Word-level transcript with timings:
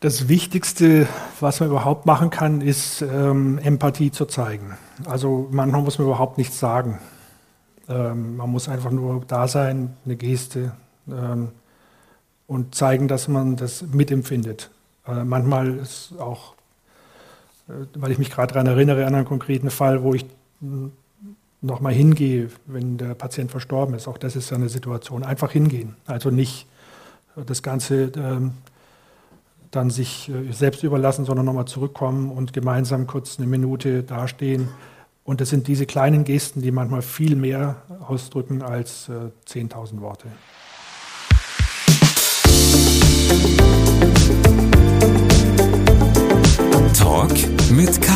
Das 0.00 0.28
Wichtigste, 0.28 1.08
was 1.40 1.58
man 1.58 1.70
überhaupt 1.70 2.06
machen 2.06 2.30
kann, 2.30 2.60
ist 2.60 3.02
ähm, 3.02 3.58
Empathie 3.58 4.12
zu 4.12 4.26
zeigen. 4.26 4.78
Also 5.06 5.48
manchmal 5.50 5.82
muss 5.82 5.98
man 5.98 6.06
überhaupt 6.06 6.38
nichts 6.38 6.60
sagen. 6.60 7.00
Ähm, 7.88 8.36
man 8.36 8.48
muss 8.48 8.68
einfach 8.68 8.92
nur 8.92 9.24
da 9.26 9.48
sein, 9.48 9.96
eine 10.04 10.14
Geste 10.14 10.70
ähm, 11.08 11.48
und 12.46 12.76
zeigen, 12.76 13.08
dass 13.08 13.26
man 13.26 13.56
das 13.56 13.82
mitempfindet. 13.82 14.70
Äh, 15.04 15.24
manchmal 15.24 15.78
ist 15.78 16.14
auch, 16.20 16.54
äh, 17.68 17.72
weil 17.96 18.12
ich 18.12 18.18
mich 18.18 18.30
gerade 18.30 18.54
daran 18.54 18.68
erinnere, 18.68 19.04
an 19.04 19.16
einen 19.16 19.24
konkreten 19.24 19.68
Fall, 19.68 20.04
wo 20.04 20.14
ich 20.14 20.26
hm, 20.60 20.92
nochmal 21.60 21.92
hingehe, 21.92 22.50
wenn 22.66 22.98
der 22.98 23.14
Patient 23.14 23.50
verstorben 23.50 23.96
ist. 23.96 24.06
Auch 24.06 24.18
das 24.18 24.36
ist 24.36 24.52
eine 24.52 24.68
Situation. 24.68 25.24
Einfach 25.24 25.50
hingehen. 25.50 25.96
Also 26.06 26.30
nicht 26.30 26.68
das 27.34 27.64
Ganze 27.64 28.12
ähm, 28.14 28.52
dann 29.70 29.90
sich 29.90 30.28
äh, 30.28 30.52
selbst 30.52 30.82
überlassen, 30.82 31.24
sondern 31.24 31.46
nochmal 31.46 31.66
zurückkommen 31.66 32.30
und 32.30 32.52
gemeinsam 32.52 33.06
kurz 33.06 33.38
eine 33.38 33.46
Minute 33.46 34.02
dastehen. 34.02 34.68
Und 35.24 35.40
das 35.40 35.50
sind 35.50 35.68
diese 35.68 35.84
kleinen 35.84 36.24
Gesten, 36.24 36.62
die 36.62 36.70
manchmal 36.70 37.02
viel 37.02 37.36
mehr 37.36 37.82
ausdrücken 38.00 38.62
als 38.62 39.08
äh, 39.08 39.30
10.000 39.46 40.00
Worte. 40.00 40.28
Talk 46.98 47.32
mit 47.70 48.00
K. 48.00 48.12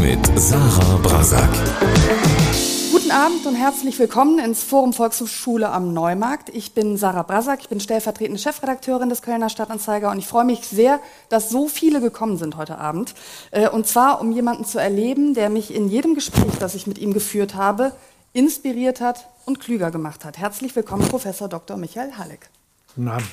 mit 0.00 0.38
Sarah 0.38 0.96
Brasak. 1.02 2.71
Guten 3.12 3.24
Abend 3.24 3.46
und 3.46 3.56
herzlich 3.56 3.98
willkommen 3.98 4.38
ins 4.38 4.62
Forum 4.62 4.94
Volkshochschule 4.94 5.68
am 5.68 5.92
Neumarkt. 5.92 6.48
Ich 6.48 6.72
bin 6.72 6.96
Sarah 6.96 7.24
Brasak, 7.24 7.60
ich 7.60 7.68
bin 7.68 7.78
stellvertretende 7.78 8.40
Chefredakteurin 8.40 9.10
des 9.10 9.20
Kölner 9.20 9.50
Stadtanzeiger 9.50 10.10
und 10.10 10.18
ich 10.18 10.26
freue 10.26 10.46
mich 10.46 10.66
sehr, 10.66 10.98
dass 11.28 11.50
so 11.50 11.68
viele 11.68 12.00
gekommen 12.00 12.38
sind 12.38 12.56
heute 12.56 12.78
Abend. 12.78 13.14
Äh, 13.50 13.68
und 13.68 13.86
zwar, 13.86 14.22
um 14.22 14.32
jemanden 14.32 14.64
zu 14.64 14.78
erleben, 14.78 15.34
der 15.34 15.50
mich 15.50 15.74
in 15.74 15.88
jedem 15.88 16.14
Gespräch, 16.14 16.54
das 16.58 16.74
ich 16.74 16.86
mit 16.86 16.96
ihm 16.96 17.12
geführt 17.12 17.54
habe, 17.54 17.92
inspiriert 18.32 19.02
hat 19.02 19.28
und 19.44 19.60
klüger 19.60 19.90
gemacht 19.90 20.24
hat. 20.24 20.38
Herzlich 20.38 20.74
willkommen, 20.74 21.06
Professor 21.06 21.50
Dr. 21.50 21.76
Michael 21.76 22.16
Halleck. 22.16 22.48
Guten 22.94 23.08
Abend. 23.08 23.26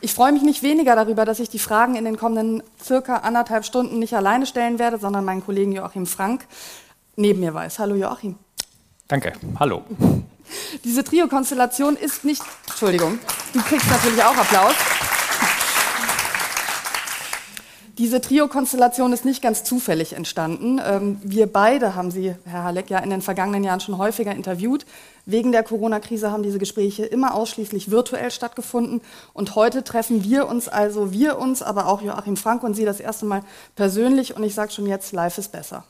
Ich 0.00 0.14
freue 0.14 0.32
mich 0.32 0.42
nicht 0.42 0.62
weniger 0.62 0.94
darüber, 0.94 1.24
dass 1.24 1.40
ich 1.40 1.48
die 1.48 1.58
Fragen 1.58 1.94
in 1.94 2.04
den 2.04 2.16
kommenden 2.16 2.62
circa 2.82 3.16
anderthalb 3.18 3.64
Stunden 3.64 3.98
nicht 3.98 4.14
alleine 4.14 4.46
stellen 4.46 4.78
werde, 4.78 4.98
sondern 4.98 5.24
meinen 5.24 5.44
Kollegen 5.44 5.72
Joachim 5.72 6.06
Frank 6.06 6.46
neben 7.16 7.40
mir 7.40 7.54
weiß. 7.54 7.78
Hallo 7.78 7.94
Joachim. 7.94 8.36
Danke. 9.08 9.32
Hallo. 9.58 9.84
Diese 10.84 11.02
Trio-Konstellation 11.02 11.96
ist 11.96 12.24
nicht. 12.24 12.42
Entschuldigung, 12.68 13.18
du 13.52 13.60
kriegst 13.62 13.88
natürlich 13.90 14.22
auch 14.22 14.36
Applaus. 14.36 14.74
Diese 17.98 18.20
Trio-Konstellation 18.20 19.14
ist 19.14 19.24
nicht 19.24 19.40
ganz 19.40 19.64
zufällig 19.64 20.12
entstanden. 20.12 20.78
Ähm, 20.84 21.18
wir 21.22 21.46
beide 21.46 21.94
haben 21.94 22.10
Sie, 22.10 22.34
Herr 22.44 22.64
Halleck, 22.64 22.90
ja 22.90 22.98
in 22.98 23.08
den 23.08 23.22
vergangenen 23.22 23.64
Jahren 23.64 23.80
schon 23.80 23.96
häufiger 23.96 24.34
interviewt. 24.34 24.84
Wegen 25.24 25.50
der 25.50 25.62
Corona-Krise 25.62 26.30
haben 26.30 26.42
diese 26.42 26.58
Gespräche 26.58 27.06
immer 27.06 27.34
ausschließlich 27.34 27.90
virtuell 27.90 28.30
stattgefunden. 28.30 29.00
Und 29.32 29.54
heute 29.54 29.82
treffen 29.82 30.22
wir 30.24 30.46
uns 30.46 30.68
also, 30.68 31.12
wir 31.12 31.38
uns, 31.38 31.62
aber 31.62 31.86
auch 31.86 32.02
Joachim 32.02 32.36
Frank 32.36 32.64
und 32.64 32.74
Sie 32.74 32.84
das 32.84 33.00
erste 33.00 33.24
Mal 33.24 33.40
persönlich. 33.76 34.36
Und 34.36 34.42
ich 34.42 34.54
sage 34.54 34.72
schon 34.72 34.84
jetzt, 34.84 35.12
live 35.12 35.38
ist 35.38 35.52
besser. 35.52 35.84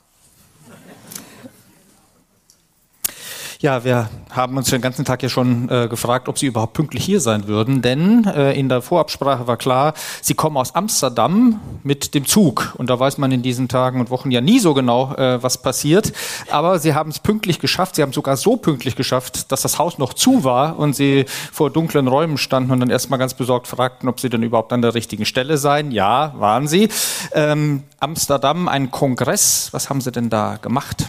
Ja, 3.59 3.83
wir 3.83 4.07
haben 4.29 4.55
uns 4.55 4.69
den 4.69 4.81
ganzen 4.81 5.03
Tag 5.03 5.23
ja 5.23 5.29
schon 5.29 5.67
äh, 5.69 5.87
gefragt, 5.87 6.29
ob 6.29 6.37
Sie 6.37 6.45
überhaupt 6.45 6.73
pünktlich 6.73 7.03
hier 7.03 7.19
sein 7.19 7.47
würden, 7.47 7.81
denn 7.81 8.23
äh, 8.25 8.53
in 8.53 8.69
der 8.69 8.83
Vorabsprache 8.83 9.47
war 9.47 9.57
klar, 9.57 9.95
Sie 10.21 10.35
kommen 10.35 10.57
aus 10.57 10.75
Amsterdam 10.75 11.59
mit 11.81 12.13
dem 12.13 12.27
Zug 12.27 12.75
und 12.77 12.91
da 12.91 12.99
weiß 12.99 13.17
man 13.17 13.31
in 13.31 13.41
diesen 13.41 13.67
Tagen 13.67 13.99
und 13.99 14.11
Wochen 14.11 14.29
ja 14.29 14.41
nie 14.41 14.59
so 14.59 14.75
genau, 14.75 15.15
äh, 15.15 15.41
was 15.41 15.59
passiert. 15.59 16.13
Aber 16.51 16.77
Sie 16.77 16.93
haben 16.93 17.09
es 17.09 17.17
pünktlich 17.17 17.57
geschafft. 17.57 17.95
Sie 17.95 18.03
haben 18.03 18.13
sogar 18.13 18.37
so 18.37 18.57
pünktlich 18.57 18.95
geschafft, 18.95 19.51
dass 19.51 19.63
das 19.63 19.79
Haus 19.79 19.97
noch 19.97 20.13
zu 20.13 20.43
war 20.43 20.77
und 20.77 20.95
Sie 20.95 21.25
vor 21.51 21.71
dunklen 21.71 22.07
Räumen 22.07 22.37
standen 22.37 22.69
und 22.69 22.79
dann 22.79 22.91
erstmal 22.91 23.17
ganz 23.17 23.33
besorgt 23.33 23.65
fragten, 23.65 24.07
ob 24.07 24.19
Sie 24.19 24.29
denn 24.29 24.43
überhaupt 24.43 24.71
an 24.71 24.83
der 24.83 24.93
richtigen 24.93 25.25
Stelle 25.25 25.57
seien. 25.57 25.89
Ja, 25.89 26.35
waren 26.37 26.67
Sie. 26.67 26.89
Ähm, 27.31 27.81
Amsterdam, 27.99 28.67
ein 28.67 28.91
Kongress. 28.91 29.69
Was 29.71 29.89
haben 29.89 30.01
Sie 30.01 30.11
denn 30.11 30.29
da 30.29 30.57
gemacht? 30.57 31.07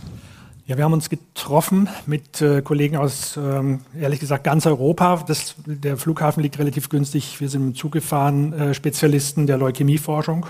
Ja, 0.68 0.76
wir 0.76 0.84
haben 0.84 0.92
uns 0.92 1.08
getroffen 1.08 1.88
mit 2.04 2.42
äh, 2.42 2.60
Kollegen 2.60 2.98
aus, 2.98 3.38
ähm, 3.38 3.80
ehrlich 3.98 4.20
gesagt, 4.20 4.44
ganz 4.44 4.66
Europa. 4.66 5.24
Das, 5.26 5.54
der 5.64 5.96
Flughafen 5.96 6.42
liegt 6.42 6.58
relativ 6.58 6.90
günstig. 6.90 7.40
Wir 7.40 7.48
sind 7.48 7.62
im 7.68 7.74
Zug 7.74 7.92
gefahren, 7.92 8.52
äh, 8.52 8.74
Spezialisten 8.74 9.46
der 9.46 9.56
Leukämieforschung 9.56 10.44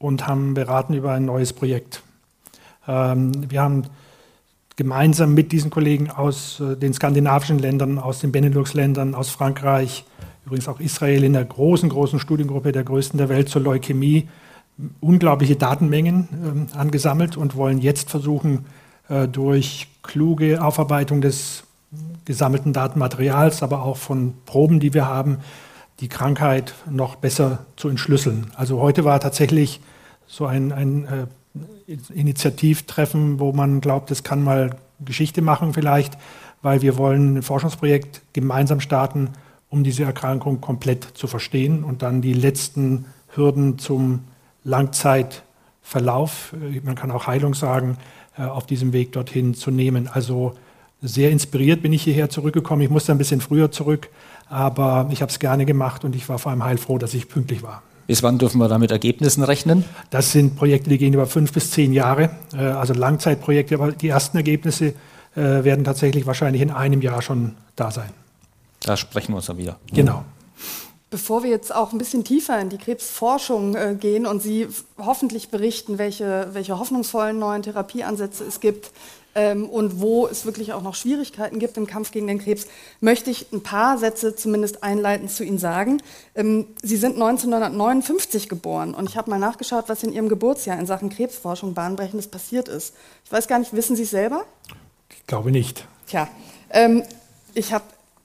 und 0.00 0.26
haben 0.26 0.54
beraten 0.54 0.94
über 0.94 1.12
ein 1.12 1.26
neues 1.26 1.52
Projekt. 1.52 2.02
Ähm, 2.88 3.30
wir 3.52 3.62
haben 3.62 3.84
gemeinsam 4.74 5.32
mit 5.32 5.52
diesen 5.52 5.70
Kollegen 5.70 6.10
aus 6.10 6.58
äh, 6.58 6.76
den 6.76 6.92
skandinavischen 6.92 7.60
Ländern, 7.60 8.00
aus 8.00 8.18
den 8.18 8.32
Benelux-Ländern, 8.32 9.14
aus 9.14 9.30
Frankreich, 9.30 10.04
übrigens 10.44 10.66
auch 10.66 10.80
Israel 10.80 11.22
in 11.22 11.34
der 11.34 11.44
großen, 11.44 11.88
großen 11.88 12.18
Studiengruppe, 12.18 12.72
der 12.72 12.82
größten 12.82 13.16
der 13.16 13.28
Welt 13.28 13.48
zur 13.48 13.62
Leukämie, 13.62 14.28
unglaubliche 14.98 15.54
Datenmengen 15.54 16.28
ähm, 16.32 16.66
angesammelt 16.76 17.36
und 17.36 17.54
wollen 17.54 17.78
jetzt 17.78 18.10
versuchen, 18.10 18.64
durch 19.30 19.88
kluge 20.02 20.62
Aufarbeitung 20.62 21.20
des 21.20 21.64
gesammelten 22.24 22.72
Datenmaterials, 22.72 23.62
aber 23.62 23.82
auch 23.82 23.96
von 23.96 24.34
Proben, 24.46 24.80
die 24.80 24.94
wir 24.94 25.06
haben, 25.06 25.38
die 26.00 26.08
Krankheit 26.08 26.74
noch 26.90 27.16
besser 27.16 27.66
zu 27.76 27.88
entschlüsseln. 27.88 28.48
Also 28.56 28.80
heute 28.80 29.04
war 29.04 29.20
tatsächlich 29.20 29.80
so 30.26 30.46
ein, 30.46 30.72
ein 30.72 31.04
äh, 31.04 31.26
Initiativtreffen, 32.14 33.38
wo 33.38 33.52
man 33.52 33.80
glaubt, 33.80 34.10
es 34.10 34.22
kann 34.22 34.42
mal 34.42 34.76
Geschichte 35.04 35.42
machen 35.42 35.74
vielleicht, 35.74 36.16
weil 36.62 36.80
wir 36.80 36.96
wollen 36.96 37.36
ein 37.36 37.42
Forschungsprojekt 37.42 38.22
gemeinsam 38.32 38.80
starten, 38.80 39.30
um 39.68 39.84
diese 39.84 40.04
Erkrankung 40.04 40.60
komplett 40.60 41.04
zu 41.14 41.26
verstehen 41.26 41.84
und 41.84 42.02
dann 42.02 42.22
die 42.22 42.34
letzten 42.34 43.06
Hürden 43.34 43.78
zum 43.78 44.24
Langzeitverlauf, 44.64 46.54
äh, 46.54 46.80
man 46.80 46.94
kann 46.94 47.10
auch 47.10 47.26
Heilung 47.26 47.54
sagen, 47.54 47.96
äh, 47.98 48.21
auf 48.36 48.66
diesem 48.66 48.92
Weg 48.92 49.12
dorthin 49.12 49.54
zu 49.54 49.70
nehmen. 49.70 50.08
Also 50.08 50.54
sehr 51.02 51.30
inspiriert 51.30 51.82
bin 51.82 51.92
ich 51.92 52.02
hierher 52.02 52.30
zurückgekommen. 52.30 52.82
Ich 52.82 52.90
musste 52.90 53.12
ein 53.12 53.18
bisschen 53.18 53.40
früher 53.40 53.70
zurück, 53.70 54.08
aber 54.48 55.08
ich 55.10 55.20
habe 55.20 55.30
es 55.30 55.38
gerne 55.38 55.66
gemacht 55.66 56.04
und 56.04 56.14
ich 56.14 56.28
war 56.28 56.38
vor 56.38 56.50
allem 56.50 56.64
heilfroh, 56.64 56.98
dass 56.98 57.12
ich 57.14 57.28
pünktlich 57.28 57.62
war. 57.62 57.82
Bis 58.06 58.22
wann 58.22 58.38
dürfen 58.38 58.58
wir 58.58 58.68
da 58.68 58.78
mit 58.78 58.90
Ergebnissen 58.90 59.42
rechnen? 59.42 59.84
Das 60.10 60.32
sind 60.32 60.56
Projekte, 60.56 60.90
die 60.90 60.98
gehen 60.98 61.14
über 61.14 61.26
fünf 61.26 61.52
bis 61.52 61.70
zehn 61.70 61.92
Jahre, 61.92 62.30
äh, 62.54 62.58
also 62.58 62.94
Langzeitprojekte. 62.94 63.74
Aber 63.76 63.92
die 63.92 64.08
ersten 64.08 64.36
Ergebnisse 64.36 64.94
äh, 65.34 65.64
werden 65.64 65.84
tatsächlich 65.84 66.26
wahrscheinlich 66.26 66.62
in 66.62 66.70
einem 66.70 67.00
Jahr 67.00 67.22
schon 67.22 67.54
da 67.76 67.90
sein. 67.90 68.10
Da 68.80 68.96
sprechen 68.96 69.32
wir 69.32 69.36
uns 69.36 69.46
dann 69.46 69.58
wieder. 69.58 69.78
Genau. 69.92 70.24
Bevor 71.12 71.42
wir 71.42 71.50
jetzt 71.50 71.74
auch 71.74 71.92
ein 71.92 71.98
bisschen 71.98 72.24
tiefer 72.24 72.58
in 72.58 72.70
die 72.70 72.78
Krebsforschung 72.78 73.76
äh, 73.76 73.94
gehen 74.00 74.24
und 74.24 74.40
Sie 74.40 74.66
hoffentlich 74.96 75.50
berichten, 75.50 75.98
welche, 75.98 76.48
welche 76.52 76.78
hoffnungsvollen 76.78 77.38
neuen 77.38 77.62
Therapieansätze 77.62 78.44
es 78.44 78.60
gibt 78.60 78.92
ähm, 79.34 79.68
und 79.68 80.00
wo 80.00 80.26
es 80.26 80.46
wirklich 80.46 80.72
auch 80.72 80.80
noch 80.80 80.94
Schwierigkeiten 80.94 81.58
gibt 81.58 81.76
im 81.76 81.86
Kampf 81.86 82.12
gegen 82.12 82.28
den 82.28 82.38
Krebs, 82.38 82.66
möchte 83.00 83.28
ich 83.28 83.52
ein 83.52 83.62
paar 83.62 83.98
Sätze 83.98 84.34
zumindest 84.36 84.82
einleitend 84.82 85.30
zu 85.30 85.44
Ihnen 85.44 85.58
sagen. 85.58 86.00
Ähm, 86.34 86.68
Sie 86.82 86.96
sind 86.96 87.16
1959 87.16 88.48
geboren 88.48 88.94
und 88.94 89.06
ich 89.06 89.18
habe 89.18 89.28
mal 89.28 89.38
nachgeschaut, 89.38 89.90
was 89.90 90.02
in 90.02 90.14
Ihrem 90.14 90.30
Geburtsjahr 90.30 90.78
in 90.78 90.86
Sachen 90.86 91.10
Krebsforschung 91.10 91.74
bahnbrechendes 91.74 92.28
passiert 92.28 92.68
ist. 92.68 92.94
Ich 93.26 93.32
weiß 93.32 93.48
gar 93.48 93.58
nicht, 93.58 93.74
wissen 93.74 93.96
Sie 93.96 94.04
es 94.04 94.10
selber? 94.10 94.46
Ich 95.10 95.26
glaube 95.26 95.50
nicht. 95.50 95.86
Tja, 96.06 96.26
ähm, 96.70 97.02
ich 97.52 97.74
habe 97.74 97.84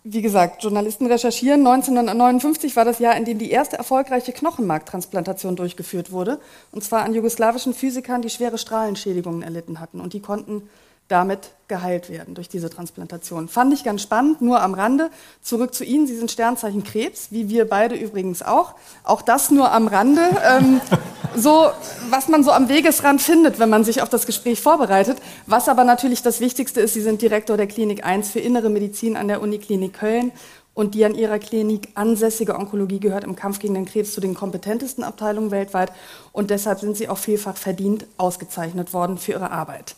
wie 0.09 0.21
gesagt, 0.21 0.63
Journalisten 0.63 1.05
recherchieren. 1.07 1.65
1959 1.67 2.75
war 2.75 2.85
das 2.85 2.99
Jahr, 2.99 3.17
in 3.17 3.25
dem 3.25 3.37
die 3.37 3.51
erste 3.51 3.77
erfolgreiche 3.77 4.31
Knochenmarktransplantation 4.31 5.55
durchgeführt 5.55 6.11
wurde. 6.11 6.39
Und 6.71 6.83
zwar 6.83 7.03
an 7.03 7.13
jugoslawischen 7.13 7.73
Physikern, 7.73 8.21
die 8.21 8.29
schwere 8.29 8.57
Strahlenschädigungen 8.57 9.41
erlitten 9.41 9.79
hatten. 9.79 9.99
Und 9.99 10.13
die 10.13 10.21
konnten 10.21 10.69
damit 11.07 11.51
geheilt 11.67 12.09
werden 12.09 12.33
durch 12.33 12.49
diese 12.49 12.69
Transplantation. 12.69 13.47
Fand 13.47 13.73
ich 13.73 13.83
ganz 13.83 14.01
spannend, 14.01 14.41
nur 14.41 14.61
am 14.61 14.73
Rande. 14.73 15.09
Zurück 15.41 15.73
zu 15.73 15.83
Ihnen, 15.83 16.07
Sie 16.07 16.15
sind 16.15 16.31
Sternzeichen 16.31 16.83
Krebs, 16.83 17.27
wie 17.31 17.49
wir 17.49 17.67
beide 17.67 17.95
übrigens 17.95 18.41
auch. 18.41 18.75
Auch 19.03 19.21
das 19.21 19.51
nur 19.51 19.71
am 19.71 19.87
Rande. 19.87 20.21
Ähm, 20.45 20.81
so, 21.35 21.69
was 22.09 22.27
man 22.29 22.43
so 22.43 22.51
am 22.51 22.69
Wegesrand 22.69 23.21
findet, 23.21 23.59
wenn 23.59 23.69
man 23.69 23.83
sich 23.83 24.01
auf 24.01 24.09
das 24.09 24.25
Gespräch 24.25 24.61
vorbereitet. 24.61 25.17
Was 25.45 25.67
aber 25.67 25.83
natürlich 25.83 26.21
das 26.21 26.39
Wichtigste 26.39 26.79
ist, 26.81 26.93
Sie 26.93 27.01
sind 27.01 27.21
Direktor 27.21 27.57
der 27.57 27.67
Klinik 27.67 28.05
1 28.05 28.29
für 28.29 28.39
Innere 28.39 28.69
Medizin 28.69 29.17
an 29.17 29.27
der 29.27 29.41
Uniklinik 29.41 29.93
Köln. 29.93 30.31
Und 30.73 30.93
die 30.93 31.03
an 31.05 31.15
ihrer 31.15 31.39
Klinik 31.39 31.89
ansässige 31.95 32.55
Onkologie 32.55 32.99
gehört 32.99 33.23
im 33.23 33.35
Kampf 33.35 33.57
gegen 33.57 33.73
den 33.73 33.85
Krebs 33.85 34.13
zu 34.13 34.21
den 34.21 34.35
kompetentesten 34.35 35.03
Abteilungen 35.03 35.49
weltweit. 35.49 35.91
Und 36.33 36.51
deshalb 36.51 36.81
sind 36.81 36.95
sie 36.95 37.09
auch 37.09 37.17
vielfach 37.17 37.57
verdient 37.57 38.05
ausgezeichnet 38.17 38.93
worden 38.93 39.17
für 39.17 39.31
ihre 39.31 39.49
Arbeit. 39.49 39.95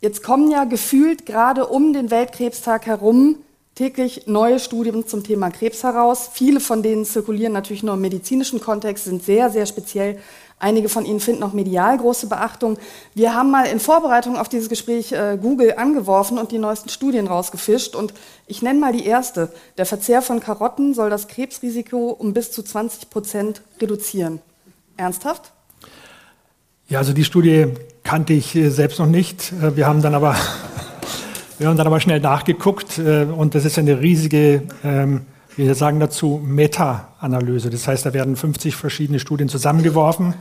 Jetzt 0.00 0.22
kommen 0.22 0.50
ja 0.50 0.64
gefühlt 0.64 1.26
gerade 1.26 1.66
um 1.66 1.92
den 1.92 2.10
Weltkrebstag 2.10 2.86
herum 2.86 3.36
täglich 3.74 4.26
neue 4.26 4.58
Studien 4.58 5.06
zum 5.06 5.24
Thema 5.24 5.50
Krebs 5.50 5.84
heraus. 5.84 6.30
Viele 6.32 6.60
von 6.60 6.82
denen 6.82 7.04
zirkulieren 7.04 7.52
natürlich 7.52 7.82
nur 7.82 7.94
im 7.94 8.00
medizinischen 8.00 8.60
Kontext, 8.60 9.04
sind 9.04 9.22
sehr, 9.22 9.50
sehr 9.50 9.66
speziell. 9.66 10.18
Einige 10.58 10.90
von 10.90 11.06
ihnen 11.06 11.20
finden 11.20 11.42
auch 11.42 11.54
medial 11.54 11.96
große 11.96 12.26
Beachtung. 12.26 12.78
Wir 13.14 13.34
haben 13.34 13.50
mal 13.50 13.64
in 13.66 13.80
Vorbereitung 13.80 14.36
auf 14.36 14.50
dieses 14.50 14.68
Gespräch 14.68 15.12
äh, 15.12 15.38
Google 15.40 15.74
angeworfen 15.76 16.38
und 16.38 16.52
die 16.52 16.58
neuesten 16.58 16.90
Studien 16.90 17.26
rausgefischt. 17.26 17.94
Und 17.94 18.12
ich 18.46 18.60
nenne 18.60 18.78
mal 18.78 18.92
die 18.92 19.06
erste. 19.06 19.50
Der 19.78 19.86
Verzehr 19.86 20.20
von 20.20 20.40
Karotten 20.40 20.92
soll 20.92 21.08
das 21.08 21.28
Krebsrisiko 21.28 22.10
um 22.10 22.34
bis 22.34 22.52
zu 22.52 22.62
20 22.62 23.08
Prozent 23.08 23.62
reduzieren. 23.80 24.40
Ernsthaft? 24.98 25.52
Ja, 26.88 26.98
also 26.98 27.14
die 27.14 27.24
Studie 27.24 27.72
kannte 28.10 28.32
ich 28.32 28.56
äh, 28.56 28.70
selbst 28.70 28.98
noch 28.98 29.06
nicht. 29.06 29.52
Äh, 29.62 29.76
wir 29.76 29.86
haben 29.86 30.02
dann 30.02 30.16
aber, 30.16 30.34
wir 31.58 31.68
haben 31.68 31.76
dann 31.76 31.86
aber 31.86 32.00
schnell 32.00 32.18
nachgeguckt 32.18 32.98
äh, 32.98 33.22
und 33.22 33.54
das 33.54 33.64
ist 33.64 33.78
eine 33.78 34.00
riesige, 34.00 34.64
ähm, 34.82 35.20
wir 35.54 35.72
sagen 35.76 36.00
dazu 36.00 36.42
Meta-Analyse. 36.44 37.70
Das 37.70 37.86
heißt, 37.86 38.04
da 38.04 38.12
werden 38.12 38.34
50 38.34 38.74
verschiedene 38.74 39.20
Studien 39.20 39.48
zusammengeworfen. 39.48 40.34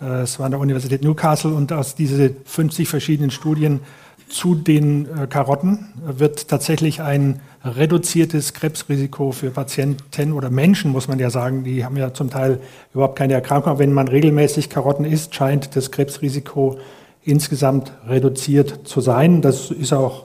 Es 0.00 0.38
war 0.38 0.46
an 0.46 0.52
der 0.52 0.60
Universität 0.60 1.02
Newcastle 1.04 1.52
und 1.52 1.72
aus 1.72 1.94
diesen 1.94 2.36
50 2.44 2.88
verschiedenen 2.88 3.30
Studien 3.30 3.80
zu 4.28 4.54
den 4.54 5.06
Karotten 5.28 5.92
wird 6.04 6.48
tatsächlich 6.48 7.02
ein 7.02 7.40
reduziertes 7.64 8.52
Krebsrisiko 8.52 9.32
für 9.32 9.50
Patienten 9.50 10.32
oder 10.32 10.50
Menschen, 10.50 10.90
muss 10.90 11.08
man 11.08 11.18
ja 11.18 11.30
sagen, 11.30 11.64
die 11.64 11.84
haben 11.84 11.96
ja 11.96 12.12
zum 12.12 12.30
Teil 12.30 12.60
überhaupt 12.92 13.16
keine 13.16 13.34
Erkrankung. 13.34 13.72
Aber 13.72 13.78
wenn 13.78 13.92
man 13.92 14.08
regelmäßig 14.08 14.70
Karotten 14.70 15.04
isst, 15.04 15.34
scheint 15.34 15.76
das 15.76 15.90
Krebsrisiko 15.90 16.78
insgesamt 17.24 17.92
reduziert 18.06 18.80
zu 18.84 19.00
sein. 19.00 19.42
Das 19.42 19.70
ist 19.70 19.92
auch 19.92 20.24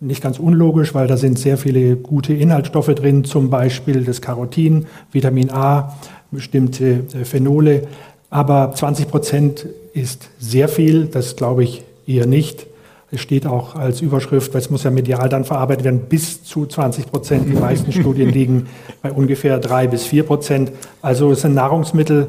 nicht 0.00 0.22
ganz 0.22 0.38
unlogisch, 0.38 0.94
weil 0.94 1.06
da 1.06 1.16
sind 1.16 1.38
sehr 1.38 1.58
viele 1.58 1.96
gute 1.96 2.32
Inhaltsstoffe 2.32 2.94
drin, 2.94 3.24
zum 3.24 3.50
Beispiel 3.50 4.04
das 4.04 4.22
Carotin, 4.22 4.86
Vitamin 5.12 5.50
A, 5.50 5.96
bestimmte 6.30 7.04
äh, 7.12 7.24
Phenole. 7.24 7.82
Aber 8.30 8.72
20 8.74 9.08
Prozent 9.08 9.66
ist 9.92 10.30
sehr 10.38 10.68
viel, 10.68 11.06
das 11.06 11.36
glaube 11.36 11.64
ich 11.64 11.82
eher 12.06 12.26
nicht. 12.26 12.66
Es 13.12 13.20
steht 13.20 13.44
auch 13.44 13.74
als 13.74 14.00
Überschrift, 14.00 14.54
weil 14.54 14.60
es 14.60 14.70
muss 14.70 14.84
ja 14.84 14.90
medial 14.90 15.28
dann 15.28 15.44
verarbeitet 15.44 15.84
werden, 15.84 16.02
bis 16.08 16.44
zu 16.44 16.64
20 16.64 17.10
Prozent. 17.10 17.48
Die 17.48 17.58
meisten 17.58 17.90
Studien 18.00 18.30
liegen 18.30 18.68
bei 19.02 19.10
ungefähr 19.10 19.58
drei 19.58 19.88
bis 19.88 20.04
vier 20.04 20.22
Prozent. 20.22 20.70
Also 21.02 21.32
es 21.32 21.40
sind 21.40 21.54
Nahrungsmittel, 21.54 22.28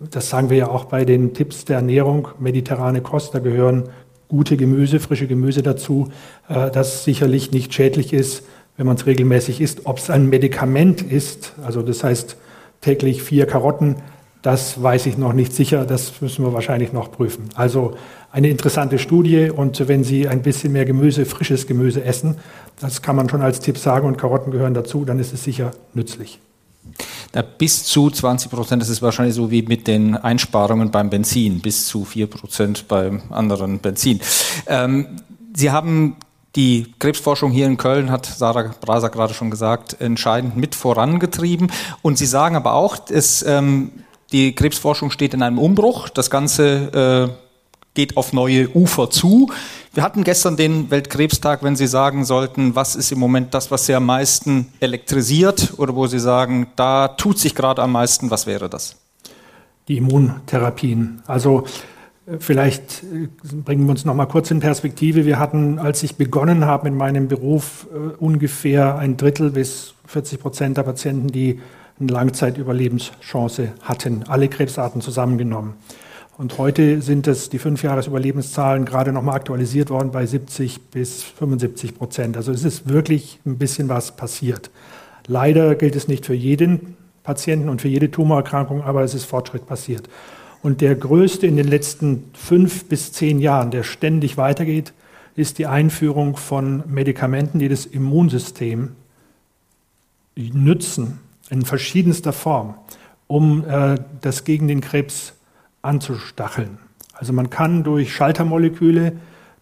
das 0.00 0.28
sagen 0.28 0.50
wir 0.50 0.56
ja 0.56 0.68
auch 0.68 0.86
bei 0.86 1.04
den 1.04 1.34
Tipps 1.34 1.64
der 1.64 1.76
Ernährung, 1.76 2.28
mediterrane 2.38 3.00
Kost, 3.00 3.34
da 3.34 3.38
gehören 3.38 3.84
gute 4.28 4.56
Gemüse, 4.56 5.00
frische 5.00 5.26
Gemüse 5.26 5.62
dazu, 5.62 6.10
äh, 6.48 6.70
das 6.70 7.04
sicherlich 7.04 7.52
nicht 7.52 7.72
schädlich 7.74 8.12
ist, 8.12 8.44
wenn 8.76 8.86
man 8.86 8.96
es 8.96 9.06
regelmäßig 9.06 9.60
isst. 9.60 9.86
Ob 9.86 9.98
es 9.98 10.10
ein 10.10 10.28
Medikament 10.28 11.02
ist, 11.02 11.54
also 11.64 11.82
das 11.82 12.02
heißt 12.02 12.36
täglich 12.80 13.22
vier 13.22 13.46
Karotten, 13.46 13.96
das 14.42 14.82
weiß 14.82 15.06
ich 15.06 15.16
noch 15.16 15.32
nicht 15.32 15.54
sicher, 15.54 15.86
das 15.86 16.20
müssen 16.20 16.44
wir 16.44 16.52
wahrscheinlich 16.52 16.92
noch 16.92 17.10
prüfen. 17.10 17.48
Also 17.54 17.94
eine 18.30 18.48
interessante 18.48 18.98
Studie 18.98 19.48
und 19.50 19.88
wenn 19.88 20.04
Sie 20.04 20.28
ein 20.28 20.42
bisschen 20.42 20.72
mehr 20.72 20.84
Gemüse, 20.84 21.24
frisches 21.24 21.66
Gemüse 21.66 22.04
essen, 22.04 22.36
das 22.78 23.00
kann 23.00 23.16
man 23.16 23.28
schon 23.28 23.40
als 23.40 23.60
Tipp 23.60 23.78
sagen 23.78 24.06
und 24.06 24.18
Karotten 24.18 24.52
gehören 24.52 24.74
dazu, 24.74 25.04
dann 25.04 25.18
ist 25.18 25.32
es 25.32 25.44
sicher 25.44 25.70
nützlich. 25.94 26.40
Na, 27.32 27.42
bis 27.42 27.84
zu 27.84 28.10
20 28.10 28.50
Prozent, 28.50 28.82
das 28.82 28.88
ist 28.88 29.02
wahrscheinlich 29.02 29.34
so 29.34 29.50
wie 29.50 29.62
mit 29.62 29.86
den 29.86 30.16
Einsparungen 30.16 30.90
beim 30.90 31.10
Benzin, 31.10 31.60
bis 31.60 31.86
zu 31.86 32.04
4 32.04 32.28
Prozent 32.28 32.88
beim 32.88 33.22
anderen 33.30 33.78
Benzin. 33.80 34.20
Ähm, 34.66 35.16
Sie 35.56 35.70
haben 35.70 36.16
die 36.56 36.92
Krebsforschung 36.98 37.50
hier 37.50 37.66
in 37.66 37.76
Köln, 37.76 38.10
hat 38.10 38.26
Sarah 38.26 38.74
Braser 38.80 39.10
gerade 39.10 39.34
schon 39.34 39.50
gesagt, 39.50 40.00
entscheidend 40.00 40.56
mit 40.56 40.74
vorangetrieben. 40.74 41.70
Und 42.02 42.18
Sie 42.18 42.26
sagen 42.26 42.56
aber 42.56 42.74
auch, 42.74 42.96
es 43.08 43.42
ähm, 43.42 43.90
die 44.32 44.54
Krebsforschung 44.54 45.10
steht 45.10 45.34
in 45.34 45.42
einem 45.42 45.58
Umbruch. 45.58 46.08
Das 46.08 46.30
Ganze 46.30 47.30
äh, 47.30 47.43
geht 47.94 48.16
auf 48.16 48.32
neue 48.32 48.68
Ufer 48.74 49.08
zu. 49.08 49.50
Wir 49.92 50.02
hatten 50.02 50.24
gestern 50.24 50.56
den 50.56 50.90
Weltkrebstag, 50.90 51.62
wenn 51.62 51.76
Sie 51.76 51.86
sagen 51.86 52.24
sollten, 52.24 52.74
was 52.74 52.96
ist 52.96 53.12
im 53.12 53.20
Moment 53.20 53.54
das, 53.54 53.70
was 53.70 53.86
Sie 53.86 53.94
am 53.94 54.06
meisten 54.06 54.72
elektrisiert 54.80 55.74
oder 55.78 55.94
wo 55.94 56.06
Sie 56.08 56.18
sagen, 56.18 56.66
da 56.76 57.08
tut 57.08 57.38
sich 57.38 57.54
gerade 57.54 57.80
am 57.82 57.92
meisten, 57.92 58.30
was 58.30 58.46
wäre 58.46 58.68
das? 58.68 58.96
Die 59.86 59.98
Immuntherapien. 59.98 61.22
Also 61.26 61.64
äh, 62.26 62.38
vielleicht 62.40 63.04
äh, 63.04 63.28
bringen 63.52 63.84
wir 63.86 63.90
uns 63.90 64.04
noch 64.04 64.14
mal 64.14 64.26
kurz 64.26 64.50
in 64.50 64.60
Perspektive. 64.60 65.24
Wir 65.24 65.38
hatten, 65.38 65.78
als 65.78 66.02
ich 66.02 66.16
begonnen 66.16 66.64
habe 66.64 66.88
in 66.88 66.96
meinem 66.96 67.28
Beruf, 67.28 67.86
äh, 67.92 68.16
ungefähr 68.18 68.98
ein 68.98 69.16
Drittel 69.16 69.50
bis 69.50 69.94
40 70.06 70.40
Prozent 70.40 70.76
der 70.76 70.82
Patienten, 70.82 71.28
die 71.28 71.60
eine 72.00 72.10
Langzeitüberlebenschance 72.10 73.72
hatten, 73.82 74.24
alle 74.26 74.48
Krebsarten 74.48 75.00
zusammengenommen. 75.00 75.74
Und 76.36 76.58
heute 76.58 77.00
sind 77.00 77.28
es 77.28 77.48
die 77.48 77.60
Fünfjahresüberlebenszahlen 77.60 78.84
gerade 78.84 79.12
nochmal 79.12 79.36
aktualisiert 79.36 79.90
worden 79.90 80.10
bei 80.10 80.26
70 80.26 80.80
bis 80.90 81.22
75 81.22 81.96
Prozent. 81.96 82.36
Also 82.36 82.50
es 82.50 82.64
ist 82.64 82.88
wirklich 82.88 83.38
ein 83.46 83.56
bisschen 83.56 83.88
was 83.88 84.16
passiert. 84.16 84.70
Leider 85.28 85.76
gilt 85.76 85.94
es 85.94 86.08
nicht 86.08 86.26
für 86.26 86.34
jeden 86.34 86.96
Patienten 87.22 87.68
und 87.68 87.80
für 87.80 87.88
jede 87.88 88.10
Tumorerkrankung, 88.10 88.82
aber 88.82 89.02
es 89.02 89.14
ist 89.14 89.24
Fortschritt 89.24 89.66
passiert. 89.66 90.08
Und 90.60 90.80
der 90.80 90.96
größte 90.96 91.46
in 91.46 91.56
den 91.56 91.68
letzten 91.68 92.24
fünf 92.32 92.86
bis 92.86 93.12
zehn 93.12 93.38
Jahren, 93.38 93.70
der 93.70 93.84
ständig 93.84 94.36
weitergeht, 94.36 94.92
ist 95.36 95.58
die 95.58 95.66
Einführung 95.66 96.36
von 96.36 96.82
Medikamenten, 96.86 97.60
die 97.60 97.68
das 97.68 97.86
Immunsystem 97.86 98.92
nützen, 100.36 101.20
in 101.48 101.64
verschiedenster 101.64 102.32
Form, 102.32 102.74
um 103.28 103.64
äh, 103.68 103.96
das 104.20 104.44
gegen 104.44 104.66
den 104.66 104.80
Krebs 104.80 105.33
anzustacheln. 105.84 106.78
Also 107.12 107.32
man 107.32 107.50
kann 107.50 107.84
durch 107.84 108.14
Schaltermoleküle 108.14 109.12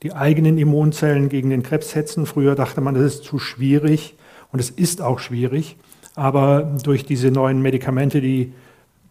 die 0.03 0.13
eigenen 0.15 0.59
Immunzellen 0.59 1.29
gegen 1.29 1.51
den 1.51 1.63
Krebs 1.63 1.95
hetzen. 1.95 2.27
Früher 2.27 2.55
dachte 2.55 2.81
man, 2.81 2.95
das 2.95 3.05
ist 3.05 3.25
zu 3.25 3.39
schwierig 3.39 4.17
und 4.51 4.59
es 4.59 4.71
ist 4.71 5.01
auch 5.01 5.19
schwierig. 5.19 5.77
Aber 6.15 6.77
durch 6.83 7.05
diese 7.05 7.31
neuen 7.31 7.63
Medikamente, 7.63 8.21
die 8.21 8.53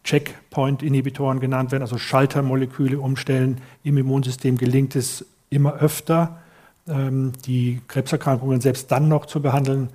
Checkpoint-Inhibitoren 0.04 1.40
genannt 1.40 1.72
werden, 1.72 1.84
also 1.84 1.98
Schaltermoleküle 1.98 3.00
umstellen 3.00 3.62
im 3.84 3.98
Immunsystem, 3.98 4.58
gelingt 4.58 4.96
es 4.96 5.26
immer 5.50 5.76
öfter, 5.76 6.40
ähm, 6.88 7.34
die 7.46 7.82
Krebserkrankungen 7.88 8.62
selbst 8.62 8.92
dann 8.92 9.08
noch 9.08 9.26
zu 9.26 9.42
behandeln, 9.42 9.90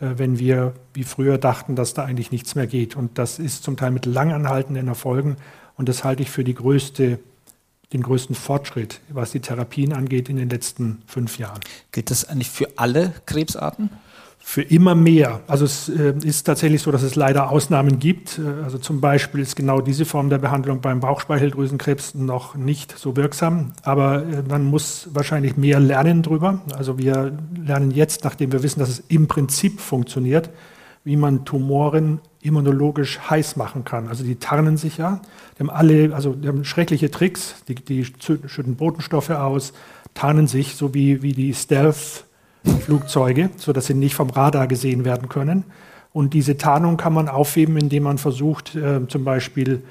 äh, 0.00 0.10
wenn 0.16 0.38
wir 0.38 0.74
wie 0.94 1.04
früher 1.04 1.38
dachten, 1.38 1.76
dass 1.76 1.94
da 1.94 2.04
eigentlich 2.04 2.30
nichts 2.30 2.54
mehr 2.54 2.66
geht. 2.66 2.96
Und 2.96 3.18
das 3.18 3.38
ist 3.38 3.64
zum 3.64 3.76
Teil 3.76 3.90
mit 3.90 4.06
langanhaltenden 4.06 4.88
Erfolgen. 4.88 5.36
Und 5.78 5.88
das 5.88 6.04
halte 6.04 6.22
ich 6.22 6.30
für 6.30 6.44
größte, 6.44 7.18
den 7.94 8.02
größten 8.02 8.34
Fortschritt, 8.34 9.00
was 9.08 9.30
die 9.30 9.40
Therapien 9.40 9.94
angeht 9.94 10.28
in 10.28 10.36
den 10.36 10.50
letzten 10.50 11.00
fünf 11.06 11.38
Jahren. 11.38 11.60
Gilt 11.92 12.10
das 12.10 12.26
eigentlich 12.26 12.50
für 12.50 12.68
alle 12.76 13.14
Krebsarten? 13.24 13.88
für 14.48 14.62
immer 14.62 14.94
mehr. 14.94 15.42
Also 15.46 15.66
es 15.66 15.90
äh, 15.90 16.14
ist 16.22 16.44
tatsächlich 16.44 16.80
so, 16.80 16.90
dass 16.90 17.02
es 17.02 17.16
leider 17.16 17.50
Ausnahmen 17.50 17.98
gibt. 17.98 18.38
Äh, 18.38 18.64
also 18.64 18.78
zum 18.78 18.98
Beispiel 18.98 19.40
ist 19.40 19.56
genau 19.56 19.82
diese 19.82 20.06
Form 20.06 20.30
der 20.30 20.38
Behandlung 20.38 20.80
beim 20.80 21.00
Bauchspeicheldrüsenkrebs 21.00 22.14
noch 22.14 22.54
nicht 22.54 22.96
so 22.96 23.14
wirksam. 23.14 23.72
Aber 23.82 24.22
äh, 24.22 24.42
man 24.48 24.64
muss 24.64 25.10
wahrscheinlich 25.12 25.58
mehr 25.58 25.80
lernen 25.80 26.22
drüber. 26.22 26.62
Also 26.74 26.96
wir 26.96 27.36
lernen 27.62 27.90
jetzt, 27.90 28.24
nachdem 28.24 28.50
wir 28.50 28.62
wissen, 28.62 28.80
dass 28.80 28.88
es 28.88 29.02
im 29.08 29.28
Prinzip 29.28 29.80
funktioniert, 29.80 30.48
wie 31.08 31.16
man 31.16 31.46
Tumoren 31.46 32.20
immunologisch 32.42 33.18
heiß 33.30 33.56
machen 33.56 33.84
kann. 33.84 34.08
Also 34.08 34.24
die 34.24 34.36
tarnen 34.36 34.76
sich 34.76 34.98
ja. 34.98 35.22
Die 35.56 35.60
haben 35.60 35.70
alle, 35.70 36.14
also 36.14 36.36
haben 36.46 36.66
schreckliche 36.66 37.10
Tricks. 37.10 37.54
Die, 37.66 37.74
die 37.74 38.04
schütten 38.04 38.76
Botenstoffe 38.76 39.30
aus, 39.30 39.72
tarnen 40.12 40.46
sich, 40.46 40.76
so 40.76 40.92
wie, 40.92 41.22
wie 41.22 41.32
die 41.32 41.54
Stealth- 41.54 42.24
Flugzeuge, 42.84 43.50
sodass 43.56 43.86
sie 43.86 43.94
nicht 43.94 44.14
vom 44.14 44.28
Radar 44.30 44.66
gesehen 44.66 45.04
werden 45.04 45.28
können. 45.28 45.64
Und 46.12 46.34
diese 46.34 46.58
Tarnung 46.58 46.96
kann 46.96 47.14
man 47.14 47.28
aufheben, 47.28 47.76
indem 47.78 48.02
man 48.02 48.18
versucht, 48.18 48.74
äh, 48.74 49.06
zum 49.08 49.24
Beispiel 49.24 49.82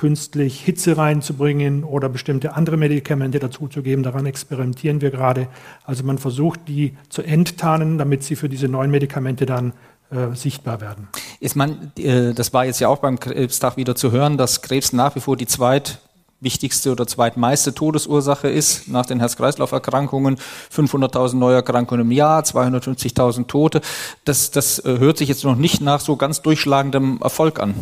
künstlich 0.00 0.60
Hitze 0.60 0.96
reinzubringen 0.96 1.84
oder 1.84 2.08
bestimmte 2.08 2.54
andere 2.56 2.78
Medikamente 2.78 3.38
dazuzugeben. 3.38 4.02
Daran 4.02 4.24
experimentieren 4.24 5.02
wir 5.02 5.10
gerade. 5.10 5.48
Also 5.84 6.04
man 6.04 6.16
versucht, 6.16 6.60
die 6.68 6.96
zu 7.10 7.22
enttarnen, 7.22 7.98
damit 7.98 8.22
sie 8.22 8.34
für 8.34 8.48
diese 8.48 8.66
neuen 8.66 8.90
Medikamente 8.90 9.44
dann 9.44 9.74
äh, 10.10 10.34
sichtbar 10.34 10.80
werden. 10.80 11.08
Ist 11.40 11.56
man, 11.56 11.92
äh, 11.98 12.34
das 12.34 12.52
war 12.52 12.64
jetzt 12.64 12.80
ja 12.80 12.88
auch 12.88 12.98
beim 12.98 13.20
Krebstag 13.20 13.76
wieder 13.76 13.94
zu 13.94 14.10
hören, 14.10 14.36
dass 14.36 14.62
Krebs 14.62 14.92
nach 14.92 15.14
wie 15.16 15.20
vor 15.20 15.36
die 15.36 15.46
zweit 15.46 15.98
wichtigste 16.40 16.90
oder 16.90 17.06
zweitmeiste 17.06 17.74
Todesursache 17.74 18.48
ist 18.48 18.88
nach 18.88 19.06
den 19.06 19.20
Herz-Kreislauf-Erkrankungen. 19.20 20.38
500.000 20.74 21.36
Neuerkrankungen 21.36 22.06
im 22.06 22.12
Jahr, 22.12 22.42
250.000 22.42 23.46
Tote. 23.46 23.80
Das, 24.24 24.50
das 24.50 24.78
äh, 24.80 24.98
hört 24.98 25.18
sich 25.18 25.28
jetzt 25.28 25.44
noch 25.44 25.56
nicht 25.56 25.80
nach 25.80 26.00
so 26.00 26.16
ganz 26.16 26.42
durchschlagendem 26.42 27.18
Erfolg 27.22 27.60
an. 27.60 27.74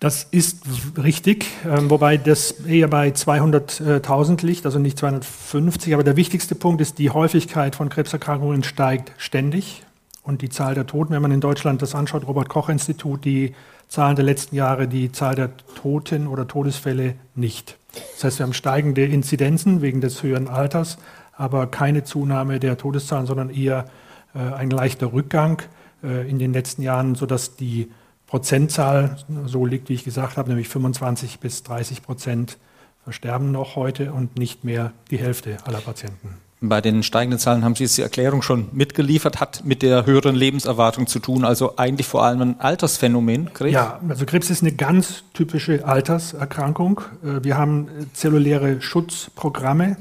Das 0.00 0.22
ist 0.30 0.62
richtig, 0.96 1.46
ähm, 1.66 1.90
wobei 1.90 2.18
das 2.18 2.52
eher 2.52 2.86
bei 2.86 3.08
200.000 3.08 4.46
liegt, 4.46 4.64
also 4.64 4.78
nicht 4.78 4.96
250. 4.96 5.92
Aber 5.92 6.04
der 6.04 6.14
wichtigste 6.14 6.54
Punkt 6.54 6.80
ist, 6.80 6.98
die 6.98 7.10
Häufigkeit 7.10 7.74
von 7.74 7.88
Krebserkrankungen 7.88 8.62
steigt 8.62 9.12
ständig. 9.16 9.82
Und 10.28 10.42
die 10.42 10.50
Zahl 10.50 10.74
der 10.74 10.86
Toten, 10.86 11.14
wenn 11.14 11.22
man 11.22 11.32
in 11.32 11.40
Deutschland 11.40 11.80
das 11.80 11.94
anschaut, 11.94 12.26
Robert 12.28 12.50
Koch 12.50 12.68
Institut, 12.68 13.24
die 13.24 13.54
Zahlen 13.88 14.14
der 14.14 14.26
letzten 14.26 14.56
Jahre, 14.56 14.86
die 14.86 15.10
Zahl 15.10 15.34
der 15.34 15.56
Toten 15.74 16.26
oder 16.26 16.46
Todesfälle 16.46 17.14
nicht. 17.34 17.78
Das 18.12 18.24
heißt, 18.24 18.38
wir 18.38 18.44
haben 18.44 18.52
steigende 18.52 19.06
Inzidenzen 19.06 19.80
wegen 19.80 20.02
des 20.02 20.22
höheren 20.22 20.46
Alters, 20.46 20.98
aber 21.32 21.66
keine 21.66 22.04
Zunahme 22.04 22.60
der 22.60 22.76
Todeszahlen, 22.76 23.24
sondern 23.24 23.48
eher 23.48 23.86
äh, 24.34 24.40
ein 24.52 24.68
leichter 24.68 25.14
Rückgang 25.14 25.62
äh, 26.04 26.28
in 26.28 26.38
den 26.38 26.52
letzten 26.52 26.82
Jahren, 26.82 27.14
sodass 27.14 27.56
die 27.56 27.90
Prozentzahl 28.26 29.16
so 29.46 29.64
liegt, 29.64 29.88
wie 29.88 29.94
ich 29.94 30.04
gesagt 30.04 30.36
habe, 30.36 30.50
nämlich 30.50 30.68
25 30.68 31.40
bis 31.40 31.62
30 31.62 32.02
Prozent 32.02 32.58
versterben 33.02 33.50
noch 33.50 33.76
heute 33.76 34.12
und 34.12 34.38
nicht 34.38 34.62
mehr 34.62 34.92
die 35.10 35.16
Hälfte 35.16 35.56
aller 35.64 35.80
Patienten. 35.80 36.36
Bei 36.60 36.80
den 36.80 37.04
steigenden 37.04 37.38
Zahlen 37.38 37.64
haben 37.64 37.76
Sie 37.76 37.84
jetzt 37.84 37.98
die 37.98 38.02
Erklärung 38.02 38.42
schon 38.42 38.68
mitgeliefert, 38.72 39.38
hat 39.40 39.64
mit 39.64 39.82
der 39.82 40.06
höheren 40.06 40.34
Lebenserwartung 40.34 41.06
zu 41.06 41.20
tun, 41.20 41.44
also 41.44 41.76
eigentlich 41.76 42.08
vor 42.08 42.24
allem 42.24 42.40
ein 42.40 42.60
Altersphänomen, 42.60 43.52
Krebs? 43.54 43.74
Ja, 43.74 44.00
also 44.08 44.26
Krebs 44.26 44.50
ist 44.50 44.62
eine 44.62 44.72
ganz 44.72 45.22
typische 45.34 45.86
Alterserkrankung. 45.86 47.02
Äh, 47.22 47.44
wir 47.44 47.56
haben 47.56 47.88
zelluläre 48.12 48.80
Schutzprogramme 48.80 49.98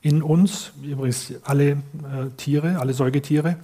in 0.00 0.22
uns, 0.22 0.72
übrigens 0.82 1.34
alle 1.44 1.70
äh, 1.70 1.76
Tiere, 2.36 2.80
alle 2.80 2.94
Säugetiere, 2.94 3.56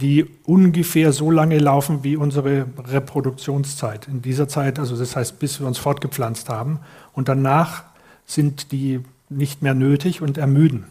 die 0.00 0.24
ungefähr 0.44 1.12
so 1.12 1.30
lange 1.30 1.58
laufen 1.58 2.02
wie 2.02 2.16
unsere 2.16 2.66
Reproduktionszeit. 2.78 4.08
In 4.08 4.22
dieser 4.22 4.48
Zeit, 4.48 4.78
also 4.78 4.96
das 4.96 5.14
heißt, 5.14 5.38
bis 5.38 5.60
wir 5.60 5.66
uns 5.66 5.76
fortgepflanzt 5.76 6.48
haben. 6.48 6.80
Und 7.12 7.28
danach 7.28 7.84
sind 8.24 8.72
die 8.72 9.00
nicht 9.28 9.62
mehr 9.62 9.74
nötig 9.74 10.22
und 10.22 10.38
ermüden. 10.38 10.86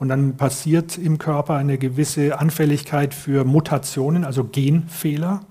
Und 0.00 0.08
dann 0.08 0.38
passiert 0.38 0.96
im 0.96 1.18
Körper 1.18 1.56
eine 1.56 1.76
gewisse 1.76 2.38
Anfälligkeit 2.38 3.12
für 3.12 3.44
Mutationen, 3.44 4.24
also 4.24 4.44
Genfehler, 4.44 5.42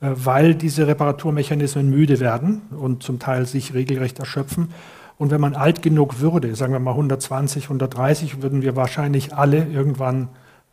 äh, 0.00 0.10
weil 0.14 0.54
diese 0.54 0.86
Reparaturmechanismen 0.86 1.90
müde 1.90 2.18
werden 2.18 2.62
und 2.70 3.02
zum 3.02 3.18
Teil 3.18 3.44
sich 3.44 3.74
regelrecht 3.74 4.20
erschöpfen. 4.20 4.70
Und 5.18 5.30
wenn 5.30 5.42
man 5.42 5.54
alt 5.54 5.82
genug 5.82 6.20
würde, 6.20 6.56
sagen 6.56 6.72
wir 6.72 6.80
mal 6.80 6.92
120, 6.92 7.64
130, 7.64 8.40
würden 8.40 8.62
wir 8.62 8.74
wahrscheinlich 8.74 9.34
alle 9.36 9.66
irgendwann 9.66 10.28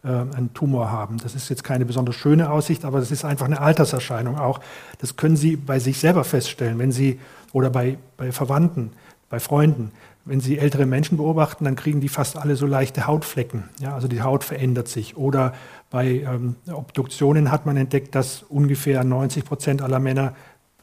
äh, 0.05 0.07
einen 0.07 0.53
Tumor 0.53 0.89
haben. 0.89 1.17
Das 1.17 1.35
ist 1.35 1.49
jetzt 1.49 1.65
keine 1.65 1.83
besonders 1.85 2.15
schöne 2.15 2.49
Aussicht, 2.49 2.85
aber 2.85 2.99
das 2.99 3.11
ist 3.11 3.25
einfach 3.25 3.45
eine 3.45 3.59
Alterserscheinung 3.59 4.37
auch. 4.37 4.61
Das 4.99 5.17
können 5.17 5.35
Sie 5.35 5.57
bei 5.57 5.79
sich 5.79 5.99
selber 5.99 6.23
feststellen, 6.23 6.79
wenn 6.79 6.93
Sie 6.93 7.19
oder 7.51 7.69
bei, 7.69 7.97
bei 8.15 8.31
Verwandten, 8.31 8.93
bei 9.29 9.41
Freunden. 9.41 9.91
Wenn 10.27 10.39
Sie 10.39 10.57
ältere 10.57 10.87
Menschen 10.87 11.17
beobachten, 11.17 11.65
dann 11.65 11.75
kriegen 11.75 12.01
die 12.01 12.09
fast 12.09 12.35
alle 12.35 12.55
so 12.55 12.65
leichte 12.65 13.05
Hautflecken. 13.05 13.65
Ja, 13.79 13.93
also 13.93 14.07
die 14.07 14.23
Haut 14.23 14.43
verändert 14.43 14.87
sich. 14.87 15.15
Oder 15.17 15.53
bei 15.91 16.21
ähm, 16.21 16.55
Obduktionen 16.71 17.51
hat 17.51 17.67
man 17.67 17.77
entdeckt, 17.77 18.15
dass 18.15 18.41
ungefähr 18.41 19.03
90 19.03 19.45
Prozent 19.45 19.81
aller 19.83 19.99
Männer 19.99 20.33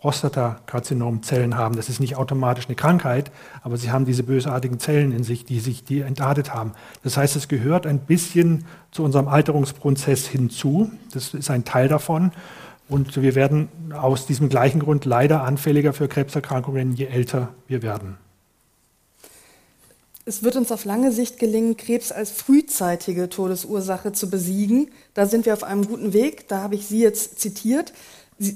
Prostatakarzinomzellen 0.02 1.56
haben. 1.56 1.76
Das 1.76 1.88
ist 1.88 2.00
nicht 2.00 2.16
automatisch 2.16 2.66
eine 2.66 2.75
Krankheit, 2.75 3.30
aber 3.62 3.76
sie 3.76 3.92
haben 3.92 4.04
diese 4.04 4.25
bösartigen 4.25 4.80
Zellen 4.80 5.12
in 5.12 5.22
sich, 5.22 5.44
die 5.44 5.61
sich 5.61 5.84
die 5.84 6.00
entartet 6.00 6.52
haben. 6.52 6.72
Das 7.04 7.16
heißt, 7.16 7.37
es 7.37 7.46
gehört 7.46 7.87
ein 7.87 8.00
bisschen 8.00 8.64
zu 8.90 9.04
unserem 9.04 9.28
Alterungsprozess 9.28 10.26
hinzu. 10.26 10.90
Das 11.12 11.34
ist 11.34 11.50
ein 11.50 11.64
Teil 11.64 11.87
davon. 11.87 12.32
Und 12.88 13.20
wir 13.20 13.37
werden 13.37 13.68
aus 13.92 14.26
diesem 14.26 14.49
gleichen 14.49 14.80
Grund 14.80 15.04
leider 15.04 15.44
anfälliger 15.44 15.92
für 15.92 16.08
Krebserkrankungen, 16.08 16.94
je 16.94 17.06
älter 17.06 17.50
wir 17.68 17.82
werden. 17.82 18.18
Es 20.25 20.45
wird 20.45 20.55
uns 20.55 20.71
auf 20.71 20.85
lange 20.85 21.11
Sicht 21.11 21.41
gelingen, 21.41 21.76
Krebs 21.76 22.12
als 22.12 22.31
frühzeitige 22.31 23.29
Todesursache 23.29 24.12
zu 24.12 24.31
besiegen. 24.31 24.91
Da 25.14 25.26
sind 25.26 25.47
wir 25.47 25.52
auf 25.52 25.64
einem 25.64 25.87
guten 25.87 26.12
Weg. 26.12 26.47
Da 26.47 26.61
habe 26.61 26.76
ich 26.76 26.87
Sie 26.87 27.00
jetzt 27.00 27.41
zitiert. 27.41 27.93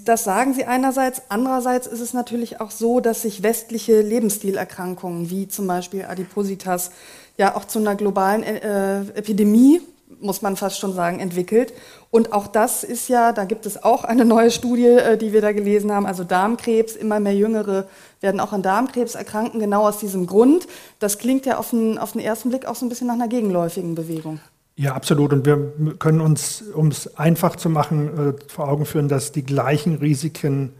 Das 0.05 0.23
sagen 0.23 0.55
Sie 0.55 0.65
einerseits. 0.65 1.23
Andererseits 1.29 1.89
ist 1.89 2.01
es 2.01 2.13
natürlich 2.13 2.61
auch 2.61 2.71
so, 2.71 3.01
dass 3.01 3.23
sich 3.23 3.43
westliche 3.43 4.01
Lebensstilerkrankungen 4.01 5.29
wie 5.29 5.49
zum 5.49 5.67
Beispiel 5.67 6.05
Adipositas 6.05 6.93
ja 7.37 7.57
auch 7.57 7.65
zu 7.65 7.81
einer 7.81 7.97
globalen 7.97 8.45
äh, 8.45 9.01
Epidemie, 9.15 9.81
muss 10.21 10.43
man 10.43 10.57
fast 10.57 10.79
schon 10.79 10.93
sagen, 10.93 11.21
entwickelt. 11.21 11.73
Und 12.11 12.33
auch 12.33 12.47
das 12.47 12.85
ist 12.85 13.09
ja, 13.09 13.33
da 13.33 13.45
gibt 13.45 13.67
es 13.67 13.83
auch 13.83 14.05
eine 14.05 14.25
neue 14.25 14.51
Studie, 14.51 14.87
äh, 14.87 15.17
die 15.19 15.33
wir 15.33 15.41
da 15.41 15.53
gelesen 15.53 15.93
haben, 15.93 16.07
also 16.07 16.25
Darmkrebs, 16.25 16.97
immer 16.97 17.21
mehr 17.21 17.35
Jüngere 17.35 17.87
werden 18.21 18.41
auch 18.41 18.53
an 18.53 18.63
Darmkrebs 18.63 19.15
erkranken, 19.15 19.61
genau 19.61 19.87
aus 19.87 19.99
diesem 19.99 20.27
Grund. 20.27 20.67
Das 20.99 21.19
klingt 21.19 21.47
ja 21.47 21.59
auf 21.59 21.71
den, 21.71 21.99
auf 21.99 22.13
den 22.13 22.21
ersten 22.21 22.49
Blick 22.49 22.67
auch 22.67 22.75
so 22.75 22.87
ein 22.87 22.89
bisschen 22.89 23.07
nach 23.07 23.15
einer 23.15 23.29
gegenläufigen 23.29 23.95
Bewegung. 23.95 24.41
Ja, 24.77 24.95
absolut. 24.95 25.33
Und 25.33 25.47
wir 25.47 25.73
können 25.99 26.21
uns, 26.21 26.63
um 26.63 26.89
es 26.89 27.17
einfach 27.17 27.57
zu 27.57 27.71
machen, 27.71 28.37
äh, 28.37 28.51
vor 28.53 28.69
Augen 28.69 28.85
führen, 28.85 29.09
dass 29.09 29.33
die 29.33 29.43
gleichen 29.43 29.97
Risiken, 29.97 30.73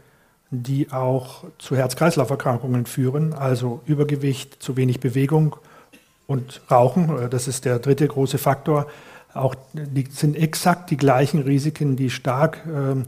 die 0.51 0.91
auch 0.91 1.45
zu 1.57 1.75
Herz-Kreislauf-Erkrankungen 1.75 2.85
führen, 2.85 3.33
also 3.33 3.81
Übergewicht, 3.85 4.61
zu 4.61 4.77
wenig 4.77 4.99
Bewegung 4.99 5.55
und 6.27 6.61
Rauchen, 6.69 7.17
äh, 7.17 7.29
das 7.29 7.47
ist 7.47 7.65
der 7.65 7.79
dritte 7.79 8.07
große 8.07 8.37
Faktor, 8.37 8.85
auch 9.37 9.55
die 9.73 10.05
sind 10.09 10.35
exakt 10.35 10.89
die 10.91 10.97
gleichen 10.97 11.41
Risiken, 11.41 11.95
die 11.95 12.09
stark 12.09 12.65
äh, 12.67 13.03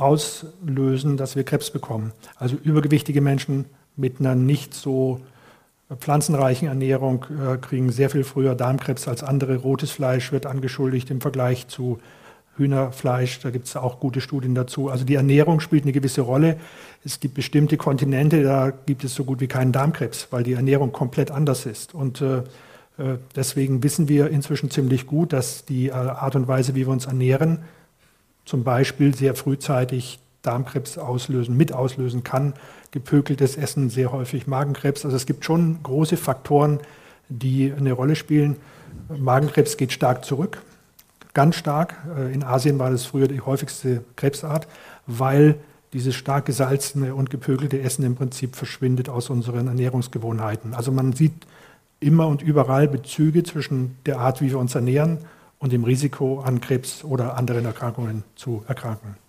auslösen, 0.00 1.16
dass 1.16 1.36
wir 1.36 1.44
Krebs 1.44 1.70
bekommen. 1.70 2.12
Also 2.36 2.56
übergewichtige 2.56 3.20
Menschen 3.20 3.66
mit 3.96 4.20
einer 4.20 4.34
nicht 4.34 4.74
so 4.74 5.20
pflanzenreichen 6.00 6.68
Ernährung 6.68 7.26
äh, 7.30 7.58
kriegen 7.58 7.92
sehr 7.92 8.10
viel 8.10 8.24
früher 8.24 8.54
Darmkrebs 8.54 9.08
als 9.08 9.22
andere. 9.22 9.56
Rotes 9.56 9.90
Fleisch 9.90 10.32
wird 10.32 10.46
angeschuldigt 10.46 11.10
im 11.10 11.20
Vergleich 11.20 11.68
zu 11.68 11.98
Hühnerfleisch. 12.56 13.40
Da 13.40 13.50
gibt 13.50 13.66
es 13.66 13.76
auch 13.76 14.00
gute 14.00 14.20
Studien 14.20 14.54
dazu. 14.54 14.88
Also 14.88 15.04
die 15.04 15.14
Ernährung 15.14 15.60
spielt 15.60 15.84
eine 15.84 15.92
gewisse 15.92 16.22
Rolle. 16.22 16.58
Es 17.04 17.20
gibt 17.20 17.34
bestimmte 17.34 17.76
Kontinente, 17.76 18.42
da 18.42 18.70
gibt 18.70 19.04
es 19.04 19.14
so 19.14 19.24
gut 19.24 19.40
wie 19.40 19.48
keinen 19.48 19.72
Darmkrebs, 19.72 20.28
weil 20.30 20.42
die 20.42 20.52
Ernährung 20.54 20.92
komplett 20.92 21.30
anders 21.30 21.66
ist. 21.66 21.94
Und 21.94 22.20
äh 22.22 22.42
deswegen 23.34 23.82
wissen 23.82 24.08
wir 24.08 24.28
inzwischen 24.30 24.70
ziemlich 24.70 25.06
gut, 25.06 25.32
dass 25.32 25.64
die 25.64 25.88
äh, 25.88 25.92
Art 25.92 26.36
und 26.36 26.46
Weise, 26.46 26.74
wie 26.74 26.86
wir 26.86 26.92
uns 26.92 27.06
ernähren, 27.06 27.60
zum 28.44 28.64
Beispiel 28.64 29.14
sehr 29.14 29.34
frühzeitig 29.34 30.18
Darmkrebs 30.42 30.98
auslösen, 30.98 31.56
mit 31.56 31.72
auslösen 31.72 32.22
kann 32.22 32.54
gepökeltes 32.92 33.56
Essen 33.56 33.90
sehr 33.90 34.12
häufig 34.12 34.46
Magenkrebs. 34.46 35.04
Also 35.04 35.16
es 35.16 35.26
gibt 35.26 35.44
schon 35.44 35.82
große 35.82 36.16
Faktoren, 36.16 36.78
die 37.28 37.72
eine 37.72 37.92
Rolle 37.92 38.14
spielen. 38.14 38.56
Magenkrebs 39.08 39.76
geht 39.76 39.92
stark 39.92 40.24
zurück, 40.24 40.62
ganz 41.34 41.56
stark. 41.56 41.96
Äh, 42.16 42.32
in 42.32 42.44
Asien 42.44 42.78
war 42.78 42.90
das 42.90 43.06
früher 43.06 43.26
die 43.26 43.40
häufigste 43.40 44.04
Krebsart, 44.14 44.68
weil 45.06 45.56
dieses 45.92 46.14
stark 46.14 46.46
gesalzene 46.46 47.14
und 47.14 47.30
gepökelte 47.30 47.80
Essen 47.80 48.04
im 48.04 48.14
Prinzip 48.14 48.56
verschwindet 48.56 49.08
aus 49.08 49.30
unseren 49.30 49.68
Ernährungsgewohnheiten. 49.68 50.74
Also 50.74 50.92
man 50.92 51.12
sieht 51.12 51.34
immer 52.02 52.26
und 52.26 52.42
überall 52.42 52.88
Bezüge 52.88 53.42
zwischen 53.42 53.96
der 54.06 54.18
Art, 54.18 54.40
wie 54.40 54.50
wir 54.50 54.58
uns 54.58 54.74
ernähren 54.74 55.18
und 55.58 55.72
dem 55.72 55.84
Risiko 55.84 56.40
an 56.40 56.60
Krebs 56.60 57.04
oder 57.04 57.36
anderen 57.36 57.64
Erkrankungen 57.64 58.24
zu 58.34 58.64
erkranken. 58.66 59.21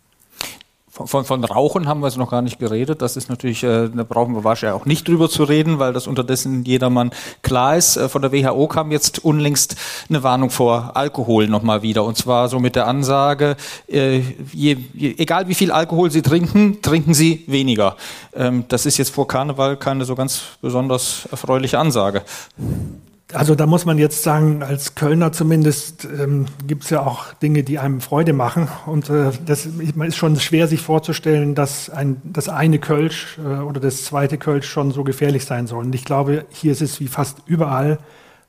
Von, 0.95 1.07
von, 1.07 1.25
von, 1.25 1.43
Rauchen 1.43 1.87
haben 1.87 2.01
wir 2.01 2.07
es 2.07 2.17
noch 2.17 2.29
gar 2.29 2.43
nicht 2.43 2.59
geredet. 2.59 3.01
Das 3.01 3.17
ist 3.17 3.27
natürlich, 3.27 3.63
äh, 3.63 3.89
da 3.89 4.03
brauchen 4.03 4.35
wir 4.35 4.43
wahrscheinlich 4.43 4.79
auch 4.79 4.85
nicht 4.85 5.07
drüber 5.07 5.27
zu 5.27 5.43
reden, 5.43 5.79
weil 5.79 5.91
das 5.91 6.05
unterdessen 6.05 6.65
jedermann 6.65 7.09
klar 7.41 7.75
ist. 7.75 7.97
Äh, 7.97 8.09
von 8.09 8.21
der 8.21 8.31
WHO 8.31 8.67
kam 8.67 8.91
jetzt 8.91 9.25
unlängst 9.25 9.75
eine 10.07 10.21
Warnung 10.21 10.51
vor 10.51 10.91
Alkohol 10.95 11.47
nochmal 11.47 11.81
wieder. 11.81 12.03
Und 12.03 12.15
zwar 12.19 12.47
so 12.47 12.59
mit 12.59 12.75
der 12.75 12.85
Ansage, 12.85 13.55
äh, 13.87 14.19
je, 14.51 14.77
je, 14.93 15.15
egal 15.17 15.47
wie 15.47 15.55
viel 15.55 15.71
Alkohol 15.71 16.11
Sie 16.11 16.21
trinken, 16.21 16.83
trinken 16.83 17.15
Sie 17.15 17.43
weniger. 17.47 17.97
Ähm, 18.35 18.65
das 18.67 18.85
ist 18.85 18.99
jetzt 18.99 19.09
vor 19.09 19.27
Karneval 19.27 19.77
keine 19.77 20.05
so 20.05 20.13
ganz 20.13 20.43
besonders 20.61 21.27
erfreuliche 21.31 21.79
Ansage. 21.79 22.21
Also 23.33 23.55
da 23.55 23.65
muss 23.65 23.85
man 23.85 23.97
jetzt 23.97 24.23
sagen, 24.23 24.63
als 24.63 24.95
Kölner 24.95 25.31
zumindest 25.31 26.05
ähm, 26.05 26.45
gibt 26.67 26.83
es 26.83 26.89
ja 26.89 27.01
auch 27.01 27.33
Dinge, 27.33 27.63
die 27.63 27.79
einem 27.79 28.01
Freude 28.01 28.33
machen. 28.33 28.67
Und 28.85 29.09
äh, 29.09 29.31
das 29.45 29.65
ist 29.65 30.15
schon 30.15 30.39
schwer, 30.39 30.67
sich 30.67 30.81
vorzustellen, 30.81 31.55
dass 31.55 31.89
ein, 31.89 32.21
das 32.23 32.49
eine 32.49 32.79
Kölsch 32.79 33.37
äh, 33.39 33.61
oder 33.61 33.79
das 33.79 34.05
zweite 34.05 34.37
Kölsch 34.37 34.67
schon 34.69 34.91
so 34.91 35.03
gefährlich 35.03 35.45
sein 35.45 35.67
soll. 35.67 35.85
Und 35.85 35.95
ich 35.95 36.05
glaube, 36.05 36.45
hier 36.51 36.71
ist 36.71 36.81
es 36.81 36.99
wie 36.99 37.07
fast 37.07 37.39
überall, 37.45 37.99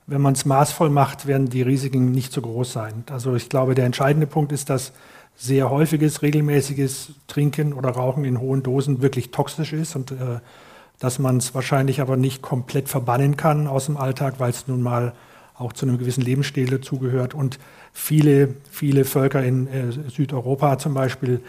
wenn 0.07 0.21
man 0.21 0.33
es 0.33 0.45
maßvoll 0.45 0.89
macht, 0.89 1.25
werden 1.25 1.49
die 1.49 1.63
Risiken 1.63 2.11
nicht 2.11 2.31
so 2.31 2.41
groß 2.41 2.71
sein. 2.71 3.03
Also 3.09 3.35
ich 3.35 3.49
glaube, 3.49 3.73
der 3.73 3.85
entscheidende 3.85 4.27
Punkt 4.27 4.51
ist, 4.51 4.69
dass 4.69 4.93
sehr 5.35 5.69
häufiges, 5.69 6.21
regelmäßiges 6.21 7.13
Trinken 7.27 7.73
oder 7.73 7.89
Rauchen 7.89 8.23
in 8.23 8.39
hohen 8.39 8.63
Dosen 8.63 9.01
wirklich 9.01 9.31
toxisch 9.31 9.73
ist 9.73 9.95
und 9.95 10.11
äh, 10.11 10.39
dass 10.99 11.19
man 11.19 11.37
es 11.37 11.53
wahrscheinlich 11.53 12.01
aber 12.01 12.17
nicht 12.17 12.41
komplett 12.41 12.89
verbannen 12.89 13.37
kann 13.37 13.67
aus 13.67 13.85
dem 13.85 13.97
Alltag, 13.97 14.35
weil 14.37 14.51
es 14.51 14.67
nun 14.67 14.81
mal 14.81 15.13
auch 15.57 15.73
zu 15.73 15.85
einem 15.85 15.97
gewissen 15.97 16.21
Lebensstil 16.21 16.67
dazugehört. 16.67 17.33
Und 17.33 17.59
viele, 17.93 18.55
viele 18.69 19.05
Völker 19.05 19.43
in 19.43 19.67
äh, 19.67 19.91
Südeuropa 19.91 20.77
zum 20.77 20.93
Beispiel, 20.93 21.41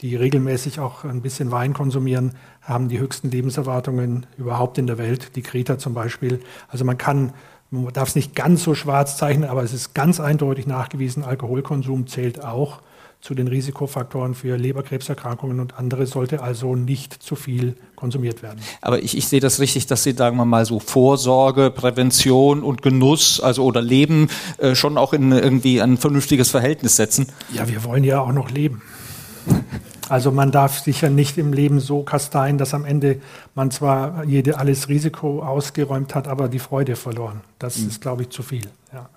die 0.00 0.16
regelmäßig 0.16 0.80
auch 0.80 1.04
ein 1.04 1.20
bisschen 1.20 1.50
Wein 1.50 1.74
konsumieren, 1.74 2.32
haben 2.62 2.88
die 2.88 2.98
höchsten 2.98 3.30
Lebenserwartungen 3.30 4.26
überhaupt 4.38 4.78
in 4.78 4.86
der 4.86 4.96
Welt. 4.96 5.36
Die 5.36 5.42
Kreta 5.42 5.78
zum 5.78 5.92
Beispiel. 5.92 6.40
Also 6.68 6.84
man 6.84 6.96
kann, 6.96 7.32
man 7.70 7.92
darf 7.92 8.08
es 8.08 8.14
nicht 8.14 8.34
ganz 8.34 8.62
so 8.62 8.74
schwarz 8.74 9.18
zeichnen, 9.18 9.48
aber 9.48 9.62
es 9.62 9.74
ist 9.74 9.94
ganz 9.94 10.20
eindeutig 10.20 10.66
nachgewiesen, 10.66 11.22
Alkoholkonsum 11.22 12.06
zählt 12.06 12.42
auch 12.42 12.80
zu 13.20 13.34
den 13.34 13.48
Risikofaktoren 13.48 14.34
für 14.34 14.56
Leberkrebserkrankungen 14.56 15.60
und 15.60 15.78
andere 15.78 16.06
sollte 16.06 16.42
also 16.42 16.74
nicht 16.74 17.22
zu 17.22 17.36
viel 17.36 17.76
konsumiert 17.94 18.42
werden. 18.42 18.60
Aber 18.80 19.02
ich, 19.02 19.16
ich 19.16 19.28
sehe 19.28 19.40
das 19.40 19.60
richtig, 19.60 19.86
dass 19.86 20.02
Sie, 20.02 20.12
sagen 20.12 20.36
wir 20.36 20.46
mal, 20.46 20.64
so 20.64 20.78
Vorsorge, 20.78 21.70
Prävention 21.70 22.62
und 22.62 22.80
Genuss, 22.80 23.40
also 23.40 23.64
oder 23.64 23.82
Leben 23.82 24.28
äh, 24.58 24.74
schon 24.74 24.96
auch 24.96 25.12
in 25.12 25.32
irgendwie 25.32 25.82
ein 25.82 25.98
vernünftiges 25.98 26.50
Verhältnis 26.50 26.96
setzen. 26.96 27.26
Ja, 27.52 27.68
wir 27.68 27.84
wollen 27.84 28.04
ja 28.04 28.20
auch 28.20 28.32
noch 28.32 28.50
leben. 28.50 28.82
Also 30.08 30.32
man 30.32 30.50
darf 30.50 30.80
sich 30.80 31.02
ja 31.02 31.08
nicht 31.08 31.38
im 31.38 31.52
Leben 31.52 31.78
so 31.78 32.02
kasteien, 32.02 32.58
dass 32.58 32.74
am 32.74 32.84
Ende 32.84 33.20
man 33.54 33.70
zwar 33.70 34.24
jede, 34.24 34.58
alles 34.58 34.88
Risiko 34.88 35.42
ausgeräumt 35.42 36.16
hat, 36.16 36.26
aber 36.26 36.48
die 36.48 36.58
Freude 36.58 36.96
verloren. 36.96 37.42
Das 37.60 37.78
mhm. 37.78 37.88
ist, 37.88 38.00
glaube 38.00 38.22
ich, 38.22 38.30
zu 38.30 38.42
viel. 38.42 38.66
Ja. 38.92 39.08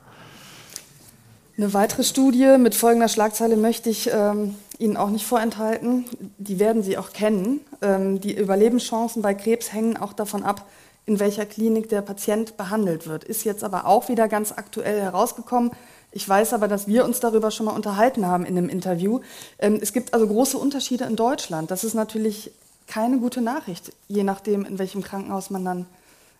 Eine 1.55 1.71
weitere 1.75 2.03
Studie 2.03 2.57
mit 2.57 2.73
folgender 2.73 3.07
Schlagzeile 3.07 3.57
möchte 3.57 3.87
ich 3.87 4.09
ähm, 4.11 4.55
Ihnen 4.79 4.97
auch 4.97 5.11
nicht 5.11 5.23
vorenthalten. 5.23 6.05
Die 6.39 6.59
werden 6.59 6.81
Sie 6.81 6.97
auch 6.97 7.13
kennen. 7.13 7.61
Ähm, 7.83 8.19
die 8.19 8.35
Überlebenschancen 8.35 9.21
bei 9.21 9.35
Krebs 9.35 9.71
hängen 9.71 9.95
auch 9.95 10.13
davon 10.13 10.41
ab, 10.41 10.67
in 11.05 11.19
welcher 11.19 11.45
Klinik 11.45 11.89
der 11.89 12.01
Patient 12.01 12.57
behandelt 12.57 13.05
wird. 13.05 13.23
Ist 13.23 13.43
jetzt 13.43 13.63
aber 13.63 13.85
auch 13.85 14.09
wieder 14.09 14.27
ganz 14.27 14.51
aktuell 14.51 14.99
herausgekommen. 14.99 15.71
Ich 16.11 16.27
weiß 16.27 16.53
aber, 16.53 16.67
dass 16.67 16.87
wir 16.87 17.05
uns 17.05 17.19
darüber 17.19 17.51
schon 17.51 17.67
mal 17.67 17.75
unterhalten 17.75 18.25
haben 18.25 18.45
in 18.45 18.57
einem 18.57 18.69
Interview. 18.69 19.19
Ähm, 19.59 19.77
es 19.79 19.93
gibt 19.93 20.15
also 20.15 20.25
große 20.25 20.57
Unterschiede 20.57 21.03
in 21.03 21.15
Deutschland. 21.15 21.69
Das 21.69 21.83
ist 21.83 21.93
natürlich 21.93 22.49
keine 22.87 23.19
gute 23.19 23.41
Nachricht, 23.41 23.93
je 24.07 24.23
nachdem, 24.23 24.65
in 24.65 24.79
welchem 24.79 25.03
Krankenhaus 25.03 25.51
man 25.51 25.63
dann 25.63 25.85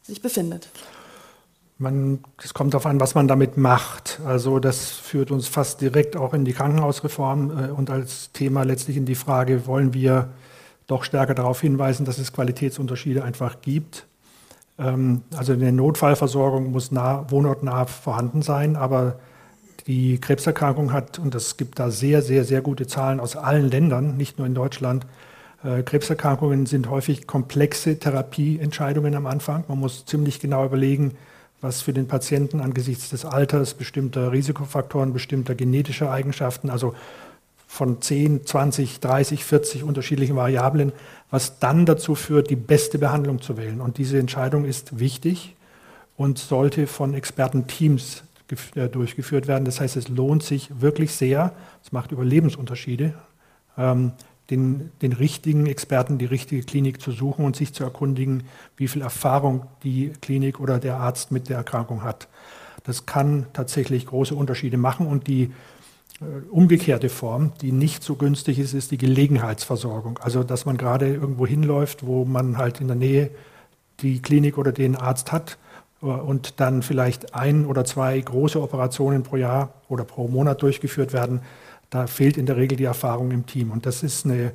sich 0.01 0.23
befindet. 0.23 0.69
Es 1.79 2.53
kommt 2.53 2.73
darauf 2.73 2.85
an, 2.85 2.99
was 2.99 3.15
man 3.15 3.27
damit 3.27 3.57
macht. 3.57 4.21
Also 4.25 4.59
das 4.59 4.91
führt 4.91 5.31
uns 5.31 5.47
fast 5.47 5.81
direkt 5.81 6.15
auch 6.15 6.33
in 6.33 6.45
die 6.45 6.53
Krankenhausreform 6.53 7.51
äh, 7.51 7.71
und 7.71 7.89
als 7.89 8.31
Thema 8.31 8.63
letztlich 8.63 8.97
in 8.97 9.05
die 9.05 9.15
Frage, 9.15 9.65
wollen 9.65 9.93
wir 9.93 10.29
doch 10.87 11.03
stärker 11.03 11.33
darauf 11.33 11.61
hinweisen, 11.61 12.05
dass 12.05 12.17
es 12.17 12.33
Qualitätsunterschiede 12.33 13.23
einfach 13.23 13.61
gibt. 13.61 14.05
Ähm, 14.77 15.23
also 15.35 15.53
eine 15.53 15.71
Notfallversorgung 15.71 16.71
muss 16.71 16.91
nah, 16.91 17.25
wohnortnah 17.29 17.85
vorhanden 17.85 18.41
sein, 18.41 18.75
aber 18.75 19.19
die 19.87 20.19
Krebserkrankung 20.19 20.93
hat, 20.93 21.19
und 21.19 21.35
es 21.35 21.57
gibt 21.57 21.79
da 21.79 21.91
sehr, 21.91 22.21
sehr, 22.21 22.45
sehr 22.45 22.61
gute 22.61 22.87
Zahlen 22.87 23.19
aus 23.19 23.35
allen 23.35 23.69
Ländern, 23.69 24.15
nicht 24.15 24.37
nur 24.37 24.47
in 24.47 24.55
Deutschland, 24.55 25.05
äh, 25.63 25.83
Krebserkrankungen 25.83 26.65
sind 26.65 26.89
häufig 26.89 27.27
komplexe 27.27 27.99
Therapieentscheidungen 27.99 29.15
am 29.15 29.25
Anfang. 29.25 29.63
Man 29.67 29.79
muss 29.79 30.05
ziemlich 30.05 30.39
genau 30.39 30.65
überlegen, 30.65 31.17
was 31.63 31.81
für 31.81 31.93
den 31.93 32.07
Patienten 32.07 32.59
angesichts 32.59 33.09
des 33.09 33.25
Alters, 33.25 33.73
bestimmter 33.73 34.31
Risikofaktoren, 34.31 35.13
bestimmter 35.13 35.55
genetischer 35.55 36.11
Eigenschaften, 36.11 36.69
also 36.69 36.93
von 37.65 38.01
10, 38.01 38.45
20, 38.45 38.99
30, 38.99 39.45
40 39.45 39.83
unterschiedlichen 39.83 40.35
Variablen, 40.35 40.91
was 41.31 41.57
dann 41.59 41.87
dazu 41.87 42.13
führt, 42.13 42.49
die 42.49 42.55
beste 42.55 42.99
Behandlung 42.99 43.41
zu 43.41 43.57
wählen. 43.57 43.81
Und 43.81 43.97
diese 43.97 44.19
Entscheidung 44.19 44.65
ist 44.65 44.99
wichtig 44.99 45.55
und 46.17 46.37
sollte 46.37 46.85
von 46.85 47.13
Expertenteams 47.15 48.23
äh, 48.75 48.89
durchgeführt 48.89 49.47
werden. 49.47 49.65
Das 49.65 49.79
heißt, 49.79 49.95
es 49.95 50.09
lohnt 50.09 50.43
sich 50.43 50.69
wirklich 50.81 51.15
sehr, 51.15 51.53
es 51.83 51.91
macht 51.91 52.11
Überlebensunterschiede, 52.11 53.13
ähm, 53.77 54.11
den, 54.53 54.91
den 55.01 55.13
richtigen 55.13 55.65
Experten, 55.65 56.17
die 56.17 56.25
richtige 56.25 56.63
Klinik 56.63 57.01
zu 57.01 57.11
suchen 57.11 57.43
und 57.43 57.55
sich 57.55 57.73
zu 57.73 57.83
erkundigen, 57.83 58.43
wie 58.77 58.87
viel 58.87 59.01
Erfahrung 59.01 59.65
die 59.83 60.13
Klinik 60.21 60.59
oder 60.59 60.79
der 60.79 60.97
Arzt 60.97 61.31
mit 61.31 61.49
der 61.49 61.57
Erkrankung 61.57 62.03
hat. 62.03 62.27
Das 62.83 63.05
kann 63.05 63.47
tatsächlich 63.53 64.05
große 64.05 64.35
Unterschiede 64.35 64.77
machen 64.77 65.07
und 65.07 65.27
die 65.27 65.51
äh, 66.21 66.25
umgekehrte 66.51 67.09
Form, 67.09 67.53
die 67.61 67.71
nicht 67.71 68.03
so 68.03 68.15
günstig 68.15 68.59
ist, 68.59 68.73
ist 68.73 68.91
die 68.91 68.97
Gelegenheitsversorgung. 68.97 70.19
Also, 70.21 70.43
dass 70.43 70.65
man 70.65 70.77
gerade 70.77 71.07
irgendwo 71.07 71.47
hinläuft, 71.47 72.05
wo 72.05 72.25
man 72.25 72.57
halt 72.57 72.79
in 72.79 72.87
der 72.87 72.97
Nähe 72.97 73.31
die 74.01 74.21
Klinik 74.21 74.57
oder 74.57 74.71
den 74.71 74.95
Arzt 74.95 75.31
hat 75.31 75.57
äh, 76.01 76.05
und 76.05 76.59
dann 76.59 76.83
vielleicht 76.83 77.33
ein 77.33 77.65
oder 77.65 77.85
zwei 77.85 78.19
große 78.19 78.61
Operationen 78.61 79.23
pro 79.23 79.37
Jahr 79.37 79.73
oder 79.87 80.03
pro 80.03 80.27
Monat 80.27 80.61
durchgeführt 80.61 81.13
werden 81.13 81.41
da 81.93 82.07
fehlt 82.07 82.37
in 82.37 82.47
der 82.47 82.57
Regel 82.57 82.75
die 82.75 82.85
Erfahrung 82.85 83.31
im 83.31 83.45
Team. 83.45 83.69
Und 83.69 83.85
das 83.85 84.01
ist 84.01 84.25
eine 84.25 84.51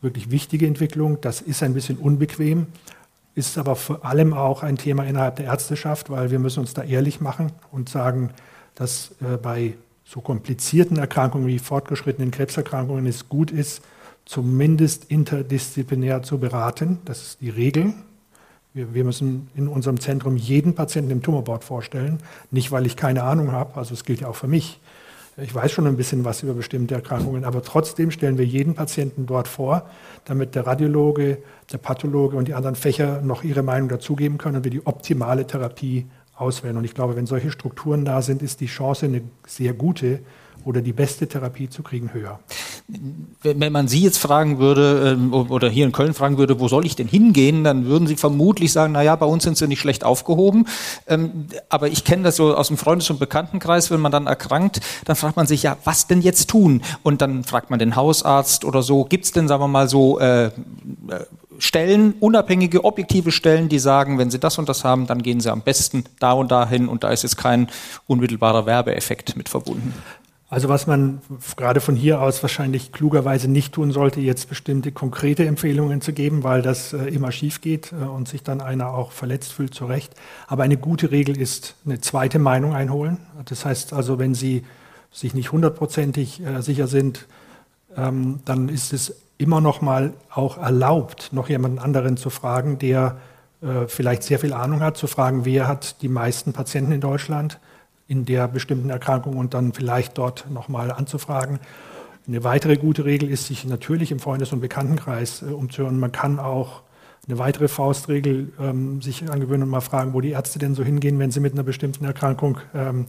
wirklich 0.00 0.30
wichtige 0.30 0.66
Entwicklung. 0.66 1.20
Das 1.20 1.40
ist 1.40 1.62
ein 1.62 1.72
bisschen 1.72 1.98
unbequem, 1.98 2.66
ist 3.34 3.58
aber 3.58 3.76
vor 3.76 4.04
allem 4.04 4.32
auch 4.32 4.64
ein 4.64 4.76
Thema 4.76 5.04
innerhalb 5.04 5.36
der 5.36 5.46
Ärzteschaft, 5.46 6.10
weil 6.10 6.32
wir 6.32 6.40
müssen 6.40 6.60
uns 6.60 6.74
da 6.74 6.82
ehrlich 6.82 7.20
machen 7.20 7.52
und 7.70 7.88
sagen, 7.88 8.30
dass 8.74 9.12
äh, 9.20 9.36
bei 9.36 9.74
so 10.04 10.20
komplizierten 10.20 10.96
Erkrankungen 10.96 11.46
wie 11.46 11.60
fortgeschrittenen 11.60 12.32
Krebserkrankungen 12.32 13.06
es 13.06 13.28
gut 13.28 13.52
ist, 13.52 13.82
zumindest 14.24 15.04
interdisziplinär 15.04 16.24
zu 16.24 16.38
beraten. 16.38 16.98
Das 17.04 17.22
ist 17.22 17.40
die 17.40 17.50
Regel. 17.50 17.94
Wir, 18.74 18.94
wir, 18.94 19.04
müssen 19.04 19.48
in 19.54 19.68
unserem 19.68 20.00
Zentrum 20.00 20.36
jeden 20.36 20.74
Patienten 20.74 21.12
im 21.12 21.22
Tumorboard 21.22 21.62
vorstellen. 21.62 22.18
Nicht, 22.50 22.72
weil 22.72 22.86
ich 22.86 22.96
keine 22.96 23.22
Ahnung 23.22 23.52
habe, 23.52 23.76
also 23.76 23.94
es 23.94 24.04
gilt 24.04 24.22
ja 24.22 24.28
auch 24.28 24.36
für 24.36 24.48
mich, 24.48 24.80
ich 25.42 25.54
weiß 25.54 25.72
schon 25.72 25.86
ein 25.86 25.96
bisschen 25.96 26.24
was 26.24 26.42
über 26.42 26.54
bestimmte 26.54 26.94
Erkrankungen, 26.94 27.44
aber 27.44 27.62
trotzdem 27.62 28.10
stellen 28.10 28.38
wir 28.38 28.44
jeden 28.44 28.74
Patienten 28.74 29.26
dort 29.26 29.48
vor, 29.48 29.88
damit 30.24 30.54
der 30.54 30.66
Radiologe, 30.66 31.38
der 31.72 31.78
Pathologe 31.78 32.36
und 32.36 32.48
die 32.48 32.54
anderen 32.54 32.76
Fächer 32.76 33.22
noch 33.22 33.42
ihre 33.42 33.62
Meinung 33.62 33.88
dazugeben 33.88 34.38
können 34.38 34.56
und 34.56 34.64
wir 34.64 34.70
die 34.70 34.86
optimale 34.86 35.46
Therapie 35.46 36.06
auswählen. 36.34 36.76
Und 36.76 36.84
ich 36.84 36.94
glaube, 36.94 37.16
wenn 37.16 37.26
solche 37.26 37.50
Strukturen 37.50 38.04
da 38.04 38.22
sind, 38.22 38.42
ist 38.42 38.60
die 38.60 38.66
Chance 38.66 39.06
eine 39.06 39.22
sehr 39.46 39.72
gute, 39.72 40.20
oder 40.64 40.82
die 40.82 40.92
beste 40.92 41.26
Therapie 41.26 41.68
zu 41.68 41.82
kriegen 41.82 42.12
höher. 42.12 42.40
Wenn 43.42 43.72
man 43.72 43.88
Sie 43.88 44.00
jetzt 44.00 44.18
fragen 44.18 44.58
würde 44.58 45.12
ähm, 45.12 45.32
oder 45.32 45.68
hier 45.68 45.86
in 45.86 45.92
Köln 45.92 46.14
fragen 46.14 46.38
würde, 46.38 46.58
wo 46.60 46.68
soll 46.68 46.84
ich 46.86 46.96
denn 46.96 47.06
hingehen, 47.06 47.64
dann 47.64 47.86
würden 47.86 48.06
Sie 48.06 48.16
vermutlich 48.16 48.72
sagen, 48.72 48.92
na 48.92 49.02
ja, 49.02 49.14
bei 49.16 49.26
uns 49.26 49.44
sind 49.44 49.56
Sie 49.56 49.68
nicht 49.68 49.80
schlecht 49.80 50.04
aufgehoben. 50.04 50.66
Ähm, 51.06 51.46
aber 51.68 51.88
ich 51.88 52.04
kenne 52.04 52.24
das 52.24 52.36
so 52.36 52.54
aus 52.54 52.68
dem 52.68 52.76
Freundes- 52.76 53.10
und 53.10 53.20
Bekanntenkreis, 53.20 53.90
wenn 53.90 54.00
man 54.00 54.12
dann 54.12 54.26
erkrankt, 54.26 54.80
dann 55.04 55.16
fragt 55.16 55.36
man 55.36 55.46
sich 55.46 55.62
ja, 55.62 55.76
was 55.84 56.06
denn 56.06 56.20
jetzt 56.20 56.50
tun? 56.50 56.82
Und 57.02 57.22
dann 57.22 57.44
fragt 57.44 57.70
man 57.70 57.78
den 57.78 57.96
Hausarzt 57.96 58.64
oder 58.64 58.82
so, 58.82 59.04
gibt 59.04 59.24
es 59.24 59.32
denn, 59.32 59.48
sagen 59.48 59.62
wir 59.62 59.68
mal 59.68 59.88
so, 59.88 60.18
äh, 60.18 60.46
äh, 60.46 60.50
Stellen, 61.60 62.14
unabhängige, 62.20 62.84
objektive 62.84 63.30
Stellen, 63.30 63.68
die 63.68 63.78
sagen, 63.78 64.18
wenn 64.18 64.30
Sie 64.30 64.38
das 64.38 64.58
und 64.58 64.68
das 64.68 64.82
haben, 64.82 65.06
dann 65.06 65.22
gehen 65.22 65.40
Sie 65.40 65.52
am 65.52 65.60
besten 65.60 66.04
da 66.18 66.32
und 66.32 66.50
dahin 66.50 66.88
und 66.88 67.04
da 67.04 67.10
ist 67.10 67.22
jetzt 67.22 67.36
kein 67.36 67.68
unmittelbarer 68.06 68.64
Werbeeffekt 68.64 69.36
mit 69.36 69.50
verbunden. 69.50 69.92
Also 70.50 70.68
was 70.68 70.88
man 70.88 71.22
gerade 71.56 71.80
von 71.80 71.94
hier 71.94 72.20
aus 72.20 72.42
wahrscheinlich 72.42 72.90
klugerweise 72.90 73.48
nicht 73.48 73.72
tun 73.72 73.92
sollte, 73.92 74.20
jetzt 74.20 74.48
bestimmte 74.48 74.90
konkrete 74.90 75.46
Empfehlungen 75.46 76.00
zu 76.00 76.12
geben, 76.12 76.42
weil 76.42 76.60
das 76.60 76.92
äh, 76.92 77.04
immer 77.04 77.30
schief 77.30 77.60
geht 77.60 77.92
äh, 77.92 78.04
und 78.04 78.26
sich 78.26 78.42
dann 78.42 78.60
einer 78.60 78.92
auch 78.92 79.12
verletzt 79.12 79.52
fühlt, 79.52 79.74
zu 79.74 79.86
Recht. 79.86 80.12
Aber 80.48 80.64
eine 80.64 80.76
gute 80.76 81.12
Regel 81.12 81.38
ist 81.38 81.76
eine 81.86 82.00
zweite 82.00 82.40
Meinung 82.40 82.74
einholen. 82.74 83.18
Das 83.44 83.64
heißt 83.64 83.92
also, 83.92 84.18
wenn 84.18 84.34
Sie 84.34 84.64
sich 85.12 85.34
nicht 85.34 85.52
hundertprozentig 85.52 86.44
äh, 86.44 86.60
sicher 86.62 86.88
sind, 86.88 87.26
ähm, 87.96 88.40
dann 88.44 88.68
ist 88.68 88.92
es 88.92 89.14
immer 89.38 89.60
noch 89.60 89.82
mal 89.82 90.14
auch 90.34 90.58
erlaubt, 90.58 91.28
noch 91.32 91.48
jemanden 91.48 91.78
anderen 91.78 92.16
zu 92.16 92.28
fragen, 92.28 92.76
der 92.80 93.18
äh, 93.62 93.86
vielleicht 93.86 94.24
sehr 94.24 94.40
viel 94.40 94.52
Ahnung 94.52 94.80
hat, 94.80 94.96
zu 94.96 95.06
fragen, 95.06 95.44
wer 95.44 95.68
hat 95.68 96.02
die 96.02 96.08
meisten 96.08 96.52
Patienten 96.52 96.90
in 96.90 97.00
Deutschland 97.00 97.60
in 98.10 98.24
der 98.24 98.48
bestimmten 98.48 98.90
Erkrankung 98.90 99.36
und 99.36 99.54
dann 99.54 99.72
vielleicht 99.72 100.18
dort 100.18 100.50
nochmal 100.50 100.90
anzufragen. 100.90 101.60
Eine 102.26 102.42
weitere 102.42 102.76
gute 102.76 103.04
Regel 103.04 103.30
ist, 103.30 103.46
sich 103.46 103.64
natürlich 103.64 104.10
im 104.10 104.18
Freundes- 104.18 104.52
und 104.52 104.60
Bekanntenkreis 104.60 105.42
äh, 105.42 105.52
umzuhören. 105.52 106.00
Man 106.00 106.10
kann 106.10 106.40
auch 106.40 106.82
eine 107.28 107.38
weitere 107.38 107.68
Faustregel 107.68 108.52
ähm, 108.58 109.00
sich 109.00 109.30
angewöhnen 109.30 109.62
und 109.62 109.68
mal 109.68 109.80
fragen, 109.80 110.12
wo 110.12 110.20
die 110.20 110.30
Ärzte 110.30 110.58
denn 110.58 110.74
so 110.74 110.82
hingehen, 110.82 111.20
wenn 111.20 111.30
sie 111.30 111.38
mit 111.38 111.52
einer 111.52 111.62
bestimmten 111.62 112.04
Erkrankung 112.04 112.58
ähm, 112.74 113.06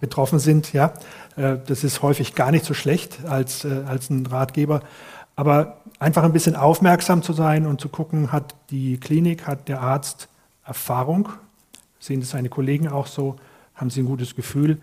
betroffen 0.00 0.38
sind. 0.38 0.74
Ja, 0.74 0.92
äh, 1.36 1.56
das 1.66 1.82
ist 1.82 2.02
häufig 2.02 2.34
gar 2.34 2.50
nicht 2.50 2.66
so 2.66 2.74
schlecht 2.74 3.24
als, 3.24 3.64
äh, 3.64 3.84
als 3.86 4.10
ein 4.10 4.26
Ratgeber. 4.26 4.82
Aber 5.34 5.78
einfach 5.98 6.24
ein 6.24 6.34
bisschen 6.34 6.56
aufmerksam 6.56 7.22
zu 7.22 7.32
sein 7.32 7.66
und 7.66 7.80
zu 7.80 7.88
gucken, 7.88 8.32
hat 8.32 8.54
die 8.68 9.00
Klinik, 9.00 9.46
hat 9.46 9.68
der 9.68 9.80
Arzt 9.80 10.28
Erfahrung, 10.62 11.30
sehen 11.98 12.20
das 12.20 12.30
seine 12.30 12.50
Kollegen 12.50 12.86
auch 12.86 13.06
so, 13.06 13.36
haben 13.80 13.90
sie 13.90 14.02
ein 14.02 14.06
gutes 14.06 14.36
Gefühl. 14.36 14.78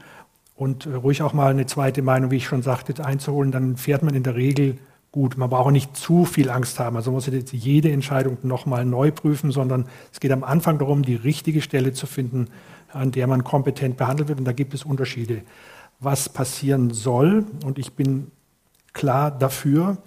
Und 0.56 0.88
äh, 0.88 0.96
ruhig 0.96 1.22
auch 1.22 1.34
mal 1.34 1.52
eine 1.52 1.68
zweite 1.68 2.02
Meinung, 2.02 2.32
wie 2.32 2.38
ich 2.38 2.46
schon 2.46 2.64
sagte, 2.64 3.06
einzuholen, 3.06 3.52
dann 3.52 3.78
fährt 3.78 4.02
man 4.02 4.16
in 4.16 4.24
der 4.24 4.36
Regel 4.36 4.78
gut. 5.12 5.38
Man 5.38 5.50
braucht 5.50 5.72
nicht 5.72 5.96
zu 5.96 6.26
viel 6.26 6.50
Angst 6.50 6.80
haben. 6.80 6.96
Also 6.96 7.12
man 7.12 7.16
muss 7.16 7.28
jetzt 7.28 7.54
jede 7.54 7.92
Entscheidung 7.92 8.38
nochmal 8.42 8.84
neu 8.84 9.12
prüfen, 9.12 9.52
sondern 9.52 9.86
es 10.12 10.20
geht 10.20 10.32
am 10.32 10.44
Anfang 10.44 10.80
darum, 10.80 11.04
die 11.04 11.16
richtige 11.16 11.62
Stelle 11.62 11.94
zu 11.94 12.08
finden, 12.08 12.48
an 12.92 13.12
der 13.12 13.28
man 13.28 13.44
kompetent 13.44 13.98
behandelt 13.98 14.30
wird. 14.30 14.40
Und 14.40 14.46
da 14.46 14.52
gibt 14.52 14.74
es 14.74 14.84
Unterschiede. 14.84 15.44
Was 16.00 16.30
passieren 16.30 16.92
soll, 16.92 17.46
und 17.66 17.80
ich 17.80 17.94
bin 17.94 18.32
klar 18.94 19.32
dafür, 19.32 19.98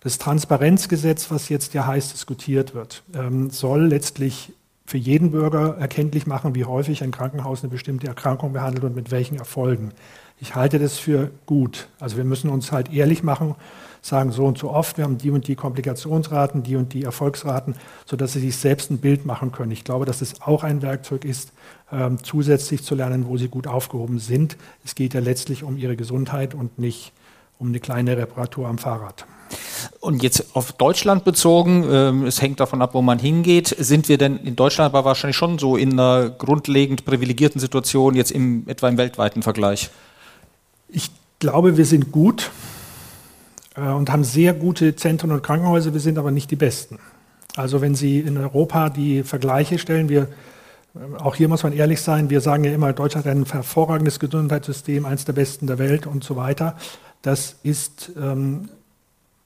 das 0.00 0.16
Transparenzgesetz, 0.16 1.30
was 1.30 1.50
jetzt 1.50 1.74
ja 1.74 1.86
heiß 1.86 2.12
diskutiert 2.12 2.74
wird, 2.74 3.02
ähm, 3.14 3.50
soll 3.50 3.86
letztlich 3.86 4.52
für 4.90 4.98
jeden 4.98 5.30
Bürger 5.30 5.76
erkenntlich 5.78 6.26
machen, 6.26 6.56
wie 6.56 6.64
häufig 6.64 7.04
ein 7.04 7.12
Krankenhaus 7.12 7.62
eine 7.62 7.70
bestimmte 7.70 8.08
Erkrankung 8.08 8.52
behandelt 8.52 8.82
und 8.82 8.96
mit 8.96 9.12
welchen 9.12 9.36
Erfolgen. 9.36 9.92
Ich 10.40 10.56
halte 10.56 10.80
das 10.80 10.98
für 10.98 11.30
gut. 11.46 11.86
Also 12.00 12.16
wir 12.16 12.24
müssen 12.24 12.50
uns 12.50 12.72
halt 12.72 12.92
ehrlich 12.92 13.22
machen, 13.22 13.54
sagen 14.02 14.32
so 14.32 14.46
und 14.46 14.58
so 14.58 14.68
oft, 14.68 14.98
wir 14.98 15.04
haben 15.04 15.16
die 15.16 15.30
und 15.30 15.46
die 15.46 15.54
Komplikationsraten, 15.54 16.64
die 16.64 16.74
und 16.74 16.92
die 16.92 17.04
Erfolgsraten, 17.04 17.76
sodass 18.04 18.32
sie 18.32 18.40
sich 18.40 18.56
selbst 18.56 18.90
ein 18.90 18.98
Bild 18.98 19.26
machen 19.26 19.52
können. 19.52 19.70
Ich 19.70 19.84
glaube, 19.84 20.06
dass 20.06 20.22
es 20.22 20.42
auch 20.42 20.64
ein 20.64 20.82
Werkzeug 20.82 21.24
ist, 21.24 21.52
ähm, 21.92 22.18
zusätzlich 22.24 22.82
zu 22.82 22.96
lernen, 22.96 23.28
wo 23.28 23.36
sie 23.36 23.46
gut 23.46 23.68
aufgehoben 23.68 24.18
sind. 24.18 24.56
Es 24.84 24.96
geht 24.96 25.14
ja 25.14 25.20
letztlich 25.20 25.62
um 25.62 25.76
ihre 25.76 25.94
Gesundheit 25.94 26.52
und 26.52 26.80
nicht 26.80 27.12
um 27.60 27.68
eine 27.68 27.78
kleine 27.78 28.16
Reparatur 28.16 28.66
am 28.66 28.78
Fahrrad. 28.78 29.24
Und 30.00 30.22
jetzt 30.22 30.54
auf 30.54 30.72
Deutschland 30.72 31.24
bezogen, 31.24 31.86
ähm, 31.90 32.26
es 32.26 32.40
hängt 32.40 32.60
davon 32.60 32.82
ab, 32.82 32.94
wo 32.94 33.02
man 33.02 33.18
hingeht, 33.18 33.68
sind 33.78 34.08
wir 34.08 34.18
denn 34.18 34.38
in 34.38 34.56
Deutschland 34.56 34.94
aber 34.94 35.04
wahrscheinlich 35.04 35.36
schon 35.36 35.58
so 35.58 35.76
in 35.76 35.92
einer 35.92 36.30
grundlegend 36.30 37.04
privilegierten 37.04 37.60
Situation, 37.60 38.14
jetzt 38.14 38.30
im, 38.30 38.64
etwa 38.66 38.88
im 38.88 38.96
weltweiten 38.96 39.42
Vergleich? 39.42 39.90
Ich 40.88 41.10
glaube, 41.38 41.76
wir 41.76 41.86
sind 41.86 42.12
gut 42.12 42.50
äh, 43.76 43.82
und 43.82 44.10
haben 44.10 44.24
sehr 44.24 44.54
gute 44.54 44.96
Zentren 44.96 45.32
und 45.32 45.42
Krankenhäuser, 45.42 45.92
wir 45.92 46.00
sind 46.00 46.18
aber 46.18 46.30
nicht 46.30 46.50
die 46.50 46.56
besten. 46.56 46.98
Also 47.56 47.80
wenn 47.80 47.94
Sie 47.94 48.20
in 48.20 48.36
Europa 48.36 48.90
die 48.90 49.22
Vergleiche 49.22 49.78
stellen, 49.78 50.08
wir 50.08 50.28
äh, 50.94 51.16
auch 51.18 51.34
hier 51.34 51.48
muss 51.48 51.62
man 51.62 51.72
ehrlich 51.72 52.00
sein, 52.00 52.30
wir 52.30 52.40
sagen 52.40 52.64
ja 52.64 52.72
immer, 52.72 52.92
Deutschland 52.92 53.26
hat 53.26 53.34
ein 53.34 53.44
hervorragendes 53.44 54.18
Gesundheitssystem, 54.18 55.04
eines 55.04 55.24
der 55.24 55.32
besten 55.32 55.66
der 55.66 55.78
Welt 55.78 56.06
und 56.06 56.24
so 56.24 56.36
weiter. 56.36 56.76
Das 57.22 57.56
ist 57.62 58.12
ähm, 58.20 58.68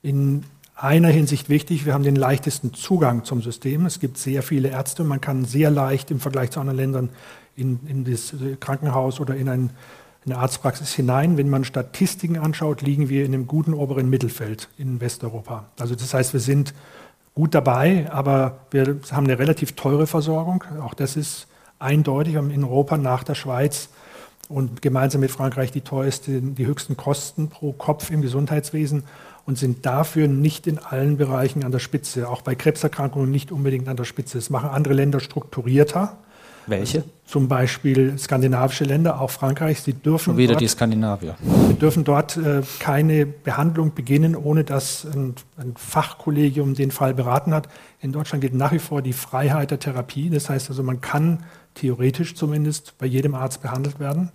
in 0.04 0.44
einer 0.76 1.08
Hinsicht 1.08 1.48
wichtig, 1.48 1.86
wir 1.86 1.94
haben 1.94 2.04
den 2.04 2.14
leichtesten 2.14 2.74
Zugang 2.74 3.24
zum 3.24 3.40
System. 3.40 3.86
Es 3.86 4.00
gibt 4.00 4.18
sehr 4.18 4.42
viele 4.42 4.68
Ärzte, 4.68 5.02
man 5.02 5.20
kann 5.20 5.46
sehr 5.46 5.70
leicht 5.70 6.10
im 6.10 6.20
Vergleich 6.20 6.50
zu 6.50 6.60
anderen 6.60 6.76
Ländern 6.76 7.08
in, 7.56 7.80
in 7.86 8.04
das 8.04 8.34
Krankenhaus 8.60 9.18
oder 9.18 9.34
in, 9.34 9.48
ein, 9.48 9.70
in 10.26 10.32
eine 10.32 10.42
Arztpraxis 10.42 10.92
hinein. 10.92 11.38
Wenn 11.38 11.48
man 11.48 11.64
Statistiken 11.64 12.36
anschaut, 12.36 12.82
liegen 12.82 13.08
wir 13.08 13.24
in 13.24 13.32
einem 13.32 13.46
guten 13.46 13.72
oberen 13.72 14.10
Mittelfeld 14.10 14.68
in 14.76 15.00
Westeuropa. 15.00 15.64
Also 15.80 15.94
das 15.94 16.12
heißt, 16.12 16.34
wir 16.34 16.40
sind 16.40 16.74
gut 17.34 17.54
dabei, 17.54 18.10
aber 18.12 18.58
wir 18.72 18.98
haben 19.10 19.24
eine 19.24 19.38
relativ 19.38 19.72
teure 19.72 20.06
Versorgung. 20.06 20.64
Auch 20.82 20.92
das 20.92 21.16
ist 21.16 21.46
eindeutig. 21.78 22.34
Wir 22.34 22.40
haben 22.40 22.50
in 22.50 22.62
Europa 22.64 22.98
nach 22.98 23.24
der 23.24 23.36
Schweiz 23.36 23.88
und 24.50 24.82
gemeinsam 24.82 25.22
mit 25.22 25.30
Frankreich 25.30 25.72
die 25.72 25.80
teuersten, 25.80 26.54
die 26.56 26.66
höchsten 26.66 26.98
Kosten 26.98 27.48
pro 27.48 27.72
Kopf 27.72 28.10
im 28.10 28.20
Gesundheitswesen 28.20 29.04
und 29.46 29.58
sind 29.58 29.84
dafür 29.84 30.28
nicht 30.28 30.66
in 30.66 30.78
allen 30.78 31.16
Bereichen 31.16 31.64
an 31.64 31.72
der 31.72 31.78
Spitze, 31.78 32.28
auch 32.28 32.42
bei 32.42 32.54
Krebserkrankungen 32.54 33.30
nicht 33.30 33.52
unbedingt 33.52 33.88
an 33.88 33.96
der 33.96 34.04
Spitze. 34.04 34.38
Das 34.38 34.50
machen 34.50 34.70
andere 34.70 34.94
Länder 34.94 35.20
strukturierter. 35.20 36.18
Welche? 36.66 37.04
Zum 37.26 37.48
Beispiel 37.48 38.18
skandinavische 38.18 38.84
Länder, 38.84 39.20
auch 39.20 39.30
Frankreich. 39.30 39.82
Sie 39.82 39.92
dürfen 39.92 40.36
wieder 40.36 40.52
dort, 40.52 40.62
die 40.62 40.68
Skandinavier. 40.68 41.36
Sie 41.68 41.74
dürfen 41.74 42.04
dort 42.04 42.36
äh, 42.36 42.62
keine 42.78 43.26
Behandlung 43.26 43.94
beginnen, 43.94 44.36
ohne 44.36 44.64
dass 44.64 45.06
ein, 45.06 45.34
ein, 45.56 45.74
Fachkollegium 45.76 46.74
den 46.74 46.90
Fall 46.90 47.14
beraten 47.14 47.52
hat. 47.52 47.68
In 48.00 48.12
Deutschland 48.12 48.40
gilt 48.40 48.54
nach 48.54 48.72
wie 48.72 48.78
vor 48.78 49.02
die 49.02 49.12
Freiheit 49.12 49.70
der 49.70 49.78
Therapie. 49.78 50.30
Das 50.30 50.48
heißt 50.48 50.70
also, 50.70 50.82
man 50.82 51.00
kann 51.00 51.42
theoretisch 51.74 52.34
zumindest 52.34 52.96
bei 52.98 53.06
jedem 53.06 53.34
Arzt 53.34 53.62
behandelt 53.62 54.00
werden. 54.00 54.30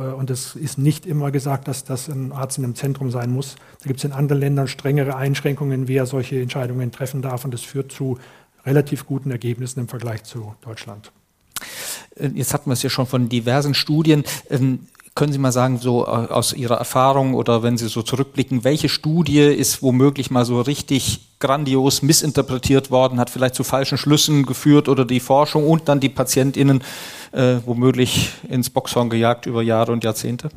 Äh, 0.00 0.12
und 0.14 0.30
es 0.30 0.56
ist 0.56 0.78
nicht 0.78 1.06
immer 1.06 1.30
gesagt, 1.30 1.68
dass 1.68 1.84
das 1.84 2.08
ein 2.08 2.32
Arzt 2.32 2.58
in 2.58 2.64
einem 2.64 2.74
Zentrum 2.74 3.10
sein 3.10 3.30
muss. 3.30 3.56
Da 3.80 3.86
gibt 3.86 3.98
es 3.98 4.04
in 4.04 4.12
anderen 4.12 4.40
Ländern 4.40 4.68
strengere 4.68 5.16
Einschränkungen, 5.16 5.88
wer 5.88 6.06
solche 6.06 6.40
Entscheidungen 6.40 6.90
treffen 6.92 7.22
darf. 7.22 7.44
Und 7.44 7.52
das 7.52 7.62
führt 7.62 7.92
zu 7.92 8.18
relativ 8.64 9.06
guten 9.06 9.30
Ergebnissen 9.30 9.80
im 9.80 9.88
Vergleich 9.88 10.24
zu 10.24 10.54
Deutschland. 10.62 11.12
Äh, 12.16 12.28
jetzt 12.34 12.54
hatten 12.54 12.70
wir 12.70 12.74
es 12.74 12.82
ja 12.82 12.90
schon 12.90 13.06
von 13.06 13.28
diversen 13.28 13.74
Studien. 13.74 14.24
Können 15.14 15.32
Sie 15.32 15.38
mal 15.38 15.52
sagen, 15.52 15.78
so 15.78 16.04
äh, 16.04 16.08
aus 16.08 16.52
Ihrer 16.52 16.76
Erfahrung 16.76 17.34
oder 17.34 17.62
wenn 17.62 17.76
Sie 17.76 17.88
so 17.88 18.02
zurückblicken, 18.02 18.64
welche 18.64 18.88
Studie 18.88 19.40
ist 19.40 19.82
womöglich 19.82 20.30
mal 20.30 20.44
so 20.44 20.60
richtig 20.60 21.20
grandios 21.40 22.02
missinterpretiert 22.02 22.90
worden, 22.90 23.18
hat 23.18 23.30
vielleicht 23.30 23.54
zu 23.54 23.64
falschen 23.64 23.98
Schlüssen 23.98 24.46
geführt 24.46 24.88
oder 24.88 25.04
die 25.04 25.20
Forschung 25.20 25.66
und 25.68 25.88
dann 25.88 26.00
die 26.00 26.10
PatientInnen 26.10 26.82
äh, 27.32 27.56
womöglich 27.64 28.32
ins 28.48 28.70
Boxhorn 28.70 29.10
gejagt 29.10 29.46
über 29.46 29.62
Jahre 29.62 29.92
und 29.92 30.04
Jahrzehnte? 30.04 30.50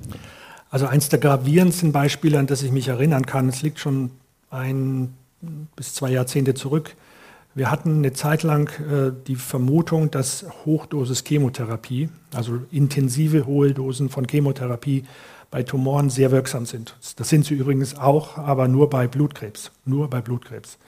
Also 0.69 0.87
eins 0.87 1.09
der 1.09 1.19
gravierendsten 1.19 1.91
Beispiele, 1.91 2.39
an 2.39 2.47
das 2.47 2.63
ich 2.63 2.71
mich 2.71 2.87
erinnern 2.87 3.25
kann, 3.25 3.47
es 3.49 3.61
liegt 3.61 3.79
schon 3.79 4.11
ein 4.49 5.13
bis 5.75 5.93
zwei 5.93 6.11
Jahrzehnte 6.11 6.53
zurück. 6.53 6.95
Wir 7.55 7.69
hatten 7.69 7.97
eine 7.97 8.13
Zeit 8.13 8.41
lang 8.41 8.69
äh, 8.79 9.11
die 9.27 9.35
Vermutung, 9.35 10.09
dass 10.09 10.45
Hochdosis 10.65 11.23
Chemotherapie, 11.23 12.09
also 12.33 12.61
intensive 12.71 13.45
hohe 13.45 13.73
Dosen 13.73 14.09
von 14.09 14.25
Chemotherapie 14.27 15.03
bei 15.51 15.61
Tumoren 15.61 16.09
sehr 16.09 16.31
wirksam 16.31 16.65
sind. 16.65 16.95
Das 17.15 17.29
sind 17.29 17.45
sie 17.45 17.53
übrigens 17.53 17.95
auch, 17.95 18.39
aber 18.39 18.67
nur 18.67 18.89
bei 18.89 19.07
Blutkrebs. 19.07 19.71
Nur 19.85 20.09
bei 20.09 20.19
Blutkrebs. 20.19 20.79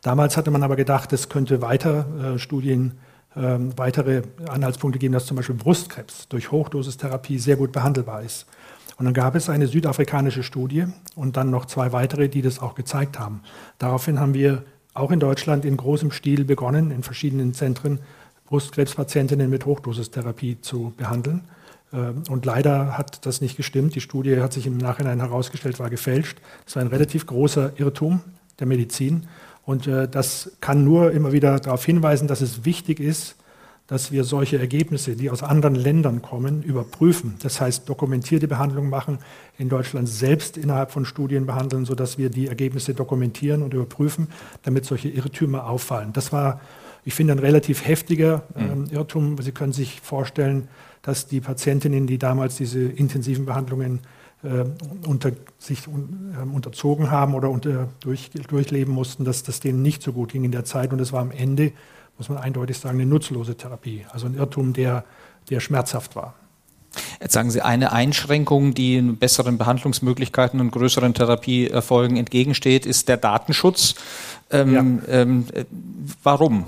Damals 0.00 0.38
hatte 0.38 0.50
man 0.50 0.62
aber 0.62 0.76
gedacht, 0.76 1.12
es 1.12 1.28
könnte 1.28 1.60
weiter 1.60 2.06
äh, 2.34 2.38
Studien, 2.38 2.92
äh, 3.36 3.58
weitere 3.76 4.22
Anhaltspunkte 4.48 4.98
geben, 4.98 5.12
dass 5.12 5.26
zum 5.26 5.36
Beispiel 5.36 5.56
Brustkrebs 5.56 6.28
durch 6.28 6.50
Hochdosistherapie 6.50 7.38
sehr 7.38 7.56
gut 7.56 7.72
behandelbar 7.72 8.22
ist. 8.22 8.46
Und 8.96 9.04
dann 9.04 9.14
gab 9.14 9.34
es 9.34 9.50
eine 9.50 9.66
südafrikanische 9.66 10.42
Studie 10.42 10.86
und 11.16 11.36
dann 11.36 11.50
noch 11.50 11.66
zwei 11.66 11.92
weitere, 11.92 12.28
die 12.28 12.42
das 12.42 12.60
auch 12.60 12.74
gezeigt 12.74 13.18
haben. 13.18 13.42
Daraufhin 13.78 14.20
haben 14.20 14.32
wir 14.32 14.64
auch 14.94 15.10
in 15.10 15.20
Deutschland 15.20 15.64
in 15.64 15.76
großem 15.76 16.10
Stil 16.10 16.44
begonnen, 16.44 16.90
in 16.90 17.02
verschiedenen 17.02 17.52
Zentren 17.52 17.98
Brustkrebspatientinnen 18.46 19.50
mit 19.50 19.66
Hochdosistherapie 19.66 20.60
zu 20.60 20.92
behandeln. 20.96 21.42
Ähm, 21.92 22.22
und 22.28 22.44
leider 22.44 22.96
hat 22.96 23.26
das 23.26 23.40
nicht 23.40 23.56
gestimmt. 23.56 23.94
Die 23.94 24.00
Studie 24.00 24.40
hat 24.40 24.52
sich 24.52 24.66
im 24.66 24.78
Nachhinein 24.78 25.20
herausgestellt, 25.20 25.78
war 25.78 25.90
gefälscht. 25.90 26.38
Das 26.64 26.76
war 26.76 26.82
ein 26.82 26.88
relativ 26.88 27.26
großer 27.26 27.72
Irrtum 27.76 28.20
der 28.58 28.66
Medizin. 28.66 29.26
Und 29.64 29.86
äh, 29.86 30.08
das 30.08 30.52
kann 30.60 30.84
nur 30.84 31.12
immer 31.12 31.32
wieder 31.32 31.58
darauf 31.58 31.84
hinweisen, 31.84 32.28
dass 32.28 32.40
es 32.40 32.64
wichtig 32.64 33.00
ist, 33.00 33.36
dass 33.86 34.12
wir 34.12 34.24
solche 34.24 34.58
Ergebnisse, 34.58 35.14
die 35.14 35.30
aus 35.30 35.42
anderen 35.42 35.74
Ländern 35.74 36.22
kommen, 36.22 36.62
überprüfen. 36.62 37.34
Das 37.42 37.60
heißt, 37.60 37.86
dokumentierte 37.88 38.48
Behandlung 38.48 38.88
machen, 38.88 39.18
in 39.58 39.68
Deutschland 39.68 40.08
selbst 40.08 40.56
innerhalb 40.56 40.90
von 40.90 41.04
Studien 41.04 41.44
behandeln, 41.44 41.84
sodass 41.84 42.16
wir 42.16 42.30
die 42.30 42.46
Ergebnisse 42.46 42.94
dokumentieren 42.94 43.62
und 43.62 43.74
überprüfen, 43.74 44.28
damit 44.62 44.86
solche 44.86 45.10
Irrtümer 45.10 45.68
auffallen. 45.68 46.14
Das 46.14 46.32
war, 46.32 46.62
ich 47.04 47.12
finde, 47.12 47.34
ein 47.34 47.38
relativ 47.38 47.86
heftiger 47.86 48.44
ähm, 48.56 48.86
Irrtum. 48.90 49.36
Sie 49.42 49.52
können 49.52 49.74
sich 49.74 50.00
vorstellen, 50.00 50.68
dass 51.02 51.26
die 51.26 51.42
Patientinnen, 51.42 52.06
die 52.06 52.16
damals 52.16 52.56
diese 52.56 52.80
intensiven 52.80 53.44
Behandlungen 53.44 54.00
äh, 54.42 54.64
unter, 55.06 55.32
sich 55.58 55.86
äh, 55.86 55.90
unterzogen 56.42 57.10
haben 57.10 57.34
oder 57.34 57.50
unter, 57.50 57.88
durch, 58.00 58.30
durchleben 58.30 58.94
mussten, 58.94 59.26
dass 59.26 59.42
das 59.42 59.60
denen 59.60 59.82
nicht 59.82 60.02
so 60.02 60.14
gut 60.14 60.32
ging 60.32 60.44
in 60.44 60.52
der 60.52 60.64
Zeit. 60.64 60.94
Und 60.94 61.00
es 61.00 61.12
war 61.12 61.20
am 61.20 61.30
Ende 61.30 61.72
muss 62.18 62.28
man 62.28 62.38
eindeutig 62.38 62.78
sagen, 62.78 63.00
eine 63.00 63.08
nutzlose 63.08 63.56
Therapie. 63.56 64.06
Also 64.10 64.26
ein 64.26 64.34
Irrtum, 64.34 64.72
der, 64.72 65.04
der 65.50 65.60
schmerzhaft 65.60 66.16
war. 66.16 66.34
Jetzt 67.20 67.32
sagen 67.32 67.50
Sie, 67.50 67.62
eine 67.62 67.92
Einschränkung, 67.92 68.74
die 68.74 69.00
besseren 69.00 69.58
Behandlungsmöglichkeiten 69.58 70.60
und 70.60 70.70
größeren 70.70 71.14
Therapieerfolgen 71.14 72.16
entgegensteht, 72.16 72.86
ist 72.86 73.08
der 73.08 73.16
Datenschutz. 73.16 73.94
Ähm, 74.50 75.00
ja. 75.06 75.12
ähm, 75.12 75.46
warum? 76.22 76.64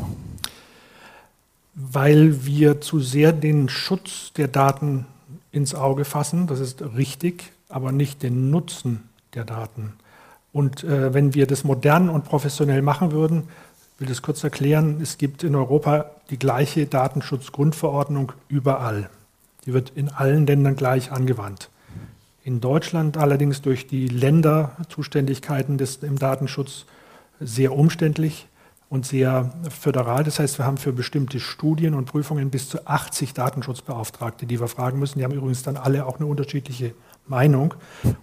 Weil 1.74 2.44
wir 2.44 2.80
zu 2.80 3.00
sehr 3.00 3.32
den 3.32 3.68
Schutz 3.68 4.32
der 4.37 4.48
Daten 4.48 5.06
ins 5.52 5.74
Auge 5.74 6.04
fassen, 6.04 6.46
das 6.46 6.61
ist 6.61 6.82
richtig, 6.96 7.52
aber 7.68 7.92
nicht 7.92 8.22
den 8.22 8.50
Nutzen 8.50 9.09
der 9.35 9.44
Daten. 9.44 9.92
Und 10.52 10.85
äh, 10.85 11.12
wenn 11.12 11.35
wir 11.35 11.46
das 11.46 11.64
modern 11.64 12.09
und 12.09 12.24
professionell 12.24 12.80
machen 12.80 13.12
würden, 13.12 13.44
will 13.98 14.06
das 14.06 14.22
kurz 14.22 14.44
erklären. 14.44 15.00
Es 15.00 15.18
gibt 15.18 15.42
in 15.42 15.54
Europa 15.54 16.11
die 16.30 16.38
gleiche 16.38 16.87
Datenschutzgrundverordnung 16.87 18.32
überall. 18.48 19.11
Die 19.64 19.72
wird 19.72 19.92
in 19.94 20.09
allen 20.11 20.46
Ländern 20.46 20.76
gleich 20.76 21.12
angewandt. 21.12 21.70
In 22.44 22.61
Deutschland 22.61 23.16
allerdings 23.16 23.62
durch 23.62 23.87
die 23.87 24.06
Länderzuständigkeiten 24.06 25.78
des, 25.78 25.96
im 25.96 26.18
Datenschutz 26.18 26.87
sehr 27.40 27.72
umständlich 27.72 28.46
und 28.88 29.04
sehr 29.04 29.52
föderal. 29.68 30.22
Das 30.22 30.38
heißt, 30.38 30.59
wir 30.59 30.64
haben 30.64 30.76
für 30.76 30.92
bestimmte 30.92 31.40
Studien 31.40 31.94
und 31.94 32.04
Prüfungen 32.04 32.50
bis 32.50 32.68
zu 32.68 32.87
80 32.87 33.35
Datenschutzbeauftragte, 33.35 34.46
die 34.46 34.61
wir 34.61 34.68
fragen 34.68 35.00
müssen. 35.00 35.18
Die 35.18 35.24
haben 35.24 35.35
übrigens 35.35 35.64
dann 35.64 35.76
alle 35.76 36.06
auch 36.06 36.18
eine 36.18 36.26
unterschiedliche 36.26 36.94
Meinung. 37.26 37.74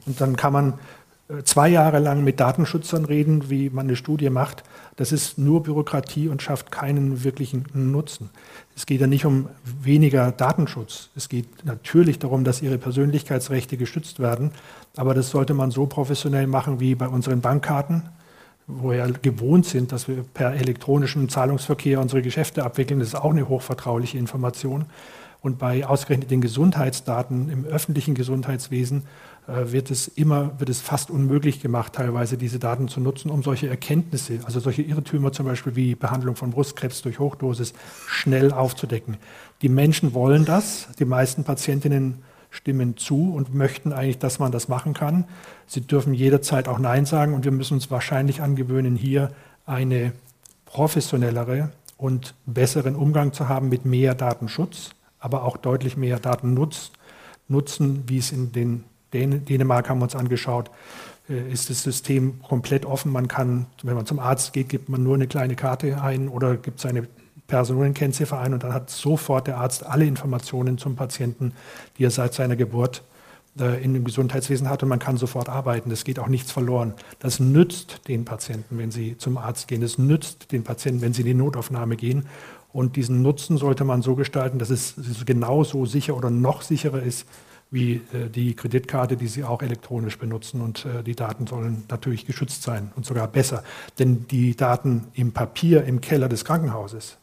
Und 0.05 0.21
dann 0.21 0.37
kann 0.37 0.53
man 0.53 0.73
zwei 1.43 1.69
Jahre 1.69 1.99
lang 1.99 2.23
mit 2.23 2.39
Datenschützern 2.39 3.05
reden, 3.05 3.49
wie 3.49 3.69
man 3.69 3.87
eine 3.87 3.95
Studie 3.95 4.29
macht, 4.29 4.63
das 4.95 5.11
ist 5.11 5.37
nur 5.37 5.63
Bürokratie 5.63 6.27
und 6.27 6.41
schafft 6.41 6.71
keinen 6.71 7.23
wirklichen 7.23 7.65
Nutzen. 7.73 8.29
Es 8.75 8.85
geht 8.85 9.01
ja 9.01 9.07
nicht 9.07 9.25
um 9.25 9.47
weniger 9.63 10.31
Datenschutz. 10.31 11.09
Es 11.15 11.29
geht 11.29 11.65
natürlich 11.65 12.19
darum, 12.19 12.43
dass 12.43 12.61
ihre 12.61 12.77
Persönlichkeitsrechte 12.77 13.77
geschützt 13.77 14.19
werden. 14.19 14.51
Aber 14.95 15.13
das 15.13 15.29
sollte 15.29 15.53
man 15.53 15.71
so 15.71 15.87
professionell 15.87 16.47
machen 16.47 16.79
wie 16.79 16.93
bei 16.93 17.07
unseren 17.07 17.41
Bankkarten, 17.41 18.03
wo 18.67 18.91
wir 18.91 18.97
ja 18.97 19.07
gewohnt 19.07 19.65
sind, 19.65 19.91
dass 19.91 20.07
wir 20.07 20.23
per 20.23 20.53
elektronischen 20.53 21.27
Zahlungsverkehr 21.29 21.99
unsere 21.99 22.21
Geschäfte 22.21 22.63
abwickeln. 22.63 22.99
Das 22.99 23.09
ist 23.09 23.15
auch 23.15 23.31
eine 23.31 23.49
hochvertrauliche 23.49 24.17
Information. 24.17 24.85
Und 25.41 25.59
bei 25.59 25.85
ausgerechnet 25.85 26.31
den 26.31 26.39
Gesundheitsdaten 26.39 27.49
im 27.49 27.65
öffentlichen 27.65 28.15
Gesundheitswesen 28.15 29.03
wird 29.47 29.91
es 29.91 30.07
immer, 30.07 30.57
wird 30.59 30.69
es 30.69 30.79
fast 30.79 31.11
unmöglich 31.11 31.61
gemacht, 31.61 31.93
teilweise 31.93 32.37
diese 32.37 32.59
Daten 32.59 32.87
zu 32.87 33.01
nutzen, 33.01 33.29
um 33.29 33.43
solche 33.43 33.67
Erkenntnisse, 33.67 34.39
also 34.45 34.59
solche 34.59 34.81
Irrtümer 34.81 35.31
zum 35.33 35.45
Beispiel 35.45 35.75
wie 35.75 35.95
Behandlung 35.95 36.35
von 36.35 36.51
Brustkrebs 36.51 37.01
durch 37.01 37.19
Hochdosis, 37.19 37.73
schnell 38.07 38.53
aufzudecken. 38.53 39.17
Die 39.61 39.69
Menschen 39.69 40.13
wollen 40.13 40.45
das, 40.45 40.87
die 40.97 41.05
meisten 41.05 41.43
Patientinnen 41.43 42.23
stimmen 42.51 42.97
zu 42.97 43.33
und 43.33 43.53
möchten 43.53 43.91
eigentlich, 43.91 44.19
dass 44.19 44.39
man 44.39 44.51
das 44.51 44.67
machen 44.67 44.93
kann. 44.93 45.25
Sie 45.65 45.81
dürfen 45.81 46.13
jederzeit 46.13 46.67
auch 46.67 46.79
Nein 46.79 47.05
sagen 47.05 47.33
und 47.33 47.43
wir 47.43 47.51
müssen 47.51 47.73
uns 47.73 47.91
wahrscheinlich 47.91 48.41
angewöhnen, 48.41 48.95
hier 48.95 49.31
eine 49.65 50.13
professionellere 50.65 51.71
und 51.97 52.35
besseren 52.45 52.95
Umgang 52.95 53.33
zu 53.33 53.49
haben 53.49 53.69
mit 53.69 53.85
mehr 53.85 54.15
Datenschutz, 54.15 54.91
aber 55.19 55.43
auch 55.43 55.57
deutlich 55.57 55.97
mehr 55.97 56.19
Datennutz, 56.19 56.91
Nutzen, 57.49 58.03
wie 58.07 58.19
es 58.19 58.31
in 58.31 58.53
den 58.53 58.85
Dän 59.13 59.45
Dänemark 59.45 59.89
haben 59.89 59.99
wir 59.99 60.05
uns 60.05 60.15
angeschaut, 60.15 60.71
äh, 61.29 61.51
ist 61.51 61.69
das 61.69 61.83
System 61.83 62.41
komplett 62.41 62.85
offen. 62.85 63.11
Man 63.11 63.27
kann, 63.27 63.67
wenn 63.83 63.95
man 63.95 64.05
zum 64.05 64.19
Arzt 64.19 64.53
geht, 64.53 64.69
gibt 64.69 64.89
man 64.89 65.03
nur 65.03 65.15
eine 65.15 65.27
kleine 65.27 65.55
Karte 65.55 66.01
ein 66.01 66.27
oder 66.27 66.57
gibt 66.57 66.79
seine 66.79 67.07
Personenkennziffer 67.47 68.39
ein 68.39 68.53
und 68.53 68.63
dann 68.63 68.73
hat 68.73 68.89
sofort 68.89 69.47
der 69.47 69.57
Arzt 69.57 69.85
alle 69.85 70.05
Informationen 70.05 70.77
zum 70.77 70.95
Patienten, 70.95 71.53
die 71.97 72.05
er 72.05 72.11
seit 72.11 72.33
seiner 72.33 72.55
Geburt 72.55 73.03
äh, 73.59 73.83
in 73.83 73.93
dem 73.93 74.03
Gesundheitswesen 74.03 74.69
hat 74.69 74.81
und 74.83 74.89
man 74.89 74.99
kann 74.99 75.17
sofort 75.17 75.49
arbeiten. 75.49 75.89
Das 75.89 76.03
geht 76.03 76.19
auch 76.19 76.27
nichts 76.27 76.51
verloren. 76.51 76.93
Das 77.19 77.39
nützt 77.39 78.07
den 78.07 78.25
Patienten, 78.25 78.77
wenn 78.77 78.91
sie 78.91 79.17
zum 79.17 79.37
Arzt 79.37 79.67
gehen. 79.67 79.81
Das 79.81 79.97
nützt 79.97 80.51
den 80.51 80.63
Patienten, 80.63 81.01
wenn 81.01 81.13
sie 81.13 81.21
in 81.21 81.27
die 81.27 81.33
Notaufnahme 81.33 81.95
gehen. 81.95 82.25
Und 82.71 82.95
diesen 82.95 83.21
Nutzen 83.21 83.57
sollte 83.57 83.83
man 83.83 84.01
so 84.01 84.15
gestalten, 84.15 84.57
dass 84.57 84.71
es 84.71 84.95
genauso 85.25 85.85
sicher 85.85 86.17
oder 86.17 86.31
noch 86.31 86.63
sicherer 86.63 87.03
ist 87.03 87.27
wie 87.73 87.95
äh, 88.13 88.29
die 88.29 88.55
Kreditkarte, 88.55 89.17
die 89.17 89.27
Sie 89.27 89.43
auch 89.43 89.61
elektronisch 89.63 90.17
benutzen. 90.19 90.61
Und 90.61 90.85
äh, 90.85 91.03
die 91.03 91.15
Daten 91.15 91.47
sollen 91.47 91.83
natürlich 91.89 92.25
geschützt 92.25 92.61
sein 92.61 92.91
und 92.95 93.05
sogar 93.05 93.27
besser. 93.27 93.63
Denn 93.97 94.27
die 94.27 94.55
Daten 94.55 95.05
im 95.15 95.31
Papier 95.31 95.83
im 95.83 95.99
Keller 95.99 96.29
des 96.29 96.45
Krankenhauses, 96.45 97.17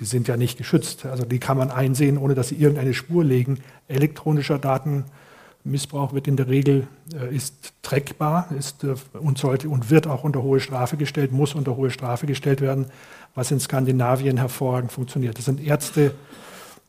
die 0.00 0.04
sind 0.04 0.26
ja 0.26 0.36
nicht 0.36 0.58
geschützt. 0.58 1.06
Also 1.06 1.24
die 1.24 1.38
kann 1.38 1.56
man 1.56 1.70
einsehen, 1.70 2.18
ohne 2.18 2.34
dass 2.34 2.48
sie 2.48 2.56
irgendeine 2.56 2.92
Spur 2.92 3.22
legen. 3.22 3.60
Elektronischer 3.86 4.58
Datenmissbrauch 4.58 6.12
wird 6.12 6.26
in 6.26 6.36
der 6.36 6.48
Regel 6.48 6.88
äh, 7.14 7.32
ist 7.34 7.72
trackbar 7.82 8.48
ist, 8.58 8.84
und 9.12 9.38
sollte 9.38 9.68
und 9.68 9.90
wird 9.90 10.08
auch 10.08 10.24
unter 10.24 10.42
hohe 10.42 10.58
Strafe 10.58 10.96
gestellt, 10.96 11.30
muss 11.30 11.54
unter 11.54 11.76
hohe 11.76 11.92
Strafe 11.92 12.26
gestellt 12.26 12.60
werden, 12.60 12.86
was 13.36 13.52
in 13.52 13.60
Skandinavien 13.60 14.38
hervorragend 14.38 14.90
funktioniert. 14.90 15.38
Das 15.38 15.44
sind 15.44 15.60
Ärzte, 15.60 16.14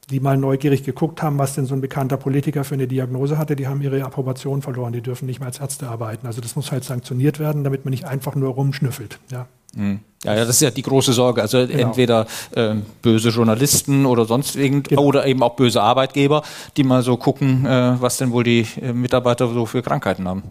die 0.10 0.20
mal 0.20 0.38
neugierig 0.38 0.84
geguckt 0.84 1.22
haben, 1.22 1.40
was 1.40 1.56
denn 1.56 1.66
so 1.66 1.74
ein 1.74 1.82
bekannter 1.82 2.18
Politiker 2.18 2.64
für 2.64 2.76
eine 2.76 2.88
Diagnose 2.88 3.38
hatte, 3.38 3.56
die 3.56 3.68
haben 3.68 3.82
ihre 3.82 4.04
Approbation 4.04 4.62
verloren, 4.62 4.94
die 4.94 5.02
dürfen 5.02 5.26
nicht 5.26 5.40
mehr 5.40 5.48
als 5.48 5.60
Ärzte 5.60 5.88
arbeiten. 5.88 6.28
Also 6.28 6.42
das 6.42 6.56
muss 6.56 6.72
halt 6.72 6.84
sanktioniert 6.84 7.40
werden, 7.40 7.64
damit 7.64 7.86
man 7.86 7.92
nicht 7.92 8.06
einfach 8.06 8.36
nur 8.36 8.54
rumschnüffelt. 8.54 9.20
Ja. 9.32 9.48
Mhm. 9.76 10.00
Ja, 10.24 10.34
das 10.36 10.50
ist 10.50 10.62
ja 10.62 10.72
die 10.72 10.82
große 10.82 11.14
Sorge. 11.14 11.42
Also 11.42 11.68
genau. 11.68 11.80
entweder 11.80 12.26
äh, 12.56 12.76
böse 13.02 13.30
Journalisten 13.30 14.06
oder 14.06 14.26
sonst 14.26 14.56
irgend 14.56 14.90
genau. 14.90 15.04
oder 15.04 15.26
eben 15.28 15.44
auch 15.44 15.56
böse 15.56 15.82
Arbeitgeber, 15.82 16.42
die 16.78 16.84
mal 16.84 17.04
so 17.04 17.18
gucken, 17.18 17.66
äh, 17.66 18.02
was 18.02 18.18
denn 18.18 18.32
wohl 18.32 18.44
die 18.44 18.66
äh, 18.82 18.92
Mitarbeiter 18.92 19.48
so 19.54 19.66
für 19.66 19.84
Krankheiten 19.84 20.28
haben. 20.28 20.44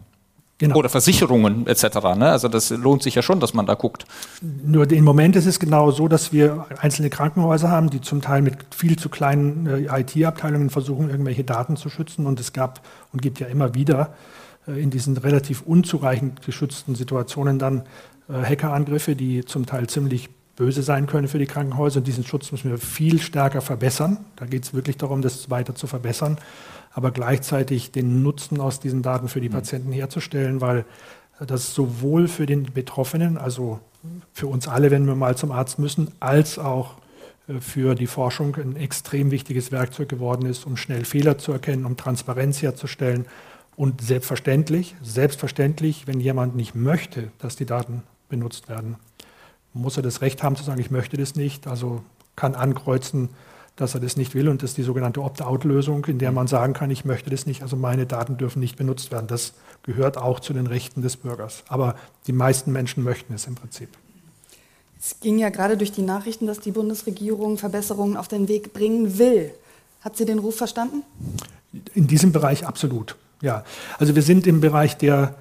Genau. 0.65 0.79
Oder 0.79 0.89
Versicherungen 0.89 1.67
etc. 1.67 1.85
Ne? 2.17 2.31
Also 2.31 2.49
das 2.49 2.71
lohnt 2.71 3.03
sich 3.03 3.15
ja 3.15 3.23
schon, 3.23 3.41
dass 3.41 3.55
man 3.55 3.67
da 3.67 3.75
guckt. 3.75 4.07
Nur 4.41 4.91
im 4.91 5.05
Moment 5.05 5.37
ist 5.37 5.47
es 5.47 5.61
genau 5.61 5.91
so, 5.91 6.09
dass 6.09 6.33
wir 6.33 6.67
einzelne 6.81 7.11
Krankenhäuser 7.11 7.71
haben, 7.71 7.91
die 7.91 8.01
zum 8.01 8.23
Teil 8.23 8.43
mit 8.43 8.57
viel 8.75 8.99
zu 8.99 9.09
kleinen 9.09 9.67
äh, 9.67 10.01
IT-Abteilungen 10.01 10.71
versuchen, 10.71 11.11
irgendwelche 11.11 11.45
Daten 11.45 11.77
zu 11.77 11.89
schützen. 11.89 12.27
Und 12.27 12.41
es 12.41 12.53
gab 12.53 12.81
und 13.13 13.21
gibt 13.21 13.41
ja 13.41 13.47
immer 13.47 13.75
wieder 13.75 14.15
äh, 14.67 14.83
in 14.83 14.91
diesen 14.91 15.17
relativ 15.17 15.63
unzureichend 15.63 16.45
geschützten 16.45 16.95
Situationen 16.95 17.59
dann 17.59 17.83
äh, 18.29 18.43
Hackerangriffe, 18.43 19.17
die 19.17 19.45
zum 19.45 19.67
Teil 19.67 19.87
ziemlich 19.87 20.31
böse 20.57 20.83
sein 20.83 21.07
können 21.07 21.29
für 21.29 21.39
die 21.39 21.47
Krankenhäuser. 21.47 21.99
Und 21.99 22.07
diesen 22.07 22.25
Schutz 22.25 22.53
müssen 22.53 22.71
wir 22.71 22.79
viel 22.79 23.21
stärker 23.21 23.61
verbessern. 23.61 24.19
Da 24.37 24.47
geht 24.47 24.65
es 24.65 24.73
wirklich 24.73 24.97
darum, 24.97 25.21
das 25.21 25.51
weiter 25.51 25.75
zu 25.75 25.87
verbessern 25.87 26.39
aber 26.95 27.11
gleichzeitig 27.11 27.91
den 27.91 28.23
Nutzen 28.23 28.61
aus 28.61 28.81
diesen 28.81 29.03
Daten 29.03 29.29
für 29.29 29.41
die 29.41 29.49
mhm. 29.49 29.55
Patienten 29.55 29.93
herzustellen, 29.93 30.61
weil 30.61 30.85
das 31.45 31.75
sowohl 31.75 32.29
für 32.29 32.47
den 32.47 32.73
Betroffenen, 32.73 33.37
also 33.37 33.81
für 34.33 34.47
uns 34.47 34.69
alle, 34.69 34.91
wenn 34.91 35.07
wir 35.07 35.17
mal 35.17 35.37
zum 35.37 35.51
Arzt 35.51 35.79
müssen, 35.79 36.13
als 36.21 36.59
auch 36.59 36.95
äh, 37.49 37.61
für 37.61 37.95
die 37.95 38.07
Forschung 38.07 38.55
ein 38.57 38.77
extrem 38.77 39.31
wichtiges 39.31 39.73
Werkzeug 39.73 40.09
geworden 40.09 40.47
ist, 40.47 40.67
um 40.67 40.77
schnell 40.77 41.05
Fehler 41.05 41.37
zu 41.39 41.53
erkennen, 41.53 41.85
um 41.85 41.97
Transparenz 41.97 42.63
herzustellen. 42.63 43.27
Und 43.77 44.01
selbstverständlich, 44.01 44.95
selbstverständlich, 45.03 46.07
wenn 46.07 46.21
jemand 46.21 46.55
nicht 46.55 46.77
möchte, 46.77 47.33
dass 47.39 47.57
die 47.57 47.67
Daten 47.67 48.05
benutzt 48.29 48.69
werden, 48.69 48.97
muss 49.73 49.97
er 49.97 50.05
das 50.05 50.21
Recht 50.21 50.45
haben 50.45 50.55
zu 50.55 50.63
sagen, 50.63 50.81
ich 50.81 50.93
möchte 50.93 51.17
das 51.17 51.35
nicht. 51.35 51.67
Also 51.67 52.05
kann 52.37 52.55
ankreuzen, 52.55 53.31
dass 53.77 53.95
er 53.95 54.01
das 54.01 54.17
nicht 54.17 54.35
will. 54.35 54.49
Und 54.49 54.63
das 54.63 54.71
ist 54.71 54.77
die 54.77 54.83
sogenannte 54.83 55.23
Opt-out-Lösung, 55.23 56.05
in 56.07 56.19
der 56.19 56.33
man 56.33 56.47
sagen 56.47 56.73
kann, 56.73 56.91
ich 56.91 57.05
möchte 57.05 57.31
das 57.31 57.47
nicht, 57.47 57.63
also 57.63 57.77
meine 57.77 58.07
Daten 58.07 58.37
dürfen 58.37 58.61
nicht 58.61 58.77
benutzt 58.77 59.11
werden. 59.11 59.27
Das 59.27 59.55
gehört 59.83 60.17
auch 60.17 60.41
zu 60.41 60.53
den 60.53 60.67
Rechten 60.67 61.03
des 61.03 61.17
Bürgers. 61.17 61.65
Aber 61.69 61.97
die 62.27 62.33
meisten 62.33 62.73
Menschen 62.73 63.03
möchten 63.03 63.35
es 63.35 63.47
im 63.47 63.55
Prinzip. 63.55 63.89
Es 64.99 65.21
ging 65.21 65.39
ja 65.39 65.51
gerade 65.51 65.77
durch 65.77 65.93
die 65.93 66.03
Nachrichten, 66.03 66.47
dass 66.47 66.61
die 66.61 66.71
Bundesregierung 66.71 67.59
Verbesserungen 67.59 68.17
auf 68.17 68.29
den 68.29 68.49
Weg 68.49 68.73
bringen 68.73 69.19
will. 69.19 69.53
Hat 70.01 70.17
sie 70.17 70.25
den 70.25 70.39
Ruf 70.39 70.57
verstanden? 70.57 71.03
In 71.95 72.07
diesem 72.07 72.33
Bereich 72.33 72.67
absolut. 72.67 73.17
Ja, 73.43 73.65
also 73.99 74.15
wir 74.15 74.23
sind 74.23 74.47
im 74.47 74.61
Bereich 74.61 74.97
der 74.97 75.35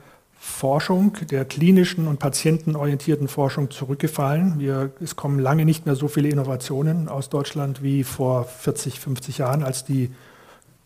Forschung, 0.46 1.16
der 1.32 1.46
klinischen 1.46 2.06
und 2.06 2.20
patientenorientierten 2.20 3.30
Forschung 3.30 3.72
zurückgefallen. 3.72 4.60
Wir, 4.60 4.92
es 5.02 5.16
kommen 5.16 5.40
lange 5.40 5.64
nicht 5.64 5.86
mehr 5.86 5.96
so 5.96 6.10
viele 6.10 6.28
Innovationen 6.28 7.08
aus 7.08 7.30
Deutschland 7.30 7.82
wie 7.82 8.04
vor 8.04 8.44
40, 8.44 9.00
50 9.00 9.38
Jahren, 9.38 9.64
als 9.64 9.86
die 9.86 10.12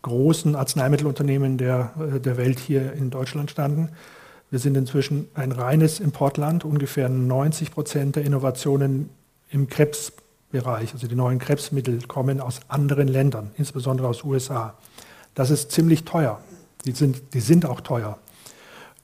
großen 0.02 0.54
Arzneimittelunternehmen 0.54 1.58
der, 1.58 1.92
äh, 1.98 2.20
der 2.20 2.36
Welt 2.36 2.60
hier 2.60 2.92
in 2.92 3.10
Deutschland 3.10 3.50
standen. 3.50 3.88
Wir 4.48 4.60
sind 4.60 4.76
inzwischen 4.76 5.26
ein 5.34 5.50
reines 5.50 5.98
Importland. 5.98 6.64
Ungefähr 6.64 7.08
90 7.08 7.72
Prozent 7.72 8.14
der 8.14 8.24
Innovationen 8.24 9.10
im 9.50 9.68
Krebsbereich, 9.68 10.92
also 10.92 11.08
die 11.08 11.16
neuen 11.16 11.40
Krebsmittel, 11.40 12.00
kommen 12.06 12.40
aus 12.40 12.60
anderen 12.68 13.08
Ländern, 13.08 13.50
insbesondere 13.56 14.06
aus 14.06 14.22
USA. 14.22 14.74
Das 15.34 15.50
ist 15.50 15.72
ziemlich 15.72 16.04
teuer. 16.04 16.40
Die 16.84 16.92
sind, 16.92 17.34
die 17.34 17.40
sind 17.40 17.66
auch 17.66 17.80
teuer. 17.80 18.18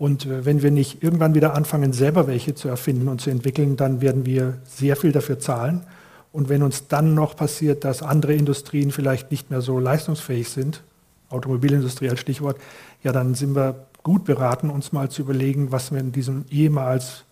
Und 0.05 0.27
äh, 0.27 0.45
wenn 0.45 0.63
wir 0.63 0.71
nicht 0.71 1.03
irgendwann 1.03 1.35
wieder 1.35 1.55
anfangen, 1.55 1.95
selber 1.95 2.27
welche 2.27 2.55
zu 2.55 2.69
erfinden 2.69 3.09
und 3.09 3.23
zu 3.23 3.31
entwickeln, 3.31 3.79
dann 3.79 4.03
werden 4.03 4.27
wir 4.27 4.59
sehr 4.67 4.97
viel 4.97 5.13
dafür 5.13 5.39
zahlen. 5.39 5.81
Und 6.31 6.51
wenn 6.51 6.63
uns 6.63 6.89
dann 6.89 7.15
noch 7.15 7.37
passiert, 7.37 7.85
dass 7.85 8.03
andere 8.03 8.35
Industrien 8.35 8.91
vielleicht 8.91 9.31
nicht 9.31 9.49
mehr 9.49 9.63
so 9.63 9.79
leistungsfähig 9.79 10.51
sind, 10.51 10.83
Automobilindustrie 11.31 12.11
als 12.11 12.21
Stichwort, 12.21 12.59
ja, 13.03 13.13
dann 13.13 13.35
sind 13.35 13.57
wir 13.57 13.87
gut 14.03 14.27
beraten, 14.27 14.69
uns 14.69 14.93
mal 14.93 15.09
zu 15.09 15.23
überlegen, 15.23 15.73
was 15.73 15.91
wir 15.91 16.01
in 16.01 16.13
diesem 16.13 16.45
ehemals 16.51 17.25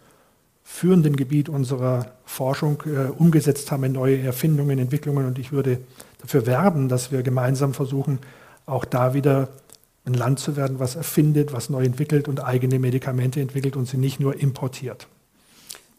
führenden 0.64 1.16
Gebiet 1.16 1.50
unserer 1.50 2.06
Forschung 2.24 2.82
äh, 2.86 3.10
umgesetzt 3.10 3.70
haben 3.70 3.84
in 3.84 3.92
neue 3.92 4.18
Erfindungen, 4.22 4.78
Entwicklungen. 4.78 5.26
Und 5.26 5.38
ich 5.38 5.52
würde 5.52 5.78
dafür 6.22 6.46
werben, 6.46 6.88
dass 6.88 7.12
wir 7.12 7.22
gemeinsam 7.22 7.74
versuchen, 7.74 8.18
auch 8.64 8.86
da 8.86 9.12
wieder 9.12 9.48
ein 10.04 10.14
Land 10.14 10.40
zu 10.40 10.56
werden, 10.56 10.78
was 10.78 10.96
erfindet, 10.96 11.52
was 11.52 11.70
neu 11.70 11.84
entwickelt 11.84 12.28
und 12.28 12.42
eigene 12.42 12.78
Medikamente 12.78 13.40
entwickelt 13.40 13.76
und 13.76 13.86
sie 13.86 13.98
nicht 13.98 14.20
nur 14.20 14.38
importiert. 14.40 15.06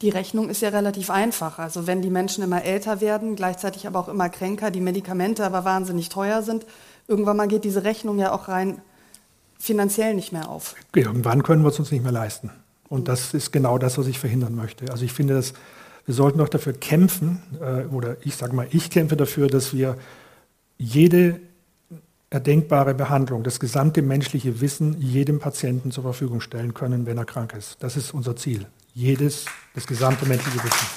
Die 0.02 0.10
Rechnung 0.10 0.50
ist 0.50 0.62
ja 0.62 0.70
relativ 0.70 1.10
einfach. 1.10 1.60
Also 1.60 1.88
wenn 1.88 2.02
die 2.02 2.10
Menschen 2.10 2.44
immer 2.44 2.63
älter 2.63 3.00
werden, 3.00 3.38
gleichzeitig 3.38 3.88
aber 3.88 4.00
auch 4.00 4.10
immer 4.10 4.28
kränker, 4.28 4.70
die 4.72 4.82
Medikamente 4.82 5.46
aber 5.46 5.63
wahnsinnig 5.63 6.10
teuer 6.10 6.42
sind, 6.42 6.66
irgendwann 7.08 7.38
mal 7.38 7.48
geht 7.48 7.63
diese 7.63 7.86
Rechnung 7.86 8.20
ja 8.20 8.34
auch 8.34 8.50
rein 8.50 8.82
finanziell 9.58 10.13
nicht 10.13 10.34
mehr 10.34 10.50
auf. 10.50 10.76
Irgendwann 10.94 11.42
können 11.42 11.63
wir 11.63 11.70
es 11.70 11.80
uns 11.80 11.92
nicht 11.92 12.04
mehr 12.04 12.12
leisten. 12.12 12.52
Und 12.89 13.08
das 13.08 13.34
ist 13.34 13.52
genau 13.52 13.78
das, 13.78 13.98
was 13.98 14.08
ich 14.08 14.20
verhindern 14.20 14.56
möchte. 14.56 14.92
Also 14.92 15.06
ich 15.06 15.13
finde, 15.13 15.36
dass 15.36 15.54
wir 16.06 16.13
sollten 16.13 16.39
doch 16.39 16.50
dafür 16.50 16.74
kämpfen, 16.74 17.42
äh, 17.62 17.86
oder 17.86 18.18
ich 18.26 18.36
sage 18.36 18.54
mal, 18.54 18.68
ich 18.72 18.89
kämpfe 18.89 19.16
dafür, 19.16 19.48
dass 19.48 19.74
wir 19.74 19.98
jede 20.78 21.39
erdenkbare 22.34 22.96
Behandlung, 22.96 23.43
das 23.43 23.60
gesamte 23.60 24.02
menschliche 24.02 24.60
Wissen 24.60 25.00
jedem 25.00 25.39
Patienten 25.39 25.91
zur 25.91 26.04
Verfügung 26.04 26.41
stellen 26.41 26.74
können, 26.74 27.06
wenn 27.06 27.17
er 27.17 27.26
krank 27.26 27.54
ist. 27.54 27.78
Das 27.80 27.96
ist 27.96 28.12
unser 28.12 28.36
Ziel. 28.36 28.65
Jedes, 28.96 29.46
das 29.76 29.86
gesamte 29.86 30.26
menschliche 30.26 30.63
Wissen. 30.63 30.88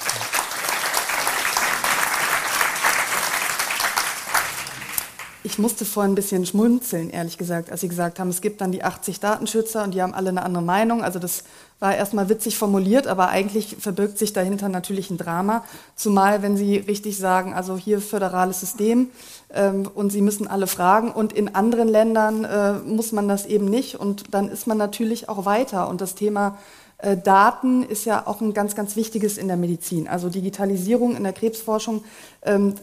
ich 5.57 5.59
musste 5.59 5.85
vorhin 5.85 6.11
ein 6.11 6.15
bisschen 6.15 6.45
schmunzeln, 6.45 7.09
ehrlich 7.09 7.37
gesagt, 7.37 7.71
als 7.71 7.81
Sie 7.81 7.87
gesagt 7.87 8.19
haben, 8.19 8.29
es 8.29 8.41
gibt 8.41 8.61
dann 8.61 8.71
die 8.71 8.83
80 8.83 9.19
Datenschützer 9.19 9.83
und 9.83 9.93
die 9.93 10.03
haben 10.03 10.13
alle 10.13 10.29
eine 10.29 10.43
andere 10.43 10.61
Meinung. 10.61 11.03
Also 11.03 11.17
das 11.17 11.45
war 11.79 11.95
erstmal 11.95 12.27
witzig 12.29 12.57
formuliert, 12.57 13.05
aber 13.07 13.29
eigentlich 13.29 13.77
verbirgt 13.79 14.17
sich 14.17 14.33
dahinter 14.33 14.67
natürlich 14.67 15.11
ein 15.11 15.17
Drama. 15.17 15.63
Zumal, 15.95 16.41
wenn 16.41 16.57
Sie 16.57 16.77
richtig 16.77 17.17
sagen, 17.17 17.53
also 17.53 17.77
hier 17.77 18.01
föderales 18.01 18.59
System 18.59 19.09
ähm, 19.53 19.87
und 19.93 20.11
Sie 20.11 20.21
müssen 20.21 20.47
alle 20.47 20.65
fragen 20.65 21.11
und 21.11 21.33
in 21.33 21.53
anderen 21.53 21.87
Ländern 21.87 22.43
äh, 22.45 22.73
muss 22.79 23.11
man 23.11 23.27
das 23.27 23.45
eben 23.45 23.65
nicht 23.65 23.95
und 23.95 24.33
dann 24.33 24.49
ist 24.49 24.65
man 24.65 24.77
natürlich 24.77 25.29
auch 25.29 25.45
weiter. 25.45 25.87
Und 25.87 26.01
das 26.01 26.15
Thema 26.15 26.57
äh, 26.97 27.15
Daten 27.15 27.83
ist 27.83 28.05
ja 28.05 28.25
auch 28.25 28.41
ein 28.41 28.53
ganz, 28.53 28.75
ganz 28.75 28.95
wichtiges 28.95 29.37
in 29.37 29.47
der 29.47 29.57
Medizin. 29.57 30.07
Also 30.07 30.29
Digitalisierung 30.29 31.15
in 31.15 31.23
der 31.23 31.33
Krebsforschung 31.33 32.03
ähm, 32.41 32.73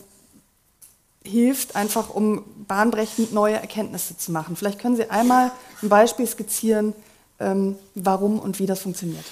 hilft, 1.24 1.74
einfach 1.74 2.10
um 2.10 2.44
bahnbrechend 2.68 3.32
neue 3.32 3.54
Erkenntnisse 3.54 4.16
zu 4.16 4.30
machen. 4.30 4.56
Vielleicht 4.56 4.78
können 4.78 4.96
Sie 4.96 5.10
einmal 5.10 5.50
ein 5.82 5.88
Beispiel 5.88 6.26
skizzieren, 6.26 6.92
warum 7.38 8.38
und 8.38 8.58
wie 8.58 8.66
das 8.66 8.80
funktioniert. 8.80 9.24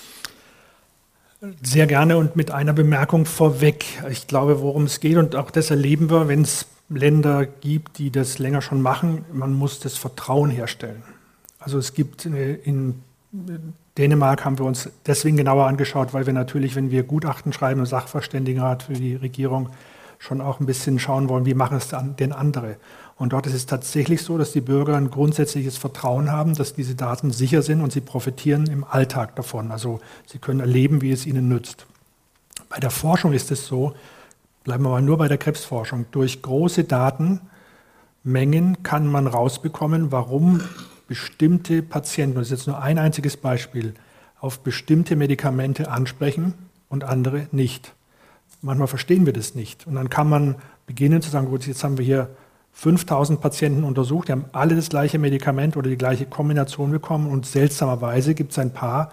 Sehr 1.62 1.86
gerne 1.86 2.18
und 2.18 2.36
mit 2.36 2.52
einer 2.52 2.72
Bemerkung 2.72 3.26
vorweg. 3.26 3.84
Ich 4.10 4.28
glaube, 4.28 4.60
worum 4.60 4.84
es 4.84 5.00
geht, 5.00 5.16
und 5.16 5.34
auch 5.34 5.50
das 5.50 5.70
erleben 5.70 6.08
wir, 6.08 6.28
wenn 6.28 6.42
es 6.42 6.66
Länder 6.88 7.46
gibt, 7.46 7.98
die 7.98 8.10
das 8.10 8.38
länger 8.38 8.62
schon 8.62 8.80
machen, 8.80 9.24
man 9.32 9.52
muss 9.52 9.80
das 9.80 9.96
Vertrauen 9.96 10.50
herstellen. 10.50 11.02
Also 11.58 11.78
es 11.78 11.94
gibt 11.94 12.26
äh, 12.26 12.54
in 12.54 13.02
Dänemark 13.98 14.44
haben 14.44 14.58
wir 14.58 14.66
uns 14.66 14.90
deswegen 15.06 15.36
genauer 15.36 15.66
angeschaut, 15.66 16.14
weil 16.14 16.26
wir 16.26 16.32
natürlich, 16.32 16.76
wenn 16.76 16.90
wir 16.90 17.02
Gutachten 17.02 17.52
schreiben, 17.52 17.80
und 17.80 17.86
Sachverständigenrat 17.86 18.84
für 18.84 18.94
die 18.94 19.16
Regierung, 19.16 19.70
schon 20.18 20.40
auch 20.40 20.60
ein 20.60 20.66
bisschen 20.66 20.98
schauen 20.98 21.28
wollen, 21.28 21.46
wie 21.46 21.54
machen 21.54 21.76
es 21.76 21.88
denn 22.18 22.32
andere. 22.32 22.76
Und 23.22 23.32
dort 23.32 23.46
ist 23.46 23.54
es 23.54 23.66
tatsächlich 23.66 24.22
so, 24.22 24.37
dass 24.37 24.50
die 24.50 24.61
Bürger 24.61 24.96
ein 24.96 25.08
grundsätzliches 25.08 25.76
Vertrauen 25.76 26.32
haben, 26.32 26.56
dass 26.56 26.74
diese 26.74 26.96
Daten 26.96 27.30
sicher 27.30 27.62
sind 27.62 27.80
und 27.80 27.92
sie 27.92 28.00
profitieren 28.00 28.66
im 28.66 28.82
Alltag 28.82 29.37
davon. 29.37 29.70
Also 29.70 30.00
sie 30.26 30.40
können 30.40 30.58
erleben, 30.58 31.02
wie 31.02 31.12
es 31.12 31.24
ihnen 31.24 31.46
nützt. 31.46 31.87
Bei 32.68 32.80
der 32.80 32.90
Forschung 32.90 33.32
ist 33.32 33.52
es 33.52 33.68
so, 33.68 33.94
bleiben 34.64 34.82
wir 34.82 34.90
mal 34.90 35.02
nur 35.02 35.18
bei 35.18 35.28
der 35.28 35.38
Krebsforschung, 35.38 36.06
durch 36.11 36.42
große 36.42 36.82
Datenmengen 36.82 38.82
kann 38.82 39.06
man 39.06 39.28
rausbekommen, 39.28 40.11
warum 40.11 40.61
bestimmte 41.06 41.80
Patienten, 41.80 42.38
das 42.38 42.48
ist 42.48 42.58
jetzt 42.58 42.66
nur 42.66 42.82
ein 42.82 42.98
einziges 42.98 43.37
Beispiel, 43.37 43.94
auf 44.40 44.64
bestimmte 44.64 45.14
Medikamente 45.14 45.92
ansprechen 45.92 46.54
und 46.88 47.04
andere 47.04 47.46
nicht. 47.52 47.94
Manchmal 48.62 48.88
verstehen 48.88 49.26
wir 49.26 49.32
das 49.32 49.54
nicht. 49.54 49.87
Und 49.87 49.94
dann 49.94 50.11
kann 50.11 50.28
man 50.28 50.56
beginnen 50.88 51.22
zu 51.22 51.30
sagen, 51.30 51.46
gut, 51.46 51.68
jetzt 51.68 51.85
haben 51.85 51.98
wir 51.98 52.04
hier 52.04 52.28
5000 52.72 53.40
Patienten 53.40 53.85
untersucht, 53.85 54.28
die 54.28 54.32
haben 54.32 54.46
alle 54.52 54.74
das 54.74 54.88
gleiche 54.88 55.18
Medikament 55.18 55.76
oder 55.76 55.90
die 55.90 55.98
gleiche 55.98 56.26
Kombination 56.26 56.90
bekommen 56.90 57.28
und 57.28 57.46
seltsamerweise 57.46 58.35
gibt 58.35 58.52
es 58.52 58.58
ein 58.58 58.72
paar, 58.72 59.12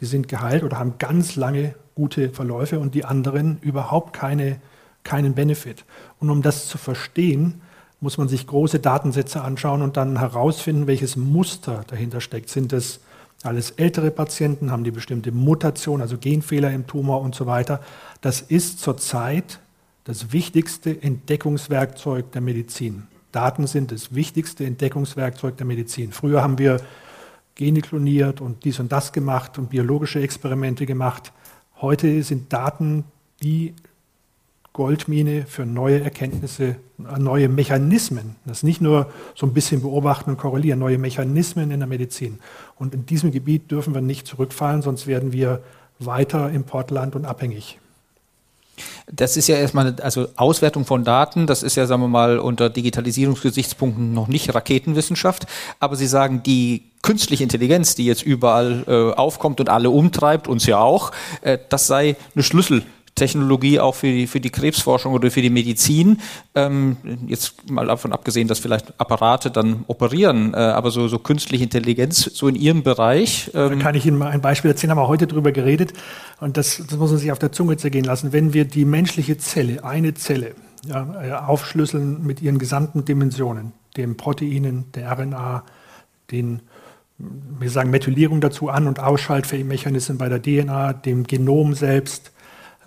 die 0.00 0.06
sind 0.06 0.28
geheilt 0.28 0.62
oder 0.62 0.78
haben 0.78 0.94
ganz 0.98 1.34
lange 1.34 1.74
gute 1.94 2.30
Verläufe 2.30 2.78
und 2.78 2.94
die 2.94 3.04
anderen 3.04 3.58
überhaupt 3.60 4.12
keine, 4.12 4.60
keinen 5.02 5.34
Benefit. 5.34 5.84
Und 6.20 6.30
um 6.30 6.42
das 6.42 6.68
zu 6.68 6.78
verstehen, 6.78 7.60
muss 8.00 8.18
man 8.18 8.28
sich 8.28 8.46
große 8.46 8.78
Datensätze 8.78 9.40
anschauen 9.40 9.82
und 9.82 9.96
dann 9.96 10.18
herausfinden, 10.18 10.86
welches 10.86 11.16
Muster 11.16 11.84
dahinter 11.88 12.20
steckt. 12.20 12.48
Sind 12.48 12.72
es 12.72 13.00
alles 13.42 13.72
ältere 13.72 14.10
Patienten, 14.10 14.70
haben 14.70 14.84
die 14.84 14.90
bestimmte 14.90 15.32
Mutation, 15.32 16.00
also 16.00 16.18
Genfehler 16.18 16.70
im 16.70 16.86
Tumor 16.86 17.20
und 17.20 17.34
so 17.34 17.46
weiter. 17.46 17.80
Das 18.20 18.40
ist 18.40 18.80
zurzeit 18.80 19.60
das 20.08 20.32
wichtigste 20.32 21.02
Entdeckungswerkzeug 21.02 22.32
der 22.32 22.40
Medizin. 22.40 23.08
Daten 23.30 23.66
sind 23.66 23.92
das 23.92 24.14
wichtigste 24.14 24.64
Entdeckungswerkzeug 24.64 25.58
der 25.58 25.66
Medizin. 25.66 26.12
Früher 26.12 26.42
haben 26.42 26.56
wir 26.56 26.80
Gene 27.56 27.82
kloniert 27.82 28.40
und 28.40 28.64
dies 28.64 28.80
und 28.80 28.90
das 28.90 29.12
gemacht 29.12 29.58
und 29.58 29.68
biologische 29.68 30.20
Experimente 30.20 30.86
gemacht. 30.86 31.34
Heute 31.82 32.22
sind 32.22 32.50
Daten 32.54 33.04
die 33.42 33.74
Goldmine 34.72 35.44
für 35.44 35.66
neue 35.66 36.00
Erkenntnisse, 36.00 36.76
neue 36.96 37.50
Mechanismen. 37.50 38.36
Das 38.46 38.58
ist 38.58 38.62
nicht 38.62 38.80
nur 38.80 39.12
so 39.34 39.44
ein 39.44 39.52
bisschen 39.52 39.82
beobachten 39.82 40.30
und 40.30 40.38
korrelieren, 40.38 40.78
neue 40.78 40.96
Mechanismen 40.96 41.70
in 41.70 41.80
der 41.80 41.86
Medizin. 41.86 42.38
Und 42.76 42.94
in 42.94 43.04
diesem 43.04 43.30
Gebiet 43.30 43.70
dürfen 43.70 43.92
wir 43.92 44.00
nicht 44.00 44.26
zurückfallen, 44.26 44.80
sonst 44.80 45.06
werden 45.06 45.34
wir 45.34 45.62
weiter 45.98 46.48
Importland 46.48 47.14
und 47.14 47.26
abhängig. 47.26 47.78
Das 49.10 49.36
ist 49.36 49.48
ja 49.48 49.56
erstmal, 49.56 49.96
also 50.02 50.28
Auswertung 50.36 50.84
von 50.84 51.04
Daten, 51.04 51.46
das 51.46 51.62
ist 51.62 51.76
ja, 51.76 51.86
sagen 51.86 52.02
wir 52.02 52.08
mal, 52.08 52.38
unter 52.38 52.70
Digitalisierungsgesichtspunkten 52.70 54.12
noch 54.12 54.28
nicht 54.28 54.54
Raketenwissenschaft. 54.54 55.46
Aber 55.80 55.96
Sie 55.96 56.06
sagen, 56.06 56.42
die 56.42 56.84
künstliche 57.02 57.42
Intelligenz, 57.42 57.94
die 57.94 58.04
jetzt 58.04 58.22
überall 58.22 58.84
äh, 58.86 59.16
aufkommt 59.16 59.60
und 59.60 59.68
alle 59.68 59.90
umtreibt, 59.90 60.48
uns 60.48 60.66
ja 60.66 60.78
auch, 60.78 61.12
äh, 61.42 61.58
das 61.68 61.86
sei 61.86 62.16
eine 62.34 62.42
Schlüssel 62.42 62.82
Technologie 63.18 63.80
auch 63.80 63.94
für 63.94 64.06
die, 64.06 64.26
für 64.26 64.40
die 64.40 64.50
Krebsforschung 64.50 65.12
oder 65.12 65.30
für 65.30 65.42
die 65.42 65.50
Medizin. 65.50 66.18
Ähm, 66.54 66.96
jetzt 67.26 67.70
mal 67.70 67.86
davon 67.86 68.12
abgesehen, 68.12 68.48
dass 68.48 68.58
vielleicht 68.58 68.98
Apparate 69.00 69.50
dann 69.50 69.84
operieren, 69.86 70.54
äh, 70.54 70.58
aber 70.58 70.90
so, 70.90 71.08
so 71.08 71.18
künstliche 71.18 71.64
Intelligenz, 71.64 72.30
so 72.32 72.48
in 72.48 72.54
Ihrem 72.54 72.82
Bereich. 72.82 73.50
Ähm 73.54 73.70
da 73.70 73.76
kann 73.76 73.94
ich 73.94 74.06
Ihnen 74.06 74.18
mal 74.18 74.30
ein 74.30 74.40
Beispiel 74.40 74.70
erzählen, 74.70 74.92
haben 74.92 74.98
wir 74.98 75.08
heute 75.08 75.26
darüber 75.26 75.52
geredet 75.52 75.92
und 76.40 76.56
das, 76.56 76.82
das 76.88 76.98
muss 76.98 77.10
man 77.10 77.18
sich 77.18 77.32
auf 77.32 77.38
der 77.38 77.52
Zunge 77.52 77.76
zergehen 77.76 78.04
lassen. 78.04 78.32
Wenn 78.32 78.52
wir 78.54 78.64
die 78.64 78.84
menschliche 78.84 79.36
Zelle, 79.38 79.84
eine 79.84 80.14
Zelle, 80.14 80.54
ja, 80.86 81.22
äh, 81.22 81.32
aufschlüsseln 81.32 82.24
mit 82.24 82.40
ihren 82.40 82.58
gesamten 82.58 83.04
Dimensionen, 83.04 83.72
den 83.96 84.16
Proteinen, 84.16 84.86
der 84.94 85.10
RNA, 85.10 85.64
den 86.30 86.62
wir 87.18 87.70
sagen 87.70 87.90
Methylierung 87.90 88.40
dazu 88.40 88.68
an- 88.68 88.86
und 88.86 89.00
Ausschaltmechanismen 89.00 90.18
bei 90.18 90.28
der 90.28 90.40
DNA, 90.40 90.92
dem 90.92 91.24
Genom 91.24 91.74
selbst, 91.74 92.32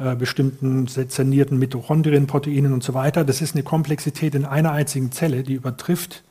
äh, 0.02 0.16
bestimmten 0.16 0.88
sezernierten 0.88 1.60
Mitochondrienproteinen 1.60 2.74
und 2.74 2.82
so 2.82 2.96
weiter. 2.96 3.24
Das 3.24 3.40
ist 3.42 3.54
eine 3.54 3.64
Komplexität 3.64 4.34
in 4.34 4.46
einer 4.46 4.72
einzigen 4.72 5.12
Zelle, 5.12 5.44
die 5.44 5.54
übertrifft 5.54 6.24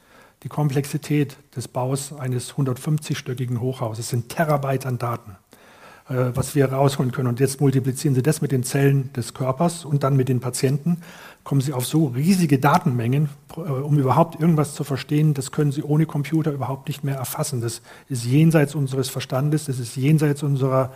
die 0.42 0.48
Komplexität 0.48 1.37
des 1.54 1.68
Baus 1.68 2.12
eines 2.12 2.54
150-stöckigen 2.54 3.61
Hochhauses. 3.61 3.98
Das 3.98 4.09
sind 4.09 4.28
Terabyte 4.28 4.87
an 4.87 4.98
Daten, 4.98 5.37
äh, 6.09 6.33
was 6.35 6.56
wir 6.56 6.72
rausholen 6.72 7.12
können. 7.12 7.28
Und 7.28 7.38
jetzt 7.38 7.61
multiplizieren 7.61 8.14
Sie 8.16 8.22
das 8.22 8.40
mit 8.40 8.50
den 8.50 8.64
Zellen 8.64 9.12
des 9.12 9.35
Körpers 9.35 9.85
und 9.85 10.02
dann 10.02 10.16
mit 10.16 10.28
den 10.28 10.40
Patienten. 10.40 11.02
Kommen 11.44 11.61
Sie 11.61 11.72
auf 11.72 11.87
so 11.87 12.06
riesige 12.06 12.59
Datenmengen, 12.59 13.28
äh, 13.56 13.61
um 13.61 13.98
überhaupt 13.98 14.40
irgendwas 14.40 14.74
zu 14.74 14.83
verstehen, 14.83 15.35
das 15.35 15.52
können 15.52 15.70
Sie 15.70 15.83
ohne 15.83 16.06
Computer 16.06 16.50
überhaupt 16.50 16.88
nicht 16.88 17.04
mehr 17.04 17.16
erfassen. 17.16 17.61
Das 17.61 17.83
ist 18.09 18.24
jenseits 18.24 18.74
unseres 18.74 19.11
Verstandes, 19.11 19.66
das 19.66 19.78
ist 19.78 19.94
jenseits 19.96 20.42
unserer 20.42 20.90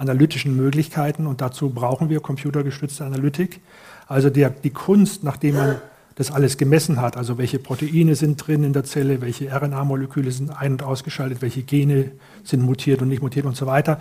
analytischen 0.00 0.56
Möglichkeiten 0.56 1.26
und 1.26 1.40
dazu 1.40 1.70
brauchen 1.70 2.08
wir 2.08 2.20
computergestützte 2.20 3.04
Analytik. 3.04 3.60
Also 4.08 4.30
der, 4.30 4.50
die 4.50 4.70
Kunst, 4.70 5.22
nachdem 5.22 5.56
man 5.56 5.76
das 6.14 6.30
alles 6.30 6.56
gemessen 6.56 7.00
hat, 7.00 7.16
also 7.16 7.38
welche 7.38 7.58
Proteine 7.58 8.14
sind 8.14 8.36
drin 8.36 8.64
in 8.64 8.72
der 8.72 8.84
Zelle, 8.84 9.20
welche 9.20 9.50
RNA-Moleküle 9.54 10.30
sind 10.32 10.50
ein- 10.50 10.72
und 10.72 10.82
ausgeschaltet, 10.82 11.42
welche 11.42 11.62
Gene 11.62 12.12
sind 12.42 12.62
mutiert 12.62 13.02
und 13.02 13.08
nicht 13.08 13.22
mutiert 13.22 13.46
und 13.46 13.56
so 13.56 13.66
weiter, 13.66 14.00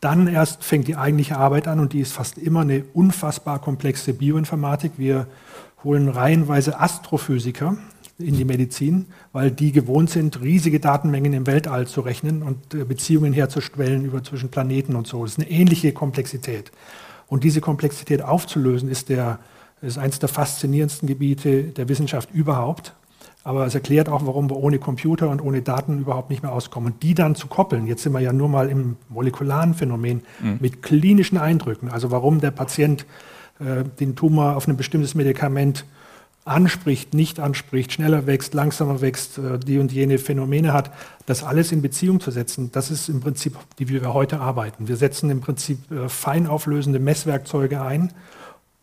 dann 0.00 0.26
erst 0.26 0.64
fängt 0.64 0.88
die 0.88 0.96
eigentliche 0.96 1.36
Arbeit 1.36 1.68
an 1.68 1.78
und 1.78 1.92
die 1.92 2.00
ist 2.00 2.12
fast 2.12 2.38
immer 2.38 2.60
eine 2.60 2.84
unfassbar 2.94 3.60
komplexe 3.60 4.14
Bioinformatik. 4.14 4.92
Wir 4.96 5.26
holen 5.84 6.08
reihenweise 6.08 6.80
Astrophysiker 6.80 7.76
in 8.22 8.36
die 8.36 8.44
Medizin, 8.44 9.06
weil 9.32 9.50
die 9.50 9.72
gewohnt 9.72 10.10
sind, 10.10 10.40
riesige 10.40 10.80
Datenmengen 10.80 11.32
im 11.32 11.46
Weltall 11.46 11.86
zu 11.86 12.00
rechnen 12.00 12.42
und 12.42 12.74
äh, 12.74 12.84
Beziehungen 12.84 13.32
herzustellen 13.32 14.04
über 14.04 14.22
zwischen 14.22 14.50
Planeten 14.50 14.96
und 14.96 15.06
so. 15.06 15.22
Das 15.22 15.32
ist 15.32 15.40
eine 15.40 15.50
ähnliche 15.50 15.92
Komplexität. 15.92 16.72
Und 17.28 17.44
diese 17.44 17.60
Komplexität 17.60 18.22
aufzulösen, 18.22 18.88
ist, 18.88 19.08
der, 19.08 19.38
ist 19.80 19.98
eines 19.98 20.18
der 20.18 20.28
faszinierendsten 20.28 21.08
Gebiete 21.08 21.64
der 21.64 21.88
Wissenschaft 21.88 22.30
überhaupt. 22.32 22.94
Aber 23.44 23.66
es 23.66 23.74
erklärt 23.74 24.08
auch, 24.08 24.24
warum 24.26 24.48
wir 24.50 24.56
ohne 24.56 24.78
Computer 24.78 25.28
und 25.28 25.40
ohne 25.40 25.62
Daten 25.62 26.00
überhaupt 26.00 26.30
nicht 26.30 26.42
mehr 26.42 26.52
auskommen. 26.52 26.92
Und 26.92 27.02
die 27.02 27.14
dann 27.14 27.34
zu 27.34 27.48
koppeln, 27.48 27.86
jetzt 27.86 28.02
sind 28.02 28.12
wir 28.12 28.20
ja 28.20 28.32
nur 28.32 28.48
mal 28.48 28.68
im 28.68 28.96
molekularen 29.08 29.74
Phänomen, 29.74 30.22
mhm. 30.40 30.58
mit 30.60 30.82
klinischen 30.82 31.38
Eindrücken, 31.38 31.88
also 31.88 32.10
warum 32.10 32.40
der 32.40 32.52
Patient 32.52 33.04
äh, 33.58 33.84
den 33.98 34.14
Tumor 34.14 34.56
auf 34.56 34.68
ein 34.68 34.76
bestimmtes 34.76 35.14
Medikament 35.14 35.84
anspricht, 36.44 37.14
nicht 37.14 37.38
anspricht, 37.38 37.92
schneller 37.92 38.26
wächst, 38.26 38.54
langsamer 38.54 39.00
wächst, 39.00 39.38
äh, 39.38 39.58
die 39.58 39.78
und 39.78 39.92
jene 39.92 40.18
Phänomene 40.18 40.72
hat, 40.72 40.92
das 41.26 41.44
alles 41.44 41.70
in 41.70 41.82
Beziehung 41.82 42.20
zu 42.20 42.30
setzen, 42.30 42.70
das 42.72 42.90
ist 42.90 43.08
im 43.08 43.20
Prinzip, 43.20 43.56
wie 43.76 43.88
wir 43.88 44.12
heute 44.12 44.40
arbeiten. 44.40 44.88
Wir 44.88 44.96
setzen 44.96 45.30
im 45.30 45.40
Prinzip 45.40 45.90
äh, 45.90 46.08
fein 46.08 46.46
auflösende 46.46 46.98
Messwerkzeuge 46.98 47.82
ein 47.82 48.12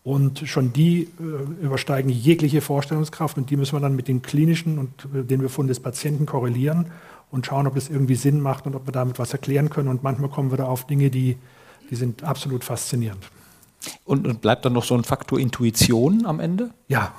und 0.02 0.48
schon 0.48 0.72
die 0.72 1.02
äh, 1.02 1.64
übersteigen 1.64 2.10
jegliche 2.10 2.62
Vorstellungskraft 2.62 3.36
und 3.36 3.50
die 3.50 3.56
müssen 3.56 3.76
wir 3.76 3.80
dann 3.80 3.94
mit 3.94 4.08
den 4.08 4.22
klinischen 4.22 4.78
und 4.78 4.90
den 5.12 5.40
Befunden 5.40 5.68
des 5.68 5.80
Patienten 5.80 6.24
korrelieren 6.24 6.86
und 7.30 7.44
schauen, 7.44 7.66
ob 7.66 7.76
es 7.76 7.90
irgendwie 7.90 8.14
Sinn 8.14 8.40
macht 8.40 8.66
und 8.66 8.74
ob 8.74 8.86
wir 8.86 8.92
damit 8.92 9.18
was 9.18 9.32
erklären 9.32 9.68
können. 9.68 9.88
Und 9.88 10.02
manchmal 10.02 10.30
kommen 10.30 10.50
wir 10.50 10.56
da 10.56 10.64
auf 10.64 10.86
Dinge, 10.86 11.10
die, 11.10 11.36
die 11.90 11.94
sind 11.94 12.24
absolut 12.24 12.64
faszinierend. 12.64 13.22
Und, 14.04 14.26
und 14.26 14.40
bleibt 14.40 14.64
dann 14.64 14.72
noch 14.72 14.84
so 14.84 14.94
ein 14.94 15.04
Faktor 15.04 15.38
Intuition 15.38 16.26
am 16.26 16.40
Ende? 16.40 16.70
Ja, 16.88 17.12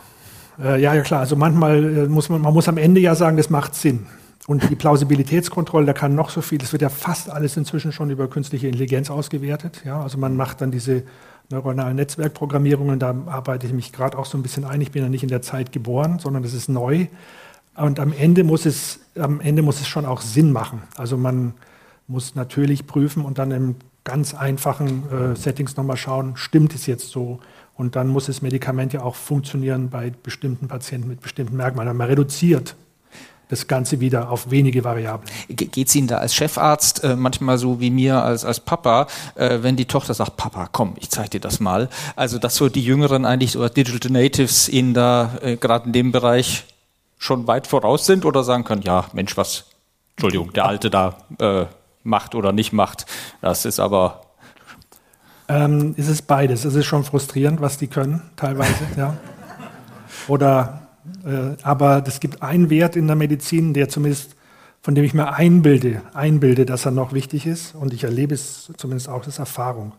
Äh, 0.62 0.82
ja, 0.82 0.94
ja 0.94 1.02
klar. 1.02 1.22
Also 1.22 1.36
manchmal 1.36 1.84
äh, 1.98 2.08
muss 2.08 2.30
man, 2.30 2.42
man 2.42 2.54
muss 2.54 2.68
am 2.68 2.78
Ende 2.78 3.02
ja 3.02 3.16
sagen, 3.16 3.38
das 3.38 3.50
macht 3.50 3.76
Sinn. 3.76 4.06
Und 4.48 4.70
die 4.70 4.76
Plausibilitätskontrolle, 4.76 5.86
da 5.86 5.94
kann 5.94 6.16
noch 6.16 6.30
so 6.30 6.42
viel, 6.42 6.58
das 6.58 6.72
wird 6.72 6.82
ja 6.82 6.90
fast 6.90 7.30
alles 7.30 7.58
inzwischen 7.58 7.92
schon 7.92 8.10
über 8.10 8.28
künstliche 8.28 8.68
Intelligenz 8.68 9.12
ausgewertet. 9.12 9.84
Ja, 9.86 10.02
also 10.02 10.18
man 10.18 10.36
macht 10.36 10.62
dann 10.62 10.72
diese 10.72 11.04
neuronalen 11.50 11.96
Netzwerkprogrammierungen, 11.96 12.98
da 12.98 13.16
arbeite 13.28 13.68
ich 13.68 13.74
mich 13.74 13.92
gerade 13.92 14.18
auch 14.18 14.26
so 14.26 14.38
ein 14.38 14.42
bisschen 14.42 14.66
ein. 14.66 14.82
Ich 14.82 14.92
bin 14.92 15.04
ja 15.04 15.10
nicht 15.10 15.24
in 15.24 15.30
der 15.30 15.42
Zeit 15.42 15.72
geboren, 15.72 16.18
sondern 16.20 16.42
das 16.42 16.54
ist 16.54 16.70
neu. 16.70 17.08
Und 17.76 18.00
am 18.00 18.14
Ende 18.14 18.44
muss 18.44 18.66
es, 18.66 19.00
am 19.16 19.42
Ende 19.42 19.62
muss 19.62 19.80
es 19.80 19.88
schon 19.88 20.06
auch 20.06 20.22
Sinn 20.22 20.52
machen. 20.52 20.82
Also 20.98 21.18
man 21.18 21.54
muss 22.08 22.36
natürlich 22.36 22.88
prüfen 22.88 23.24
und 23.24 23.38
dann 23.38 23.52
im 23.52 23.76
ganz 24.04 24.34
einfachen 24.34 25.04
äh, 25.12 25.36
Settings 25.36 25.78
nochmal 25.78 25.98
schauen, 25.98 26.36
stimmt 26.36 26.74
es 26.74 26.86
jetzt 26.86 27.10
so? 27.10 27.40
Und 27.76 27.96
dann 27.96 28.08
muss 28.08 28.26
das 28.28 28.42
Medikament 28.42 28.94
ja 28.94 29.02
auch 29.02 29.16
funktionieren 29.16 29.90
bei 29.90 30.12
bestimmten 30.12 30.68
Patienten 30.68 31.08
mit 31.08 31.22
bestimmten 31.22 31.56
Merkmalen. 31.56 31.96
Man 31.96 32.08
reduziert 32.08 32.76
das 33.50 33.68
Ganze 33.68 34.00
wieder 34.00 34.30
auf 34.32 34.50
wenige 34.50 34.84
Variablen. 34.84 35.30
Geht 35.50 35.88
es 35.88 35.96
Ihnen 35.96 36.08
da 36.08 36.18
als 36.18 36.34
Chefarzt 36.34 37.04
äh, 37.04 37.16
manchmal 37.18 37.58
so 37.58 37.82
wie 37.82 37.92
mir 37.92 38.24
als, 38.24 38.46
als 38.46 38.62
Papa, 38.62 39.08
äh, 39.36 39.60
wenn 39.62 39.76
die 39.76 39.86
Tochter 39.86 40.14
sagt, 40.14 40.38
Papa, 40.38 40.70
komm, 40.72 40.94
ich 41.00 41.10
zeig 41.10 41.32
dir 41.32 41.42
das 41.42 41.60
mal. 41.60 41.90
Also, 42.16 42.40
dass 42.40 42.56
so 42.56 42.70
die 42.70 42.84
Jüngeren 42.84 43.26
eigentlich 43.26 43.52
so 43.52 43.68
Digital 43.68 44.12
Natives 44.12 44.70
Ihnen 44.70 44.94
da 44.94 45.38
äh, 45.42 45.58
gerade 45.58 45.88
in 45.88 45.94
dem 45.94 46.12
Bereich 46.14 46.64
schon 47.18 47.46
weit 47.48 47.68
voraus 47.68 48.06
sind 48.06 48.26
oder 48.26 48.44
sagen 48.44 48.64
können, 48.64 48.84
ja, 48.84 49.06
Mensch, 49.14 49.36
was, 49.36 49.66
Entschuldigung, 50.16 50.54
der 50.54 50.66
Alte 50.66 50.90
da 50.90 51.18
äh, 51.40 51.66
macht 52.04 52.36
oder 52.36 52.52
nicht 52.52 52.74
macht, 52.74 53.06
das 53.42 53.66
ist 53.66 53.80
aber 53.80 54.22
ähm, 55.52 55.96
es 55.98 56.08
ist 56.08 56.28
beides. 56.28 56.64
Es 56.64 56.76
ist 56.76 56.86
schon 56.86 57.04
frustrierend, 57.04 57.60
was 57.60 57.78
die 57.78 57.88
können, 57.88 58.22
teilweise. 58.38 58.86
ja. 58.98 59.18
Oder, 60.30 60.88
äh, 61.26 61.62
aber 61.62 62.04
es 62.08 62.22
gibt 62.22 62.42
einen 62.42 62.70
Wert 62.70 62.96
in 62.96 63.08
der 63.08 63.18
Medizin, 63.18 63.74
der 63.74 63.90
zumindest, 63.90 64.38
von 64.82 64.96
dem 64.96 65.04
ich 65.04 65.14
mir 65.14 65.34
einbilde, 65.34 66.04
einbilde, 66.14 66.66
dass 66.66 66.86
er 66.86 66.92
noch 66.92 67.12
wichtig 67.12 67.46
ist. 67.46 67.76
Und 67.76 67.94
ich 67.94 68.06
erlebe 68.06 68.34
es 68.34 68.72
zumindest 68.78 69.10
auch, 69.10 69.20
das 69.20 69.36
ist 69.36 69.40
Erfahrung. 69.40 69.92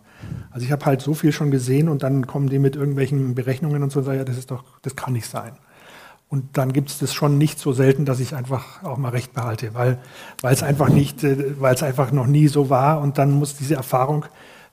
Also 0.53 0.64
ich 0.64 0.72
habe 0.72 0.86
halt 0.86 1.03
so 1.03 1.12
viel 1.12 1.32
schon 1.32 1.50
gesehen 1.50 1.88
und 1.90 2.03
dann 2.03 2.26
kommen 2.26 2.48
die 2.48 2.59
mit 2.59 2.74
irgendwelchen 2.74 3.34
Berechnungen 3.34 3.82
und 3.82 3.92
so, 3.92 4.00
ja, 4.11 4.24
das 4.24 4.38
ist 4.38 4.50
doch, 4.50 4.64
das 4.80 4.96
kann 4.96 5.12
nicht 5.12 5.26
sein. 5.26 5.53
Und 6.33 6.57
dann 6.57 6.72
gibt 6.72 6.89
es 6.89 6.99
das 6.99 7.12
schon 7.12 7.37
nicht 7.37 7.59
so 7.59 7.74
selten, 7.74 8.07
dass 8.07 8.18
ich 8.18 8.35
einfach 8.35 8.83
auch 8.85 8.97
mal 8.97 9.11
recht 9.11 9.35
behalte, 9.35 9.74
weil, 9.74 9.99
es 10.41 10.62
einfach 10.62 10.89
nicht, 10.89 11.22
äh, 11.22 11.61
weil 11.61 11.74
es 11.74 11.83
einfach 11.83 12.11
noch 12.11 12.26
nie 12.26 12.49
so 12.49 12.70
war. 12.70 13.03
Und 13.03 13.18
dann 13.18 13.33
muss 13.33 13.55
diese 13.55 13.74
Erfahrung 13.74 14.24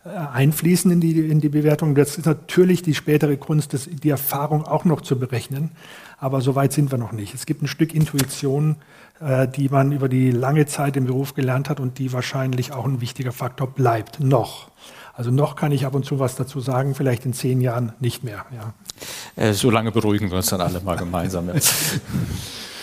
äh, 0.06 0.08
einfließen 0.08 0.90
in 0.90 1.02
die, 1.02 1.20
in 1.20 1.42
die 1.42 1.50
Bewertung. 1.50 1.96
Das 1.96 2.18
ist 2.18 2.26
natürlich 2.26 2.82
die 2.82 2.96
spätere 2.96 3.36
Kunst, 3.36 3.74
das, 3.74 3.90
die 3.92 4.10
Erfahrung 4.10 4.64
auch 4.64 4.86
noch 4.86 5.02
zu 5.02 5.20
berechnen. 5.20 5.72
Aber 6.18 6.40
so 6.40 6.56
weit 6.56 6.72
sind 6.72 6.92
wir 6.92 6.98
noch 6.98 7.12
nicht. 7.12 7.34
Es 7.34 7.46
gibt 7.46 7.62
ein 7.62 7.68
Stück 7.68 7.94
Intuition, 7.94 8.78
äh, 9.20 9.46
die 9.46 9.68
man 9.68 9.92
über 9.92 10.08
die 10.08 10.32
lange 10.32 10.66
Zeit 10.66 10.96
im 10.96 11.08
Beruf 11.08 11.34
gelernt 11.34 11.70
hat 11.70 11.82
und 11.82 12.00
die 12.00 12.14
wahrscheinlich 12.14 12.72
auch 12.72 12.86
ein 12.86 13.02
wichtiger 13.02 13.34
Faktor 13.34 13.68
bleibt. 13.68 14.22
Noch. 14.22 14.72
Also 15.14 15.30
noch 15.30 15.58
kann 15.58 15.74
ich 15.74 15.86
ab 15.86 15.94
und 15.94 16.06
zu 16.06 16.20
was 16.20 16.38
dazu 16.38 16.62
sagen, 16.62 16.96
vielleicht 16.96 17.26
in 17.26 17.34
zehn 17.34 17.60
Jahren 17.60 17.92
nicht 18.00 18.24
mehr. 18.24 18.46
Ja. 18.56 18.74
Äh, 19.36 19.54
so 19.54 19.70
lange 19.70 19.92
beruhigen 19.92 20.30
wir 20.30 20.38
uns 20.38 20.48
dann 20.48 20.62
alle 20.62 20.80
mal 20.82 20.98
gemeinsam. 20.98 21.50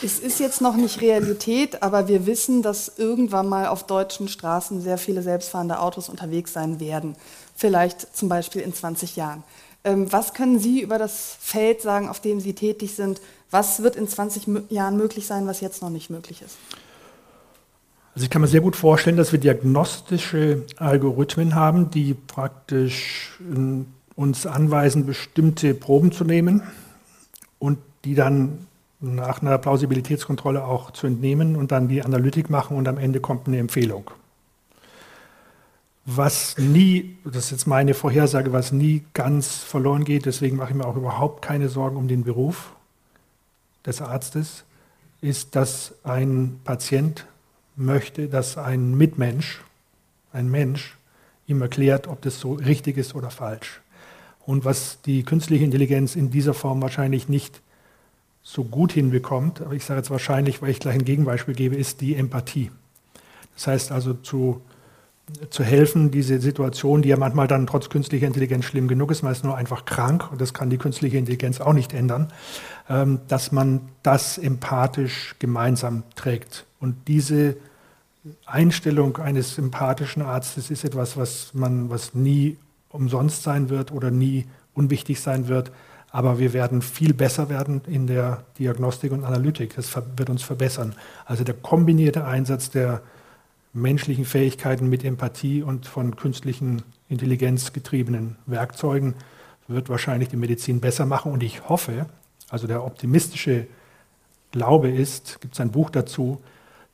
Es 0.03 0.19
ist 0.19 0.41
jetzt 0.41 0.61
noch 0.61 0.77
nicht 0.77 1.01
Realität, 1.01 1.83
aber 1.83 2.07
wir 2.07 2.27
wissen, 2.27 2.63
dass 2.63 2.93
irgendwann 2.99 3.49
mal 3.49 3.67
auf 3.69 3.87
deutschen 3.87 4.29
Straßen 4.29 4.83
sehr 4.83 4.99
viele 4.99 5.23
selbstfahrende 5.23 5.81
Autos 5.81 6.09
unterwegs 6.09 6.53
sein 6.53 6.81
werden. 6.81 7.17
Vielleicht 7.55 8.15
zum 8.15 8.29
Beispiel 8.29 8.61
in 8.61 8.75
20 8.75 9.17
Jahren. 9.17 9.43
Ähm, 9.85 10.13
was 10.13 10.35
können 10.35 10.59
Sie 10.59 10.83
über 10.83 10.99
das 10.99 11.37
Feld 11.41 11.81
sagen, 11.81 12.09
auf 12.09 12.21
dem 12.21 12.41
Sie 12.41 12.53
tätig 12.53 12.95
sind? 12.95 13.21
Was 13.51 13.83
wird 13.83 13.97
in 13.97 14.07
20 14.07 14.71
Jahren 14.71 14.97
möglich 14.97 15.27
sein, 15.27 15.47
was 15.47 15.61
jetzt 15.61 15.81
noch 15.81 15.91
nicht 15.91 16.11
möglich 16.11 16.43
ist? 16.43 16.57
Also 18.15 18.25
ich 18.25 18.31
kann 18.31 18.43
mir 18.43 18.49
sehr 18.49 18.61
gut 18.63 18.77
vorstellen, 18.77 19.17
dass 19.17 19.33
wir 19.33 19.39
diagnostische 19.39 20.65
Algorithmen 20.77 21.55
haben, 21.55 21.91
die 21.91 22.15
praktisch 22.15 23.39
ähm, 23.41 23.87
uns 24.17 24.47
anweisen, 24.47 25.07
bestimmte 25.07 25.75
Proben 25.75 26.11
zu 26.11 26.25
nehmen 26.25 26.63
und 27.59 27.79
die 28.05 28.15
dann 28.15 28.67
nach 29.01 29.43
einer 29.43 29.59
Plausibilitätskontrolle 29.59 30.65
auch 30.65 30.91
zu 30.91 31.07
entnehmen 31.07 31.55
und 31.55 31.71
dann 31.71 31.89
die 31.89 32.03
Analytik 32.03 32.49
machen 32.51 32.77
und 32.77 32.89
am 32.89 32.99
Ende 32.99 33.21
kommt 33.21 33.47
eine 33.47 33.59
Empfehlung. 33.59 34.11
Was 36.07 36.57
nie, 36.57 37.19
das 37.25 37.47
ist 37.47 37.51
jetzt 37.51 37.67
meine 37.67 37.93
Vorhersage, 37.93 38.53
was 38.53 38.73
nie 38.73 39.05
ganz 39.13 39.57
verloren 39.57 40.05
geht, 40.05 40.25
deswegen 40.25 40.57
mache 40.57 40.71
ich 40.71 40.77
mir 40.77 40.87
auch 40.87 40.97
überhaupt 40.97 41.45
keine 41.45 41.69
Sorgen 41.69 41.97
um 41.97 42.09
den 42.09 42.25
Beruf 42.25 42.73
des 43.85 44.01
Arztes, 44.01 44.65
ist, 45.21 45.57
dass 45.57 45.95
ein 46.05 46.61
Patient 46.65 47.27
möchte, 47.75 48.29
dass 48.29 48.57
ein 48.57 48.97
Mitmensch, 48.97 49.61
ein 50.33 50.49
Mensch, 50.51 50.97
ihm 51.49 51.61
erklärt, 51.61 52.07
ob 52.09 52.23
das 52.23 52.41
so 52.41 52.55
richtig 52.55 52.97
ist 52.97 53.15
oder 53.15 53.31
falsch. 53.31 53.81
Und 54.47 54.65
was 54.65 55.01
die 55.03 55.25
künstliche 55.25 55.65
Intelligenz 55.65 56.15
in 56.17 56.31
dieser 56.31 56.55
Form 56.55 56.81
wahrscheinlich 56.81 57.29
nicht 57.29 57.61
so 58.43 58.63
gut 58.63 58.93
hinbekommt, 58.93 59.61
aber 59.61 59.75
ich 59.75 59.85
sage 59.85 59.99
jetzt 59.99 60.11
wahrscheinlich, 60.11 60.63
weil 60.63 60.71
ich 60.71 60.79
gleich 60.79 60.95
ein 60.95 61.05
Gegenbeispiel 61.05 61.55
gebe, 61.55 61.75
ist 61.75 62.01
die 62.01 62.15
Empathie. 62.15 62.71
Das 63.57 63.67
heißt 63.67 63.91
also 63.91 64.15
zu, 64.15 64.61
zu 65.51 65.65
helfen, 65.65 66.13
diese 66.13 66.41
Situation, 66.41 67.03
die 67.03 67.09
ja 67.09 67.17
manchmal 67.17 67.49
dann 67.49 67.67
trotz 67.67 67.89
künstlicher 67.89 68.29
Intelligenz 68.29 68.67
schlimm 68.67 68.87
genug 68.87 69.11
ist, 69.11 69.25
man 69.25 69.33
ist 69.33 69.43
nur 69.43 69.57
einfach 69.57 69.85
krank 69.85 70.31
und 70.31 70.41
das 70.41 70.55
kann 70.55 70.71
die 70.71 70.79
künstliche 70.79 71.19
Intelligenz 71.19 71.61
auch 71.61 71.73
nicht 71.73 71.93
ändern, 71.93 72.33
ähm, 72.89 73.19
dass 73.27 73.51
man 73.51 73.81
das 74.05 74.39
empathisch 74.39 75.35
gemeinsam 75.41 76.05
trägt. 76.15 76.67
Und 76.79 77.09
diese 77.09 77.57
Einstellung 78.45 79.17
eines 79.17 79.59
empathischen 79.59 80.23
Arztes 80.23 80.71
ist 80.71 80.85
etwas, 80.85 81.17
was 81.17 81.53
man, 81.53 81.91
was 81.91 82.15
nie 82.15 82.57
umsonst 82.97 83.43
sein 83.43 83.69
wird 83.69 83.93
oder 83.93 84.11
nie 84.11 84.47
unwichtig 84.75 85.21
sein 85.21 85.49
wird, 85.49 85.71
aber 86.11 86.39
wir 86.39 86.53
werden 86.53 86.83
viel 86.83 87.15
besser 87.15 87.49
werden 87.49 87.83
in 87.87 88.07
der 88.07 88.45
Diagnostik 88.59 89.13
und 89.13 89.25
Analytik. 89.25 89.77
Das 89.77 89.95
wird 90.17 90.31
uns 90.31 90.43
verbessern. 90.43 90.95
Also 91.25 91.45
der 91.45 91.55
kombinierte 91.55 92.25
Einsatz 92.25 92.71
der 92.71 93.03
menschlichen 93.73 94.25
Fähigkeiten 94.25 94.89
mit 94.89 95.05
Empathie 95.05 95.63
und 95.63 95.87
von 95.87 96.17
künstlichen 96.17 96.83
Intelligenz 97.09 97.73
getriebenen 97.73 98.37
Werkzeugen 98.47 99.15
wird 99.69 99.89
wahrscheinlich 99.89 100.29
die 100.29 100.37
Medizin 100.37 100.81
besser 100.81 101.07
machen. 101.07 101.33
Und 101.33 101.43
ich 101.43 101.69
hoffe, 101.69 102.07
also 102.49 102.67
der 102.67 102.85
optimistische 102.85 103.67
Glaube 104.53 104.89
ist, 104.89 105.41
gibt 105.41 105.55
es 105.55 105.61
ein 105.61 105.73
Buch 105.73 105.91
dazu, 105.91 106.41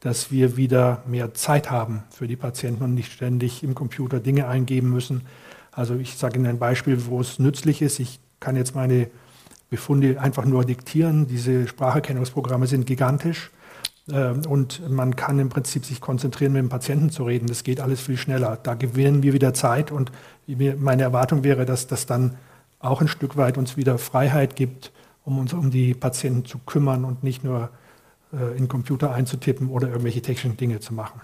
dass 0.01 0.33
wir 0.33 0.57
wieder 0.57 1.03
mehr 1.07 1.33
Zeit 1.35 1.71
haben 1.71 2.03
für 2.11 2.27
die 2.27 2.35
Patienten 2.35 2.83
und 2.83 2.95
nicht 2.95 3.13
ständig 3.13 3.63
im 3.63 3.75
Computer 3.77 4.19
Dinge 4.19 4.49
eingeben 4.49 4.91
müssen. 4.91 5.23
Also 5.73 5.97
ich 5.97 6.17
sage 6.17 6.39
Ihnen 6.39 6.47
ein 6.47 6.59
Beispiel, 6.59 7.07
wo 7.07 7.21
es 7.21 7.39
nützlich 7.39 7.83
ist. 7.83 7.99
Ich 7.99 8.21
kann 8.41 8.57
jetzt 8.57 8.75
meine 8.75 9.09
Befunde 9.71 10.21
einfach 10.21 10.45
nur 10.45 10.65
diktieren. 10.65 11.27
Diese 11.27 11.67
Spracherkennungsprogramme 11.67 12.67
sind 12.67 12.87
gigantisch. 12.87 13.51
Ähm, 14.11 14.43
und 14.47 14.89
man 14.91 15.17
kann 15.17 15.39
im 15.39 15.49
Prinzip 15.49 15.85
sich 15.85 16.01
konzentrieren, 16.01 16.53
mit 16.53 16.61
dem 16.61 16.69
Patienten 16.69 17.11
zu 17.11 17.25
reden. 17.25 17.47
Das 17.47 17.65
geht 17.65 17.81
alles 17.81 18.01
viel 18.01 18.17
schneller. 18.17 18.59
Da 18.63 18.75
gewinnen 18.75 19.23
wir 19.23 19.33
wieder 19.33 19.55
Zeit 19.55 19.91
und 19.91 20.13
meine 20.47 21.03
Erwartung 21.03 21.45
wäre, 21.45 21.65
dass 21.65 21.87
das 21.87 22.07
dann 22.07 22.37
auch 22.81 23.01
ein 23.01 23.09
Stück 23.09 23.37
weit 23.37 23.59
uns 23.59 23.77
wieder 23.77 23.97
Freiheit 23.97 24.57
gibt, 24.57 24.93
um 25.25 25.39
uns 25.39 25.53
um 25.53 25.71
die 25.71 25.95
Patienten 25.95 26.45
zu 26.45 26.59
kümmern 26.59 27.05
und 27.05 27.23
nicht 27.23 27.45
nur 27.45 27.71
äh, 28.33 28.51
in 28.53 28.65
den 28.65 28.69
Computer 28.69 29.15
einzutippen 29.15 29.69
oder 29.69 29.89
irgendwelche 29.89 30.21
technischen 30.21 30.57
Dinge 30.57 30.81
zu 30.81 30.93
machen. 30.93 31.21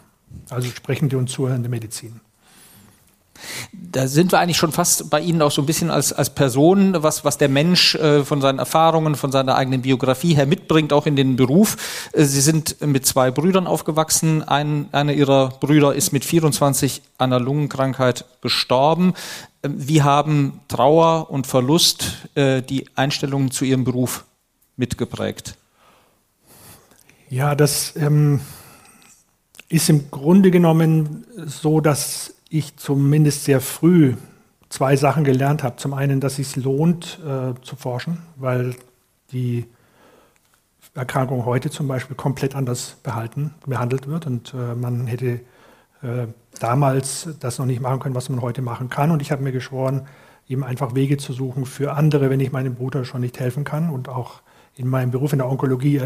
Also 0.51 0.69
sprechende 0.69 1.19
und 1.19 1.29
zuhörende 1.29 1.69
Medizin. 1.69 2.21
Da 3.73 4.07
sind 4.07 4.33
wir 4.33 4.39
eigentlich 4.39 4.57
schon 4.57 4.73
fast 4.73 5.11
bei 5.11 5.21
Ihnen 5.21 5.43
auch 5.43 5.51
so 5.51 5.63
ein 5.63 5.67
bisschen 5.67 5.91
als, 5.91 6.13
als 6.13 6.31
Person, 6.31 6.95
was, 7.03 7.25
was 7.25 7.39
der 7.39 7.49
Mensch 7.49 7.95
äh, 7.95 8.25
von 8.25 8.41
seinen 8.41 8.59
Erfahrungen, 8.59 9.15
von 9.15 9.33
seiner 9.33 9.57
eigenen 9.57 9.83
Biografie 9.83 10.35
her 10.35 10.47
mitbringt, 10.47 10.93
auch 10.93 11.07
in 11.07 11.17
den 11.17 11.37
Beruf. 11.37 11.77
Äh, 12.13 12.25
Sie 12.25 12.41
sind 12.41 12.81
mit 12.81 13.07
zwei 13.07 13.31
Brüdern 13.31 13.67
aufgewachsen. 13.67 14.43
Ein, 14.43 14.89
einer 14.93 15.13
Ihrer 15.13 15.51
Brüder 15.61 15.95
ist 15.95 16.13
mit 16.13 16.25
24 16.25 17.03
an 17.19 17.33
einer 17.33 17.45
Lungenkrankheit 17.45 18.25
gestorben. 18.41 19.15
Äh, 19.63 19.69
wie 19.73 20.03
haben 20.03 20.61
Trauer 20.69 21.31
und 21.31 21.47
Verlust 21.47 22.29
äh, 22.35 22.63
die 22.63 22.87
Einstellungen 22.97 23.51
zu 23.51 23.65
Ihrem 23.65 23.85
Beruf 23.85 24.25
mitgeprägt? 24.77 25.57
Ja, 27.31 27.55
das 27.55 27.95
ähm, 27.97 28.41
ist 29.69 29.91
im 29.91 30.11
Grunde 30.11 30.51
genommen 30.51 31.27
so, 31.47 31.81
dass 31.81 32.35
ich 32.49 32.77
zumindest 32.77 33.45
sehr 33.45 33.61
früh 33.61 34.15
zwei 34.69 34.97
Sachen 34.97 35.25
gelernt 35.25 35.63
habe. 35.63 35.77
Zum 35.77 35.95
einen, 35.95 36.21
dass 36.21 36.39
es 36.39 36.53
sich 36.53 36.65
lohnt 36.65 37.19
äh, 37.25 37.55
zu 37.63 37.77
forschen, 37.77 38.19
weil 38.37 38.75
die 39.33 39.67
Erkrankung 40.95 41.45
heute 41.45 41.71
zum 41.71 41.87
Beispiel 41.89 42.17
komplett 42.17 42.55
anders 42.55 42.97
behalten, 43.03 43.55
behandelt 43.67 44.09
wird 44.09 44.27
und 44.27 44.55
äh, 44.55 44.75
man 44.75 45.07
hätte 45.07 45.41
äh, 46.03 46.27
damals 46.61 47.29
das 47.41 47.59
noch 47.59 47.67
nicht 47.67 47.81
machen 47.81 48.01
können, 48.01 48.15
was 48.15 48.29
man 48.29 48.43
heute 48.43 48.63
machen 48.63 48.89
kann. 48.89 49.11
Und 49.11 49.23
ich 49.23 49.31
habe 49.31 49.43
mir 49.43 49.53
geschworen, 49.53 50.07
eben 50.49 50.65
einfach 50.65 50.95
Wege 50.95 51.19
zu 51.19 51.33
suchen 51.33 51.67
für 51.67 51.93
andere, 51.93 52.31
wenn 52.31 52.41
ich 52.41 52.53
meinem 52.53 52.75
Bruder 52.75 53.05
schon 53.05 53.21
nicht 53.21 53.39
helfen 53.39 53.65
kann 53.65 53.91
und 53.91 54.09
auch 54.09 54.41
in 54.75 54.89
meinem 54.89 55.11
Beruf 55.11 55.33
in 55.33 55.39
der 55.39 55.49
Onkologie 55.49 56.01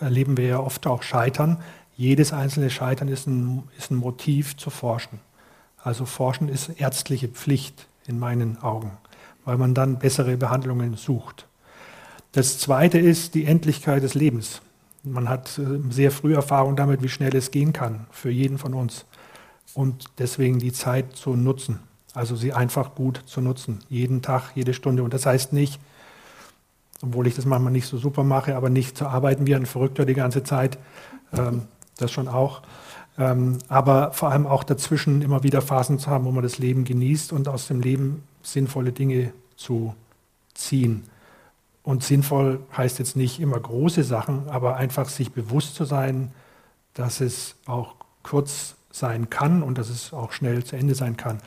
erleben 0.00 0.36
wir 0.36 0.46
ja 0.46 0.60
oft 0.60 0.86
auch 0.86 1.02
Scheitern. 1.02 1.58
Jedes 1.96 2.32
einzelne 2.32 2.70
Scheitern 2.70 3.08
ist 3.08 3.26
ein, 3.26 3.62
ist 3.78 3.90
ein 3.90 3.96
Motiv 3.96 4.56
zu 4.56 4.70
forschen. 4.70 5.20
Also 5.82 6.04
Forschen 6.04 6.48
ist 6.48 6.68
ärztliche 6.80 7.28
Pflicht 7.28 7.86
in 8.06 8.18
meinen 8.18 8.62
Augen, 8.62 8.92
weil 9.44 9.56
man 9.56 9.74
dann 9.74 9.98
bessere 9.98 10.36
Behandlungen 10.36 10.94
sucht. 10.94 11.46
Das 12.32 12.58
Zweite 12.58 12.98
ist 12.98 13.34
die 13.34 13.46
Endlichkeit 13.46 14.02
des 14.02 14.14
Lebens. 14.14 14.60
Man 15.02 15.28
hat 15.28 15.58
äh, 15.58 15.80
sehr 15.90 16.10
früh 16.10 16.34
Erfahrung 16.34 16.76
damit, 16.76 17.02
wie 17.02 17.08
schnell 17.08 17.34
es 17.36 17.50
gehen 17.50 17.72
kann 17.72 18.06
für 18.10 18.30
jeden 18.30 18.58
von 18.58 18.74
uns. 18.74 19.06
Und 19.74 20.06
deswegen 20.18 20.58
die 20.58 20.72
Zeit 20.72 21.16
zu 21.16 21.36
nutzen. 21.36 21.80
Also 22.12 22.34
sie 22.34 22.52
einfach 22.52 22.94
gut 22.94 23.22
zu 23.26 23.40
nutzen. 23.40 23.80
Jeden 23.88 24.22
Tag, 24.22 24.52
jede 24.54 24.74
Stunde. 24.74 25.02
Und 25.02 25.14
das 25.14 25.26
heißt 25.26 25.52
nicht, 25.52 25.80
obwohl 27.02 27.26
ich 27.26 27.34
das 27.34 27.44
manchmal 27.44 27.72
nicht 27.72 27.86
so 27.86 27.98
super 27.98 28.24
mache, 28.24 28.56
aber 28.56 28.70
nicht 28.70 28.96
zu 28.96 29.06
arbeiten 29.06 29.46
wie 29.46 29.54
ein 29.54 29.66
Verrückter 29.66 30.04
die 30.04 30.14
ganze 30.14 30.42
Zeit. 30.42 30.78
Ähm, 31.32 31.62
das 31.98 32.10
schon 32.10 32.28
auch. 32.28 32.62
Ähm, 33.18 33.58
aber 33.68 34.12
vor 34.12 34.30
allem 34.30 34.46
auch 34.46 34.64
dazwischen 34.64 35.22
immer 35.22 35.42
wieder 35.42 35.62
Phasen 35.62 35.98
zu 35.98 36.10
haben, 36.10 36.24
wo 36.24 36.32
man 36.32 36.42
das 36.42 36.58
Leben 36.58 36.84
genießt 36.84 37.32
und 37.32 37.48
aus 37.48 37.68
dem 37.68 37.80
Leben 37.80 38.22
sinnvolle 38.42 38.92
Dinge 38.92 39.32
zu 39.56 39.94
ziehen. 40.54 41.04
Und 41.82 42.02
sinnvoll 42.02 42.60
heißt 42.76 42.98
jetzt 42.98 43.16
nicht 43.16 43.40
immer 43.40 43.58
große 43.58 44.02
Sachen, 44.02 44.48
aber 44.48 44.76
einfach 44.76 45.08
sich 45.08 45.32
bewusst 45.32 45.76
zu 45.76 45.84
sein, 45.84 46.32
dass 46.94 47.20
es 47.20 47.54
auch 47.66 47.94
kurz 48.22 48.74
sein 48.90 49.30
kann 49.30 49.62
und 49.62 49.78
dass 49.78 49.88
es 49.88 50.12
auch 50.12 50.32
schnell 50.32 50.64
zu 50.64 50.76
Ende 50.76 50.94
sein 50.94 51.16
kann. 51.16 51.38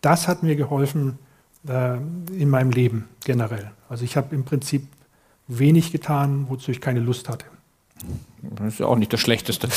Das 0.00 0.28
hat 0.28 0.42
mir 0.42 0.56
geholfen 0.56 1.18
äh, 1.68 1.96
in 2.32 2.48
meinem 2.48 2.70
Leben 2.70 3.08
generell. 3.24 3.70
Also 3.88 4.04
ich 4.04 4.16
habe 4.16 4.34
im 4.34 4.44
Prinzip 4.44 4.86
wenig 5.48 5.92
getan, 5.92 6.46
wozu 6.48 6.70
ich 6.70 6.80
keine 6.80 7.00
Lust 7.00 7.28
hatte. 7.28 7.46
Das 8.56 8.74
ist 8.74 8.80
ja 8.80 8.86
auch 8.86 8.96
nicht 8.96 9.12
das 9.12 9.20
Schlechteste. 9.20 9.68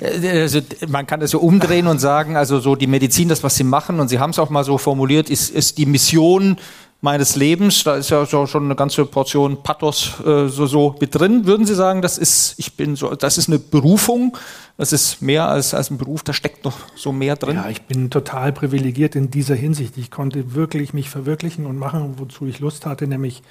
also, 0.00 0.60
man 0.88 1.06
kann 1.06 1.20
das 1.20 1.30
so 1.30 1.40
umdrehen 1.40 1.86
und 1.86 1.98
sagen, 1.98 2.36
also 2.36 2.58
so 2.58 2.74
die 2.74 2.86
Medizin, 2.86 3.28
das, 3.28 3.42
was 3.42 3.56
sie 3.56 3.64
machen, 3.64 4.00
und 4.00 4.08
Sie 4.08 4.18
haben 4.18 4.30
es 4.30 4.38
auch 4.38 4.50
mal 4.50 4.64
so 4.64 4.78
formuliert, 4.78 5.30
ist, 5.30 5.50
ist 5.50 5.78
die 5.78 5.86
Mission 5.86 6.56
meines 7.00 7.36
Lebens. 7.36 7.84
Da 7.84 7.96
ist 7.96 8.10
ja 8.10 8.26
schon 8.26 8.64
eine 8.64 8.74
ganze 8.74 9.04
Portion 9.04 9.62
Pathos 9.62 10.20
äh, 10.24 10.48
so, 10.48 10.66
so 10.66 10.96
mit 11.00 11.14
drin. 11.14 11.44
Würden 11.44 11.66
Sie 11.66 11.74
sagen, 11.74 12.02
das 12.02 12.18
ist, 12.18 12.54
ich 12.56 12.76
bin 12.76 12.96
so, 12.96 13.14
das 13.14 13.38
ist 13.38 13.48
eine 13.48 13.58
Berufung? 13.58 14.36
Das 14.76 14.92
ist 14.92 15.20
mehr 15.20 15.46
als, 15.48 15.74
als 15.74 15.90
ein 15.90 15.98
Beruf, 15.98 16.22
da 16.24 16.32
steckt 16.32 16.64
noch 16.64 16.76
so 16.96 17.12
mehr 17.12 17.36
drin? 17.36 17.56
Ja, 17.56 17.68
ich 17.68 17.82
bin 17.82 18.10
total 18.10 18.52
privilegiert 18.52 19.14
in 19.14 19.30
dieser 19.30 19.54
Hinsicht. 19.54 19.96
Ich 19.98 20.10
konnte 20.10 20.54
wirklich 20.54 20.94
mich 20.94 21.10
verwirklichen 21.10 21.66
und 21.66 21.78
machen, 21.78 22.14
wozu 22.16 22.46
ich 22.46 22.58
Lust 22.58 22.86
hatte, 22.86 23.06
nämlich 23.06 23.42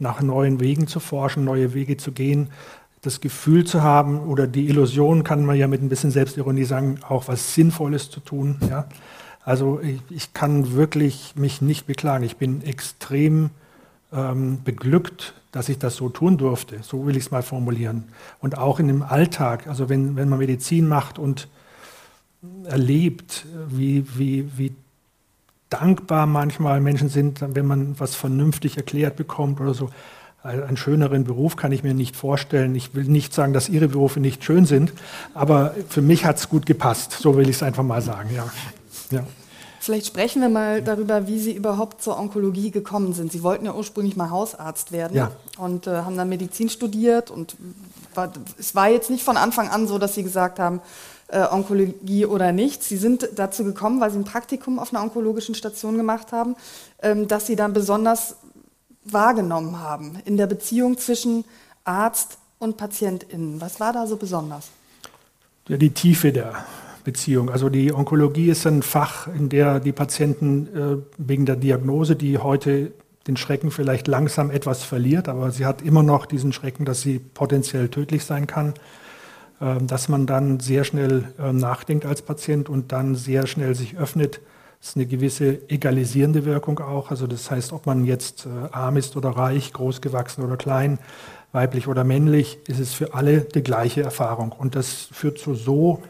nach 0.00 0.22
neuen 0.22 0.58
Wegen 0.58 0.86
zu 0.86 0.98
forschen, 0.98 1.44
neue 1.44 1.74
Wege 1.74 1.96
zu 1.98 2.12
gehen, 2.12 2.48
das 3.02 3.20
Gefühl 3.20 3.64
zu 3.64 3.82
haben 3.82 4.20
oder 4.20 4.46
die 4.46 4.68
Illusion, 4.68 5.24
kann 5.24 5.44
man 5.44 5.56
ja 5.56 5.66
mit 5.66 5.82
ein 5.82 5.88
bisschen 5.88 6.12
Selbstironie 6.12 6.64
sagen, 6.64 7.00
auch 7.08 7.28
was 7.28 7.54
Sinnvolles 7.54 8.10
zu 8.10 8.20
tun. 8.20 8.56
Ja? 8.68 8.86
Also 9.44 9.80
ich, 9.80 10.00
ich 10.08 10.34
kann 10.34 10.74
wirklich 10.74 11.34
mich 11.34 11.60
nicht 11.60 11.86
beklagen. 11.86 12.24
Ich 12.24 12.36
bin 12.36 12.62
extrem 12.62 13.50
ähm, 14.12 14.62
beglückt, 14.62 15.34
dass 15.50 15.68
ich 15.68 15.78
das 15.78 15.96
so 15.96 16.08
tun 16.08 16.38
durfte. 16.38 16.78
So 16.82 17.04
will 17.04 17.16
ich 17.16 17.24
es 17.24 17.30
mal 17.32 17.42
formulieren. 17.42 18.04
Und 18.38 18.56
auch 18.56 18.78
in 18.78 18.86
dem 18.86 19.02
Alltag, 19.02 19.66
also 19.66 19.88
wenn, 19.88 20.14
wenn 20.14 20.28
man 20.28 20.38
Medizin 20.38 20.86
macht 20.86 21.18
und 21.18 21.48
erlebt, 22.64 23.46
wie, 23.68 24.06
wie, 24.16 24.48
wie 24.56 24.72
dankbar 25.70 26.26
manchmal 26.26 26.80
Menschen 26.80 27.08
sind, 27.08 27.40
wenn 27.40 27.66
man 27.66 27.98
was 27.98 28.14
vernünftig 28.14 28.76
erklärt 28.76 29.16
bekommt 29.16 29.60
oder 29.60 29.74
so. 29.74 29.90
Einen 30.42 30.76
schöneren 30.76 31.22
Beruf 31.22 31.54
kann 31.54 31.70
ich 31.70 31.84
mir 31.84 31.94
nicht 31.94 32.16
vorstellen. 32.16 32.74
Ich 32.74 32.94
will 32.94 33.04
nicht 33.04 33.32
sagen, 33.32 33.52
dass 33.52 33.68
Ihre 33.68 33.86
Berufe 33.86 34.18
nicht 34.18 34.42
schön 34.42 34.66
sind, 34.66 34.92
aber 35.34 35.74
für 35.88 36.02
mich 36.02 36.24
hat 36.24 36.38
es 36.38 36.48
gut 36.48 36.66
gepasst. 36.66 37.12
So 37.12 37.36
will 37.36 37.48
ich 37.48 37.56
es 37.56 37.62
einfach 37.62 37.84
mal 37.84 38.02
sagen. 38.02 38.30
Ja. 38.34 38.46
Ja. 39.12 39.24
Vielleicht 39.78 40.06
sprechen 40.06 40.42
wir 40.42 40.48
mal 40.48 40.80
darüber, 40.80 41.26
wie 41.26 41.38
Sie 41.40 41.52
überhaupt 41.52 42.02
zur 42.02 42.18
Onkologie 42.18 42.70
gekommen 42.70 43.12
sind. 43.12 43.32
Sie 43.32 43.42
wollten 43.42 43.66
ja 43.66 43.74
ursprünglich 43.74 44.16
mal 44.16 44.30
Hausarzt 44.30 44.92
werden 44.92 45.16
ja. 45.16 45.32
und 45.58 45.86
äh, 45.86 45.90
haben 45.90 46.16
dann 46.16 46.28
Medizin 46.28 46.68
studiert. 46.68 47.30
Und 47.30 47.56
war, 48.14 48.32
es 48.58 48.74
war 48.74 48.88
jetzt 48.88 49.10
nicht 49.10 49.24
von 49.24 49.36
Anfang 49.36 49.68
an 49.68 49.86
so, 49.88 49.98
dass 49.98 50.14
Sie 50.14 50.22
gesagt 50.22 50.58
haben, 50.58 50.80
äh, 51.28 51.44
Onkologie 51.50 52.26
oder 52.26 52.52
nicht. 52.52 52.84
Sie 52.84 52.96
sind 52.96 53.28
dazu 53.34 53.64
gekommen, 53.64 54.00
weil 54.00 54.10
Sie 54.10 54.18
ein 54.18 54.24
Praktikum 54.24 54.78
auf 54.78 54.94
einer 54.94 55.02
onkologischen 55.02 55.54
Station 55.54 55.96
gemacht 55.96 56.30
haben, 56.30 56.54
ähm, 57.02 57.26
dass 57.26 57.46
Sie 57.46 57.56
dann 57.56 57.72
besonders 57.72 58.36
wahrgenommen 59.04 59.80
haben 59.80 60.18
in 60.24 60.36
der 60.36 60.46
Beziehung 60.46 60.98
zwischen 60.98 61.44
Arzt 61.84 62.38
und 62.58 62.76
PatientInnen. 62.76 63.60
Was 63.60 63.80
war 63.80 63.92
da 63.92 64.06
so 64.06 64.16
besonders? 64.16 64.70
Die 65.68 65.90
Tiefe 65.90 66.32
der 66.32 66.64
Beziehung. 67.04 67.50
Also 67.50 67.68
die 67.68 67.92
Onkologie 67.92 68.50
ist 68.50 68.66
ein 68.66 68.82
Fach, 68.82 69.26
in 69.26 69.48
der 69.48 69.80
die 69.80 69.92
Patienten 69.92 70.66
äh, 70.66 70.96
wegen 71.18 71.46
der 71.46 71.56
Diagnose, 71.56 72.16
die 72.16 72.38
heute 72.38 72.92
den 73.26 73.36
Schrecken 73.36 73.70
vielleicht 73.70 74.08
langsam 74.08 74.50
etwas 74.50 74.82
verliert, 74.82 75.28
aber 75.28 75.50
sie 75.50 75.66
hat 75.66 75.82
immer 75.82 76.02
noch 76.02 76.26
diesen 76.26 76.52
Schrecken, 76.52 76.84
dass 76.84 77.02
sie 77.02 77.18
potenziell 77.18 77.88
tödlich 77.88 78.24
sein 78.24 78.46
kann, 78.46 78.74
äh, 79.60 79.78
dass 79.80 80.08
man 80.08 80.26
dann 80.26 80.60
sehr 80.60 80.84
schnell 80.84 81.32
äh, 81.38 81.52
nachdenkt 81.52 82.06
als 82.06 82.22
Patient 82.22 82.68
und 82.68 82.92
dann 82.92 83.14
sehr 83.14 83.46
schnell 83.46 83.74
sich 83.74 83.96
öffnet. 83.96 84.40
Das 84.82 84.90
ist 84.90 84.96
eine 84.96 85.06
gewisse 85.06 85.70
egalisierende 85.70 86.44
Wirkung 86.44 86.80
auch. 86.80 87.12
Also 87.12 87.28
das 87.28 87.48
heißt, 87.52 87.72
ob 87.72 87.86
man 87.86 88.04
jetzt 88.04 88.46
äh, 88.46 88.48
arm 88.72 88.96
ist 88.96 89.16
oder 89.16 89.30
reich, 89.30 89.72
groß 89.72 90.00
gewachsen 90.00 90.42
oder 90.42 90.56
klein, 90.56 90.98
weiblich 91.52 91.86
oder 91.86 92.02
männlich, 92.02 92.58
ist 92.66 92.80
es 92.80 92.92
für 92.92 93.14
alle 93.14 93.42
die 93.42 93.62
gleiche 93.62 94.02
Erfahrung. 94.02 94.50
Und 94.50 94.74
das 94.74 95.08
führt 95.12 95.38
zu 95.38 95.54
so 95.54 96.02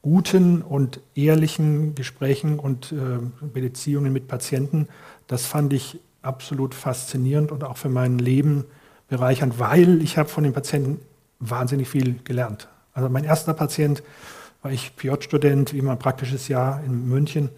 guten 0.00 0.62
und 0.62 1.00
ehrlichen 1.16 1.96
Gesprächen 1.96 2.60
und 2.60 2.92
äh, 2.92 3.18
Beziehungen 3.48 4.12
mit 4.12 4.28
Patienten, 4.28 4.86
das 5.26 5.46
fand 5.46 5.72
ich 5.72 5.98
absolut 6.22 6.76
faszinierend 6.76 7.50
und 7.50 7.64
auch 7.64 7.78
für 7.78 7.88
mein 7.88 8.20
Leben 8.20 8.64
bereichernd, 9.08 9.58
weil 9.58 10.02
ich 10.02 10.18
habe 10.18 10.28
von 10.28 10.44
den 10.44 10.52
Patienten 10.52 11.00
wahnsinnig 11.40 11.88
viel 11.88 12.20
gelernt. 12.22 12.68
Also 12.92 13.08
mein 13.08 13.24
erster 13.24 13.54
Patient 13.54 14.04
war 14.62 14.70
ich 14.70 14.94
PJ-Student, 14.94 15.72
wie 15.72 15.78
immer 15.78 15.92
ein 15.92 15.98
praktisches 15.98 16.46
Jahr 16.46 16.80
in 16.84 17.08
München, 17.08 17.50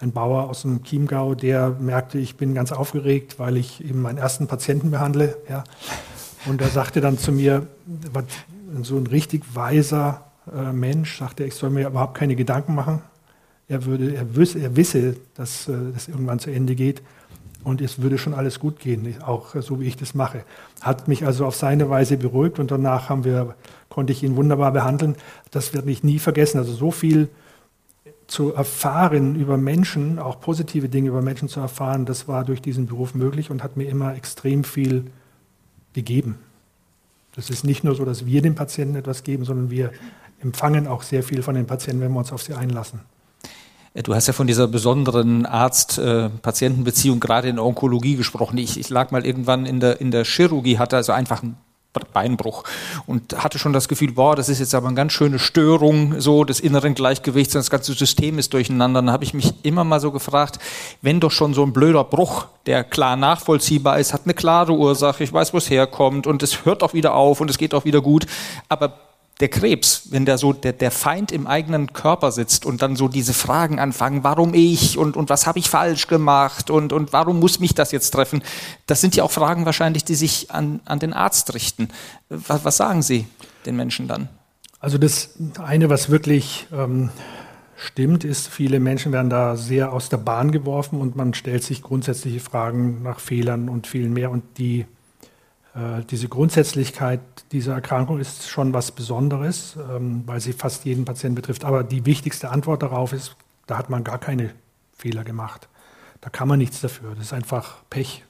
ein 0.00 0.12
Bauer 0.12 0.50
aus 0.50 0.62
dem 0.62 0.82
Chiemgau, 0.82 1.34
der 1.34 1.70
merkte, 1.70 2.18
ich 2.18 2.36
bin 2.36 2.54
ganz 2.54 2.72
aufgeregt, 2.72 3.38
weil 3.38 3.56
ich 3.56 3.84
eben 3.84 4.02
meinen 4.02 4.18
ersten 4.18 4.46
Patienten 4.46 4.90
behandle. 4.90 5.36
Ja. 5.48 5.64
Und 6.46 6.60
er 6.60 6.68
sagte 6.68 7.00
dann 7.00 7.18
zu 7.18 7.32
mir, 7.32 7.66
so 8.82 8.96
ein 8.96 9.06
richtig 9.06 9.54
weiser 9.54 10.24
äh, 10.52 10.72
Mensch, 10.72 11.18
sagte 11.18 11.44
er, 11.44 11.46
ich 11.46 11.54
soll 11.54 11.70
mir 11.70 11.86
überhaupt 11.86 12.14
keine 12.14 12.36
Gedanken 12.36 12.74
machen. 12.74 13.02
Er, 13.68 13.86
würde, 13.86 14.14
er, 14.14 14.36
wüs, 14.36 14.54
er 14.54 14.76
wisse, 14.76 15.16
dass 15.34 15.68
äh, 15.68 15.72
das 15.92 16.08
irgendwann 16.08 16.38
zu 16.38 16.50
Ende 16.50 16.74
geht 16.74 17.02
und 17.62 17.80
es 17.80 18.02
würde 18.02 18.18
schon 18.18 18.34
alles 18.34 18.60
gut 18.60 18.78
gehen, 18.78 19.16
auch 19.22 19.54
so 19.60 19.80
wie 19.80 19.86
ich 19.86 19.96
das 19.96 20.14
mache. 20.14 20.44
Hat 20.82 21.08
mich 21.08 21.24
also 21.24 21.46
auf 21.46 21.56
seine 21.56 21.88
Weise 21.88 22.18
beruhigt 22.18 22.58
und 22.58 22.70
danach 22.70 23.08
haben 23.08 23.24
wir, 23.24 23.54
konnte 23.88 24.12
ich 24.12 24.22
ihn 24.22 24.36
wunderbar 24.36 24.72
behandeln. 24.72 25.16
Das 25.50 25.72
werde 25.72 25.90
ich 25.90 26.04
nie 26.04 26.18
vergessen. 26.18 26.58
Also 26.58 26.72
so 26.74 26.90
viel 26.90 27.28
zu 28.26 28.54
erfahren 28.54 29.36
über 29.36 29.56
Menschen, 29.56 30.18
auch 30.18 30.40
positive 30.40 30.88
Dinge 30.88 31.08
über 31.08 31.22
Menschen 31.22 31.48
zu 31.48 31.60
erfahren, 31.60 32.06
das 32.06 32.26
war 32.26 32.44
durch 32.44 32.62
diesen 32.62 32.86
Beruf 32.86 33.14
möglich 33.14 33.50
und 33.50 33.62
hat 33.62 33.76
mir 33.76 33.88
immer 33.88 34.14
extrem 34.14 34.64
viel 34.64 35.10
gegeben. 35.92 36.38
Das 37.34 37.50
ist 37.50 37.64
nicht 37.64 37.84
nur 37.84 37.94
so, 37.94 38.04
dass 38.04 38.26
wir 38.26 38.42
dem 38.42 38.54
Patienten 38.54 38.96
etwas 38.96 39.22
geben, 39.24 39.44
sondern 39.44 39.70
wir 39.70 39.92
empfangen 40.40 40.86
auch 40.86 41.02
sehr 41.02 41.22
viel 41.22 41.42
von 41.42 41.54
den 41.54 41.66
Patienten, 41.66 42.00
wenn 42.00 42.12
wir 42.12 42.18
uns 42.18 42.32
auf 42.32 42.42
sie 42.42 42.54
einlassen. 42.54 43.00
Äh, 43.94 44.02
du 44.02 44.14
hast 44.14 44.26
ja 44.26 44.32
von 44.32 44.46
dieser 44.46 44.68
besonderen 44.68 45.46
Arzt-Patienten-Beziehung 45.46 47.20
gerade 47.20 47.48
in 47.48 47.56
der 47.56 47.64
Onkologie 47.64 48.16
gesprochen. 48.16 48.58
Ich, 48.58 48.78
ich, 48.78 48.90
lag 48.90 49.10
mal 49.10 49.24
irgendwann 49.24 49.66
in 49.66 49.80
der, 49.80 50.00
in 50.00 50.10
der 50.10 50.24
Chirurgie, 50.24 50.78
hatte 50.78 50.96
also 50.96 51.12
einfach 51.12 51.42
einen 51.42 51.56
Beinbruch 52.12 52.64
und 53.06 53.42
hatte 53.42 53.58
schon 53.58 53.72
das 53.72 53.88
Gefühl, 53.88 54.12
boah, 54.12 54.34
das 54.34 54.48
ist 54.48 54.58
jetzt 54.58 54.74
aber 54.74 54.88
eine 54.88 54.96
ganz 54.96 55.12
schöne 55.12 55.38
Störung 55.38 56.20
so 56.20 56.44
des 56.44 56.60
inneren 56.60 56.94
Gleichgewichts, 56.94 57.54
das 57.54 57.70
ganze 57.70 57.92
System 57.92 58.38
ist 58.38 58.52
durcheinander. 58.52 59.02
Dann 59.02 59.12
habe 59.12 59.24
ich 59.24 59.34
mich 59.34 59.54
immer 59.62 59.84
mal 59.84 60.00
so 60.00 60.10
gefragt, 60.10 60.58
wenn 61.02 61.20
doch 61.20 61.30
schon 61.30 61.54
so 61.54 61.62
ein 61.62 61.72
blöder 61.72 62.04
Bruch, 62.04 62.46
der 62.66 62.84
klar 62.84 63.16
nachvollziehbar 63.16 63.98
ist, 63.98 64.12
hat 64.12 64.22
eine 64.24 64.34
klare 64.34 64.72
Ursache, 64.72 65.22
ich 65.22 65.32
weiß, 65.32 65.52
wo 65.52 65.58
es 65.58 65.70
herkommt 65.70 66.26
und 66.26 66.42
es 66.42 66.64
hört 66.64 66.82
auch 66.82 66.94
wieder 66.94 67.14
auf 67.14 67.40
und 67.40 67.50
es 67.50 67.58
geht 67.58 67.74
auch 67.74 67.84
wieder 67.84 68.00
gut, 68.00 68.26
aber 68.68 68.94
der 69.40 69.48
Krebs, 69.48 70.08
wenn 70.10 70.24
der 70.24 70.38
so 70.38 70.52
der, 70.52 70.72
der 70.72 70.90
Feind 70.90 71.32
im 71.32 71.46
eigenen 71.46 71.92
Körper 71.92 72.30
sitzt 72.30 72.64
und 72.64 72.82
dann 72.82 72.94
so 72.94 73.08
diese 73.08 73.34
Fragen 73.34 73.80
anfangen, 73.80 74.22
warum 74.22 74.54
ich 74.54 74.96
und, 74.96 75.16
und 75.16 75.28
was 75.28 75.46
habe 75.46 75.58
ich 75.58 75.68
falsch 75.68 76.06
gemacht 76.06 76.70
und, 76.70 76.92
und 76.92 77.12
warum 77.12 77.40
muss 77.40 77.58
mich 77.58 77.74
das 77.74 77.90
jetzt 77.90 78.10
treffen, 78.10 78.42
das 78.86 79.00
sind 79.00 79.16
ja 79.16 79.24
auch 79.24 79.32
Fragen 79.32 79.66
wahrscheinlich, 79.66 80.04
die 80.04 80.14
sich 80.14 80.52
an, 80.52 80.80
an 80.84 81.00
den 81.00 81.12
Arzt 81.12 81.52
richten. 81.54 81.88
Was, 82.28 82.64
was 82.64 82.76
sagen 82.76 83.02
Sie 83.02 83.26
den 83.66 83.74
Menschen 83.74 84.06
dann? 84.06 84.28
Also 84.78 84.98
das 84.98 85.30
eine, 85.58 85.88
was 85.88 86.10
wirklich 86.10 86.66
ähm, 86.72 87.10
stimmt, 87.76 88.22
ist, 88.22 88.48
viele 88.48 88.78
Menschen 88.78 89.12
werden 89.12 89.30
da 89.30 89.56
sehr 89.56 89.92
aus 89.92 90.10
der 90.10 90.18
Bahn 90.18 90.52
geworfen 90.52 91.00
und 91.00 91.16
man 91.16 91.34
stellt 91.34 91.64
sich 91.64 91.82
grundsätzliche 91.82 92.38
Fragen 92.38 93.02
nach 93.02 93.18
Fehlern 93.18 93.68
und 93.68 93.86
viel 93.86 94.08
mehr 94.08 94.30
und 94.30 94.44
die 94.58 94.86
diese 96.08 96.28
Grundsätzlichkeit 96.28 97.20
dieser 97.50 97.74
Erkrankung 97.74 98.20
ist 98.20 98.48
schon 98.48 98.72
was 98.72 98.92
Besonderes, 98.92 99.76
ähm, 99.90 100.22
weil 100.24 100.40
sie 100.40 100.52
fast 100.52 100.84
jeden 100.84 101.04
Patienten 101.04 101.34
betrifft. 101.34 101.64
Aber 101.64 101.82
die 101.82 102.06
wichtigste 102.06 102.50
Antwort 102.50 102.82
darauf 102.82 103.12
ist, 103.12 103.36
da 103.66 103.76
hat 103.76 103.90
man 103.90 104.04
gar 104.04 104.18
keine 104.18 104.50
Fehler 104.92 105.24
gemacht. 105.24 105.68
Da 106.20 106.30
kann 106.30 106.46
man 106.46 106.58
nichts 106.58 106.80
dafür. 106.80 107.10
Das 107.16 107.26
ist 107.26 107.32
einfach 107.32 107.82
Pech. 107.90 108.24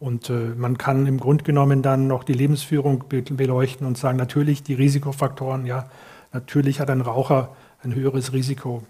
Und 0.00 0.30
äh, 0.30 0.54
man 0.56 0.78
kann 0.78 1.06
im 1.06 1.20
Grunde 1.20 1.44
genommen 1.44 1.82
dann 1.82 2.06
noch 2.06 2.24
die 2.24 2.32
Lebensführung 2.32 3.04
beleuchten 3.08 3.86
und 3.86 3.98
sagen, 3.98 4.16
natürlich 4.16 4.62
die 4.62 4.74
Risikofaktoren, 4.74 5.66
ja, 5.66 5.88
natürlich 6.32 6.80
hat 6.80 6.90
ein 6.90 7.00
Raucher 7.00 7.54
ein 7.82 7.94
höheres 7.94 8.32
Risiko. 8.32 8.82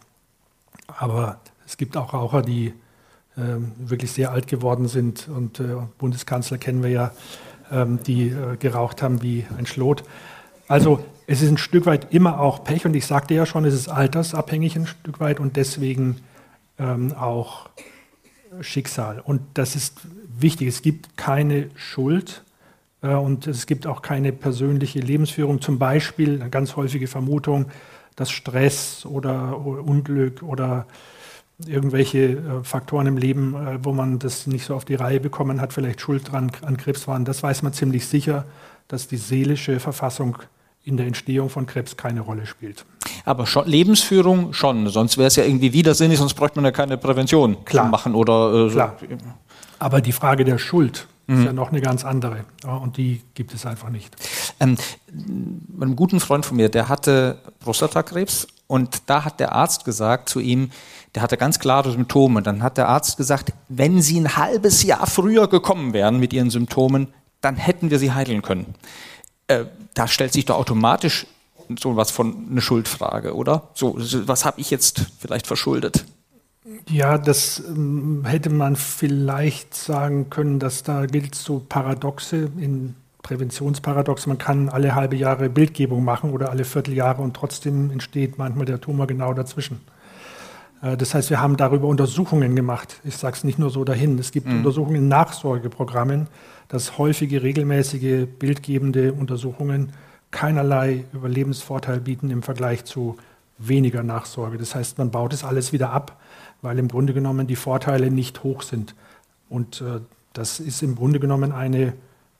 Aber 0.86 1.40
es 1.66 1.76
gibt 1.76 1.96
auch 1.96 2.14
Raucher, 2.14 2.42
die 2.42 2.68
äh, 3.36 3.42
wirklich 3.78 4.12
sehr 4.12 4.30
alt 4.30 4.46
geworden 4.46 4.88
sind. 4.88 5.28
Und 5.28 5.60
äh, 5.60 5.74
Bundeskanzler 5.98 6.58
kennen 6.58 6.82
wir 6.82 6.90
ja, 6.90 7.10
ähm, 7.10 7.14
die 8.06 8.28
äh, 8.28 8.56
geraucht 8.58 9.02
haben 9.02 9.22
wie 9.22 9.46
ein 9.58 9.66
Schlot. 9.66 10.04
Also 10.68 11.04
es 11.26 11.42
ist 11.42 11.50
ein 11.50 11.58
Stück 11.58 11.86
weit 11.86 12.12
immer 12.12 12.40
auch 12.40 12.64
Pech 12.64 12.84
und 12.84 12.94
ich 12.94 13.06
sagte 13.06 13.34
ja 13.34 13.46
schon, 13.46 13.64
es 13.64 13.74
ist 13.74 13.88
altersabhängig 13.88 14.76
ein 14.76 14.86
Stück 14.86 15.20
weit 15.20 15.40
und 15.40 15.56
deswegen 15.56 16.16
ähm, 16.78 17.12
auch 17.14 17.70
Schicksal. 18.60 19.20
Und 19.20 19.40
das 19.54 19.76
ist 19.76 20.00
wichtig. 20.38 20.68
Es 20.68 20.82
gibt 20.82 21.16
keine 21.16 21.70
Schuld 21.74 22.44
äh, 23.02 23.08
und 23.08 23.46
es 23.46 23.66
gibt 23.66 23.86
auch 23.86 24.02
keine 24.02 24.32
persönliche 24.32 25.00
Lebensführung. 25.00 25.60
Zum 25.60 25.78
Beispiel 25.78 26.40
eine 26.40 26.50
ganz 26.50 26.76
häufige 26.76 27.06
Vermutung, 27.06 27.66
dass 28.16 28.30
Stress 28.30 29.04
oder 29.06 29.58
Unglück 29.58 30.42
oder 30.42 30.86
irgendwelche 31.66 32.18
äh, 32.18 32.64
Faktoren 32.64 33.06
im 33.06 33.16
Leben, 33.16 33.54
äh, 33.54 33.78
wo 33.82 33.92
man 33.92 34.18
das 34.18 34.46
nicht 34.46 34.64
so 34.66 34.74
auf 34.74 34.84
die 34.84 34.94
Reihe 34.94 35.20
bekommen 35.20 35.60
hat, 35.60 35.72
vielleicht 35.72 36.00
schuld 36.00 36.32
dran 36.32 36.50
an 36.62 36.76
Krebs 36.76 37.06
waren. 37.06 37.24
Das 37.24 37.42
weiß 37.42 37.62
man 37.62 37.72
ziemlich 37.72 38.06
sicher, 38.06 38.44
dass 38.88 39.08
die 39.08 39.16
seelische 39.16 39.80
Verfassung 39.80 40.38
in 40.84 40.96
der 40.96 41.06
Entstehung 41.06 41.48
von 41.48 41.66
Krebs 41.66 41.96
keine 41.96 42.20
Rolle 42.20 42.46
spielt. 42.46 42.84
Aber 43.24 43.46
schon, 43.46 43.66
Lebensführung 43.66 44.52
schon, 44.52 44.88
sonst 44.88 45.16
wäre 45.16 45.28
es 45.28 45.36
ja 45.36 45.44
irgendwie 45.44 45.72
widersinnig, 45.72 46.18
sonst 46.18 46.34
bräuchte 46.34 46.58
man 46.58 46.66
ja 46.66 46.72
keine 46.72 46.98
Prävention 46.98 47.64
Klar. 47.64 47.88
machen 47.88 48.14
oder 48.14 48.66
äh, 48.66 48.70
Klar. 48.70 48.96
Aber 49.78 50.00
die 50.00 50.12
Frage 50.12 50.44
der 50.44 50.58
Schuld 50.58 51.06
mhm. 51.26 51.38
ist 51.38 51.44
ja 51.46 51.52
noch 51.52 51.70
eine 51.70 51.80
ganz 51.80 52.04
andere 52.04 52.44
und 52.62 52.98
die 52.98 53.22
gibt 53.34 53.54
es 53.54 53.64
einfach 53.64 53.88
nicht. 53.88 54.14
Ähm, 54.60 54.76
einem 55.80 55.96
guten 55.96 56.20
Freund 56.20 56.44
von 56.44 56.56
mir, 56.56 56.68
der 56.68 56.88
hatte 56.88 57.38
Prostatakrebs 57.60 58.46
und 58.66 59.02
da 59.06 59.24
hat 59.24 59.40
der 59.40 59.52
Arzt 59.52 59.84
gesagt 59.84 60.28
zu 60.28 60.40
ihm, 60.40 60.70
der 61.14 61.22
hatte 61.22 61.36
ganz 61.36 61.58
klare 61.58 61.92
Symptome. 61.92 62.42
Dann 62.42 62.62
hat 62.62 62.76
der 62.76 62.88
Arzt 62.88 63.16
gesagt, 63.16 63.52
wenn 63.68 64.02
Sie 64.02 64.18
ein 64.18 64.36
halbes 64.36 64.82
Jahr 64.82 65.06
früher 65.06 65.48
gekommen 65.48 65.92
wären 65.92 66.18
mit 66.18 66.32
Ihren 66.32 66.50
Symptomen, 66.50 67.08
dann 67.40 67.56
hätten 67.56 67.90
wir 67.90 67.98
Sie 67.98 68.12
heilen 68.12 68.42
können. 68.42 68.74
Äh, 69.46 69.64
da 69.94 70.08
stellt 70.08 70.32
sich 70.32 70.46
doch 70.46 70.56
automatisch 70.56 71.26
so 71.78 71.96
was 71.96 72.10
von 72.10 72.48
eine 72.50 72.60
Schuldfrage, 72.60 73.34
oder? 73.34 73.68
So, 73.74 73.96
was 74.26 74.44
habe 74.44 74.60
ich 74.60 74.70
jetzt 74.70 75.06
vielleicht 75.18 75.46
verschuldet? 75.46 76.04
Ja, 76.88 77.18
das 77.18 77.62
ähm, 77.66 78.24
hätte 78.26 78.50
man 78.50 78.76
vielleicht 78.76 79.74
sagen 79.74 80.30
können, 80.30 80.58
dass 80.58 80.82
da 80.82 81.06
gilt 81.06 81.34
so 81.34 81.62
Paradoxe 81.66 82.50
in 82.58 82.94
Präventionsparadox. 83.22 84.26
Man 84.26 84.38
kann 84.38 84.68
alle 84.68 84.94
halbe 84.94 85.16
Jahre 85.16 85.48
Bildgebung 85.48 86.04
machen 86.04 86.30
oder 86.30 86.50
alle 86.50 86.64
Vierteljahre 86.64 87.22
und 87.22 87.34
trotzdem 87.34 87.90
entsteht 87.90 88.38
manchmal 88.38 88.66
der 88.66 88.80
Tumor 88.80 89.06
genau 89.06 89.32
dazwischen. 89.34 89.80
Äh, 90.84 90.96
das 90.96 91.14
heißt, 91.14 91.30
wir 91.30 91.40
haben 91.40 91.56
darüber 91.56 91.88
Untersuchungen 91.88 92.54
gemacht. 92.54 93.00
Ich 93.04 93.16
sage 93.16 93.36
es 93.36 93.44
nicht 93.44 93.58
nur 93.58 93.70
so 93.70 93.84
dahin. 93.84 94.18
Es 94.18 94.30
gibt 94.30 94.46
mhm. 94.46 94.58
Untersuchungen 94.58 94.96
in 94.96 95.08
Nachsorgeprogrammen, 95.08 96.28
dass 96.68 96.98
häufige, 96.98 97.42
regelmäßige, 97.42 98.26
bildgebende 98.38 99.12
Untersuchungen 99.12 99.92
keinerlei 100.30 101.04
Überlebensvorteil 101.12 102.00
bieten 102.00 102.30
im 102.30 102.42
Vergleich 102.42 102.84
zu 102.84 103.16
weniger 103.58 104.02
Nachsorge. 104.02 104.58
Das 104.58 104.74
heißt, 104.74 104.98
man 104.98 105.10
baut 105.10 105.32
es 105.32 105.44
alles 105.44 105.72
wieder 105.72 105.90
ab, 105.90 106.20
weil 106.60 106.78
im 106.78 106.88
Grunde 106.88 107.14
genommen 107.14 107.46
die 107.46 107.56
Vorteile 107.56 108.10
nicht 108.10 108.42
hoch 108.42 108.62
sind. 108.62 108.94
Und 109.48 109.80
äh, 109.80 110.00
das 110.32 110.58
ist 110.58 110.82
im 110.82 110.96
Grunde 110.96 111.20
genommen 111.20 111.52
eine 111.52 111.92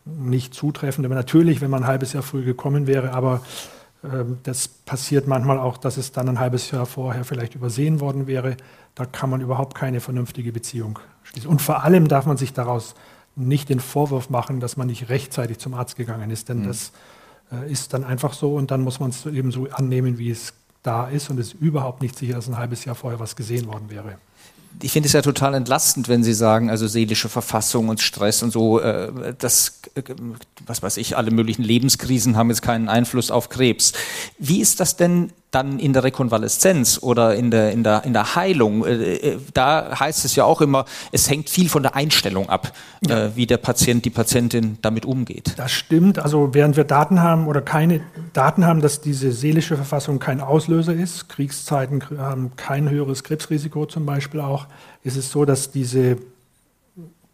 nicht 0.04 0.52
zutreffende. 0.52 1.08
Natürlich, 1.08 1.60
wenn 1.60 1.70
man 1.70 1.84
ein 1.84 1.88
halbes 1.88 2.12
Jahr 2.12 2.22
früh 2.22 2.44
gekommen 2.44 2.86
wäre, 2.86 3.12
aber 3.12 3.40
das 4.42 4.68
passiert 4.68 5.26
manchmal 5.26 5.58
auch, 5.58 5.78
dass 5.78 5.96
es 5.96 6.12
dann 6.12 6.28
ein 6.28 6.40
halbes 6.40 6.70
Jahr 6.70 6.84
vorher 6.86 7.24
vielleicht 7.24 7.54
übersehen 7.54 8.00
worden 8.00 8.26
wäre. 8.26 8.56
Da 8.94 9.06
kann 9.06 9.30
man 9.30 9.40
überhaupt 9.40 9.74
keine 9.74 10.00
vernünftige 10.00 10.52
Beziehung 10.52 10.98
schließen. 11.22 11.48
Und 11.48 11.62
vor 11.62 11.84
allem 11.84 12.08
darf 12.08 12.26
man 12.26 12.36
sich 12.36 12.52
daraus 12.52 12.94
nicht 13.36 13.68
den 13.68 13.80
Vorwurf 13.80 14.30
machen, 14.30 14.60
dass 14.60 14.76
man 14.76 14.86
nicht 14.86 15.08
rechtzeitig 15.08 15.58
zum 15.58 15.74
Arzt 15.74 15.96
gegangen 15.96 16.30
ist, 16.30 16.48
denn 16.48 16.60
mhm. 16.60 16.66
das 16.66 16.92
äh, 17.50 17.70
ist 17.70 17.94
dann 17.94 18.04
einfach 18.04 18.32
so 18.32 18.54
und 18.54 18.70
dann 18.70 18.82
muss 18.82 19.00
man 19.00 19.10
es 19.10 19.26
eben 19.26 19.50
so 19.50 19.68
annehmen, 19.70 20.18
wie 20.18 20.30
es 20.30 20.54
da 20.82 21.08
ist 21.08 21.30
und 21.30 21.40
es 21.40 21.54
ist 21.54 21.60
überhaupt 21.60 22.02
nicht 22.02 22.16
sicher, 22.16 22.34
dass 22.34 22.46
ein 22.46 22.58
halbes 22.58 22.84
Jahr 22.84 22.94
vorher 22.94 23.18
was 23.18 23.34
gesehen 23.34 23.66
worden 23.66 23.90
wäre 23.90 24.18
ich 24.82 24.92
finde 24.92 25.06
es 25.06 25.12
ja 25.12 25.22
total 25.22 25.54
entlastend, 25.54 26.08
wenn 26.08 26.24
Sie 26.24 26.34
sagen, 26.34 26.70
also 26.70 26.86
seelische 26.86 27.28
Verfassung 27.28 27.88
und 27.88 28.00
Stress 28.00 28.42
und 28.42 28.50
so, 28.50 28.80
äh, 28.80 29.34
das, 29.38 29.80
äh, 29.94 30.02
was 30.66 30.82
weiß 30.82 30.96
ich, 30.96 31.16
alle 31.16 31.30
möglichen 31.30 31.62
Lebenskrisen 31.62 32.36
haben 32.36 32.50
jetzt 32.50 32.62
keinen 32.62 32.88
Einfluss 32.88 33.30
auf 33.30 33.48
Krebs. 33.48 33.92
Wie 34.38 34.60
ist 34.60 34.80
das 34.80 34.96
denn 34.96 35.32
dann 35.54 35.78
in 35.78 35.92
der 35.92 36.04
Rekonvaleszenz 36.04 36.98
oder 37.02 37.34
in 37.34 37.50
der, 37.50 37.72
in 37.72 37.84
der, 37.84 38.04
in 38.04 38.12
der 38.12 38.34
Heilung? 38.34 38.84
Äh, 38.84 39.14
äh 39.14 39.38
da 39.52 39.98
heißt 39.98 40.24
es 40.24 40.36
ja 40.36 40.44
auch 40.44 40.60
immer, 40.60 40.84
es 41.12 41.30
hängt 41.30 41.50
viel 41.50 41.68
von 41.68 41.82
der 41.82 41.94
Einstellung 41.94 42.48
ab, 42.48 42.72
ja. 43.06 43.26
äh, 43.26 43.36
wie 43.36 43.46
der 43.46 43.58
Patient, 43.58 44.04
die 44.04 44.10
Patientin 44.10 44.78
damit 44.82 45.04
umgeht. 45.04 45.54
Das 45.56 45.72
stimmt. 45.72 46.18
Also 46.18 46.54
während 46.54 46.76
wir 46.76 46.84
Daten 46.84 47.22
haben 47.22 47.46
oder 47.46 47.62
keine 47.62 48.00
Daten 48.32 48.66
haben, 48.66 48.80
dass 48.80 49.00
diese 49.00 49.32
seelische 49.32 49.76
Verfassung 49.76 50.18
kein 50.18 50.40
Auslöser 50.40 50.94
ist, 50.94 51.28
Kriegszeiten 51.28 52.02
haben 52.18 52.52
kein 52.56 52.90
höheres 52.90 53.24
Krebsrisiko 53.24 53.86
zum 53.86 54.06
Beispiel 54.06 54.40
auch, 54.40 54.66
ist 55.02 55.16
es 55.16 55.30
so, 55.30 55.44
dass 55.44 55.70
diese 55.70 56.18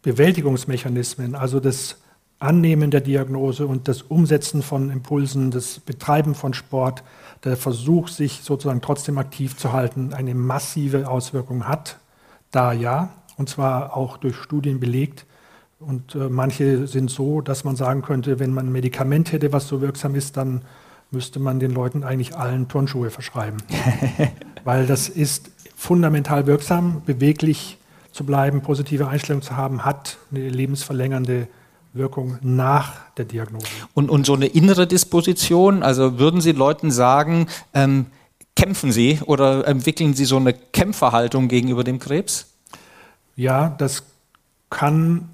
Bewältigungsmechanismen, 0.03 1.35
also 1.35 1.61
das 1.61 1.97
Annehmen 2.39 2.91
der 2.91 3.03
Diagnose 3.03 3.67
und 3.67 3.87
das 3.87 4.03
Umsetzen 4.03 4.63
von 4.63 4.91
Impulsen, 4.91 5.51
das 5.51 5.79
Betreiben 5.79 6.35
von 6.35 6.55
Sport, 6.55 7.03
der 7.45 7.57
Versuch, 7.57 8.09
sich 8.09 8.41
sozusagen 8.43 8.81
trotzdem 8.81 9.19
aktiv 9.19 9.57
zu 9.57 9.73
halten, 9.73 10.13
eine 10.13 10.35
massive 10.35 11.09
Auswirkung 11.09 11.67
hat. 11.67 11.99
Da 12.51 12.73
ja, 12.73 13.11
und 13.37 13.49
zwar 13.49 13.97
auch 13.97 14.17
durch 14.17 14.37
Studien 14.37 14.81
belegt. 14.81 15.25
Und 15.79 16.15
äh, 16.15 16.29
manche 16.29 16.87
sind 16.87 17.11
so, 17.11 17.41
dass 17.41 17.65
man 17.65 17.77
sagen 17.77 18.03
könnte, 18.03 18.39
wenn 18.39 18.53
man 18.53 18.67
ein 18.67 18.73
Medikament 18.73 19.33
hätte, 19.33 19.53
was 19.53 19.67
so 19.67 19.81
wirksam 19.81 20.15
ist, 20.15 20.37
dann 20.37 20.63
müsste 21.11 21.41
man 21.41 21.59
den 21.59 21.71
Leuten 21.71 22.05
eigentlich 22.05 22.37
allen 22.37 22.69
Turnschuhe 22.69 23.11
verschreiben. 23.11 23.63
Weil 24.65 24.87
das 24.87 25.09
ist 25.09 25.51
fundamental 25.75 26.47
wirksam, 26.47 27.03
beweglich 27.07 27.79
zu 28.13 28.25
bleiben, 28.25 28.61
positive 28.61 29.09
Einstellung 29.09 29.41
zu 29.41 29.57
haben, 29.57 29.85
hat 29.85 30.19
eine 30.31 30.49
lebensverlängernde 30.49 31.49
Wirkung 31.93 32.39
nach 32.41 33.11
der 33.17 33.25
Diagnose. 33.25 33.67
Und, 33.95 34.11
und 34.11 34.27
so 34.27 34.35
eine 34.35 34.47
innere 34.47 34.87
Disposition, 34.87 35.83
also 35.83 36.19
würden 36.19 36.41
Sie 36.41 36.53
Leuten 36.53 36.91
sagen, 36.91 37.49
ähm, 37.75 38.07
kämpfen 38.55 38.93
Sie 38.93 39.21
oder 39.27 39.67
entwickeln 39.67 40.15
Sie 40.15 40.25
so 40.25 40.37
eine 40.37 40.53
Kämpferhaltung 40.53 41.49
gegenüber 41.49 41.83
dem 41.83 41.99
Krebs? 41.99 42.47
Ja, 43.35 43.71
das 43.71 44.05
kann 44.69 45.31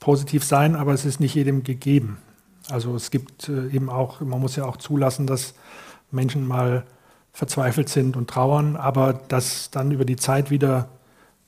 positiv 0.00 0.44
sein, 0.44 0.76
aber 0.76 0.92
es 0.92 1.04
ist 1.04 1.20
nicht 1.20 1.34
jedem 1.34 1.62
gegeben. 1.62 2.18
Also 2.68 2.94
es 2.94 3.10
gibt 3.10 3.48
äh, 3.48 3.68
eben 3.68 3.88
auch, 3.88 4.20
man 4.20 4.40
muss 4.40 4.56
ja 4.56 4.64
auch 4.64 4.76
zulassen, 4.76 5.26
dass 5.26 5.54
Menschen 6.10 6.46
mal 6.46 6.84
verzweifelt 7.32 7.88
sind 7.88 8.16
und 8.16 8.28
trauern, 8.28 8.76
aber 8.76 9.20
das 9.28 9.70
dann 9.70 9.90
über 9.90 10.04
die 10.04 10.16
Zeit 10.16 10.50
wieder 10.50 10.88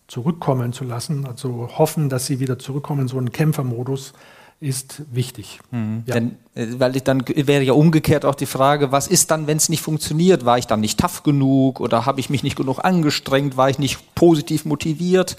zurückkommen 0.09 0.73
zu 0.73 0.85
lassen, 0.85 1.27
also 1.27 1.69
hoffen, 1.77 2.09
dass 2.09 2.27
sie 2.27 2.41
wieder 2.41 2.59
zurückkommen 2.59 3.09
so 3.09 3.19
einen 3.19 3.33
Kämpfermodus, 3.33 4.13
ist 4.59 5.03
wichtig. 5.13 5.61
Mhm. 5.71 6.05
Ja. 6.07 6.15
Denn, 6.15 6.37
äh, 6.55 6.67
weil 6.79 6.97
ich, 6.97 7.03
dann 7.03 7.23
wäre 7.29 7.63
ja 7.63 7.75
umgekehrt 7.75 8.25
auch 8.25 8.35
die 8.35 8.47
Frage, 8.47 8.91
was 8.91 9.07
ist 9.07 9.31
dann, 9.31 9.47
wenn 9.47 9.59
es 9.59 9.69
nicht 9.69 9.83
funktioniert? 9.83 10.45
War 10.45 10.59
ich 10.59 10.67
dann 10.67 10.81
nicht 10.81 10.99
tough 10.99 11.23
genug 11.23 11.81
oder 11.81 12.07
habe 12.07 12.21
ich 12.21 12.31
mich 12.31 12.43
nicht 12.43 12.57
genug 12.57 12.83
angestrengt? 12.83 13.57
War 13.57 13.69
ich 13.69 13.79
nicht 13.79 14.15
positiv 14.15 14.65
motiviert? 14.65 15.37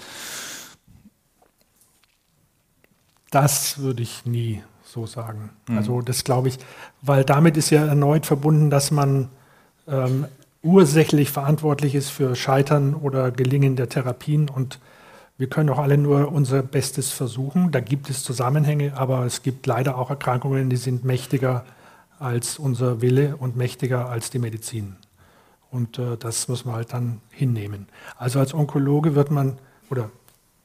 Das 3.30 3.78
würde 3.78 4.02
ich 4.02 4.24
nie 4.24 4.62
so 4.84 5.06
sagen. 5.06 5.50
Mhm. 5.68 5.78
Also 5.78 6.00
das 6.00 6.22
glaube 6.22 6.48
ich, 6.48 6.58
weil 7.02 7.24
damit 7.24 7.56
ist 7.56 7.70
ja 7.70 7.84
erneut 7.84 8.24
verbunden, 8.24 8.70
dass 8.70 8.90
man 8.90 9.28
ähm, 9.88 10.26
ursächlich 10.62 11.30
verantwortlich 11.30 11.94
ist 11.94 12.10
für 12.10 12.34
Scheitern 12.34 12.94
oder 12.94 13.30
Gelingen 13.30 13.76
der 13.76 13.88
Therapien. 13.88 14.48
Und 14.48 14.78
wir 15.36 15.48
können 15.48 15.70
auch 15.70 15.78
alle 15.78 15.98
nur 15.98 16.32
unser 16.32 16.62
Bestes 16.62 17.12
versuchen. 17.12 17.70
Da 17.70 17.80
gibt 17.80 18.10
es 18.10 18.22
Zusammenhänge, 18.22 18.96
aber 18.96 19.24
es 19.24 19.42
gibt 19.42 19.66
leider 19.66 19.96
auch 19.96 20.10
Erkrankungen, 20.10 20.70
die 20.70 20.76
sind 20.76 21.04
mächtiger 21.04 21.64
als 22.18 22.58
unser 22.58 23.00
Wille 23.00 23.36
und 23.36 23.56
mächtiger 23.56 24.08
als 24.08 24.30
die 24.30 24.40
Medizin. 24.40 24.96
Und 25.70 25.98
äh, 25.98 26.16
das 26.16 26.48
muss 26.48 26.64
man 26.64 26.76
halt 26.76 26.92
dann 26.92 27.20
hinnehmen. 27.30 27.86
Also 28.16 28.40
als 28.40 28.54
Onkologe 28.54 29.14
wird 29.14 29.30
man, 29.30 29.58
oder 29.90 30.10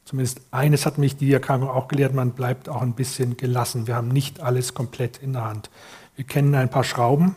zumindest 0.06 0.42
eines 0.52 0.86
hat 0.86 0.98
mich 0.98 1.18
die 1.18 1.32
Erkrankung 1.32 1.70
auch 1.70 1.88
gelehrt, 1.88 2.14
man 2.14 2.32
bleibt 2.32 2.70
auch 2.70 2.82
ein 2.82 2.94
bisschen 2.94 3.38
gelassen. 3.38 3.86
Wir 3.86 3.96
haben 3.96 4.08
nicht 4.08 4.40
alles 4.40 4.74
komplett 4.74 5.18
in 5.18 5.34
der 5.34 5.46
Hand. 5.46 5.70
Wir 6.16 6.26
kennen 6.26 6.56
ein 6.56 6.70
paar 6.70 6.84
Schrauben 6.84 7.36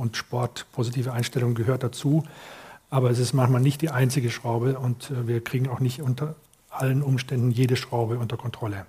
und 0.00 0.16
Sport, 0.16 0.66
positive 0.72 1.12
Einstellung 1.12 1.54
gehört 1.54 1.82
dazu, 1.82 2.24
aber 2.88 3.10
es 3.10 3.18
ist 3.18 3.32
manchmal 3.32 3.60
nicht 3.60 3.82
die 3.82 3.90
einzige 3.90 4.30
Schraube 4.30 4.78
und 4.78 5.10
äh, 5.10 5.28
wir 5.28 5.44
kriegen 5.44 5.68
auch 5.68 5.80
nicht 5.80 6.02
unter 6.02 6.34
allen 6.70 7.02
Umständen 7.02 7.50
jede 7.50 7.76
Schraube 7.76 8.18
unter 8.18 8.36
Kontrolle. 8.36 8.86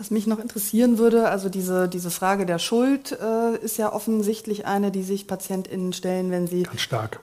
Was 0.00 0.12
mich 0.12 0.28
noch 0.28 0.38
interessieren 0.38 0.96
würde, 0.96 1.28
also 1.28 1.48
diese, 1.48 1.88
diese 1.88 2.12
Frage 2.12 2.46
der 2.46 2.60
Schuld 2.60 3.18
äh, 3.20 3.56
ist 3.56 3.78
ja 3.78 3.92
offensichtlich 3.92 4.64
eine, 4.64 4.92
die 4.92 5.02
sich 5.02 5.26
PatientInnen 5.26 5.92
stellen, 5.92 6.30
wenn 6.30 6.46
sie, 6.46 6.62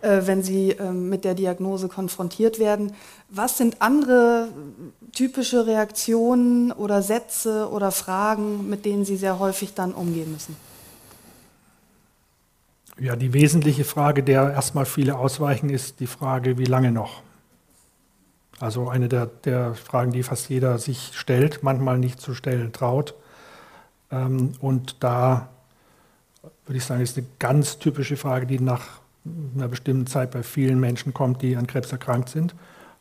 äh, 0.01 0.27
wenn 0.27 0.43
sie 0.43 0.71
äh, 0.71 0.91
mit 0.91 1.23
der 1.23 1.35
Diagnose 1.35 1.87
konfrontiert 1.87 2.59
werden. 2.59 2.91
Was 3.29 3.57
sind 3.57 3.81
andere 3.81 4.49
typische 5.13 5.65
Reaktionen 5.65 6.73
oder 6.73 7.01
Sätze 7.01 7.69
oder 7.69 7.91
Fragen, 7.91 8.69
mit 8.69 8.83
denen 8.83 9.05
Sie 9.05 9.15
sehr 9.15 9.39
häufig 9.39 9.73
dann 9.73 9.93
umgehen 9.93 10.33
müssen? 10.33 10.57
Ja, 12.99 13.15
die 13.17 13.33
wesentliche 13.33 13.83
Frage, 13.83 14.23
der 14.23 14.51
erstmal 14.51 14.85
viele 14.85 15.17
ausweichen, 15.17 15.69
ist 15.69 15.99
die 15.99 16.07
Frage, 16.07 16.57
wie 16.57 16.65
lange 16.65 16.91
noch? 16.91 17.23
Also 18.59 18.87
eine 18.87 19.09
der, 19.09 19.25
der, 19.25 19.73
Fragen, 19.73 20.11
die 20.11 20.23
fast 20.23 20.49
jeder 20.49 20.77
sich 20.77 21.11
stellt, 21.13 21.61
manchmal 21.61 21.97
nicht 21.97 22.21
zu 22.21 22.33
stellen 22.33 22.71
traut. 22.71 23.13
Ähm, 24.11 24.53
und 24.61 25.03
da 25.03 25.49
würde 26.65 26.77
ich 26.77 26.85
sagen, 26.85 27.01
ist 27.01 27.17
eine 27.17 27.27
ganz 27.37 27.79
typische 27.79 28.15
Frage, 28.15 28.45
die 28.45 28.59
nach 28.59 29.01
einer 29.55 29.67
bestimmten 29.67 30.07
Zeit 30.07 30.31
bei 30.31 30.41
vielen 30.41 30.79
Menschen 30.79 31.13
kommt, 31.13 31.41
die 31.41 31.57
an 31.57 31.67
Krebs 31.67 31.91
erkrankt 31.91 32.29
sind. 32.29 32.55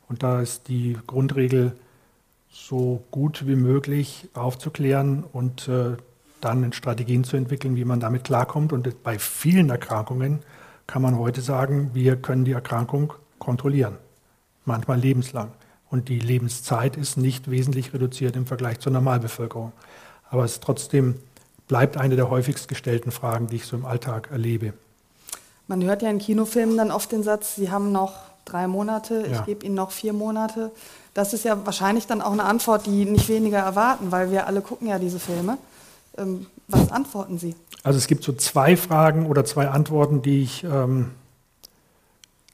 Und 0.09 0.23
da 0.23 0.41
ist 0.41 0.69
die 0.69 0.99
Grundregel, 1.07 1.77
so 2.51 3.03
gut 3.11 3.47
wie 3.47 3.57
möglich 3.57 4.29
aufzuklären 4.33 5.25
und 5.25 5.67
äh, 5.67 5.97
dann 6.45 6.73
Strategien 6.73 7.25
zu 7.25 7.37
entwickeln, 7.37 7.77
wie 7.77 7.85
man 7.85 8.01
damit 8.01 8.25
klarkommt. 8.25 8.73
Und 8.73 9.03
bei 9.03 9.19
vielen 9.19 9.71
Erkrankungen 9.71 10.41
kann 10.87 11.03
man 11.03 11.19
heute 11.19 11.41
sagen, 11.41 11.91
wir 11.95 12.17
können 12.17 12.45
die 12.45 12.53
Erkrankung 12.53 13.15
kontrollieren 13.39 13.99
manchmal 14.65 14.99
lebenslang. 14.99 15.53
Und 15.91 16.09
die 16.09 16.19
Lebenszeit 16.19 16.97
ist 16.97 17.17
nicht 17.17 17.51
wesentlich 17.51 17.93
reduziert 17.93 18.37
im 18.37 18.47
Vergleich 18.47 18.81
zur 18.81 18.93
Normalbevölkerung. 18.93 19.73
Aber 20.31 20.45
es 20.45 20.61
trotzdem 20.61 21.17
bleibt 21.69 21.97
eine 21.97 22.17
der 22.17 22.31
häufigst 22.31 22.69
gestellten 22.69 23.11
Fragen, 23.11 23.47
die 23.47 23.57
ich 23.57 23.67
so 23.67 23.77
im 23.77 23.85
Alltag 23.85 24.31
erlebe. 24.31 24.73
Man 25.67 25.83
hört 25.85 26.03
ja 26.03 26.11
in 26.11 26.19
Kinofilmen 26.19 26.77
dann 26.77 26.91
oft 26.91 27.13
den 27.13 27.23
Satz, 27.23 27.55
Sie 27.57 27.71
haben 27.71 27.93
noch 27.93 28.15
drei 28.45 28.67
Monate, 28.67 29.27
ich 29.31 29.45
gebe 29.47 29.65
Ihnen 29.65 29.75
noch 29.75 29.91
vier 29.91 30.13
Monate. 30.13 30.71
Das 31.15 31.33
ist 31.33 31.45
ja 31.45 31.65
wahrscheinlich 31.65 32.07
dann 32.07 32.21
auch 32.21 32.33
eine 32.33 32.45
Antwort, 32.45 32.87
die 32.87 33.07
nicht 33.07 33.29
weniger 33.29 33.61
erwarten, 33.61 34.13
weil 34.13 34.31
wir 34.31 34.47
alle 34.47 34.61
gucken 34.61 34.89
ja 34.89 34.99
diese 34.99 35.19
Filme. 35.19 35.57
Ähm, 36.17 36.47
was 36.69 36.91
antworten 36.91 37.39
Sie? 37.39 37.55
Also 37.83 37.99
es 37.99 38.07
gibt 38.07 38.25
so 38.25 38.33
zwei 38.33 38.77
Fragen 38.77 39.27
oder 39.27 39.45
zwei 39.45 39.69
Antworten, 39.69 40.23
die 40.23 40.43
ich 40.43 40.65
ähm, 40.65 41.11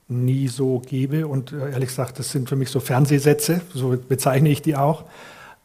nie 0.08 0.48
so 0.48 0.80
gebe. 0.80 1.26
Und 1.26 1.52
äh, 1.52 1.70
ehrlich 1.70 1.88
gesagt, 1.88 2.18
das 2.18 2.30
sind 2.30 2.48
für 2.48 2.56
mich 2.56 2.70
so 2.70 2.80
Fernsehsätze, 2.80 3.60
so 3.72 3.96
bezeichne 3.96 4.48
ich 4.48 4.62
die 4.62 4.76
auch. 4.76 5.04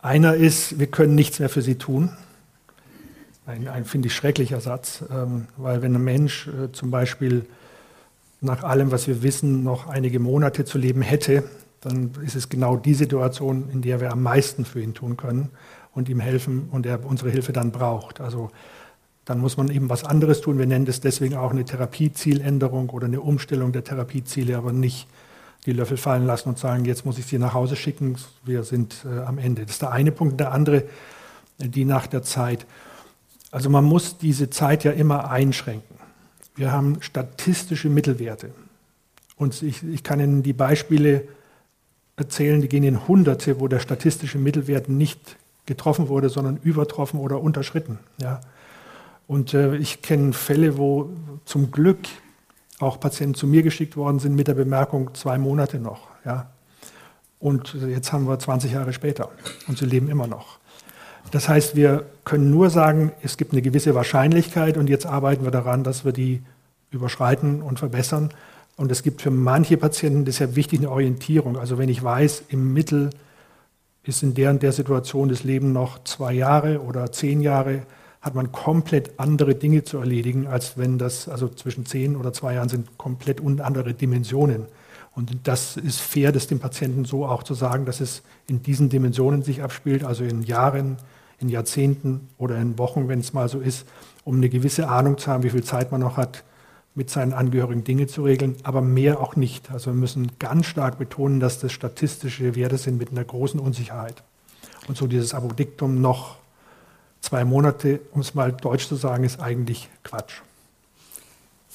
Einer 0.01 0.35
ist, 0.35 0.79
wir 0.79 0.87
können 0.87 1.15
nichts 1.15 1.39
mehr 1.39 1.49
für 1.49 1.61
sie 1.61 1.75
tun. 1.75 2.11
Ein, 3.47 3.67
ein 3.67 3.85
finde 3.85 4.07
ich, 4.07 4.15
schrecklicher 4.15 4.59
Satz, 4.59 5.03
ähm, 5.11 5.47
weil 5.57 5.81
wenn 5.81 5.95
ein 5.95 6.03
Mensch 6.03 6.47
äh, 6.47 6.71
zum 6.71 6.91
Beispiel 6.91 7.45
nach 8.41 8.63
allem, 8.63 8.91
was 8.91 9.07
wir 9.07 9.23
wissen, 9.23 9.63
noch 9.63 9.87
einige 9.87 10.19
Monate 10.19 10.65
zu 10.65 10.77
leben 10.77 11.01
hätte, 11.01 11.43
dann 11.81 12.11
ist 12.23 12.35
es 12.35 12.49
genau 12.49 12.75
die 12.77 12.93
Situation, 12.93 13.69
in 13.71 13.81
der 13.81 14.01
wir 14.01 14.11
am 14.11 14.21
meisten 14.21 14.65
für 14.65 14.81
ihn 14.81 14.93
tun 14.93 15.17
können 15.17 15.49
und 15.95 16.09
ihm 16.09 16.19
helfen 16.19 16.67
und 16.71 16.85
er 16.85 17.03
unsere 17.05 17.31
Hilfe 17.31 17.53
dann 17.53 17.71
braucht. 17.71 18.21
Also 18.21 18.51
dann 19.23 19.39
muss 19.39 19.57
man 19.57 19.69
eben 19.69 19.89
was 19.89 20.03
anderes 20.03 20.41
tun. 20.41 20.59
Wir 20.59 20.67
nennen 20.67 20.85
das 20.85 21.01
deswegen 21.01 21.35
auch 21.35 21.51
eine 21.51 21.65
Therapiezieländerung 21.65 22.89
oder 22.89 23.07
eine 23.07 23.21
Umstellung 23.21 23.71
der 23.71 23.83
Therapieziele, 23.83 24.55
aber 24.55 24.71
nicht 24.71 25.07
die 25.65 25.71
Löffel 25.71 25.97
fallen 25.97 26.25
lassen 26.25 26.49
und 26.49 26.59
sagen, 26.59 26.85
jetzt 26.85 27.05
muss 27.05 27.17
ich 27.17 27.25
sie 27.25 27.39
nach 27.39 27.55
Hause 27.55 27.75
schicken, 27.75 28.17
wir 28.43 28.63
sind 28.63 29.03
äh, 29.03 29.21
am 29.21 29.39
Ende. 29.39 29.63
Das 29.63 29.71
ist 29.71 29.81
der 29.81 29.91
eine 29.91 30.11
Punkt. 30.11 30.39
Der 30.39 30.51
andere, 30.51 30.83
die 31.57 31.85
nach 31.85 32.05
der 32.05 32.21
Zeit. 32.21 32.67
Also 33.49 33.71
man 33.71 33.83
muss 33.83 34.19
diese 34.19 34.51
Zeit 34.51 34.83
ja 34.83 34.91
immer 34.91 35.31
einschränken. 35.31 35.95
Wir 36.55 36.71
haben 36.71 37.01
statistische 37.01 37.89
Mittelwerte. 37.89 38.51
Und 39.37 39.61
ich, 39.63 39.83
ich 39.83 40.03
kann 40.03 40.19
Ihnen 40.19 40.43
die 40.43 40.53
Beispiele 40.53 41.27
erzählen, 42.15 42.61
die 42.61 42.69
gehen 42.69 42.83
in 42.83 43.07
Hunderte, 43.07 43.59
wo 43.59 43.67
der 43.67 43.79
statistische 43.79 44.37
Mittelwert 44.37 44.87
nicht 44.87 45.35
getroffen 45.65 46.07
wurde, 46.07 46.29
sondern 46.29 46.57
übertroffen 46.57 47.19
oder 47.19 47.41
unterschritten. 47.41 47.99
Ja. 48.21 48.41
Und 49.27 49.53
äh, 49.53 49.75
ich 49.77 50.01
kenne 50.01 50.33
Fälle, 50.33 50.77
wo 50.77 51.09
zum 51.45 51.71
Glück 51.71 51.99
auch 52.79 52.99
Patienten 52.99 53.35
zu 53.35 53.47
mir 53.47 53.63
geschickt 53.63 53.97
worden 53.97 54.19
sind 54.19 54.35
mit 54.35 54.47
der 54.47 54.53
Bemerkung, 54.53 55.13
zwei 55.13 55.37
Monate 55.37 55.79
noch. 55.79 56.07
Ja. 56.25 56.49
Und 57.39 57.75
jetzt 57.87 58.11
haben 58.11 58.27
wir 58.27 58.37
20 58.37 58.71
Jahre 58.71 58.93
später 58.93 59.29
und 59.67 59.77
sie 59.77 59.85
leben 59.85 60.09
immer 60.09 60.27
noch. 60.27 60.59
Das 61.31 61.49
heißt, 61.49 61.75
wir 61.75 62.05
können 62.23 62.51
nur 62.51 62.69
sagen, 62.69 63.11
es 63.21 63.37
gibt 63.37 63.51
eine 63.51 63.61
gewisse 63.61 63.95
Wahrscheinlichkeit 63.95 64.77
und 64.77 64.89
jetzt 64.89 65.05
arbeiten 65.05 65.43
wir 65.43 65.51
daran, 65.51 65.83
dass 65.83 66.05
wir 66.05 66.11
die 66.11 66.41
überschreiten 66.91 67.61
und 67.61 67.79
verbessern. 67.79 68.29
Und 68.77 68.91
es 68.91 69.03
gibt 69.03 69.21
für 69.21 69.31
manche 69.31 69.77
Patienten 69.77 70.25
deshalb 70.25 70.55
wichtig 70.55 70.79
eine 70.79 70.91
Orientierung. 70.91 71.57
Also 71.57 71.77
wenn 71.77 71.89
ich 71.89 72.03
weiß, 72.03 72.43
im 72.49 72.73
Mittel 72.73 73.09
ist 74.07 74.23
in 74.23 74.33
der 74.33 74.51
und 74.51 74.63
der 74.63 74.71
Situation 74.71 75.29
das 75.29 75.43
Leben 75.43 75.73
noch 75.73 76.03
zwei 76.03 76.33
Jahre 76.33 76.81
oder 76.81 77.11
zehn 77.11 77.41
Jahre, 77.41 77.83
hat 78.21 78.33
man 78.33 78.51
komplett 78.51 79.19
andere 79.19 79.53
Dinge 79.55 79.83
zu 79.83 79.99
erledigen, 79.99 80.47
als 80.47 80.77
wenn 80.77 80.97
das, 80.97 81.29
also 81.29 81.47
zwischen 81.47 81.85
zehn 81.85 82.15
oder 82.15 82.33
zwei 82.33 82.55
Jahren 82.55 82.69
sind 82.69 82.97
komplett 82.97 83.39
andere 83.61 83.93
Dimensionen. 83.93 84.65
Und 85.13 85.31
das 85.43 85.77
ist 85.77 86.01
fair, 86.01 86.31
das 86.31 86.47
dem 86.47 86.59
Patienten 86.59 87.05
so 87.05 87.25
auch 87.25 87.43
zu 87.43 87.53
sagen, 87.53 87.85
dass 87.85 88.01
es 88.01 88.23
in 88.47 88.63
diesen 88.63 88.89
Dimensionen 88.89 89.43
sich 89.43 89.63
abspielt, 89.63 90.03
also 90.03 90.23
in 90.23 90.41
Jahren, 90.41 90.97
in 91.39 91.49
Jahrzehnten 91.49 92.29
oder 92.37 92.57
in 92.57 92.77
Wochen, 92.77 93.07
wenn 93.07 93.19
es 93.19 93.31
mal 93.31 93.47
so 93.47 93.59
ist, 93.59 93.85
um 94.23 94.37
eine 94.37 94.49
gewisse 94.49 94.89
Ahnung 94.89 95.17
zu 95.17 95.31
haben, 95.31 95.43
wie 95.43 95.51
viel 95.51 95.63
Zeit 95.63 95.91
man 95.91 96.01
noch 96.01 96.17
hat, 96.17 96.43
mit 96.95 97.09
seinen 97.09 97.33
Angehörigen 97.33 97.83
Dinge 97.83 98.07
zu 98.07 98.23
regeln, 98.23 98.55
aber 98.63 98.81
mehr 98.81 99.19
auch 99.19 99.35
nicht. 99.35 99.69
Also 99.71 99.91
wir 99.91 99.95
müssen 99.95 100.31
ganz 100.39 100.65
stark 100.65 100.97
betonen, 100.97 101.41
dass 101.41 101.59
das 101.59 101.73
statistische 101.73 102.55
Werte 102.55 102.77
sind 102.77 102.97
mit 102.97 103.11
einer 103.11 103.25
großen 103.25 103.59
Unsicherheit. 103.59 104.23
Und 104.87 104.97
so 104.97 105.05
dieses 105.05 105.33
Apodiktum 105.33 105.99
noch 105.99 106.37
zwei 107.19 107.43
Monate, 107.43 107.99
um 108.13 108.21
es 108.21 108.33
mal 108.33 108.53
deutsch 108.53 108.87
zu 108.87 108.95
sagen, 108.95 109.25
ist 109.25 109.41
eigentlich 109.41 109.89
Quatsch. 110.03 110.41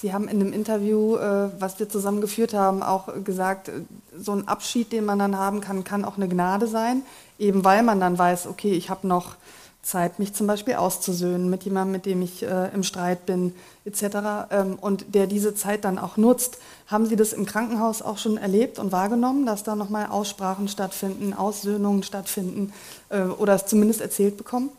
Sie 0.00 0.14
haben 0.14 0.28
in 0.28 0.40
einem 0.40 0.54
Interview, 0.54 1.16
äh, 1.16 1.50
was 1.60 1.78
wir 1.78 1.90
zusammen 1.90 2.22
geführt 2.22 2.54
haben, 2.54 2.82
auch 2.82 3.08
gesagt, 3.22 3.68
äh, 3.68 3.82
so 4.18 4.32
ein 4.32 4.48
Abschied, 4.48 4.92
den 4.92 5.04
man 5.04 5.18
dann 5.18 5.36
haben 5.36 5.60
kann, 5.60 5.84
kann 5.84 6.06
auch 6.06 6.16
eine 6.16 6.26
Gnade 6.26 6.66
sein, 6.66 7.02
eben 7.38 7.64
weil 7.64 7.82
man 7.82 8.00
dann 8.00 8.16
weiß, 8.16 8.46
okay, 8.46 8.72
ich 8.72 8.88
habe 8.88 9.06
noch 9.06 9.36
Zeit, 9.82 10.18
mich 10.18 10.34
zum 10.34 10.46
Beispiel 10.46 10.74
auszusöhnen 10.74 11.48
mit 11.48 11.64
jemandem, 11.64 11.92
mit 11.92 12.06
dem 12.06 12.22
ich 12.22 12.42
äh, 12.42 12.68
im 12.74 12.82
Streit 12.82 13.24
bin, 13.26 13.54
etc. 13.84 14.48
Ähm, 14.50 14.78
und 14.80 15.14
der 15.14 15.26
diese 15.26 15.54
Zeit 15.54 15.84
dann 15.84 15.98
auch 15.98 16.16
nutzt. 16.16 16.58
Haben 16.86 17.06
Sie 17.06 17.16
das 17.16 17.32
im 17.32 17.46
Krankenhaus 17.46 18.02
auch 18.02 18.18
schon 18.18 18.36
erlebt 18.36 18.78
und 18.78 18.92
wahrgenommen, 18.92 19.46
dass 19.46 19.62
da 19.62 19.76
nochmal 19.76 20.06
Aussprachen 20.06 20.68
stattfinden, 20.68 21.32
Aussöhnungen 21.32 22.02
stattfinden 22.02 22.72
äh, 23.08 23.22
oder 23.22 23.54
es 23.54 23.66
zumindest 23.66 24.00
erzählt 24.00 24.36
bekommen? 24.36 24.70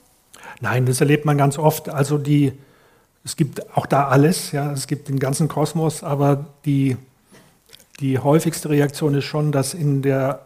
Nein, 0.60 0.86
das 0.86 1.02
erlebt 1.02 1.26
man 1.26 1.38
ganz 1.38 1.58
oft. 1.58 1.90
Also 1.90 2.18
die, 2.18 2.54
es 3.24 3.36
gibt 3.36 3.76
auch 3.76 3.86
da 3.86 4.08
alles, 4.08 4.52
ja, 4.52 4.72
es 4.72 4.88
gibt 4.88 5.08
den 5.10 5.20
ganzen 5.20 5.48
Kosmos, 5.48 6.04
aber 6.04 6.46
die, 6.66 6.98
die 8.00 8.20
häufigste 8.20 8.70
Reaktion 8.70 9.16
ist 9.16 9.26
schon, 9.26 9.52
dass 9.52 9.74
in 9.74 10.02
der, 10.02 10.46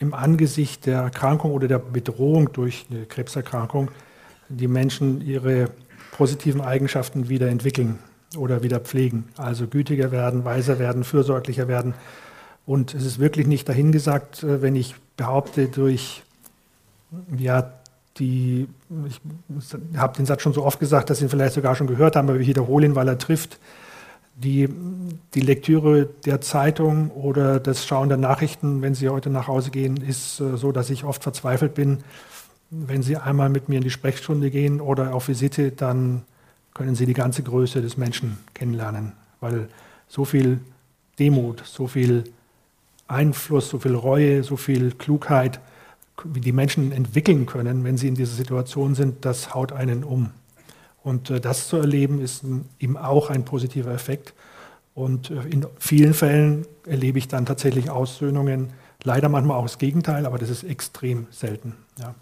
im 0.00 0.14
Angesicht 0.14 0.86
der 0.86 1.02
Erkrankung 1.02 1.52
oder 1.52 1.68
der 1.68 1.78
Bedrohung 1.78 2.52
durch 2.52 2.86
eine 2.90 3.04
Krebserkrankung 3.04 3.90
die 4.48 4.66
Menschen 4.66 5.20
ihre 5.20 5.70
positiven 6.12 6.60
Eigenschaften 6.60 7.28
wieder 7.28 7.48
entwickeln 7.48 7.98
oder 8.36 8.62
wieder 8.62 8.80
pflegen. 8.80 9.28
Also 9.36 9.66
gütiger 9.66 10.10
werden, 10.10 10.44
weiser 10.44 10.78
werden, 10.78 11.04
fürsorglicher 11.04 11.68
werden. 11.68 11.94
Und 12.66 12.94
es 12.94 13.04
ist 13.04 13.18
wirklich 13.18 13.46
nicht 13.46 13.68
dahingesagt, 13.68 14.42
äh, 14.42 14.62
wenn 14.62 14.74
ich 14.74 14.94
behaupte, 15.16 15.68
durch 15.68 16.22
ja, 17.36 17.72
die, 18.18 18.68
ich 19.06 19.20
habe 19.96 20.16
den 20.16 20.26
Satz 20.26 20.42
schon 20.42 20.52
so 20.52 20.64
oft 20.64 20.78
gesagt, 20.78 21.10
dass 21.10 21.18
Sie 21.18 21.24
ihn 21.24 21.30
vielleicht 21.30 21.54
sogar 21.54 21.74
schon 21.74 21.86
gehört 21.86 22.16
haben, 22.16 22.28
aber 22.28 22.38
ich 22.38 22.46
wiederhole 22.46 22.86
ihn, 22.86 22.94
weil 22.94 23.08
er 23.08 23.18
trifft. 23.18 23.58
Die, 24.42 24.68
die 25.34 25.40
Lektüre 25.40 26.06
der 26.24 26.40
Zeitung 26.40 27.10
oder 27.10 27.60
das 27.60 27.86
Schauen 27.86 28.08
der 28.08 28.16
Nachrichten, 28.18 28.80
wenn 28.80 28.94
Sie 28.94 29.08
heute 29.08 29.28
nach 29.28 29.48
Hause 29.48 29.70
gehen, 29.70 29.98
ist 29.98 30.40
äh, 30.40 30.56
so, 30.56 30.72
dass 30.72 30.88
ich 30.90 31.04
oft 31.04 31.22
verzweifelt 31.22 31.74
bin. 31.74 31.98
Wenn 32.70 33.02
Sie 33.02 33.16
einmal 33.16 33.50
mit 33.50 33.68
mir 33.68 33.76
in 33.76 33.82
die 33.82 33.90
Sprechstunde 33.90 34.50
gehen 34.50 34.80
oder 34.80 35.14
auf 35.14 35.28
Visite, 35.28 35.72
dann 35.72 36.22
können 36.72 36.94
Sie 36.94 37.04
die 37.04 37.14
ganze 37.14 37.42
Größe 37.42 37.82
des 37.82 37.96
Menschen 37.96 38.38
kennenlernen, 38.54 39.12
weil 39.40 39.68
so 40.08 40.24
viel 40.24 40.60
Demut, 41.18 41.62
so 41.66 41.86
viel 41.86 42.24
Einfluss, 43.08 43.68
so 43.68 43.78
viel 43.78 43.94
Reue, 43.94 44.42
so 44.42 44.56
viel 44.56 44.92
Klugheit, 44.92 45.60
wie 46.24 46.40
die 46.40 46.52
Menschen 46.52 46.92
entwickeln 46.92 47.46
können, 47.46 47.84
wenn 47.84 47.96
sie 47.96 48.08
in 48.08 48.14
dieser 48.14 48.34
Situation 48.34 48.94
sind, 48.94 49.24
das 49.24 49.54
haut 49.54 49.72
einen 49.72 50.04
um. 50.04 50.30
Und 51.02 51.30
äh, 51.30 51.40
das 51.40 51.68
zu 51.68 51.76
erleben, 51.76 52.20
ist 52.20 52.44
eben 52.78 52.96
auch 52.96 53.30
ein 53.30 53.44
positiver 53.44 53.92
Effekt. 53.92 54.34
Und 54.94 55.30
äh, 55.30 55.42
in 55.48 55.66
vielen 55.78 56.14
Fällen 56.14 56.66
erlebe 56.86 57.18
ich 57.18 57.28
dann 57.28 57.46
tatsächlich 57.46 57.90
Aussöhnungen, 57.90 58.72
leider 59.02 59.28
manchmal 59.28 59.56
auch 59.56 59.62
das 59.62 59.78
Gegenteil, 59.78 60.26
aber 60.26 60.38
das 60.38 60.50
ist 60.50 60.64
extrem 60.64 61.26
selten. 61.30 61.76
Ja. 61.98 62.14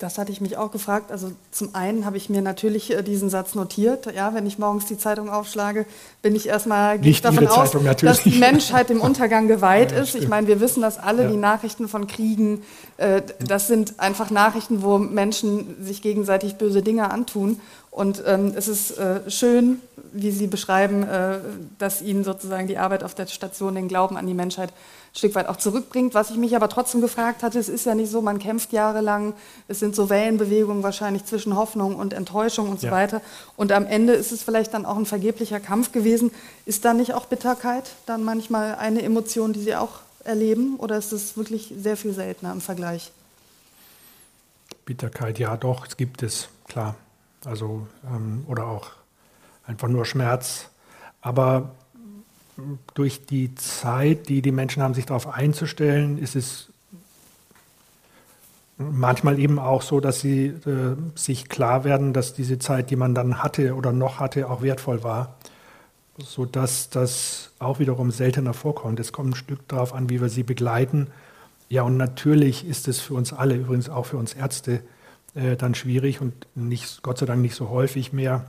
Das 0.00 0.16
hatte 0.16 0.32
ich 0.32 0.40
mich 0.40 0.56
auch 0.56 0.72
gefragt. 0.72 1.12
Also 1.12 1.30
zum 1.52 1.74
einen 1.74 2.06
habe 2.06 2.16
ich 2.16 2.30
mir 2.30 2.40
natürlich 2.40 2.90
äh, 2.90 3.02
diesen 3.02 3.28
Satz 3.28 3.54
notiert. 3.54 4.12
Ja, 4.14 4.34
wenn 4.34 4.46
ich 4.46 4.58
morgens 4.58 4.86
die 4.86 4.96
Zeitung 4.96 5.28
aufschlage, 5.28 5.84
bin 6.22 6.34
ich 6.34 6.48
erstmal 6.48 6.98
Nicht 6.98 7.22
davon 7.24 7.44
Ihre 7.44 7.52
aus, 7.52 7.70
Zeitung, 7.70 7.84
natürlich. 7.84 8.16
dass 8.16 8.24
die 8.24 8.38
Menschheit 8.38 8.88
dem 8.88 9.00
Untergang 9.10 9.46
geweiht 9.46 9.90
Ja, 9.90 9.98
ja, 9.98 10.02
ist. 10.02 10.14
Ich 10.14 10.26
meine, 10.26 10.46
wir 10.46 10.58
wissen 10.60 10.80
das 10.80 10.98
alle, 10.98 11.24
Ja. 11.24 11.30
die 11.30 11.36
Nachrichten 11.36 11.86
von 11.86 12.06
Kriegen, 12.06 12.62
äh, 12.96 13.20
das 13.46 13.66
sind 13.66 14.00
einfach 14.00 14.30
Nachrichten, 14.30 14.82
wo 14.82 14.96
Menschen 14.96 15.76
sich 15.84 16.00
gegenseitig 16.00 16.56
böse 16.56 16.80
Dinge 16.80 17.10
antun. 17.10 17.60
Und 17.90 18.22
ähm, 18.26 18.52
es 18.56 18.68
ist 18.68 18.96
äh, 18.98 19.28
schön, 19.30 19.80
wie 20.12 20.30
Sie 20.30 20.46
beschreiben, 20.46 21.02
äh, 21.02 21.38
dass 21.78 22.00
Ihnen 22.00 22.24
sozusagen 22.24 22.68
die 22.68 22.78
Arbeit 22.78 23.04
auf 23.04 23.14
der 23.14 23.26
Station 23.26 23.74
den 23.74 23.88
Glauben 23.88 24.16
an 24.16 24.26
die 24.26 24.34
Menschheit 24.34 24.72
Stück 25.12 25.34
weit 25.34 25.48
auch 25.48 25.56
zurückbringt. 25.56 26.14
Was 26.14 26.30
ich 26.30 26.36
mich 26.36 26.54
aber 26.54 26.68
trotzdem 26.68 27.00
gefragt 27.00 27.42
hatte, 27.42 27.58
es 27.58 27.68
ist 27.68 27.84
ja 27.86 27.94
nicht 27.94 28.10
so, 28.10 28.22
man 28.22 28.38
kämpft 28.38 28.72
jahrelang, 28.72 29.34
es 29.66 29.80
sind 29.80 29.96
so 29.96 30.08
Wellenbewegungen 30.08 30.82
wahrscheinlich 30.82 31.24
zwischen 31.24 31.56
Hoffnung 31.56 31.96
und 31.96 32.12
Enttäuschung 32.12 32.68
und 32.68 32.80
so 32.80 32.86
Ja. 32.86 32.92
weiter. 32.92 33.20
Und 33.56 33.72
am 33.72 33.86
Ende 33.86 34.12
ist 34.12 34.30
es 34.30 34.42
vielleicht 34.42 34.72
dann 34.72 34.86
auch 34.86 34.96
ein 34.96 35.06
vergeblicher 35.06 35.58
Kampf 35.58 35.90
gewesen. 35.92 36.30
Ist 36.64 36.84
da 36.84 36.94
nicht 36.94 37.12
auch 37.14 37.26
Bitterkeit 37.26 37.90
dann 38.06 38.22
manchmal 38.22 38.76
eine 38.76 39.02
Emotion, 39.02 39.52
die 39.52 39.60
Sie 39.60 39.74
auch 39.74 40.00
erleben? 40.22 40.76
Oder 40.76 40.96
ist 40.98 41.12
es 41.12 41.36
wirklich 41.36 41.74
sehr 41.76 41.96
viel 41.96 42.12
seltener 42.12 42.52
im 42.52 42.60
Vergleich? 42.60 43.10
Bitterkeit, 44.84 45.38
ja 45.38 45.56
doch, 45.56 45.86
es 45.86 45.96
gibt 45.96 46.22
es, 46.22 46.48
klar. 46.68 46.94
Also, 47.44 47.86
ähm, 48.04 48.44
oder 48.48 48.66
auch 48.66 48.90
einfach 49.66 49.88
nur 49.88 50.04
Schmerz. 50.04 50.66
Aber 51.20 51.70
durch 52.94 53.26
die 53.26 53.54
Zeit, 53.54 54.28
die 54.28 54.42
die 54.42 54.52
Menschen 54.52 54.82
haben, 54.82 54.94
sich 54.94 55.06
darauf 55.06 55.28
einzustellen, 55.28 56.18
ist 56.18 56.36
es 56.36 56.70
manchmal 58.80 59.38
eben 59.38 59.58
auch 59.58 59.82
so, 59.82 60.00
dass 60.00 60.20
sie 60.20 60.46
äh, 60.46 60.96
sich 61.14 61.48
klar 61.48 61.84
werden, 61.84 62.12
dass 62.12 62.34
diese 62.34 62.58
Zeit, 62.58 62.90
die 62.90 62.96
man 62.96 63.14
dann 63.14 63.42
hatte 63.42 63.74
oder 63.74 63.92
noch 63.92 64.20
hatte, 64.20 64.48
auch 64.48 64.62
wertvoll 64.62 65.02
war, 65.04 65.36
sodass 66.18 66.88
das 66.90 67.52
auch 67.58 67.78
wiederum 67.78 68.10
seltener 68.10 68.54
vorkommt. 68.54 68.98
Es 69.00 69.12
kommt 69.12 69.30
ein 69.30 69.36
Stück 69.36 69.68
darauf 69.68 69.94
an, 69.94 70.08
wie 70.08 70.20
wir 70.20 70.28
sie 70.28 70.42
begleiten. 70.42 71.08
Ja, 71.68 71.82
und 71.82 71.96
natürlich 71.96 72.66
ist 72.66 72.88
es 72.88 73.00
für 73.00 73.14
uns 73.14 73.32
alle, 73.32 73.54
übrigens 73.54 73.88
auch 73.88 74.06
für 74.06 74.16
uns 74.16 74.32
Ärzte, 74.32 74.82
äh, 75.34 75.56
dann 75.56 75.74
schwierig 75.74 76.20
und 76.20 76.34
nicht, 76.54 77.02
Gott 77.02 77.18
sei 77.18 77.26
Dank 77.26 77.42
nicht 77.42 77.54
so 77.54 77.68
häufig 77.68 78.12
mehr, 78.12 78.46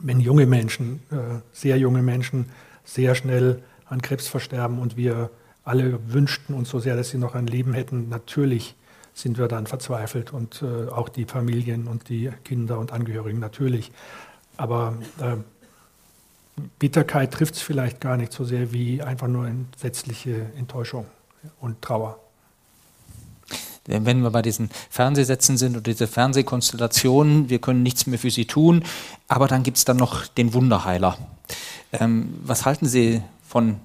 wenn 0.00 0.20
junge 0.20 0.46
Menschen, 0.46 1.00
äh, 1.10 1.40
sehr 1.52 1.78
junge 1.78 2.02
Menschen, 2.02 2.46
sehr 2.88 3.14
schnell 3.14 3.62
an 3.86 4.00
Krebs 4.00 4.28
versterben 4.28 4.78
und 4.78 4.96
wir 4.96 5.30
alle 5.64 5.98
wünschten 6.12 6.54
uns 6.54 6.70
so 6.70 6.80
sehr, 6.80 6.96
dass 6.96 7.10
sie 7.10 7.18
noch 7.18 7.34
ein 7.34 7.46
Leben 7.46 7.74
hätten. 7.74 8.08
Natürlich 8.08 8.74
sind 9.12 9.36
wir 9.36 9.48
dann 9.48 9.66
verzweifelt 9.66 10.32
und 10.32 10.62
äh, 10.62 10.88
auch 10.88 11.08
die 11.08 11.26
Familien 11.26 11.86
und 11.86 12.08
die 12.08 12.30
Kinder 12.44 12.78
und 12.78 12.92
Angehörigen 12.92 13.40
natürlich. 13.40 13.92
Aber 14.56 14.96
äh, 15.20 15.36
Bitterkeit 16.78 17.32
trifft 17.32 17.56
es 17.56 17.62
vielleicht 17.62 18.00
gar 18.00 18.16
nicht 18.16 18.32
so 18.32 18.44
sehr 18.44 18.72
wie 18.72 19.02
einfach 19.02 19.28
nur 19.28 19.46
entsetzliche 19.46 20.46
Enttäuschung 20.56 21.06
und 21.60 21.82
Trauer. 21.82 22.18
wenn 23.86 24.22
wir 24.22 24.30
bei 24.30 24.42
diesen 24.42 24.70
Fernsehsätzen 24.88 25.58
sind 25.58 25.72
oder 25.72 25.82
diese 25.82 26.06
Fernsehkonstellationen, 26.06 27.50
wir 27.50 27.58
können 27.58 27.82
nichts 27.82 28.06
mehr 28.06 28.18
für 28.18 28.30
sie 28.30 28.46
tun, 28.46 28.84
aber 29.28 29.46
dann 29.46 29.62
gibt 29.62 29.76
es 29.76 29.84
dann 29.84 29.98
noch 29.98 30.26
den 30.26 30.54
Wunderheiler. 30.54 31.18
Ähm, 31.92 32.34
was 32.42 32.64
halten 32.64 32.86
Sie 32.86 33.22
von 33.46 33.76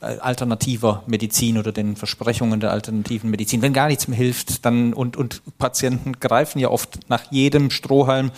äh, 0.00 0.18
alternativer 0.18 1.02
Medizin 1.06 1.58
oder 1.58 1.72
den 1.72 1.96
Versprechungen 1.96 2.60
der 2.60 2.70
alternativen 2.70 3.30
Medizin? 3.30 3.62
Wenn 3.62 3.72
gar 3.72 3.88
nichts 3.88 4.08
mehr 4.08 4.16
hilft, 4.16 4.64
dann 4.64 4.92
und, 4.92 5.16
und 5.16 5.42
Patienten 5.58 6.14
greifen 6.20 6.58
ja 6.58 6.70
oft 6.70 7.08
nach 7.08 7.30
jedem 7.30 7.70
Strohhalm, 7.70 8.30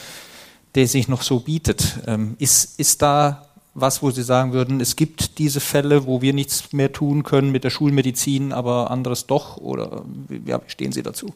der 0.74 0.88
sich 0.88 1.08
noch 1.08 1.22
so 1.22 1.40
bietet. 1.40 2.00
Ähm, 2.06 2.36
ist, 2.38 2.78
ist 2.78 3.02
da 3.02 3.46
was, 3.74 4.02
wo 4.02 4.10
Sie 4.10 4.22
sagen 4.22 4.52
würden, 4.52 4.80
es 4.80 4.96
gibt 4.96 5.38
diese 5.38 5.60
Fälle, 5.60 6.06
wo 6.06 6.20
wir 6.20 6.34
nichts 6.34 6.72
mehr 6.72 6.92
tun 6.92 7.22
können 7.22 7.50
mit 7.52 7.64
der 7.64 7.70
Schulmedizin, 7.70 8.52
aber 8.52 8.90
anderes 8.90 9.26
doch? 9.26 9.56
Oder 9.56 10.02
wie, 10.28 10.42
ja, 10.44 10.60
wie 10.62 10.70
stehen 10.70 10.92
Sie 10.92 11.02
dazu? 11.02 11.32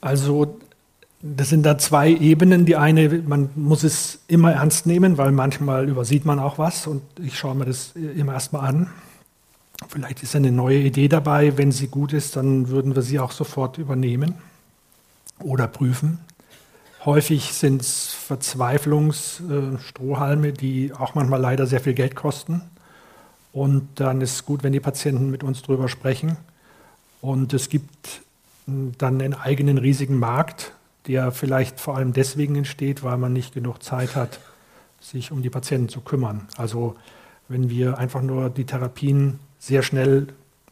Also 0.00 0.58
das 1.20 1.48
sind 1.48 1.64
da 1.64 1.78
zwei 1.78 2.10
Ebenen. 2.10 2.64
Die 2.64 2.76
eine, 2.76 3.08
man 3.26 3.50
muss 3.56 3.82
es 3.82 4.20
immer 4.28 4.52
ernst 4.52 4.86
nehmen, 4.86 5.18
weil 5.18 5.32
manchmal 5.32 5.88
übersieht 5.88 6.24
man 6.24 6.38
auch 6.38 6.58
was 6.58 6.86
und 6.86 7.02
ich 7.20 7.36
schaue 7.36 7.56
mir 7.56 7.64
das 7.64 7.96
immer 7.96 8.34
erstmal 8.34 8.68
an. 8.68 8.88
Vielleicht 9.88 10.22
ist 10.22 10.36
eine 10.36 10.52
neue 10.52 10.78
Idee 10.78 11.08
dabei. 11.08 11.56
Wenn 11.56 11.72
sie 11.72 11.88
gut 11.88 12.12
ist, 12.12 12.36
dann 12.36 12.68
würden 12.68 12.94
wir 12.94 13.02
sie 13.02 13.18
auch 13.18 13.32
sofort 13.32 13.78
übernehmen 13.78 14.34
oder 15.40 15.66
prüfen. 15.66 16.20
Häufig 17.04 17.52
sind 17.52 17.82
es 17.82 18.12
Verzweiflungsstrohhalme, 18.12 20.52
die 20.52 20.92
auch 20.92 21.14
manchmal 21.14 21.40
leider 21.40 21.66
sehr 21.66 21.80
viel 21.80 21.94
Geld 21.94 22.16
kosten. 22.16 22.62
Und 23.52 23.88
dann 23.96 24.20
ist 24.20 24.34
es 24.34 24.44
gut, 24.44 24.62
wenn 24.62 24.72
die 24.72 24.80
Patienten 24.80 25.30
mit 25.30 25.42
uns 25.44 25.62
darüber 25.62 25.88
sprechen. 25.88 26.36
Und 27.20 27.54
es 27.54 27.68
gibt 27.68 28.22
mh, 28.66 28.92
dann 28.98 29.20
einen 29.20 29.34
eigenen 29.34 29.78
riesigen 29.78 30.18
Markt, 30.18 30.72
der 31.08 31.32
vielleicht 31.32 31.80
vor 31.80 31.96
allem 31.96 32.12
deswegen 32.12 32.54
entsteht, 32.54 33.02
weil 33.02 33.16
man 33.16 33.32
nicht 33.32 33.54
genug 33.54 33.82
Zeit 33.82 34.14
hat, 34.14 34.38
sich 35.00 35.32
um 35.32 35.42
die 35.42 35.50
Patienten 35.50 35.88
zu 35.88 36.00
kümmern. 36.00 36.46
Also 36.56 36.96
wenn 37.48 37.70
wir 37.70 37.98
einfach 37.98 38.22
nur 38.22 38.50
die 38.50 38.64
Therapien 38.64 39.40
sehr 39.58 39.82
schnell 39.82 40.28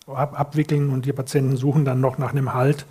ab 0.06 0.38
abwickeln 0.38 0.90
und 0.90 1.06
die 1.06 1.12
Patienten 1.12 1.56
suchen 1.56 1.84
dann 1.84 2.00
noch 2.00 2.18
nach 2.18 2.30
einem 2.30 2.54
Halt, 2.54 2.86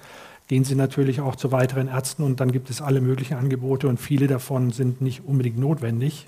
gehen 0.48 0.64
sie 0.64 0.76
natürlich 0.76 1.22
auch 1.22 1.36
zu 1.36 1.52
weiteren 1.52 1.88
Ärzten 1.88 2.24
und 2.24 2.40
dann 2.40 2.52
gibt 2.52 2.70
es 2.70 2.82
alle 2.82 3.00
möglichen 3.00 3.36
Angebote 3.36 3.88
und 3.88 4.00
viele 4.00 4.28
davon 4.28 4.72
sind 4.72 5.02
nicht 5.02 5.24
unbedingt 5.26 5.58
notwendig, 5.58 6.28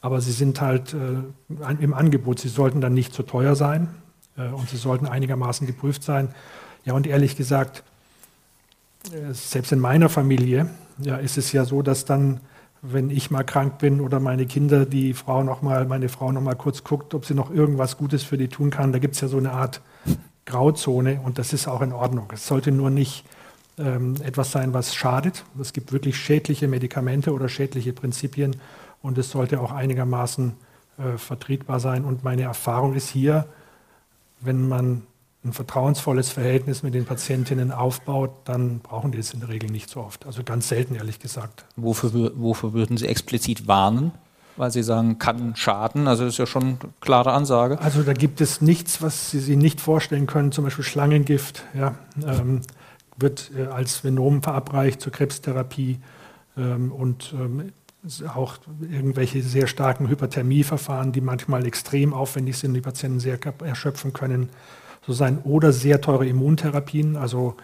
aber 0.00 0.20
sie 0.20 0.32
sind 0.32 0.60
halt 0.60 0.94
äh, 0.94 1.74
im 1.80 1.94
Angebot. 1.94 2.38
Sie 2.38 2.48
sollten 2.48 2.80
dann 2.80 2.94
nicht 2.94 3.14
zu 3.14 3.22
teuer 3.22 3.56
sein 3.56 3.88
äh, 4.36 4.48
und 4.48 4.68
sie 4.68 4.76
sollten 4.76 5.06
einigermaßen 5.06 5.66
geprüft 5.66 6.02
sein. 6.02 6.28
Ja, 6.84 6.94
und 6.94 7.06
ehrlich 7.06 7.36
gesagt, 7.36 7.82
selbst 9.32 9.72
in 9.72 9.78
meiner 9.78 10.08
Familie 10.08 10.68
ja, 10.98 11.16
ist 11.16 11.38
es 11.38 11.52
ja 11.52 11.64
so, 11.64 11.82
dass 11.82 12.04
dann, 12.04 12.40
wenn 12.82 13.10
ich 13.10 13.30
mal 13.30 13.44
krank 13.44 13.78
bin 13.78 14.00
oder 14.00 14.20
meine 14.20 14.46
Kinder, 14.46 14.86
die 14.86 15.14
Frau 15.14 15.42
noch 15.42 15.62
mal, 15.62 15.86
meine 15.86 16.08
Frau 16.08 16.32
noch 16.32 16.40
mal 16.40 16.54
kurz 16.54 16.84
guckt, 16.84 17.14
ob 17.14 17.24
sie 17.24 17.34
noch 17.34 17.50
irgendwas 17.50 17.96
Gutes 17.96 18.22
für 18.24 18.38
die 18.38 18.48
tun 18.48 18.70
kann. 18.70 18.92
Da 18.92 18.98
gibt 18.98 19.14
es 19.14 19.20
ja 19.20 19.28
so 19.28 19.38
eine 19.38 19.52
Art 19.52 19.80
Grauzone 20.46 21.20
und 21.24 21.38
das 21.38 21.52
ist 21.52 21.68
auch 21.68 21.82
in 21.82 21.92
Ordnung. 21.92 22.30
Es 22.32 22.46
sollte 22.46 22.72
nur 22.72 22.90
nicht 22.90 23.24
ähm, 23.78 24.16
etwas 24.22 24.50
sein, 24.50 24.74
was 24.74 24.94
schadet. 24.94 25.44
Es 25.60 25.72
gibt 25.72 25.92
wirklich 25.92 26.16
schädliche 26.16 26.68
Medikamente 26.68 27.32
oder 27.32 27.48
schädliche 27.48 27.92
Prinzipien 27.92 28.56
und 29.02 29.18
es 29.18 29.30
sollte 29.30 29.60
auch 29.60 29.72
einigermaßen 29.72 30.54
äh, 30.98 31.18
vertretbar 31.18 31.80
sein. 31.80 32.04
Und 32.04 32.24
meine 32.24 32.42
Erfahrung 32.42 32.94
ist 32.94 33.08
hier, 33.08 33.46
wenn 34.40 34.68
man 34.68 35.02
ein 35.44 35.52
vertrauensvolles 35.52 36.30
Verhältnis 36.30 36.82
mit 36.82 36.94
den 36.94 37.04
Patientinnen 37.04 37.70
aufbaut, 37.70 38.30
dann 38.44 38.80
brauchen 38.80 39.12
die 39.12 39.18
es 39.18 39.32
in 39.32 39.40
der 39.40 39.48
Regel 39.48 39.70
nicht 39.70 39.88
so 39.88 40.00
oft. 40.00 40.26
Also 40.26 40.42
ganz 40.42 40.68
selten, 40.68 40.96
ehrlich 40.96 41.20
gesagt. 41.20 41.64
Wofür, 41.76 42.32
wofür 42.34 42.72
würden 42.72 42.96
Sie 42.96 43.06
explizit 43.06 43.68
warnen? 43.68 44.12
Weil 44.56 44.72
Sie 44.72 44.82
sagen, 44.82 45.20
kann 45.20 45.54
schaden. 45.54 46.08
Also 46.08 46.24
das 46.24 46.34
ist 46.34 46.38
ja 46.38 46.46
schon 46.46 46.62
eine 46.62 46.78
klare 47.00 47.32
Ansage. 47.32 47.80
Also 47.80 48.02
da 48.02 48.12
gibt 48.12 48.40
es 48.40 48.60
nichts, 48.60 49.00
was 49.00 49.30
Sie 49.30 49.38
sich 49.38 49.56
nicht 49.56 49.80
vorstellen 49.80 50.26
können. 50.26 50.50
Zum 50.50 50.64
Beispiel 50.64 50.84
Schlangengift 50.84 51.62
ja, 51.78 51.94
ähm, 52.26 52.62
wird 53.16 53.52
äh, 53.56 53.66
als 53.66 54.02
Venom 54.02 54.42
verabreicht 54.42 55.00
zur 55.00 55.12
Krebstherapie 55.12 56.00
ähm, 56.56 56.90
und 56.90 57.32
ähm, 57.38 57.72
auch 58.34 58.58
irgendwelche 58.80 59.42
sehr 59.42 59.68
starken 59.68 60.08
Hyperthermieverfahren, 60.08 61.12
die 61.12 61.20
manchmal 61.20 61.66
extrem 61.66 62.14
aufwendig 62.14 62.58
sind, 62.58 62.74
die 62.74 62.80
Patienten 62.80 63.20
sehr 63.20 63.38
erschöpfen 63.64 64.12
können, 64.12 64.48
so 65.08 65.14
sein 65.14 65.38
oder 65.42 65.72
sehr 65.72 66.00
teure 66.02 66.26
Immuntherapien, 66.26 67.16
also 67.16 67.56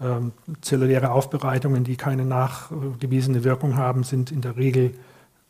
ähm, 0.00 0.32
zelluläre 0.60 1.10
Aufbereitungen, 1.10 1.82
die 1.82 1.96
keine 1.96 2.26
nachgewiesene 2.26 3.42
Wirkung 3.42 3.76
haben, 3.76 4.04
sind 4.04 4.30
in 4.30 4.42
der 4.42 4.56
Regel 4.56 4.92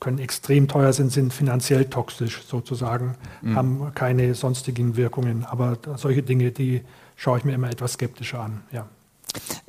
können 0.01 0.18
extrem 0.18 0.68
teuer 0.68 0.93
sind, 0.93 1.12
sind 1.12 1.32
finanziell 1.32 1.87
toxisch 1.87 2.43
sozusagen, 2.47 3.14
haben 3.55 3.93
keine 3.95 4.35
sonstigen 4.35 4.97
Wirkungen. 4.97 5.47
Aber 5.47 5.78
solche 5.97 6.22
Dinge, 6.22 6.51
die 6.51 6.82
schaue 7.16 7.39
ich 7.39 7.45
mir 7.45 7.55
immer 7.55 7.70
etwas 7.70 7.95
skeptischer 7.95 8.41
an. 8.41 8.61
Ja. 8.70 8.87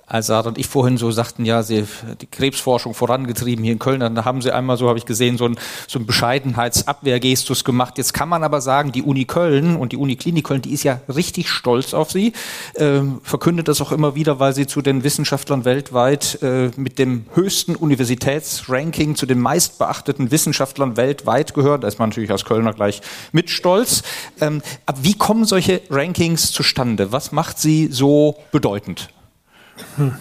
Als 0.08 0.28
Sarah 0.28 0.50
und 0.50 0.58
ich 0.58 0.68
vorhin 0.68 0.98
so 0.98 1.10
sagten, 1.12 1.46
ja, 1.46 1.64
sie 1.64 1.86
die 2.22 2.28
Krebsforschung 2.28 2.94
vorangetrieben 2.94 3.64
hier 3.64 3.74
in 3.74 3.80
Köln, 3.80 4.00
dann 4.00 4.24
haben 4.24 4.42
sie 4.42 4.52
einmal 4.52 4.78
so, 4.78 4.88
habe 4.88 5.00
ich 5.00 5.06
gesehen, 5.06 5.38
so 5.38 5.46
einen 5.46 5.58
so 5.88 5.98
einen 5.98 6.06
Bescheidenheitsabwehrgestus 6.06 7.64
gemacht. 7.64 7.98
Jetzt 7.98 8.14
kann 8.14 8.30
man 8.30 8.44
aber 8.44 8.62
sagen, 8.62 8.92
die 8.92 9.02
Uni 9.02 9.26
Köln 9.26 9.76
und 9.76 9.92
die 9.92 9.98
Uni 9.98 10.16
Klinik 10.16 10.46
Köln, 10.46 10.62
die 10.62 10.74
ist 10.74 10.84
ja 10.84 11.02
richtig 11.14 11.50
stolz 11.50 11.94
auf 11.94 12.12
sie, 12.12 12.34
äh, 12.76 13.02
verkündet 13.24 13.68
das 13.68 13.82
auch 13.82 13.92
immer 13.92 14.16
wieder, 14.16 14.40
weil 14.40 14.54
sie 14.54 14.68
zu 14.68 14.82
den 14.82 15.04
Wissenschaftlern 15.04 15.66
weltweit 15.66 16.40
äh, 16.44 16.70
mit 16.78 17.00
dem 17.00 17.26
höchsten 17.34 17.76
Universitätsranking, 17.76 19.16
zu 19.16 19.26
den 19.26 19.40
meistbeachteten 19.40 20.30
Wissenschaftlern 20.30 20.98
weltweit 20.98 21.54
gehört. 21.56 21.84
Da 21.84 21.88
ist 21.88 21.98
man 21.98 22.10
natürlich 22.10 22.32
als 22.32 22.46
Kölner 22.46 22.74
gleich 22.74 23.02
mit 23.32 23.50
stolz. 23.50 24.04
Ähm, 24.40 24.62
aber 24.86 25.04
wie 25.04 25.16
kommen 25.16 25.46
solche 25.46 25.82
Rankings 25.90 26.52
zustande? 26.52 27.12
Was 27.12 27.32
macht 27.32 27.58
sie 27.58 27.88
so 27.92 28.38
bedeutend? 28.52 29.10
Hm, 29.98 30.16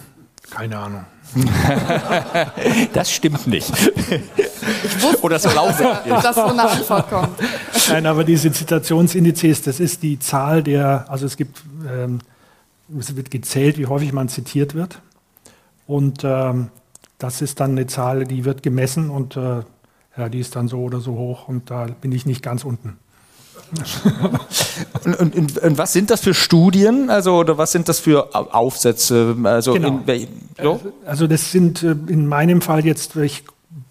keine 0.49 0.77
Ahnung. 0.77 1.05
das 2.93 3.11
stimmt 3.11 3.47
nicht. 3.47 3.71
Ich 3.71 5.03
wusste, 5.03 5.21
Oder 5.21 5.37
das 5.37 5.51
glaube 5.51 5.73
ich. 6.05 6.13
dass 6.13 6.35
so 6.35 6.43
eine 6.43 6.69
Antwort 6.69 7.09
kommt. 7.09 7.39
Nein, 7.89 8.05
aber 8.05 8.23
diese 8.23 8.51
Zitationsindizes, 8.51 9.63
das 9.63 9.79
ist 9.79 10.03
die 10.03 10.19
Zahl 10.19 10.63
der, 10.63 11.05
also 11.09 11.25
es 11.25 11.35
gibt, 11.35 11.61
ähm, 11.89 12.19
es 12.97 13.15
wird 13.15 13.31
gezählt, 13.31 13.77
wie 13.77 13.87
häufig 13.87 14.13
man 14.13 14.29
zitiert 14.29 14.75
wird. 14.75 15.01
Und 15.87 16.23
ähm, 16.23 16.69
das 17.17 17.41
ist 17.41 17.59
dann 17.59 17.71
eine 17.71 17.87
Zahl, 17.87 18.25
die 18.25 18.45
wird 18.45 18.63
gemessen 18.63 19.09
und 19.09 19.35
äh, 19.35 19.61
ja, 20.17 20.29
die 20.29 20.39
ist 20.39 20.55
dann 20.55 20.67
so 20.67 20.81
oder 20.81 20.99
so 20.99 21.13
hoch 21.13 21.47
und 21.47 21.69
da 21.69 21.85
bin 21.85 22.11
ich 22.11 22.25
nicht 22.25 22.41
ganz 22.41 22.63
unten. 22.63 22.97
Und, 25.03 25.15
und, 25.15 25.35
und, 25.35 25.57
und, 25.57 25.77
was 25.77 25.93
sind 25.93 26.09
das 26.09 26.21
für 26.21 26.33
Studien? 26.33 27.09
Also, 27.09 27.37
oder 27.37 27.57
was 27.57 27.71
sind 27.71 27.89
das 27.89 27.99
für 27.99 28.33
Aufsätze? 28.33 29.35
Also, 29.43 29.73
genau. 29.73 30.01
in, 30.05 30.27
so? 30.61 30.79
Also, 31.05 31.27
das 31.27 31.51
sind 31.51 31.83
äh, 31.83 31.95
in 32.07 32.27
meinem 32.27 32.61
Fall 32.61 32.85
jetzt, 32.85 33.15
ich 33.15 33.43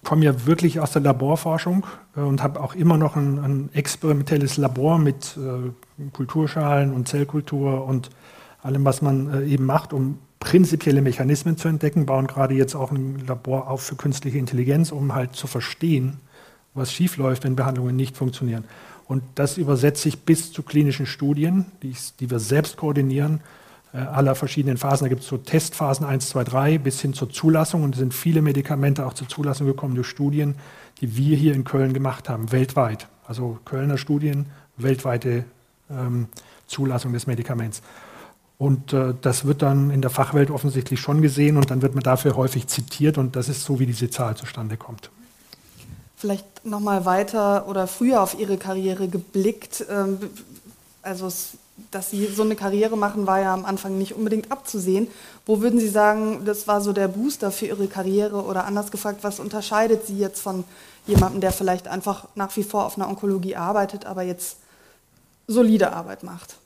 komme 0.04 0.24
ja 0.24 0.46
wirklich 0.46 0.80
aus 0.80 0.92
der 0.92 1.02
Laborforschung 1.02 1.84
äh, 2.16 2.20
und 2.20 2.42
habe 2.42 2.60
auch 2.60 2.74
immer 2.74 2.96
noch 2.96 3.16
ein, 3.16 3.38
ein 3.38 3.70
experimentelles 3.72 4.56
Labor 4.56 4.98
mit 4.98 5.36
äh, 5.36 5.70
Kulturschalen 6.12 6.92
und 6.92 7.08
Zellkultur 7.08 7.84
und 7.84 8.10
allem, 8.62 8.84
was 8.84 9.02
man 9.02 9.32
äh, 9.32 9.46
eben 9.46 9.66
macht, 9.66 9.92
um 9.92 10.18
prinzipielle 10.40 11.00
Mechanismen 11.00 11.56
zu 11.56 11.68
entdecken, 11.68 12.06
bauen 12.06 12.26
gerade 12.26 12.54
jetzt 12.54 12.74
auch 12.74 12.92
ein 12.92 13.24
Labor 13.26 13.68
auf 13.68 13.82
für 13.82 13.96
künstliche 13.96 14.38
Intelligenz, 14.38 14.92
um 14.92 15.14
halt 15.14 15.34
zu 15.34 15.46
verstehen, 15.46 16.18
was 16.74 16.92
schiefläuft, 16.92 17.44
wenn 17.44 17.56
Behandlungen 17.56 17.96
nicht 17.96 18.16
funktionieren. 18.16 18.64
Und 19.06 19.22
das 19.34 19.58
übersetze 19.58 20.08
ich 20.08 20.20
bis 20.20 20.52
zu 20.52 20.62
klinischen 20.62 21.06
Studien, 21.06 21.66
die, 21.82 21.94
die 22.20 22.30
wir 22.30 22.38
selbst 22.38 22.76
koordinieren, 22.76 23.40
äh, 23.92 23.98
aller 23.98 24.34
verschiedenen 24.34 24.78
Phasen. 24.78 25.04
Da 25.04 25.08
gibt 25.08 25.22
es 25.22 25.28
so 25.28 25.36
Testphasen 25.36 26.06
1, 26.06 26.28
2, 26.30 26.44
3 26.44 26.78
bis 26.78 27.00
hin 27.00 27.12
zur 27.12 27.30
Zulassung. 27.30 27.82
Und 27.82 27.94
es 27.94 27.98
sind 27.98 28.14
viele 28.14 28.40
Medikamente 28.40 29.04
auch 29.06 29.12
zur 29.12 29.28
Zulassung 29.28 29.66
gekommen 29.66 29.94
durch 29.94 30.08
Studien, 30.08 30.54
die 31.00 31.16
wir 31.16 31.36
hier 31.36 31.54
in 31.54 31.64
Köln 31.64 31.92
gemacht 31.92 32.28
haben, 32.28 32.50
weltweit. 32.52 33.08
Also 33.26 33.58
Kölner 33.64 33.98
Studien, 33.98 34.46
weltweite 34.76 35.44
ähm, 35.90 36.28
Zulassung 36.66 37.12
des 37.12 37.26
Medikaments. 37.26 37.82
Und 38.56 38.92
äh, 38.92 39.14
das 39.20 39.44
wird 39.44 39.60
dann 39.62 39.90
in 39.90 40.00
der 40.00 40.10
Fachwelt 40.10 40.50
offensichtlich 40.50 41.00
schon 41.00 41.20
gesehen 41.20 41.56
und 41.56 41.70
dann 41.70 41.82
wird 41.82 41.94
man 41.94 42.04
dafür 42.04 42.36
häufig 42.36 42.68
zitiert 42.68 43.18
und 43.18 43.36
das 43.36 43.48
ist 43.48 43.64
so, 43.64 43.80
wie 43.80 43.86
diese 43.86 44.08
Zahl 44.10 44.36
zustande 44.36 44.76
kommt 44.76 45.10
vielleicht 46.16 46.64
noch 46.64 46.80
mal 46.80 47.04
weiter 47.04 47.68
oder 47.68 47.86
früher 47.86 48.22
auf 48.22 48.38
Ihre 48.38 48.56
Karriere 48.56 49.08
geblickt. 49.08 49.84
Ähm, 49.90 50.18
also, 51.02 51.28
dass 51.90 52.10
Sie 52.10 52.26
so 52.26 52.42
eine 52.42 52.56
Karriere 52.56 52.96
machen, 52.96 53.26
war 53.26 53.40
ja 53.40 53.52
am 53.52 53.64
Anfang 53.64 53.98
nicht 53.98 54.14
unbedingt 54.14 54.50
abzusehen. 54.50 55.08
Wo 55.44 55.60
würden 55.60 55.78
Sie 55.80 55.88
sagen, 55.88 56.44
das 56.44 56.66
war 56.66 56.80
so 56.80 56.92
der 56.92 57.08
Booster 57.08 57.50
für 57.50 57.66
Ihre 57.66 57.88
Karriere 57.88 58.42
oder 58.42 58.64
anders 58.64 58.90
gefragt, 58.90 59.18
was 59.22 59.40
unterscheidet 59.40 60.06
Sie 60.06 60.18
jetzt 60.18 60.40
von 60.40 60.64
jemandem, 61.06 61.40
der 61.40 61.52
vielleicht 61.52 61.88
einfach 61.88 62.26
nach 62.34 62.56
wie 62.56 62.62
vor 62.62 62.86
auf 62.86 62.96
einer 62.96 63.08
Onkologie 63.08 63.56
arbeitet, 63.56 64.06
aber 64.06 64.22
jetzt 64.22 64.56
solide 65.46 65.92
Arbeit 65.92 66.22
macht? 66.22 66.56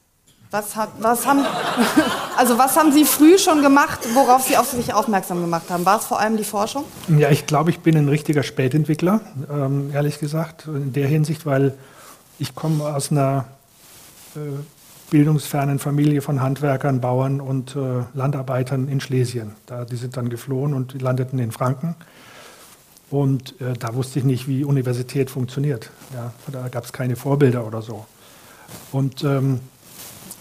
Was, 0.51 0.77
hat, 0.77 0.89
was, 1.01 1.27
haben, 1.27 1.45
also 2.39 2.57
was 2.57 2.77
haben 2.77 2.91
Sie 2.91 3.05
früh 3.05 3.39
schon 3.39 3.61
gemacht, 3.61 4.01
worauf 4.15 4.45
Sie 4.45 4.57
auf 4.57 4.71
sich 4.71 4.95
aufmerksam 4.95 5.43
gemacht 5.43 5.69
haben? 5.69 5.85
War 5.85 5.99
es 5.99 6.07
vor 6.07 6.19
allem 6.19 6.39
die 6.39 6.45
Forschung? 6.45 6.85
Ja, 7.09 7.31
ich 7.31 7.45
glaube, 7.45 7.71
ich 7.71 7.81
bin 7.81 7.97
ein 7.99 8.09
richtiger 8.09 8.43
Spätentwickler, 8.43 9.21
ähm, 9.51 9.91
ehrlich 9.93 10.19
gesagt, 10.19 10.67
in 10.67 10.95
der 10.95 11.07
Hinsicht, 11.07 11.45
weil 11.45 11.75
ich 12.39 12.55
komme 12.55 12.85
aus 12.85 13.11
einer 13.11 13.45
äh, 14.37 14.39
bildungsfernen 15.11 15.79
Familie 15.79 16.23
von 16.23 16.41
Handwerkern, 16.41 17.03
Bauern 17.03 17.43
und 17.43 17.77
äh, 17.77 18.05
Landarbeitern 18.15 18.89
in 18.89 19.01
Schlesien. 19.01 19.53
Die 19.91 19.97
sind 19.97 20.17
dann 20.17 20.31
geflohen 20.31 20.73
und 20.73 21.01
landeten 21.01 21.39
in 21.39 21.53
Franken. 21.53 21.95
Und 23.11 23.59
äh, 23.61 23.73
da 23.79 23.95
wusste 23.95 24.19
ich 24.19 24.25
nicht, 24.25 24.49
wie 24.49 24.65
Universität 24.65 25.31
funktioniert. 25.31 25.91
Da 26.53 26.69
gab 26.69 26.85
es 26.85 26.93
keine 26.93 27.17
Vorbilder 27.17 27.67
oder 27.67 27.81
so. 27.81 28.07
Und 28.93 29.25
ähm, 29.25 29.61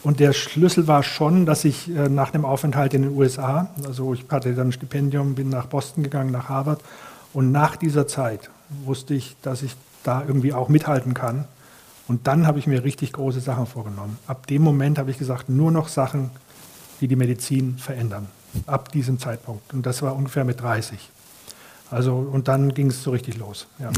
und 0.08 0.22
der 0.22 0.32
Schlüssel 0.32 0.88
war 0.88 1.04
schon, 1.04 1.46
dass 1.46 1.66
ich 1.66 1.94
äh, 1.94 2.08
nach 2.08 2.32
dem 2.32 2.46
Aufenthalt 2.46 2.94
in 2.94 3.02
den 3.02 3.12
USA, 3.12 3.68
also 3.86 4.14
ich 4.14 4.24
hatte 4.30 4.56
dann 4.56 4.70
ein 4.70 4.72
Stipendium, 4.72 5.36
bin 5.36 5.50
nach 5.50 5.66
Boston 5.66 6.02
gegangen, 6.02 6.32
nach 6.32 6.48
Harvard. 6.48 6.80
Und 7.34 7.52
nach 7.52 7.76
dieser 7.76 8.08
Zeit 8.08 8.50
wusste 8.86 9.14
ich, 9.14 9.36
dass 9.42 9.64
ich 9.64 9.76
da 10.04 10.24
irgendwie 10.26 10.54
auch 10.54 10.70
mithalten 10.70 11.14
kann. 11.14 11.44
Und 12.08 12.26
dann 12.26 12.48
habe 12.48 12.58
ich 12.58 12.68
mir 12.68 12.86
richtig 12.86 13.12
große 13.12 13.42
Sachen 13.42 13.66
vorgenommen. 13.66 14.18
Ab 14.28 14.48
dem 14.48 14.62
Moment 14.62 14.98
habe 14.98 15.12
ich 15.12 15.18
gesagt, 15.18 15.50
nur 15.50 15.72
noch 15.72 15.90
Sachen, 15.90 16.32
die 17.02 17.10
die 17.10 17.18
Medizin 17.18 17.78
verändern. 17.78 18.30
Ab 18.66 18.94
diesem 18.94 19.20
Zeitpunkt. 19.20 19.74
Und 19.74 19.86
das 19.86 20.02
war 20.04 20.16
ungefähr 20.16 20.46
mit 20.46 20.62
30. 20.62 21.00
Also, 21.92 22.16
und 22.16 22.48
dann 22.48 22.74
ging 22.74 22.92
es 22.92 23.04
so 23.04 23.12
richtig 23.12 23.38
los. 23.40 23.68
Ja. 23.78 23.92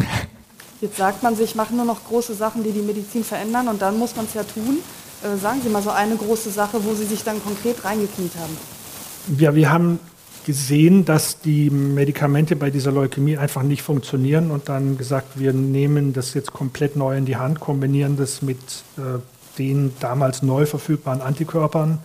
Jetzt 0.81 0.97
sagt 0.97 1.21
man 1.21 1.35
sich, 1.35 1.51
ich 1.51 1.55
mache 1.55 1.75
nur 1.75 1.85
noch 1.85 2.03
große 2.05 2.33
Sachen, 2.33 2.63
die 2.63 2.71
die 2.71 2.81
Medizin 2.81 3.23
verändern. 3.23 3.67
Und 3.67 3.83
dann 3.83 3.99
muss 3.99 4.15
man 4.15 4.25
es 4.25 4.33
ja 4.33 4.41
tun. 4.41 4.79
Äh, 5.23 5.37
sagen 5.37 5.61
Sie 5.63 5.69
mal 5.69 5.81
so 5.81 5.89
eine 5.89 6.15
große 6.15 6.49
Sache, 6.49 6.83
wo 6.83 6.93
Sie 6.93 7.05
sich 7.05 7.23
dann 7.23 7.43
konkret 7.43 7.83
reingekniet 7.83 8.31
haben. 8.35 8.57
Ja, 9.37 9.53
wir 9.53 9.71
haben 9.71 9.99
gesehen, 10.45 11.05
dass 11.05 11.41
die 11.41 11.69
Medikamente 11.69 12.55
bei 12.55 12.71
dieser 12.71 12.91
Leukämie 12.91 13.37
einfach 13.37 13.61
nicht 13.61 13.83
funktionieren 13.83 14.49
und 14.51 14.69
dann 14.69 14.97
gesagt, 14.97 15.39
wir 15.39 15.53
nehmen 15.53 16.13
das 16.13 16.33
jetzt 16.33 16.53
komplett 16.53 16.95
neu 16.95 17.17
in 17.17 17.25
die 17.25 17.35
Hand, 17.35 17.59
kombinieren 17.59 18.17
das 18.17 18.41
mit 18.41 18.57
äh, 18.97 19.19
den 19.57 19.93
damals 19.99 20.41
neu 20.41 20.65
verfügbaren 20.65 21.21
Antikörpern, 21.21 21.99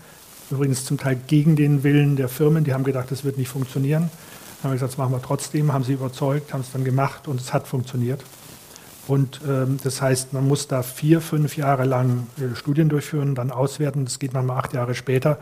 übrigens 0.51 0.85
zum 0.85 0.99
Teil 0.99 1.19
gegen 1.27 1.57
den 1.57 1.85
Willen 1.85 2.17
der 2.17 2.29
Firmen, 2.29 2.65
die 2.65 2.75
haben 2.75 2.85
gedacht, 2.85 3.11
das 3.11 3.25
wird 3.25 3.39
nicht 3.39 3.49
funktionieren. 3.49 4.11
Dann 4.11 4.65
haben 4.65 4.71
wir 4.73 4.75
gesagt, 4.75 4.93
das 4.93 4.99
machen 4.99 5.13
wir 5.13 5.23
trotzdem, 5.23 5.73
haben 5.73 5.85
sie 5.85 5.93
überzeugt, 5.93 6.53
haben 6.53 6.63
es 6.63 6.73
dann 6.73 6.85
gemacht 6.85 7.29
und 7.29 7.41
es 7.41 7.53
hat 7.53 7.69
funktioniert. 7.69 8.21
Und 9.07 9.41
ähm, 9.47 9.79
das 9.83 10.01
heißt, 10.01 10.33
man 10.33 10.49
muss 10.49 10.67
da 10.67 10.83
vier, 10.83 11.21
fünf 11.21 11.57
Jahre 11.57 11.85
lang 11.85 12.27
äh, 12.39 12.57
Studien 12.57 12.89
durchführen, 12.89 13.35
dann 13.35 13.51
auswerten. 13.51 14.05
Das 14.05 14.19
geht 14.19 14.33
manchmal 14.33 14.59
acht 14.59 14.73
Jahre 14.73 14.95
später. 14.95 15.39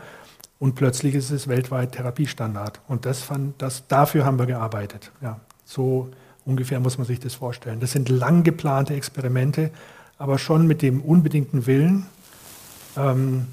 Und 0.59 0.75
plötzlich 0.75 1.15
ist 1.15 1.31
es 1.31 1.47
weltweit 1.47 1.93
Therapiestandard. 1.93 2.81
Und 2.87 3.05
das 3.05 3.21
fand, 3.21 3.61
das, 3.61 3.87
dafür 3.87 4.25
haben 4.25 4.39
wir 4.39 4.45
gearbeitet. 4.45 5.11
Ja, 5.21 5.39
so 5.65 6.09
ungefähr 6.45 6.79
muss 6.79 6.97
man 6.97 7.07
sich 7.07 7.19
das 7.19 7.35
vorstellen. 7.35 7.79
Das 7.79 7.91
sind 7.91 8.09
lang 8.09 8.43
geplante 8.43 8.93
Experimente, 8.93 9.71
aber 10.17 10.37
schon 10.37 10.67
mit 10.67 10.81
dem 10.81 11.01
unbedingten 11.01 11.65
Willen, 11.65 12.05
ähm, 12.97 13.47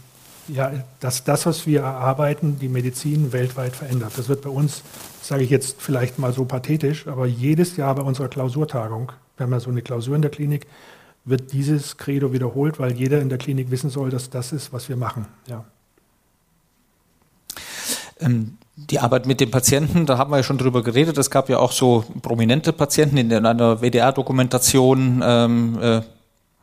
ja, 0.48 0.72
dass 0.98 1.24
das, 1.24 1.46
was 1.46 1.66
wir 1.66 1.80
erarbeiten, 1.82 2.58
die 2.58 2.68
Medizin 2.68 3.32
weltweit 3.32 3.76
verändert. 3.76 4.12
Das 4.16 4.28
wird 4.28 4.42
bei 4.42 4.50
uns, 4.50 4.82
sage 5.22 5.44
ich 5.44 5.50
jetzt 5.50 5.80
vielleicht 5.80 6.18
mal 6.18 6.32
so 6.32 6.44
pathetisch, 6.44 7.06
aber 7.06 7.26
jedes 7.26 7.76
Jahr 7.76 7.94
bei 7.94 8.02
unserer 8.02 8.28
Klausurtagung 8.28 9.12
wir 9.40 9.44
haben 9.44 9.52
ja 9.52 9.60
so 9.60 9.70
eine 9.70 9.82
Klausur 9.82 10.14
in 10.14 10.22
der 10.22 10.30
Klinik, 10.30 10.66
wird 11.24 11.52
dieses 11.52 11.96
Credo 11.96 12.32
wiederholt, 12.32 12.78
weil 12.78 12.92
jeder 12.92 13.20
in 13.20 13.28
der 13.28 13.38
Klinik 13.38 13.70
wissen 13.70 13.90
soll, 13.90 14.10
dass 14.10 14.30
das 14.30 14.52
ist, 14.52 14.72
was 14.72 14.88
wir 14.88 14.96
machen. 14.96 15.26
Ja. 15.46 15.64
Ähm, 18.20 18.58
die 18.76 18.98
Arbeit 18.98 19.26
mit 19.26 19.40
den 19.40 19.50
Patienten, 19.50 20.06
da 20.06 20.18
haben 20.18 20.30
wir 20.30 20.38
ja 20.38 20.42
schon 20.42 20.58
drüber 20.58 20.82
geredet. 20.82 21.16
Es 21.18 21.30
gab 21.30 21.48
ja 21.48 21.58
auch 21.58 21.72
so 21.72 22.04
prominente 22.22 22.72
Patienten 22.72 23.16
in 23.16 23.32
einer 23.32 23.80
WDR-Dokumentation. 23.80 25.22
Ähm, 25.24 25.78
äh, 25.80 26.00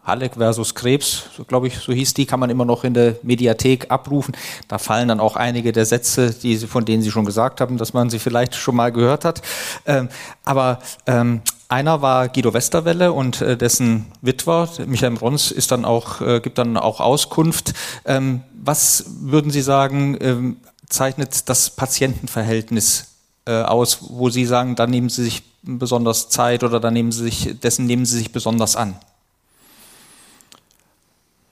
Halleck 0.08 0.36
versus 0.36 0.74
Krebs, 0.74 1.26
so 1.36 1.44
glaube 1.44 1.68
ich, 1.68 1.80
so 1.80 1.92
hieß 1.92 2.14
die, 2.14 2.26
kann 2.26 2.40
man 2.40 2.50
immer 2.50 2.64
noch 2.64 2.86
in 2.86 2.94
der 2.94 3.18
Mediathek 3.24 3.92
abrufen. 3.92 4.36
Da 4.70 4.78
fallen 4.78 5.10
dann 5.10 5.20
auch 5.20 5.36
einige 5.36 5.74
der 5.74 5.86
Sätze, 5.86 6.32
die, 6.32 6.58
von 6.60 6.86
denen 6.86 7.04
Sie 7.04 7.12
schon 7.12 7.26
gesagt 7.26 7.60
haben, 7.60 7.78
dass 7.78 7.94
man 7.94 8.10
sie 8.10 8.18
vielleicht 8.18 8.56
schon 8.56 8.78
mal 8.78 8.94
gehört 8.94 9.26
hat. 9.26 9.42
Ähm, 9.86 10.08
aber 10.46 10.80
ähm, 11.08 11.42
einer 11.70 12.02
war 12.02 12.30
Guido 12.30 12.54
Westerwelle 12.54 13.12
und 13.12 13.42
äh, 13.42 13.58
dessen 13.58 14.08
Witwer, 14.22 14.70
Michael 14.86 15.16
Brons, 15.16 15.52
ist 15.52 15.72
dann 15.72 15.86
auch, 15.86 16.22
äh, 16.22 16.40
gibt 16.40 16.58
dann 16.58 16.78
auch 16.78 17.00
Auskunft. 17.00 17.74
Ähm, 18.06 18.44
was 18.54 19.06
würden 19.22 19.52
Sie 19.52 19.62
sagen, 19.62 20.18
ähm, 20.22 20.58
zeichnet 20.88 21.50
das 21.50 21.70
Patientenverhältnis 21.70 23.16
äh, 23.46 23.62
aus, 23.62 24.00
wo 24.10 24.30
Sie 24.30 24.46
sagen, 24.46 24.76
da 24.76 24.88
nehmen 24.88 25.10
Sie 25.10 25.24
sich 25.24 25.44
besonders 25.64 26.30
Zeit 26.30 26.64
oder 26.64 26.80
da 26.80 26.92
nehmen 26.92 27.12
Sie 27.12 27.24
sich, 27.24 27.60
dessen 27.60 27.86
nehmen 27.86 28.06
Sie 28.06 28.18
sich 28.18 28.32
besonders 28.32 28.76
an? 28.76 28.98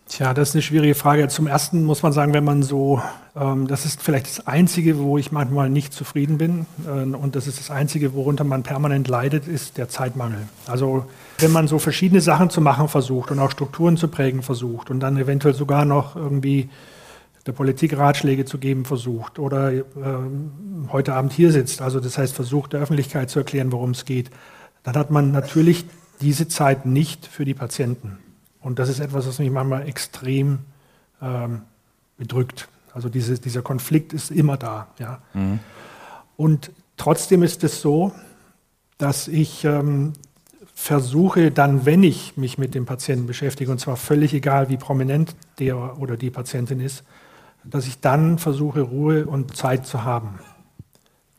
Tja, 0.08 0.36
das 0.36 0.50
ist 0.50 0.56
eine 0.56 0.62
schwierige 0.62 0.94
Frage. 0.94 1.28
Zum 1.30 1.48
Ersten 1.48 1.84
muss 1.84 2.04
man 2.04 2.14
sagen, 2.14 2.34
wenn 2.36 2.44
man 2.44 2.62
so, 2.62 3.02
ähm, 3.36 3.68
das 3.68 3.86
ist 3.86 4.04
vielleicht 4.04 4.28
das 4.28 4.46
Einzige, 4.46 5.00
wo 5.00 5.18
ich 5.18 5.32
manchmal 5.32 5.68
nicht 5.70 5.94
zufrieden 5.94 6.38
bin 6.38 6.68
äh, 6.86 6.90
und 6.90 7.36
das 7.36 7.48
ist 7.48 7.60
das 7.60 7.72
Einzige, 7.72 8.14
worunter 8.14 8.44
man 8.44 8.62
permanent 8.62 9.08
leidet, 9.08 9.48
ist 9.48 9.78
der 9.78 9.90
Zeitmangel. 9.90 10.48
Also 10.68 11.08
wenn 11.40 11.52
man 11.52 11.68
so 11.68 11.80
verschiedene 11.80 12.22
Sachen 12.22 12.52
zu 12.52 12.62
machen 12.62 12.88
versucht 12.88 13.32
und 13.32 13.40
auch 13.40 13.50
Strukturen 13.50 13.98
zu 13.98 14.08
prägen 14.08 14.44
versucht 14.44 14.92
und 14.92 15.00
dann 15.00 15.18
eventuell 15.18 15.56
sogar 15.56 15.86
noch 15.86 16.16
irgendwie 16.16 16.70
der 17.48 17.54
Politik 17.54 17.98
Ratschläge 17.98 18.46
zu 18.46 18.60
geben 18.60 18.86
versucht 18.86 19.40
oder 19.40 19.74
äh, 19.74 19.84
heute 20.92 21.16
Abend 21.16 21.34
hier 21.34 21.52
sitzt, 21.52 21.82
also 21.82 22.00
das 22.00 22.20
heißt 22.20 22.36
versucht 22.36 22.74
der 22.74 22.82
Öffentlichkeit 22.82 23.32
zu 23.32 23.40
erklären, 23.40 23.72
worum 23.72 23.92
es 23.92 24.06
geht, 24.06 24.30
dann 24.84 24.96
hat 24.96 25.10
man 25.10 25.32
natürlich 25.32 25.86
diese 26.22 26.48
Zeit 26.48 26.86
nicht 26.86 27.26
für 27.26 27.44
die 27.44 27.56
Patienten. 27.56 28.20
Und 28.66 28.80
das 28.80 28.90
ist 28.90 29.00
etwas, 29.00 29.28
was 29.28 29.38
mich 29.38 29.52
manchmal 29.52 29.88
extrem 29.88 30.58
ähm, 31.22 31.62
bedrückt. 32.18 32.68
Also 32.96 33.10
diese, 33.10 33.38
dieser 33.38 33.62
Konflikt 33.62 34.12
ist 34.12 34.32
immer 34.32 34.58
da. 34.58 34.88
Ja. 34.98 35.22
Mhm. 35.36 35.60
Und 36.36 36.72
trotzdem 36.98 37.44
ist 37.44 37.64
es 37.64 37.82
so, 37.82 38.12
dass 38.98 39.28
ich 39.28 39.66
ähm, 39.66 40.14
versuche 40.74 41.52
dann, 41.52 41.86
wenn 41.86 42.02
ich 42.02 42.38
mich 42.38 42.58
mit 42.58 42.74
dem 42.74 42.88
Patienten 42.88 43.28
beschäftige, 43.28 43.72
und 43.72 43.80
zwar 43.80 43.98
völlig 43.98 44.34
egal, 44.34 44.68
wie 44.70 44.78
prominent 44.78 45.36
der 45.60 46.00
oder 46.00 46.18
die 46.18 46.32
Patientin 46.32 46.80
ist, 46.80 47.04
dass 47.64 47.86
ich 47.86 48.00
dann 48.00 48.40
versuche, 48.40 48.82
Ruhe 48.82 49.28
und 49.28 49.56
Zeit 49.56 49.86
zu 49.86 50.04
haben. 50.04 50.40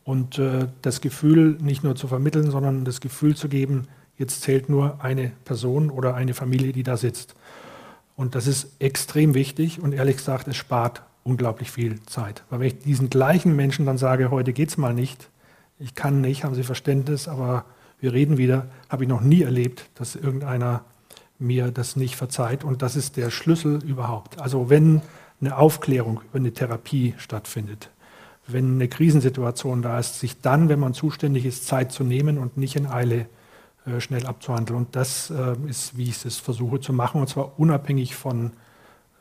Und 0.05 0.39
äh, 0.39 0.69
das 0.81 1.01
Gefühl 1.01 1.57
nicht 1.59 1.83
nur 1.83 1.97
zu 1.97 2.07
vermitteln, 2.07 2.51
sondern 2.51 2.85
das 2.85 3.01
Gefühl 3.01 3.35
zu 3.35 3.49
geben, 3.49 3.89
Jetzt 4.17 4.41
zählt 4.41 4.67
nur 4.67 5.03
eine 5.03 5.31
Person 5.45 5.89
oder 5.89 6.15
eine 6.15 6.33
Familie, 6.33 6.73
die 6.73 6.83
da 6.83 6.97
sitzt. 6.97 7.35
Und 8.15 8.33
das 8.33 8.47
ist 8.47 8.75
extrem 8.79 9.35
wichtig 9.35 9.79
und 9.79 9.93
ehrlich 9.93 10.17
gesagt, 10.17 10.47
es 10.47 10.57
spart 10.57 11.03
unglaublich 11.23 11.69
viel 11.69 12.01
Zeit. 12.05 12.43
Weil 12.49 12.59
wenn 12.59 12.67
ich 12.67 12.79
diesen 12.79 13.09
gleichen 13.09 13.55
Menschen 13.55 13.85
dann 13.85 13.99
sage, 13.99 14.31
heute 14.31 14.53
geht 14.53 14.69
es 14.69 14.77
mal 14.77 14.93
nicht, 14.93 15.29
ich 15.77 15.93
kann 15.93 16.21
nicht, 16.21 16.43
haben 16.43 16.55
Sie 16.55 16.63
Verständnis, 16.63 17.27
aber 17.27 17.65
wir 17.99 18.13
reden 18.13 18.37
wieder, 18.37 18.67
habe 18.89 19.03
ich 19.03 19.09
noch 19.09 19.21
nie 19.21 19.43
erlebt, 19.43 19.89
dass 19.95 20.15
irgendeiner 20.15 20.83
mir 21.37 21.69
das 21.69 21.95
nicht 21.95 22.15
verzeiht. 22.15 22.63
Und 22.63 22.81
das 22.81 22.95
ist 22.95 23.17
der 23.17 23.29
Schlüssel 23.29 23.83
überhaupt. 23.83 24.41
Also 24.41 24.71
wenn 24.71 25.03
eine 25.39 25.55
Aufklärung 25.55 26.21
über 26.27 26.39
eine 26.39 26.53
Therapie 26.53 27.13
stattfindet, 27.17 27.91
wenn 28.47 28.75
eine 28.75 28.87
Krisensituation 28.87 29.83
da 29.83 29.99
ist, 29.99 30.19
sich 30.19 30.41
dann, 30.41 30.69
wenn 30.69 30.79
man 30.79 30.95
zuständig 30.95 31.45
ist, 31.45 31.67
Zeit 31.67 31.91
zu 31.91 32.03
nehmen 32.03 32.39
und 32.39 32.57
nicht 32.57 32.75
in 32.75 32.87
Eile 32.87 33.21
äh, 33.21 33.25
schnell 33.99 34.25
abzuhandeln. 34.25 34.77
Und 34.77 34.95
das 34.95 35.29
äh, 35.29 35.55
ist, 35.67 35.97
wie 35.97 36.09
ich 36.09 36.25
es 36.25 36.37
versuche 36.37 36.79
zu 36.79 36.93
machen, 36.93 37.21
und 37.21 37.27
zwar 37.27 37.59
unabhängig 37.59 38.15
von 38.15 38.51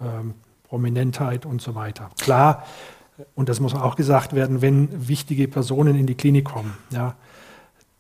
ähm, 0.01 0.35
Prominentheit 0.69 1.47
und 1.47 1.63
so 1.63 1.75
weiter. 1.75 2.11
Klar, 2.19 2.65
und 3.35 3.49
das 3.49 3.61
muss 3.61 3.75
auch 3.75 3.97
gesagt 3.97 4.35
werden, 4.35 4.61
wenn 4.63 5.09
wichtige 5.09 5.49
Personen 5.49 5.97
in 5.97 6.07
die 6.07 6.15
Klinik 6.15 6.45
kommen, 6.45 6.77
ja, 6.91 7.15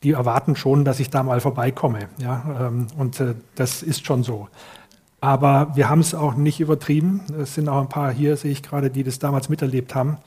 die 0.02 0.12
erwarten 0.12 0.56
schon, 0.56 0.84
dass 0.84 1.00
ich 1.00 1.10
da 1.10 1.22
mal 1.22 1.40
vorbeikomme. 1.40 2.08
Ja, 2.18 2.68
ähm, 2.68 2.88
und 2.98 3.18
äh, 3.20 3.34
das 3.54 3.82
ist 3.82 4.06
schon 4.06 4.22
so. 4.22 4.48
Aber 5.20 5.74
wir 5.74 5.88
haben 5.88 6.00
es 6.00 6.14
auch 6.14 6.34
nicht 6.34 6.60
übertrieben. 6.60 7.22
Es 7.40 7.54
sind 7.54 7.68
auch 7.68 7.80
ein 7.80 7.88
paar 7.88 8.12
hier, 8.12 8.36
sehe 8.36 8.52
ich 8.52 8.62
gerade, 8.62 8.90
die 8.90 9.02
das 9.02 9.18
damals 9.18 9.48
miterlebt 9.48 9.94
haben. 9.94 10.18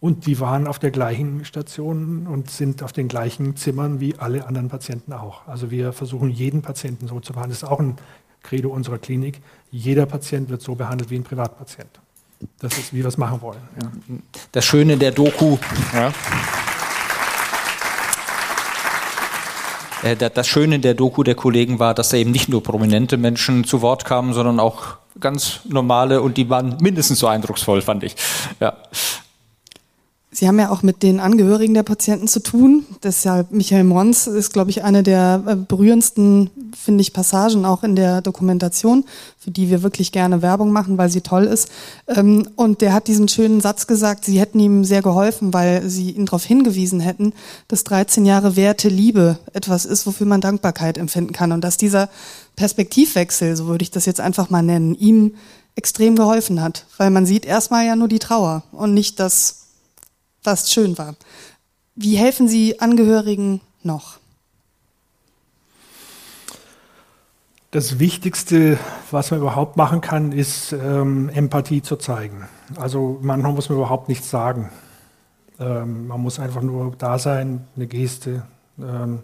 Und 0.00 0.24
die 0.24 0.40
waren 0.40 0.66
auf 0.66 0.78
der 0.78 0.90
gleichen 0.90 1.44
Station 1.44 2.26
und 2.26 2.50
sind 2.50 2.82
auf 2.82 2.92
den 2.92 3.06
gleichen 3.06 3.56
Zimmern 3.56 4.00
wie 4.00 4.16
alle 4.16 4.46
anderen 4.46 4.68
Patienten 4.68 5.12
auch. 5.12 5.46
Also 5.46 5.70
wir 5.70 5.92
versuchen 5.92 6.30
jeden 6.30 6.62
Patienten 6.62 7.06
so 7.06 7.20
zu 7.20 7.34
behandeln. 7.34 7.50
Das 7.50 7.62
ist 7.62 7.68
auch 7.68 7.80
ein 7.80 7.96
Credo 8.42 8.70
unserer 8.70 8.96
Klinik. 8.96 9.42
Jeder 9.70 10.06
Patient 10.06 10.48
wird 10.48 10.62
so 10.62 10.74
behandelt 10.74 11.10
wie 11.10 11.16
ein 11.16 11.24
Privatpatient. 11.24 12.00
Das 12.60 12.78
ist, 12.78 12.94
wie 12.94 12.98
wir 12.98 13.06
es 13.06 13.18
machen 13.18 13.42
wollen. 13.42 13.60
Ja. 13.82 13.90
Das 14.52 14.64
Schöne 14.64 14.96
der 14.96 15.10
Doku. 15.10 15.58
Ja. 15.92 16.12
Äh, 20.02 20.16
das 20.16 20.48
Schöne 20.48 20.78
der 20.78 20.94
Doku 20.94 21.22
der 21.22 21.34
Kollegen 21.34 21.78
war, 21.78 21.92
dass 21.92 22.08
da 22.08 22.16
eben 22.16 22.30
nicht 22.30 22.48
nur 22.48 22.62
prominente 22.62 23.18
Menschen 23.18 23.64
zu 23.64 23.82
Wort 23.82 24.06
kamen, 24.06 24.32
sondern 24.32 24.60
auch 24.60 24.96
ganz 25.18 25.60
normale 25.68 26.22
und 26.22 26.36
die 26.36 26.48
waren 26.48 26.76
mindestens 26.80 27.18
so 27.18 27.26
eindrucksvoll, 27.26 27.82
fand 27.82 28.04
ich. 28.04 28.16
Ja. 28.60 28.74
Sie 30.32 30.46
haben 30.46 30.60
ja 30.60 30.70
auch 30.70 30.84
mit 30.84 31.02
den 31.02 31.18
Angehörigen 31.18 31.74
der 31.74 31.82
Patienten 31.82 32.28
zu 32.28 32.38
tun. 32.38 32.86
Deshalb 33.02 33.50
Michael 33.50 33.82
Mons 33.82 34.28
ist, 34.28 34.52
glaube 34.52 34.70
ich, 34.70 34.84
eine 34.84 35.02
der 35.02 35.42
äh, 35.44 35.56
berührendsten, 35.56 36.50
finde 36.72 37.02
ich, 37.02 37.12
Passagen 37.12 37.64
auch 37.64 37.82
in 37.82 37.96
der 37.96 38.22
Dokumentation, 38.22 39.04
für 39.38 39.50
die 39.50 39.70
wir 39.70 39.82
wirklich 39.82 40.12
gerne 40.12 40.40
Werbung 40.40 40.70
machen, 40.70 40.98
weil 40.98 41.10
sie 41.10 41.20
toll 41.20 41.44
ist. 41.44 41.68
Ähm, 42.06 42.48
und 42.54 42.80
der 42.80 42.92
hat 42.92 43.08
diesen 43.08 43.26
schönen 43.26 43.60
Satz 43.60 43.88
gesagt, 43.88 44.24
sie 44.24 44.38
hätten 44.38 44.60
ihm 44.60 44.84
sehr 44.84 45.02
geholfen, 45.02 45.52
weil 45.52 45.88
sie 45.90 46.12
ihn 46.12 46.26
darauf 46.26 46.44
hingewiesen 46.44 47.00
hätten, 47.00 47.32
dass 47.66 47.82
13 47.82 48.24
Jahre 48.24 48.54
Werte 48.54 48.88
Liebe 48.88 49.36
etwas 49.52 49.84
ist, 49.84 50.06
wofür 50.06 50.28
man 50.28 50.40
Dankbarkeit 50.40 50.96
empfinden 50.96 51.32
kann. 51.32 51.50
Und 51.50 51.64
dass 51.64 51.76
dieser 51.76 52.08
Perspektivwechsel, 52.54 53.56
so 53.56 53.66
würde 53.66 53.82
ich 53.82 53.90
das 53.90 54.06
jetzt 54.06 54.20
einfach 54.20 54.48
mal 54.48 54.62
nennen, 54.62 54.94
ihm 54.94 55.34
extrem 55.74 56.14
geholfen 56.14 56.62
hat. 56.62 56.86
Weil 56.98 57.10
man 57.10 57.26
sieht 57.26 57.44
erstmal 57.44 57.84
ja 57.84 57.96
nur 57.96 58.06
die 58.06 58.20
Trauer 58.20 58.62
und 58.70 58.94
nicht 58.94 59.18
das 59.18 59.59
was 60.42 60.72
schön 60.72 60.96
war. 60.98 61.14
Wie 61.94 62.16
helfen 62.16 62.48
Sie 62.48 62.80
Angehörigen 62.80 63.60
noch? 63.82 64.18
Das 67.72 68.00
Wichtigste, 68.00 68.78
was 69.12 69.30
man 69.30 69.40
überhaupt 69.40 69.76
machen 69.76 70.00
kann, 70.00 70.32
ist 70.32 70.72
ähm, 70.72 71.28
Empathie 71.28 71.82
zu 71.82 71.96
zeigen. 71.96 72.48
Also 72.76 73.18
manchmal 73.22 73.52
muss 73.52 73.68
man 73.68 73.78
überhaupt 73.78 74.08
nichts 74.08 74.28
sagen. 74.28 74.70
Ähm, 75.60 76.08
man 76.08 76.20
muss 76.20 76.40
einfach 76.40 76.62
nur 76.62 76.94
da 76.98 77.18
sein, 77.18 77.68
eine 77.76 77.86
Geste 77.86 78.42
ähm, 78.80 79.20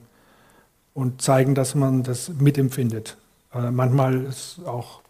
und 0.95 1.23
zeigen, 1.23 1.57
dass 1.57 1.75
man 1.75 2.05
das 2.05 2.29
mitempfindet. 2.29 3.17
Äh, 3.53 3.71
manchmal 3.73 4.23
ist 4.25 4.61
auch, 4.65 5.01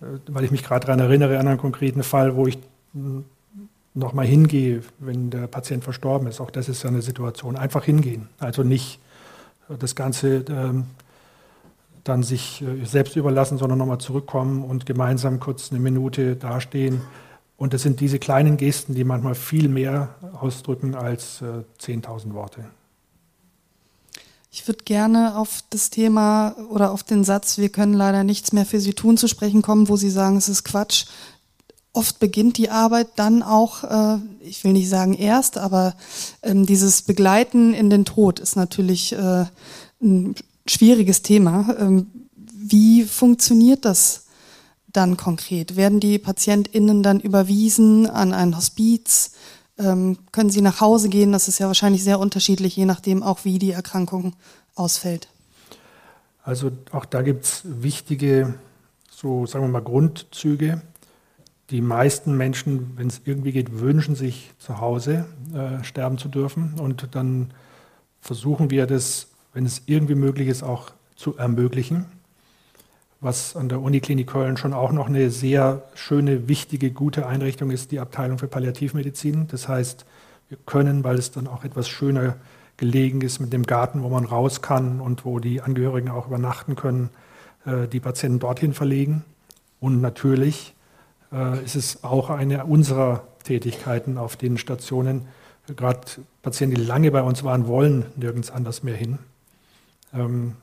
äh, 0.00 0.06
weil 0.28 0.44
ich 0.44 0.52
mich 0.52 0.62
gerade 0.62 0.86
daran 0.86 1.00
erinnere, 1.00 1.38
an 1.38 1.48
einen 1.48 1.58
konkreten 1.58 2.02
Fall, 2.02 2.34
wo 2.34 2.46
ich 2.46 2.58
nochmal 3.94 4.26
hingehe, 4.26 4.82
wenn 4.98 5.30
der 5.30 5.46
Patient 5.46 5.84
verstorben 5.84 6.26
ist. 6.26 6.40
Auch 6.40 6.50
das 6.50 6.68
ist 6.68 6.82
ja 6.82 6.90
eine 6.90 7.02
Situation. 7.02 7.56
Einfach 7.56 7.84
hingehen. 7.84 8.28
Also 8.38 8.62
nicht 8.62 9.00
das 9.68 9.94
Ganze 9.94 10.44
ähm, 10.48 10.86
dann 12.04 12.22
sich 12.22 12.62
äh, 12.62 12.84
selbst 12.84 13.16
überlassen, 13.16 13.58
sondern 13.58 13.78
nochmal 13.78 13.98
zurückkommen 13.98 14.64
und 14.64 14.86
gemeinsam 14.86 15.40
kurz 15.40 15.70
eine 15.70 15.80
Minute 15.80 16.36
dastehen. 16.36 17.02
Und 17.56 17.74
das 17.74 17.82
sind 17.82 18.00
diese 18.00 18.18
kleinen 18.18 18.56
Gesten, 18.56 18.94
die 18.94 19.04
manchmal 19.04 19.34
viel 19.34 19.68
mehr 19.68 20.16
ausdrücken 20.40 20.94
als 20.94 21.42
äh, 21.42 21.62
10.000 21.80 22.34
Worte. 22.34 22.64
Ich 24.50 24.68
würde 24.68 24.84
gerne 24.84 25.38
auf 25.38 25.62
das 25.70 25.88
Thema 25.88 26.54
oder 26.68 26.90
auf 26.90 27.02
den 27.02 27.24
Satz, 27.24 27.56
wir 27.56 27.70
können 27.70 27.94
leider 27.94 28.22
nichts 28.22 28.52
mehr 28.52 28.66
für 28.66 28.80
Sie 28.80 28.92
tun, 28.92 29.16
zu 29.16 29.26
sprechen 29.26 29.62
kommen, 29.62 29.88
wo 29.88 29.96
Sie 29.96 30.10
sagen, 30.10 30.36
es 30.36 30.48
ist 30.48 30.64
Quatsch 30.64 31.06
oft 31.92 32.18
beginnt 32.18 32.56
die 32.56 32.70
Arbeit 32.70 33.08
dann 33.16 33.42
auch, 33.42 33.84
äh, 33.84 34.18
ich 34.40 34.64
will 34.64 34.72
nicht 34.72 34.88
sagen 34.88 35.14
erst, 35.14 35.58
aber 35.58 35.94
ähm, 36.42 36.66
dieses 36.66 37.02
Begleiten 37.02 37.74
in 37.74 37.90
den 37.90 38.04
Tod 38.04 38.40
ist 38.40 38.56
natürlich 38.56 39.12
äh, 39.12 39.44
ein 40.00 40.34
schwieriges 40.66 41.22
Thema. 41.22 41.76
Ähm, 41.78 42.06
wie 42.34 43.04
funktioniert 43.04 43.84
das 43.84 44.26
dann 44.92 45.16
konkret? 45.16 45.76
Werden 45.76 46.00
die 46.00 46.18
PatientInnen 46.18 47.02
dann 47.02 47.20
überwiesen 47.20 48.08
an 48.08 48.32
ein 48.32 48.56
Hospiz? 48.56 49.32
Ähm, 49.78 50.18
können 50.32 50.50
sie 50.50 50.60
nach 50.60 50.80
Hause 50.80 51.08
gehen? 51.08 51.32
Das 51.32 51.48
ist 51.48 51.58
ja 51.58 51.66
wahrscheinlich 51.66 52.04
sehr 52.04 52.20
unterschiedlich, 52.20 52.76
je 52.76 52.84
nachdem 52.84 53.22
auch, 53.22 53.44
wie 53.44 53.58
die 53.58 53.72
Erkrankung 53.72 54.34
ausfällt. 54.74 55.28
Also 56.42 56.72
auch 56.90 57.04
da 57.04 57.22
gibt 57.22 57.44
es 57.44 57.62
wichtige, 57.64 58.54
so 59.10 59.46
sagen 59.46 59.64
wir 59.64 59.68
mal, 59.68 59.82
Grundzüge 59.82 60.82
die 61.72 61.80
meisten 61.80 62.36
Menschen, 62.36 62.92
wenn 62.96 63.08
es 63.08 63.22
irgendwie 63.24 63.50
geht, 63.50 63.80
wünschen 63.80 64.14
sich 64.14 64.52
zu 64.58 64.78
Hause 64.78 65.24
äh, 65.54 65.82
sterben 65.82 66.18
zu 66.18 66.28
dürfen. 66.28 66.74
Und 66.78 67.08
dann 67.14 67.50
versuchen 68.20 68.70
wir 68.70 68.86
das, 68.86 69.28
wenn 69.54 69.64
es 69.64 69.82
irgendwie 69.86 70.14
möglich 70.14 70.48
ist, 70.48 70.62
auch 70.62 70.90
zu 71.16 71.36
ermöglichen. 71.38 72.04
Was 73.20 73.56
an 73.56 73.70
der 73.70 73.80
Uniklinik 73.80 74.26
Köln 74.26 74.58
schon 74.58 74.74
auch 74.74 74.92
noch 74.92 75.06
eine 75.06 75.30
sehr 75.30 75.82
schöne, 75.94 76.46
wichtige, 76.46 76.90
gute 76.90 77.26
Einrichtung 77.26 77.70
ist, 77.70 77.90
die 77.90 78.00
Abteilung 78.00 78.36
für 78.36 78.48
Palliativmedizin. 78.48 79.48
Das 79.48 79.66
heißt, 79.66 80.04
wir 80.50 80.58
können, 80.66 81.04
weil 81.04 81.16
es 81.16 81.30
dann 81.30 81.46
auch 81.46 81.64
etwas 81.64 81.88
schöner 81.88 82.36
gelegen 82.76 83.22
ist 83.22 83.40
mit 83.40 83.52
dem 83.52 83.62
Garten, 83.62 84.02
wo 84.02 84.10
man 84.10 84.26
raus 84.26 84.60
kann 84.60 85.00
und 85.00 85.24
wo 85.24 85.38
die 85.38 85.62
Angehörigen 85.62 86.10
auch 86.10 86.26
übernachten 86.26 86.76
können, 86.76 87.08
äh, 87.64 87.88
die 87.88 88.00
Patienten 88.00 88.40
dorthin 88.40 88.74
verlegen. 88.74 89.24
Und 89.80 90.02
natürlich 90.02 90.74
ist 91.64 91.76
es 91.76 92.04
auch 92.04 92.28
eine 92.28 92.66
unserer 92.66 93.26
Tätigkeiten 93.42 94.18
auf 94.18 94.36
den 94.36 94.58
Stationen. 94.58 95.28
Gerade 95.76 96.00
Patienten, 96.42 96.76
die 96.76 96.82
lange 96.82 97.10
bei 97.10 97.22
uns 97.22 97.44
waren, 97.44 97.66
wollen 97.66 98.06
nirgends 98.16 98.50
anders 98.50 98.82
mehr 98.82 98.96
hin. 98.96 99.18
Ähm, 100.12 100.56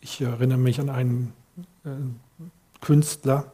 ich 0.00 0.20
erinnere 0.20 0.58
mich 0.58 0.80
an 0.80 0.88
einen 0.88 1.32
äh, 1.84 1.90
Künstler, 2.80 3.52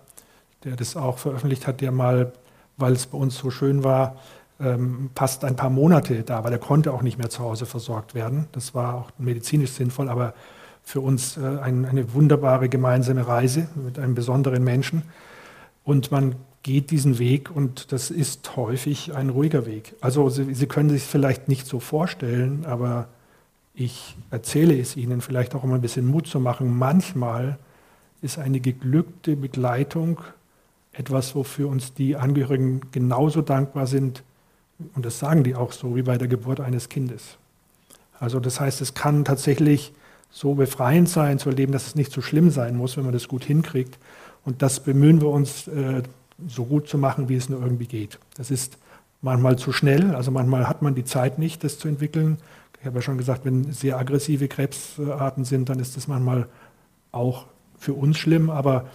der 0.64 0.76
das 0.76 0.96
auch 0.96 1.18
veröffentlicht 1.18 1.66
hat, 1.66 1.80
der 1.80 1.90
mal, 1.90 2.32
weil 2.76 2.92
es 2.92 3.06
bei 3.06 3.18
uns 3.18 3.36
so 3.36 3.50
schön 3.50 3.82
war, 3.82 4.16
ähm, 4.60 5.10
fast 5.14 5.44
ein 5.44 5.56
paar 5.56 5.70
Monate 5.70 6.22
da 6.22 6.44
war. 6.44 6.50
Der 6.50 6.60
konnte 6.60 6.92
auch 6.92 7.02
nicht 7.02 7.18
mehr 7.18 7.28
zu 7.28 7.40
Hause 7.40 7.66
versorgt 7.66 8.14
werden. 8.14 8.46
Das 8.52 8.74
war 8.74 8.94
auch 8.94 9.10
medizinisch 9.18 9.72
sinnvoll, 9.72 10.08
aber 10.08 10.34
für 10.82 11.00
uns 11.00 11.36
äh, 11.36 11.58
ein, 11.58 11.84
eine 11.84 12.14
wunderbare 12.14 12.68
gemeinsame 12.68 13.26
Reise 13.26 13.68
mit 13.74 13.98
einem 13.98 14.14
besonderen 14.14 14.62
Menschen. 14.62 15.02
Und 15.84 16.10
man 16.10 16.36
geht 16.66 16.90
diesen 16.90 17.20
Weg 17.20 17.48
und 17.54 17.92
das 17.92 18.10
ist 18.10 18.56
häufig 18.56 19.14
ein 19.14 19.30
ruhiger 19.30 19.66
Weg. 19.66 19.94
Also 20.00 20.28
Sie, 20.30 20.52
Sie 20.52 20.66
können 20.66 20.90
sich 20.90 21.04
vielleicht 21.04 21.46
nicht 21.46 21.64
so 21.64 21.78
vorstellen, 21.78 22.66
aber 22.66 23.06
ich 23.72 24.16
erzähle 24.32 24.76
es 24.76 24.96
Ihnen 24.96 25.20
vielleicht 25.20 25.54
auch 25.54 25.62
um 25.62 25.72
ein 25.72 25.80
bisschen 25.80 26.06
Mut 26.06 26.26
zu 26.26 26.40
machen. 26.40 26.76
Manchmal 26.76 27.56
ist 28.20 28.40
eine 28.40 28.58
geglückte 28.58 29.36
Begleitung 29.36 30.20
etwas, 30.92 31.36
wofür 31.36 31.68
uns 31.68 31.94
die 31.94 32.16
Angehörigen 32.16 32.80
genauso 32.90 33.42
dankbar 33.42 33.86
sind, 33.86 34.24
und 34.94 35.06
das 35.06 35.20
sagen 35.20 35.44
die 35.44 35.54
auch 35.54 35.70
so, 35.70 35.94
wie 35.94 36.02
bei 36.02 36.18
der 36.18 36.26
Geburt 36.26 36.58
eines 36.58 36.88
Kindes. 36.88 37.38
Also 38.18 38.40
das 38.40 38.58
heißt, 38.58 38.80
es 38.80 38.92
kann 38.92 39.24
tatsächlich 39.24 39.92
so 40.30 40.54
befreiend 40.54 41.08
sein 41.08 41.38
zu 41.38 41.48
erleben, 41.48 41.70
dass 41.70 41.86
es 41.86 41.94
nicht 41.94 42.10
so 42.10 42.22
schlimm 42.22 42.50
sein 42.50 42.76
muss, 42.76 42.96
wenn 42.96 43.04
man 43.04 43.12
das 43.12 43.28
gut 43.28 43.44
hinkriegt. 43.44 44.00
Und 44.44 44.62
das 44.62 44.80
bemühen 44.80 45.20
wir 45.20 45.28
uns, 45.28 45.68
äh, 45.68 46.02
so 46.48 46.64
gut 46.64 46.88
zu 46.88 46.98
machen, 46.98 47.28
wie 47.28 47.36
es 47.36 47.48
nur 47.48 47.60
irgendwie 47.62 47.86
geht. 47.86 48.18
Das 48.36 48.50
ist 48.50 48.78
manchmal 49.22 49.56
zu 49.56 49.72
schnell, 49.72 50.14
also 50.14 50.30
manchmal 50.30 50.68
hat 50.68 50.82
man 50.82 50.94
die 50.94 51.04
Zeit 51.04 51.38
nicht, 51.38 51.64
das 51.64 51.78
zu 51.78 51.88
entwickeln. 51.88 52.38
Ich 52.80 52.86
habe 52.86 52.96
ja 52.96 53.02
schon 53.02 53.18
gesagt, 53.18 53.44
wenn 53.44 53.72
sehr 53.72 53.98
aggressive 53.98 54.48
Krebsarten 54.48 55.44
sind, 55.44 55.68
dann 55.68 55.80
ist 55.80 55.96
das 55.96 56.08
manchmal 56.08 56.46
auch 57.12 57.46
für 57.78 57.94
uns 57.94 58.18
schlimm, 58.18 58.50
aber 58.50 58.86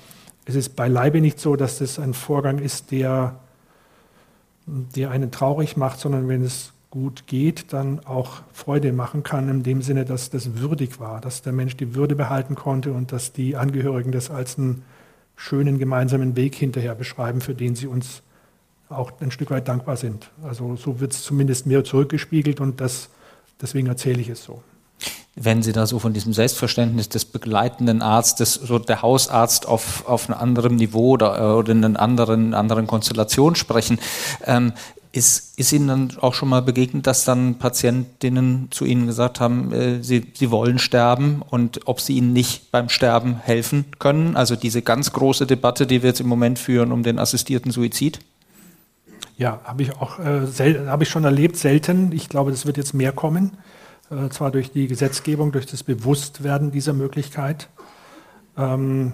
es 0.45 0.55
ist 0.55 0.75
beileibe 0.75 1.21
nicht 1.21 1.39
so, 1.39 1.55
dass 1.55 1.79
das 1.79 1.99
ein 1.99 2.13
Vorgang 2.13 2.59
ist, 2.59 2.91
der, 2.91 3.39
der 4.65 5.11
einen 5.11 5.31
traurig 5.31 5.77
macht, 5.77 5.99
sondern 5.99 6.27
wenn 6.27 6.43
es 6.43 6.73
gut 6.89 7.25
geht, 7.25 7.73
dann 7.73 8.05
auch 8.05 8.41
Freude 8.51 8.91
machen 8.91 9.23
kann, 9.23 9.49
in 9.49 9.63
dem 9.63 9.81
Sinne, 9.81 10.03
dass 10.03 10.29
das 10.29 10.57
würdig 10.57 10.99
war, 10.99 11.21
dass 11.21 11.41
der 11.41 11.53
Mensch 11.53 11.77
die 11.77 11.95
Würde 11.95 12.15
behalten 12.15 12.55
konnte 12.55 12.91
und 12.91 13.11
dass 13.11 13.31
die 13.31 13.55
Angehörigen 13.55 14.11
das 14.11 14.29
als 14.29 14.57
einen 14.59 14.83
schönen 15.35 15.79
gemeinsamen 15.79 16.35
Weg 16.35 16.55
hinterher 16.55 16.95
beschreiben, 16.95 17.41
für 17.41 17.55
den 17.55 17.75
sie 17.75 17.87
uns 17.87 18.21
auch 18.89 19.11
ein 19.21 19.31
Stück 19.31 19.51
weit 19.51 19.67
dankbar 19.67 19.97
sind. 19.97 20.29
Also 20.43 20.75
so 20.75 20.99
wird 20.99 21.13
es 21.13 21.23
zumindest 21.23 21.65
mir 21.65 21.83
zurückgespiegelt 21.83 22.59
und 22.59 22.81
das, 22.81 23.09
deswegen 23.61 23.87
erzähle 23.87 24.21
ich 24.21 24.29
es 24.29 24.43
so 24.43 24.61
wenn 25.35 25.63
Sie 25.63 25.71
da 25.71 25.87
so 25.87 25.99
von 25.99 26.13
diesem 26.13 26.33
Selbstverständnis 26.33 27.07
des 27.09 27.25
begleitenden 27.25 28.01
Arztes, 28.01 28.53
so 28.55 28.79
der 28.79 29.01
Hausarzt 29.01 29.65
auf, 29.65 30.07
auf 30.07 30.29
einem 30.29 30.39
anderen 30.39 30.75
Niveau 30.75 31.11
oder, 31.11 31.39
äh, 31.39 31.53
oder 31.53 31.71
in 31.71 31.83
einer 31.83 31.99
anderen, 31.99 32.53
anderen 32.53 32.85
Konstellation 32.85 33.55
sprechen, 33.55 33.99
ähm, 34.45 34.73
ist, 35.11 35.59
ist 35.59 35.73
Ihnen 35.73 35.87
dann 35.87 36.17
auch 36.21 36.33
schon 36.33 36.49
mal 36.49 36.61
begegnet, 36.61 37.05
dass 37.05 37.25
dann 37.25 37.55
Patientinnen 37.55 38.67
zu 38.71 38.85
Ihnen 38.85 39.07
gesagt 39.07 39.39
haben, 39.39 39.73
äh, 39.73 40.03
sie, 40.03 40.31
sie 40.33 40.51
wollen 40.51 40.79
sterben 40.79 41.41
und 41.49 41.87
ob 41.87 41.99
Sie 41.99 42.15
ihnen 42.15 42.33
nicht 42.33 42.71
beim 42.71 42.89
Sterben 42.89 43.37
helfen 43.37 43.85
können? 43.99 44.35
Also 44.35 44.55
diese 44.55 44.81
ganz 44.81 45.11
große 45.11 45.45
Debatte, 45.45 45.85
die 45.85 46.01
wir 46.01 46.09
jetzt 46.09 46.21
im 46.21 46.27
Moment 46.27 46.59
führen 46.59 46.91
um 46.91 47.03
den 47.03 47.19
assistierten 47.19 47.71
Suizid? 47.71 48.19
Ja, 49.37 49.59
habe 49.63 49.83
ich 49.83 49.95
auch 49.97 50.19
äh, 50.19 50.47
habe 50.87 51.03
ich 51.03 51.09
schon 51.09 51.23
erlebt, 51.23 51.57
selten. 51.57 52.11
Ich 52.13 52.29
glaube, 52.29 52.51
das 52.51 52.65
wird 52.65 52.77
jetzt 52.77 52.93
mehr 52.93 53.11
kommen. 53.11 53.57
Äh, 54.09 54.29
zwar 54.29 54.51
durch 54.51 54.71
die 54.71 54.87
Gesetzgebung, 54.87 55.51
durch 55.51 55.65
das 55.65 55.83
Bewusstwerden 55.83 56.71
dieser 56.71 56.93
Möglichkeit. 56.93 57.67
Ähm, 58.57 59.13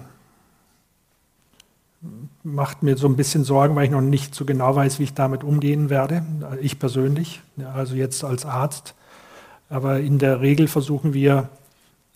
macht 2.42 2.82
mir 2.82 2.96
so 2.96 3.08
ein 3.08 3.16
bisschen 3.16 3.44
Sorgen, 3.44 3.74
weil 3.74 3.84
ich 3.84 3.90
noch 3.90 4.00
nicht 4.00 4.34
so 4.34 4.44
genau 4.44 4.74
weiß, 4.74 4.98
wie 4.98 5.04
ich 5.04 5.14
damit 5.14 5.42
umgehen 5.42 5.90
werde. 5.90 6.24
Ich 6.60 6.78
persönlich, 6.78 7.42
also 7.74 7.94
jetzt 7.96 8.24
als 8.24 8.44
Arzt. 8.44 8.94
Aber 9.68 10.00
in 10.00 10.18
der 10.18 10.40
Regel 10.40 10.68
versuchen 10.68 11.12
wir 11.12 11.48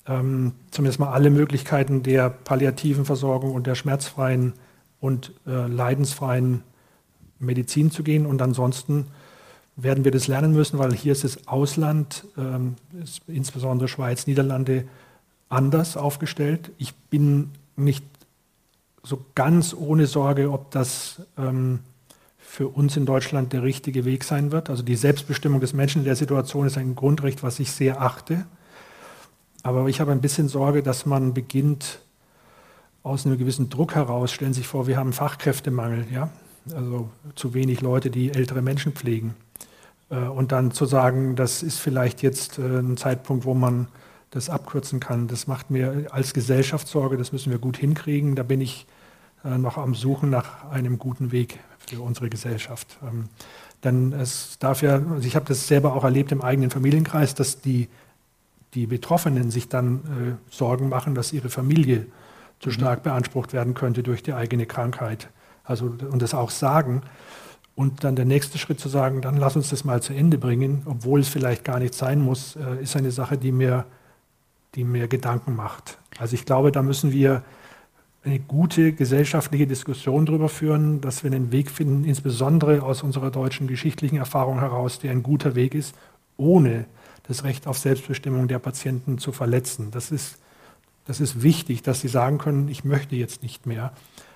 ähm, 0.06 0.52
zumindest 0.70 1.00
mal 1.00 1.12
alle 1.12 1.30
Möglichkeiten 1.30 2.02
der 2.02 2.30
palliativen 2.30 3.04
Versorgung 3.04 3.52
und 3.52 3.66
der 3.66 3.74
schmerzfreien 3.74 4.54
und 5.00 5.32
äh, 5.46 5.66
leidensfreien 5.66 6.62
Medizin 7.38 7.90
zu 7.90 8.02
gehen 8.02 8.24
und 8.24 8.40
ansonsten 8.40 9.06
werden 9.76 10.04
wir 10.04 10.12
das 10.12 10.28
lernen 10.28 10.52
müssen, 10.52 10.78
weil 10.78 10.92
hier 10.92 11.12
ist 11.12 11.24
das 11.24 11.48
Ausland, 11.48 12.24
ähm, 12.36 12.76
ist 13.02 13.22
insbesondere 13.26 13.88
Schweiz, 13.88 14.26
Niederlande, 14.26 14.84
anders 15.48 15.96
aufgestellt. 15.96 16.70
Ich 16.78 16.94
bin 16.94 17.50
nicht 17.76 18.04
so 19.02 19.24
ganz 19.34 19.74
ohne 19.74 20.06
Sorge, 20.06 20.50
ob 20.50 20.70
das 20.70 21.22
ähm, 21.36 21.80
für 22.38 22.68
uns 22.68 22.96
in 22.96 23.06
Deutschland 23.06 23.52
der 23.52 23.62
richtige 23.62 24.04
Weg 24.04 24.24
sein 24.24 24.52
wird. 24.52 24.70
Also 24.70 24.82
die 24.82 24.96
Selbstbestimmung 24.96 25.60
des 25.60 25.72
Menschen 25.72 26.00
in 26.00 26.04
der 26.04 26.16
Situation 26.16 26.66
ist 26.66 26.76
ein 26.76 26.94
Grundrecht, 26.94 27.42
was 27.42 27.58
ich 27.58 27.72
sehr 27.72 28.00
achte. 28.00 28.44
Aber 29.62 29.88
ich 29.88 30.00
habe 30.00 30.12
ein 30.12 30.20
bisschen 30.20 30.48
Sorge, 30.48 30.82
dass 30.82 31.06
man 31.06 31.34
beginnt, 31.34 32.00
aus 33.02 33.26
einem 33.26 33.38
gewissen 33.38 33.68
Druck 33.68 33.94
heraus, 33.94 34.30
stellen 34.30 34.52
Sie 34.52 34.60
sich 34.60 34.68
vor, 34.68 34.86
wir 34.86 34.96
haben 34.96 35.12
Fachkräftemangel, 35.12 36.06
ja? 36.12 36.30
also 36.72 37.08
zu 37.34 37.54
wenig 37.54 37.80
Leute, 37.80 38.10
die 38.10 38.32
ältere 38.32 38.62
Menschen 38.62 38.92
pflegen. 38.92 39.34
Äh, 40.10 40.16
und 40.16 40.52
dann 40.52 40.70
zu 40.70 40.86
sagen, 40.86 41.34
das 41.34 41.62
ist 41.62 41.78
vielleicht 41.78 42.22
jetzt 42.22 42.58
äh, 42.58 42.62
ein 42.62 42.96
Zeitpunkt, 42.96 43.44
wo 43.44 43.54
man 43.54 43.88
das 44.32 44.48
abkürzen 44.48 44.98
kann, 44.98 45.28
das 45.28 45.46
macht 45.46 45.70
mir 45.70 46.06
als 46.10 46.34
Gesellschaft 46.34 46.88
Sorge, 46.88 47.16
das 47.16 47.32
müssen 47.32 47.52
wir 47.52 47.58
gut 47.58 47.76
hinkriegen. 47.76 48.34
Da 48.34 48.42
bin 48.42 48.60
ich 48.60 48.86
äh, 49.44 49.58
noch 49.58 49.76
am 49.76 49.94
Suchen 49.94 50.30
nach 50.30 50.70
einem 50.70 50.98
guten 50.98 51.32
Weg 51.32 51.60
für 51.78 52.00
unsere 52.00 52.30
Gesellschaft. 52.30 52.98
Ähm, 53.06 53.28
denn 53.84 54.12
es 54.12 54.58
darf 54.58 54.80
ja, 54.82 54.94
also 54.94 55.26
ich 55.26 55.36
habe 55.36 55.44
das 55.46 55.68
selber 55.68 55.94
auch 55.94 56.04
erlebt 56.04 56.32
im 56.32 56.40
eigenen 56.40 56.70
Familienkreis, 56.70 57.34
dass 57.34 57.60
die, 57.60 57.88
die 58.72 58.86
Betroffenen 58.86 59.50
sich 59.50 59.68
dann 59.68 59.96
äh, 59.96 60.54
Sorgen 60.54 60.88
machen, 60.88 61.14
dass 61.14 61.32
ihre 61.34 61.50
Familie 61.50 62.06
zu 62.58 62.70
mhm. 62.70 62.74
stark 62.74 63.02
beansprucht 63.02 63.52
werden 63.52 63.74
könnte 63.74 64.02
durch 64.02 64.22
die 64.22 64.32
eigene 64.32 64.64
Krankheit. 64.64 65.28
Also, 65.62 65.86
und 65.86 66.22
das 66.22 66.32
auch 66.32 66.50
sagen. 66.50 67.02
Und 67.74 68.04
dann 68.04 68.16
der 68.16 68.24
nächste 68.24 68.56
Schritt 68.56 68.80
zu 68.80 68.88
sagen, 68.88 69.20
dann 69.20 69.36
lass 69.36 69.56
uns 69.56 69.68
das 69.68 69.84
mal 69.84 70.02
zu 70.02 70.14
Ende 70.14 70.38
bringen, 70.38 70.82
obwohl 70.86 71.20
es 71.20 71.28
vielleicht 71.28 71.64
gar 71.64 71.78
nicht 71.78 71.94
sein 71.94 72.18
muss, 72.20 72.56
äh, 72.56 72.82
ist 72.82 72.96
eine 72.96 73.10
Sache, 73.10 73.36
die 73.36 73.52
mir, 73.52 73.84
die 74.74 74.84
mir 74.84 75.08
Gedanken 75.08 75.54
macht. 75.54 75.98
Also 76.18 76.34
ich 76.34 76.44
glaube, 76.44 76.72
da 76.72 76.82
müssen 76.82 77.12
wir 77.12 77.42
eine 78.24 78.38
gute 78.38 78.92
gesellschaftliche 78.92 79.66
Diskussion 79.66 80.26
darüber 80.26 80.48
führen, 80.48 81.00
dass 81.00 81.24
wir 81.24 81.32
einen 81.32 81.50
Weg 81.50 81.70
finden, 81.70 82.04
insbesondere 82.04 82.82
aus 82.82 83.02
unserer 83.02 83.30
deutschen 83.30 83.66
geschichtlichen 83.66 84.16
Erfahrung 84.16 84.60
heraus, 84.60 85.00
der 85.00 85.10
ein 85.10 85.22
guter 85.22 85.54
Weg 85.54 85.74
ist, 85.74 85.94
ohne 86.36 86.86
das 87.24 87.44
Recht 87.44 87.66
auf 87.66 87.78
Selbstbestimmung 87.78 88.48
der 88.48 88.58
Patienten 88.58 89.18
zu 89.18 89.32
verletzen. 89.32 89.90
Das 89.90 90.10
ist, 90.10 90.38
das 91.06 91.20
ist 91.20 91.42
wichtig, 91.42 91.82
dass 91.82 92.00
sie 92.00 92.08
sagen 92.08 92.38
können, 92.38 92.68
ich 92.68 92.84
möchte 92.84 93.16
jetzt 93.16 93.42
nicht 93.42 93.66
mehr. 93.66 93.92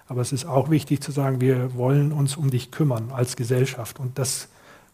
Aber 0.09 0.21
es 0.21 0.33
ist 0.33 0.47
auch 0.47 0.71
wichtig 0.71 1.01
zu 1.01 1.13
sagen, 1.13 1.41
wir 1.41 1.75
wollen 1.75 2.13
uns 2.13 2.37
um 2.37 2.51
dich 2.51 2.71
kümmern 2.71 3.11
als 3.13 3.37
Gesellschaft. 3.37 3.99
Und 3.99 4.19
das 4.19 4.49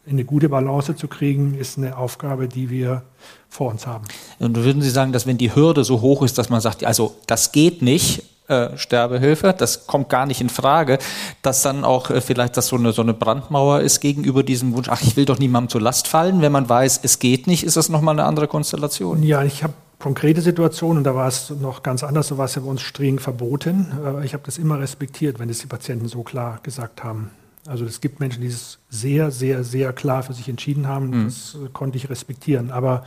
in 0.05 0.12
eine 0.12 0.24
gute 0.24 0.49
Balance 0.49 0.97
zu 0.97 1.07
kriegen, 1.09 1.55
ist 1.55 1.79
eine 1.79 1.97
Aufgabe, 1.97 2.49
die 2.49 2.70
wir 2.70 3.03
vor 3.49 3.70
uns 3.70 3.87
haben. 3.87 4.05
Und 4.39 4.57
würden 4.57 4.83
Sie 4.83 4.91
sagen, 4.91 5.12
dass 5.12 5.27
wenn 5.27 5.39
die 5.39 5.55
Hürde 5.55 5.85
so 5.85 6.01
hoch 6.01 6.23
ist, 6.23 6.39
dass 6.39 6.49
man 6.51 6.61
sagt, 6.61 6.85
also 6.85 7.15
das 7.27 7.53
geht 7.53 7.83
nicht, 7.83 8.24
äh, 8.49 8.77
Sterbehilfe, 8.77 9.55
das 9.57 9.87
kommt 9.87 10.09
gar 10.09 10.27
nicht 10.27 10.41
in 10.41 10.49
Frage, 10.49 10.99
dass 11.43 11.62
dann 11.62 11.85
auch 11.85 12.11
äh, 12.11 12.20
vielleicht 12.20 12.57
das 12.57 12.66
so 12.66 12.77
eine, 12.77 12.93
so 12.93 13.03
eine 13.03 13.15
Brandmauer 13.15 13.81
ist 13.81 14.01
gegenüber 14.01 14.43
diesem 14.43 14.74
Wunsch, 14.74 14.89
ach, 14.89 15.01
ich 15.03 15.16
will 15.16 15.24
doch 15.24 15.39
niemandem 15.39 15.70
zur 15.70 15.81
Last 15.81 16.09
fallen. 16.09 16.43
Wenn 16.43 16.53
man 16.53 16.69
weiß, 16.69 17.01
es 17.05 17.20
geht 17.20 17.47
nicht, 17.47 17.62
ist 17.62 17.77
das 17.77 17.89
nochmal 17.89 18.16
eine 18.16 18.24
andere 18.24 18.49
Konstellation. 18.49 19.23
Ja, 19.23 19.45
ich 19.45 19.62
habe 19.62 19.74
konkrete 20.01 20.41
Situationen, 20.41 21.05
da 21.05 21.15
war 21.15 21.29
es 21.29 21.51
noch 21.51 21.85
ganz 21.85 22.03
anders, 22.03 22.29
da 22.29 22.39
war 22.39 22.47
es 22.47 22.57
ja 22.57 22.62
bei 22.62 22.69
uns 22.69 22.83
streng 22.83 23.20
verboten. 23.20 23.93
Ich 24.24 24.35
habe 24.35 24.43
das 24.45 24.59
immer 24.59 24.81
respektiert, 24.81 25.39
wenn 25.39 25.49
es 25.49 25.61
die 25.61 25.69
Patienten 25.69 26.09
so 26.09 26.24
klar 26.24 26.59
gesagt 26.65 27.05
haben. 27.05 27.31
Also 27.66 27.84
es 27.84 28.01
gibt 28.01 28.20
Menschen, 28.20 28.40
die 28.40 28.48
es 28.48 28.78
sehr, 28.89 29.30
sehr, 29.30 29.64
sehr 29.64 29.93
klar 29.93 30.22
für 30.22 30.32
sich 30.32 30.48
entschieden 30.48 30.89
haben. 30.89 31.10
Mhm. 31.10 31.24
Das 31.24 31.55
äh, 31.55 31.68
konnte 31.72 31.97
ich 31.97 32.10
respektieren. 32.10 32.70
Aber 32.70 33.05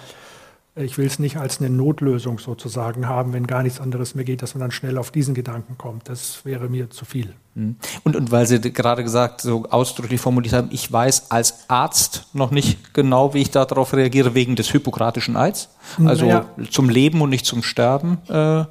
ich 0.77 0.98
will 0.98 1.07
es 1.07 1.19
nicht 1.19 1.38
als 1.38 1.61
eine 1.61 1.69
Notlösung 1.69 2.38
sozusagen 2.38 3.07
haben, 3.07 3.32
wenn 3.32 3.48
gar 3.48 3.64
nichts 3.64 3.80
anderes 3.80 4.14
mehr 4.14 4.26
geht, 4.26 4.41
dass 4.41 4.56
man 4.56 4.60
dann 4.60 4.72
schnell 4.72 4.98
auf 4.98 5.10
diesen 5.10 5.34
Gedanken 5.34 5.77
kommt. 5.77 6.10
Das 6.10 6.44
wäre 6.44 6.68
mir 6.68 6.90
zu 6.90 7.06
viel. 7.06 7.34
Mhm. 7.53 7.77
Und, 8.03 8.15
und 8.18 8.32
weil 8.32 8.45
Sie 8.45 8.60
gerade 8.60 9.03
gesagt, 9.03 9.40
so 9.40 9.65
ausdrücklich 9.69 10.19
formuliert 10.19 10.53
haben, 10.53 10.69
ich 10.72 10.91
weiß 10.91 11.32
als 11.32 11.69
Arzt 11.69 12.26
noch 12.34 12.52
nicht 12.52 12.94
genau, 12.94 13.34
wie 13.34 13.41
ich 13.41 13.52
darauf 13.52 13.94
reagiere, 13.94 14.36
wegen 14.36 14.57
des 14.57 14.69
hippokratischen 14.69 15.38
Eids, 15.38 15.69
also 16.03 16.26
naja. 16.26 16.45
zum 16.69 16.90
Leben 16.90 17.22
und 17.22 17.30
nicht 17.30 17.45
zum 17.45 17.64
Sterben. 17.64 18.18
Äh, 18.27 18.65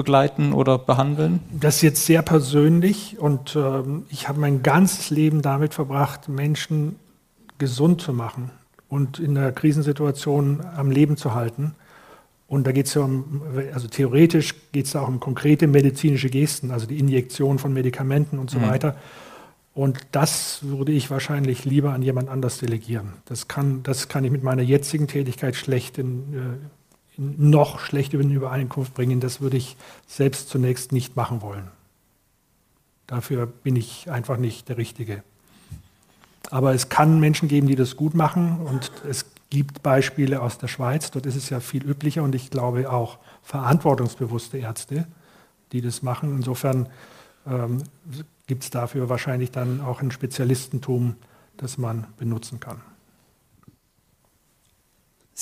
begleiten 0.00 0.54
oder 0.54 0.78
behandeln? 0.78 1.40
Das 1.52 1.76
ist 1.76 1.82
jetzt 1.82 2.06
sehr 2.06 2.22
persönlich 2.22 3.18
und 3.18 3.54
äh, 3.54 3.82
ich 4.08 4.28
habe 4.28 4.40
mein 4.40 4.62
ganzes 4.62 5.10
Leben 5.10 5.42
damit 5.42 5.74
verbracht, 5.74 6.28
Menschen 6.28 6.96
gesund 7.58 8.00
zu 8.00 8.14
machen 8.14 8.50
und 8.88 9.18
in 9.18 9.34
der 9.34 9.52
Krisensituation 9.52 10.62
am 10.74 10.90
Leben 10.90 11.18
zu 11.18 11.34
halten. 11.34 11.74
Und 12.48 12.66
da 12.66 12.72
geht 12.72 12.86
es 12.86 12.94
ja 12.94 13.02
um, 13.02 13.42
also 13.74 13.88
theoretisch 13.88 14.54
geht 14.72 14.86
es 14.86 14.92
da 14.92 15.02
auch 15.02 15.08
um 15.08 15.20
konkrete 15.20 15.66
medizinische 15.66 16.30
Gesten, 16.30 16.70
also 16.70 16.86
die 16.86 16.98
Injektion 16.98 17.58
von 17.58 17.74
Medikamenten 17.74 18.38
und 18.38 18.48
so 18.48 18.58
mhm. 18.58 18.68
weiter. 18.68 18.96
Und 19.74 19.98
das 20.12 20.60
würde 20.62 20.92
ich 20.92 21.10
wahrscheinlich 21.10 21.66
lieber 21.66 21.92
an 21.92 22.02
jemand 22.02 22.30
anders 22.30 22.58
delegieren. 22.58 23.12
Das 23.26 23.48
kann, 23.48 23.82
das 23.82 24.08
kann 24.08 24.24
ich 24.24 24.30
mit 24.30 24.42
meiner 24.42 24.62
jetzigen 24.62 25.06
Tätigkeit 25.06 25.56
schlecht 25.56 25.98
in, 25.98 26.34
äh, 26.34 26.36
in 26.36 26.79
noch 27.20 27.80
schlecht 27.80 28.14
in 28.14 28.30
Übereinkunft 28.30 28.94
bringen. 28.94 29.20
Das 29.20 29.40
würde 29.42 29.58
ich 29.58 29.76
selbst 30.06 30.48
zunächst 30.48 30.90
nicht 30.90 31.16
machen 31.16 31.42
wollen. 31.42 31.68
Dafür 33.06 33.46
bin 33.46 33.76
ich 33.76 34.10
einfach 34.10 34.38
nicht 34.38 34.68
der 34.68 34.78
Richtige. 34.78 35.22
Aber 36.50 36.72
es 36.72 36.88
kann 36.88 37.20
Menschen 37.20 37.48
geben, 37.48 37.66
die 37.66 37.76
das 37.76 37.96
gut 37.96 38.14
machen 38.14 38.60
und 38.60 38.90
es 39.08 39.26
gibt 39.50 39.82
Beispiele 39.82 40.40
aus 40.40 40.58
der 40.58 40.68
Schweiz, 40.68 41.10
dort 41.10 41.26
ist 41.26 41.36
es 41.36 41.50
ja 41.50 41.60
viel 41.60 41.84
üblicher 41.84 42.22
und 42.22 42.34
ich 42.34 42.50
glaube 42.50 42.90
auch 42.90 43.18
verantwortungsbewusste 43.42 44.58
Ärzte, 44.58 45.06
die 45.72 45.80
das 45.80 46.02
machen. 46.02 46.36
Insofern 46.36 46.88
ähm, 47.46 47.82
gibt 48.46 48.62
es 48.62 48.70
dafür 48.70 49.08
wahrscheinlich 49.08 49.50
dann 49.50 49.80
auch 49.80 50.00
ein 50.00 50.10
Spezialistentum, 50.10 51.16
das 51.56 51.78
man 51.78 52.06
benutzen 52.16 52.60
kann. 52.60 52.80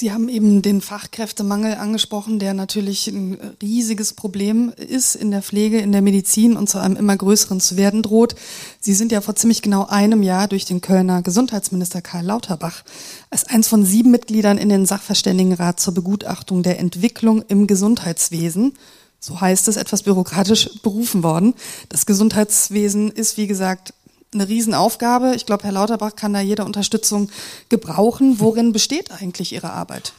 Sie 0.00 0.12
haben 0.12 0.28
eben 0.28 0.62
den 0.62 0.80
Fachkräftemangel 0.80 1.74
angesprochen, 1.74 2.38
der 2.38 2.54
natürlich 2.54 3.08
ein 3.08 3.36
riesiges 3.60 4.12
Problem 4.12 4.72
ist 4.76 5.16
in 5.16 5.32
der 5.32 5.42
Pflege, 5.42 5.80
in 5.80 5.90
der 5.90 6.02
Medizin 6.02 6.56
und 6.56 6.70
zu 6.70 6.78
einem 6.78 6.94
immer 6.94 7.16
größeren 7.16 7.58
zu 7.58 7.76
werden 7.76 8.04
droht. 8.04 8.36
Sie 8.78 8.94
sind 8.94 9.10
ja 9.10 9.20
vor 9.20 9.34
ziemlich 9.34 9.60
genau 9.60 9.86
einem 9.86 10.22
Jahr 10.22 10.46
durch 10.46 10.66
den 10.66 10.80
Kölner 10.80 11.22
Gesundheitsminister 11.22 12.00
Karl 12.00 12.26
Lauterbach 12.26 12.84
als 13.30 13.42
eins 13.48 13.66
von 13.66 13.84
sieben 13.84 14.12
Mitgliedern 14.12 14.56
in 14.56 14.68
den 14.68 14.86
Sachverständigenrat 14.86 15.80
zur 15.80 15.94
Begutachtung 15.94 16.62
der 16.62 16.78
Entwicklung 16.78 17.42
im 17.48 17.66
Gesundheitswesen 17.66 18.74
so 19.20 19.40
heißt 19.40 19.66
es, 19.66 19.76
etwas 19.76 20.04
bürokratisch 20.04 20.70
berufen 20.82 21.24
worden. 21.24 21.54
Das 21.88 22.06
Gesundheitswesen 22.06 23.10
ist, 23.10 23.36
wie 23.36 23.48
gesagt, 23.48 23.92
eine 24.34 24.48
Riesenaufgabe. 24.48 25.34
Ich 25.34 25.46
glaube, 25.46 25.64
Herr 25.64 25.72
Lauterbach 25.72 26.16
kann 26.16 26.32
da 26.32 26.40
jede 26.40 26.64
Unterstützung 26.64 27.30
gebrauchen. 27.68 28.40
Worin 28.40 28.72
besteht 28.72 29.10
eigentlich 29.10 29.52
Ihre 29.52 29.72
Arbeit? 29.72 30.12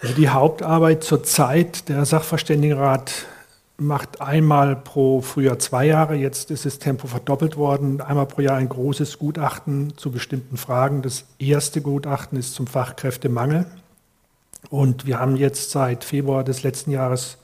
Also 0.00 0.14
die 0.14 0.28
Hauptarbeit 0.28 1.04
zurzeit, 1.04 1.88
der 1.88 2.04
Sachverständigenrat 2.04 3.12
macht 3.78 4.20
einmal 4.20 4.76
pro 4.76 5.20
früher 5.20 5.58
zwei 5.58 5.86
Jahre, 5.86 6.14
jetzt 6.14 6.50
ist 6.50 6.66
das 6.66 6.78
Tempo 6.78 7.06
verdoppelt 7.06 7.56
worden, 7.56 8.00
einmal 8.00 8.26
pro 8.26 8.42
Jahr 8.42 8.56
ein 8.56 8.68
großes 8.68 9.18
Gutachten 9.18 9.94
zu 9.96 10.10
bestimmten 10.10 10.56
Fragen. 10.56 11.02
Das 11.02 11.24
erste 11.38 11.80
Gutachten 11.80 12.38
ist 12.38 12.54
zum 12.54 12.66
Fachkräftemangel. 12.66 13.66
Und 14.70 15.06
wir 15.06 15.18
haben 15.18 15.36
jetzt 15.36 15.70
seit 15.70 16.04
Februar 16.04 16.44
des 16.44 16.62
letzten 16.62 16.92
Jahres 16.92 17.38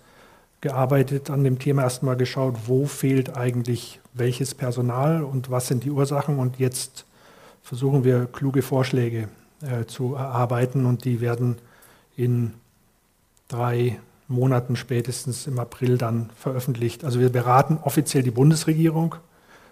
gearbeitet, 0.60 1.30
an 1.30 1.44
dem 1.44 1.58
Thema 1.58 1.82
erstmal 1.82 2.16
geschaut, 2.16 2.56
wo 2.66 2.86
fehlt 2.86 3.36
eigentlich 3.36 4.00
welches 4.12 4.54
Personal 4.54 5.22
und 5.22 5.50
was 5.50 5.68
sind 5.68 5.84
die 5.84 5.90
Ursachen. 5.90 6.38
Und 6.38 6.58
jetzt 6.58 7.04
versuchen 7.62 8.04
wir 8.04 8.26
kluge 8.26 8.62
Vorschläge 8.62 9.28
äh, 9.62 9.84
zu 9.86 10.14
erarbeiten 10.14 10.86
und 10.86 11.04
die 11.04 11.20
werden 11.20 11.56
in 12.16 12.54
drei 13.46 13.98
Monaten 14.26 14.76
spätestens 14.76 15.46
im 15.46 15.58
April 15.58 15.96
dann 15.96 16.30
veröffentlicht. 16.36 17.04
Also 17.04 17.20
wir 17.20 17.30
beraten 17.30 17.78
offiziell 17.82 18.22
die 18.22 18.30
Bundesregierung. 18.30 19.14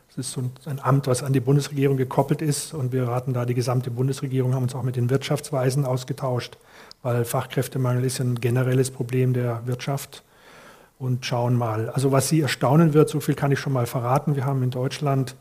Es 0.09 0.19
ist 0.19 0.33
so 0.33 0.43
ein 0.65 0.81
Amt, 0.81 1.09
was 1.09 1.23
an 1.23 1.33
die 1.33 1.41
Bundesregierung 1.41 1.97
gekoppelt 1.97 2.41
ist 2.41 2.73
und 2.73 2.93
wir 2.93 3.05
beraten 3.05 3.35
da 3.35 3.45
die 3.45 3.55
gesamte 3.55 3.91
Bundesregierung, 3.91 4.55
haben 4.55 4.63
uns 4.63 4.75
auch 4.75 4.83
mit 4.83 4.97
den 4.97 5.11
Wirtschaftsweisen 5.11 5.85
ausgetauscht, 5.85 6.57
weil 7.03 7.25
Fachkräftemangel 7.25 8.05
ist 8.05 8.21
ein 8.21 8.41
generelles 8.41 8.91
Problem 8.91 9.35
der 9.35 9.67
Wirtschaft 9.67 10.23
und 10.99 11.25
schauen 11.27 11.55
mal. 11.55 11.91
Also 11.91 12.13
was 12.13 12.29
Sie 12.29 12.41
erstaunen 12.41 12.95
wird, 12.95 13.09
so 13.09 13.21
viel 13.21 13.35
kann 13.35 13.53
ich 13.53 13.59
schon 13.59 13.73
mal 13.73 13.87
verraten, 13.87 14.37
wir 14.37 14.45
haben 14.45 14.63
in 14.63 14.71
Deutschland 14.71 15.37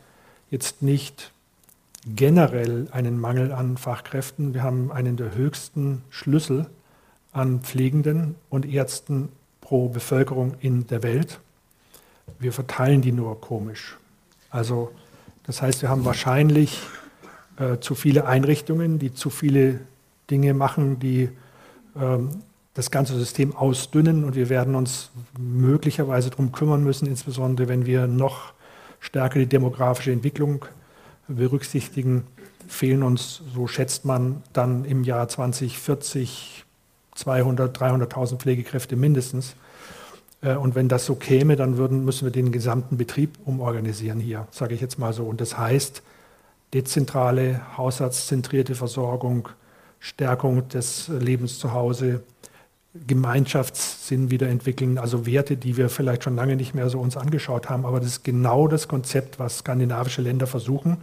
jetzt 0.50 0.82
nicht 0.82 1.32
generell 2.06 2.88
einen 2.92 3.20
Mangel 3.20 3.52
an 3.52 3.78
Fachkräften. 3.78 4.54
Wir 4.54 4.64
haben 4.64 4.92
einen 4.92 5.18
der 5.18 5.34
höchsten 5.34 6.04
Schlüssel 6.10 6.68
an 7.32 7.62
Pflegenden 7.62 8.36
und 8.50 8.66
Ärzten 8.66 9.30
pro 9.62 9.90
Bevölkerung 9.90 10.56
in 10.60 10.86
der 10.88 11.02
Welt. 11.04 11.40
Wir 12.40 12.54
verteilen 12.54 13.02
die 13.02 13.12
nur 13.12 13.42
komisch. 13.42 13.98
Also 14.50 14.92
das 15.44 15.62
heißt, 15.62 15.82
wir 15.82 15.90
haben 15.90 16.06
wahrscheinlich 16.06 16.80
äh, 17.58 17.80
zu 17.80 17.96
viele 17.96 18.26
Einrichtungen, 18.26 19.00
die 19.00 19.14
zu 19.14 19.30
viele 19.30 19.80
Dinge 20.30 20.54
machen, 20.54 21.00
die 21.00 21.30
ähm, 22.00 22.30
das 22.76 22.92
ganze 22.92 23.18
System 23.18 23.56
ausdünnen 23.56 24.24
und 24.24 24.36
wir 24.36 24.50
werden 24.50 24.76
uns 24.76 25.10
möglicherweise 25.40 26.30
darum 26.30 26.52
kümmern 26.52 26.84
müssen, 26.84 27.08
insbesondere 27.08 27.68
wenn 27.68 27.86
wir 27.86 28.06
noch 28.06 28.54
stärker 29.00 29.40
die 29.40 29.48
demografische 29.48 30.12
Entwicklung 30.12 30.66
berücksichtigen, 31.28 32.26
fehlen 32.68 33.02
uns, 33.04 33.42
so 33.54 33.68
schätzt 33.68 34.06
man, 34.06 34.44
dann 34.54 34.86
im 34.86 35.04
Jahr 35.04 35.28
2040 35.28 36.66
200, 37.16 37.78
300.000 37.78 38.38
Pflegekräfte 38.38 38.96
mindestens. 38.96 39.56
Äh, 40.42 40.56
und 40.56 40.76
wenn 40.76 40.88
das 40.88 41.06
so 41.06 41.16
käme, 41.16 41.56
dann 41.56 41.78
würden, 41.78 42.06
müssen 42.06 42.26
wir 42.26 42.32
den 42.32 42.52
gesamten 42.52 42.98
Betrieb 42.98 43.38
umorganisieren 43.46 44.20
hier, 44.20 44.48
sage 44.52 44.76
ich 44.76 44.82
jetzt 44.82 45.00
mal 45.00 45.14
so. 45.14 45.24
Und 45.24 45.42
das 45.42 45.58
heißt, 45.58 46.04
dezentrale, 46.74 47.62
haushaltszentrierte 47.78 48.76
Versorgung, 48.76 49.50
Stärkung 50.00 50.68
des 50.68 51.08
Lebens 51.08 51.58
zu 51.58 51.72
Hause, 51.72 52.22
Gemeinschaftssinn 53.08 54.32
wiederentwickeln, 54.32 54.98
also 54.98 55.26
Werte, 55.26 55.58
die 55.58 55.76
wir 55.76 55.90
vielleicht 55.90 56.24
schon 56.24 56.36
lange 56.36 56.56
nicht 56.56 56.74
mehr 56.74 56.90
so 56.90 57.00
uns 57.00 57.18
angeschaut 57.18 57.70
haben. 57.70 57.86
Aber 57.86 58.00
das 58.00 58.08
ist 58.10 58.24
genau 58.24 58.68
das 58.68 58.88
Konzept, 58.88 59.38
was 59.38 59.60
skandinavische 59.60 60.22
Länder 60.22 60.48
versuchen, 60.48 60.98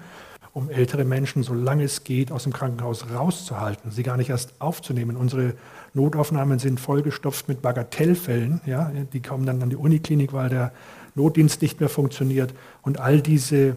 um 0.55 0.71
ältere 0.71 1.05
Menschen, 1.05 1.43
solange 1.43 1.85
es 1.85 2.05
geht, 2.05 2.33
aus 2.33 2.45
dem 2.45 2.53
Krankenhaus 2.53 3.07
rauszuhalten, 3.15 3.91
sie 3.91 4.03
gar 4.03 4.17
nicht 4.17 4.31
erst 4.31 4.55
aufzunehmen. 4.59 5.17
Unsere 5.17 5.55
Notaufnahmen 5.95 6.59
sind 6.59 6.81
vollgestopft 6.81 7.49
mit 7.49 7.63
Bagatellfällen. 7.63 8.61
Ja? 8.67 8.91
Die 9.13 9.21
kommen 9.21 9.47
dann 9.47 9.63
an 9.63 9.71
die 9.71 9.77
Uniklinik, 9.77 10.33
weil 10.33 10.49
der 10.49 10.73
Notdienst 11.15 11.61
nicht 11.63 11.81
mehr 11.81 11.89
funktioniert. 11.89 12.55
Und 12.83 13.01
all 13.01 13.21
diese 13.21 13.77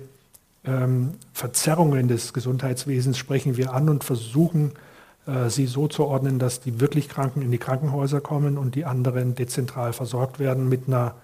ähm, 0.66 1.14
Verzerrungen 1.34 2.08
des 2.08 2.34
Gesundheitswesens 2.34 3.18
sprechen 3.18 3.58
wir 3.58 3.74
an 3.74 3.90
und 3.90 4.04
versuchen, 4.04 4.72
sie 5.48 5.66
so 5.66 5.88
zu 5.88 6.06
ordnen, 6.06 6.38
dass 6.38 6.62
die 6.62 6.80
wirklich 6.80 7.10
Kranken 7.10 7.42
in 7.42 7.50
die 7.50 7.58
Krankenhäuser 7.58 8.22
kommen 8.22 8.60
und 8.60 8.76
die 8.76 8.86
anderen 8.86 9.34
dezentral 9.34 9.92
versorgt 9.92 10.38
werden 10.38 10.70
mit 10.70 10.88
einer 10.88 11.16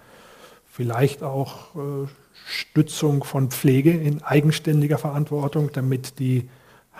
vielleicht 0.72 1.22
auch 1.22 1.74
äh, 1.76 2.08
Stützung 2.46 3.24
von 3.24 3.50
Pflege 3.50 3.92
in 3.92 4.22
eigenständiger 4.22 4.96
Verantwortung, 4.96 5.70
damit 5.72 6.18
die 6.18 6.48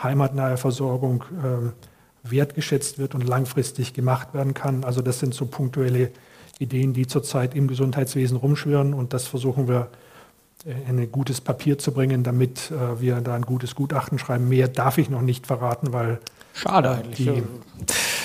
heimatnahe 0.01 0.59
Versorgung 0.59 1.25
äh, 1.43 2.31
wertgeschätzt 2.31 2.99
wird 2.99 3.15
und 3.15 3.27
langfristig 3.27 3.95
gemacht 3.95 4.35
werden 4.35 4.53
kann. 4.53 4.85
Also 4.85 5.01
das 5.01 5.21
sind 5.21 5.33
so 5.35 5.47
punktuelle 5.47 6.11
Ideen, 6.59 6.93
die 6.93 7.07
zurzeit 7.07 7.55
im 7.55 7.67
Gesundheitswesen 7.67 8.37
rumschwirren 8.37 8.93
und 8.95 9.15
das 9.15 9.27
versuchen 9.27 9.67
wir 9.67 9.89
in 10.65 11.01
ein 11.01 11.11
gutes 11.11 11.41
Papier 11.41 11.77
zu 11.77 11.91
bringen, 11.91 12.23
damit 12.23 12.73
wir 13.01 13.21
da 13.21 13.35
ein 13.35 13.43
gutes 13.43 13.75
Gutachten 13.75 14.21
schreiben. 14.21 14.49
Mehr 14.49 14.69
darf 14.69 14.97
ich 14.99 15.11
noch 15.11 15.23
nicht 15.23 15.49
verraten, 15.49 15.93
weil 15.93 16.21
Schade 16.53 16.91
eigentlich. 16.91 17.17
Die, 17.19 17.43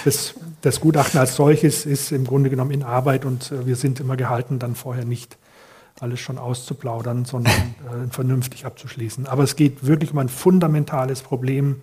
das, 0.05 0.35
das, 0.61 0.79
Gutachten 0.79 1.19
als 1.19 1.35
solches 1.35 1.85
ist 1.85 2.11
im 2.11 2.25
Grunde 2.25 2.49
genommen 2.49 2.71
in 2.71 2.83
Arbeit 2.83 3.25
und 3.25 3.51
äh, 3.51 3.65
wir 3.65 3.75
sind 3.75 3.99
immer 3.99 4.17
gehalten, 4.17 4.59
dann 4.59 4.75
vorher 4.75 5.05
nicht 5.05 5.37
alles 5.99 6.19
schon 6.19 6.37
auszuplaudern, 6.37 7.25
sondern 7.25 7.53
äh, 8.07 8.11
vernünftig 8.11 8.65
abzuschließen. 8.65 9.27
Aber 9.27 9.43
es 9.43 9.55
geht 9.55 9.85
wirklich 9.85 10.11
um 10.11 10.19
ein 10.19 10.29
fundamentales 10.29 11.21
Problem 11.21 11.81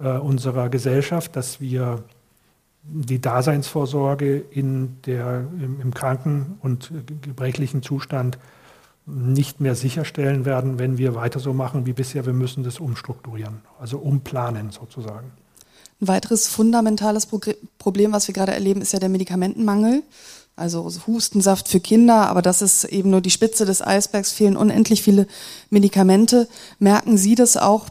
äh, 0.00 0.10
unserer 0.10 0.68
Gesellschaft, 0.68 1.36
dass 1.36 1.60
wir 1.60 2.02
die 2.82 3.20
Daseinsvorsorge 3.20 4.38
in 4.38 4.96
der, 5.02 5.46
im, 5.60 5.80
im 5.80 5.94
kranken 5.94 6.58
und 6.62 6.90
gebrechlichen 7.22 7.82
Zustand 7.82 8.38
nicht 9.04 9.60
mehr 9.60 9.74
sicherstellen 9.74 10.44
werden, 10.44 10.78
wenn 10.78 10.98
wir 10.98 11.14
weiter 11.14 11.40
so 11.40 11.52
machen 11.52 11.86
wie 11.86 11.92
bisher. 11.92 12.26
Wir 12.26 12.32
müssen 12.32 12.62
das 12.62 12.78
umstrukturieren, 12.78 13.60
also 13.80 13.98
umplanen 13.98 14.70
sozusagen. 14.70 15.30
Ein 16.00 16.08
weiteres 16.08 16.48
fundamentales 16.48 17.26
Problem, 17.78 18.12
was 18.12 18.28
wir 18.28 18.34
gerade 18.34 18.52
erleben, 18.52 18.80
ist 18.80 18.92
ja 18.92 18.98
der 18.98 19.08
Medikamentenmangel. 19.08 20.02
Also 20.54 20.90
Hustensaft 21.06 21.68
für 21.68 21.78
Kinder, 21.78 22.26
aber 22.28 22.42
das 22.42 22.62
ist 22.62 22.84
eben 22.84 23.10
nur 23.10 23.20
die 23.20 23.30
Spitze 23.30 23.64
des 23.64 23.80
Eisbergs, 23.80 24.32
fehlen 24.32 24.56
unendlich 24.56 25.02
viele 25.02 25.28
Medikamente. 25.70 26.48
Merken 26.80 27.16
Sie 27.16 27.36
das 27.36 27.56
auch 27.56 27.86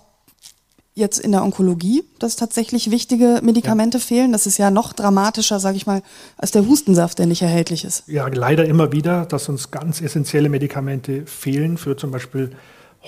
jetzt 0.98 1.20
in 1.20 1.32
der 1.32 1.44
Onkologie, 1.44 2.04
dass 2.20 2.36
tatsächlich 2.36 2.92
wichtige 2.92 3.40
Medikamente 3.42 4.00
ja. 4.00 4.04
fehlen? 4.04 4.32
Das 4.32 4.48
ist 4.48 4.58
ja 4.58 4.72
noch 4.72 4.94
dramatischer, 4.94 5.60
sage 5.60 5.78
ich 5.78 5.86
mal, 5.86 6.02
als 6.38 6.52
der 6.52 6.68
Hustensaft, 6.68 7.20
der 7.20 7.28
nicht 7.28 7.42
erhältlich 7.42 7.86
ist. 7.86 8.04
Ja, 8.08 8.28
leider 8.28 8.66
immer 8.66 8.92
wieder, 8.92 9.26
dass 9.26 9.48
uns 9.48 9.72
ganz 9.72 10.02
essentielle 10.02 10.50
Medikamente 10.50 11.26
fehlen 11.26 11.78
für 11.78 11.96
zum 11.96 12.12
Beispiel 12.12 12.52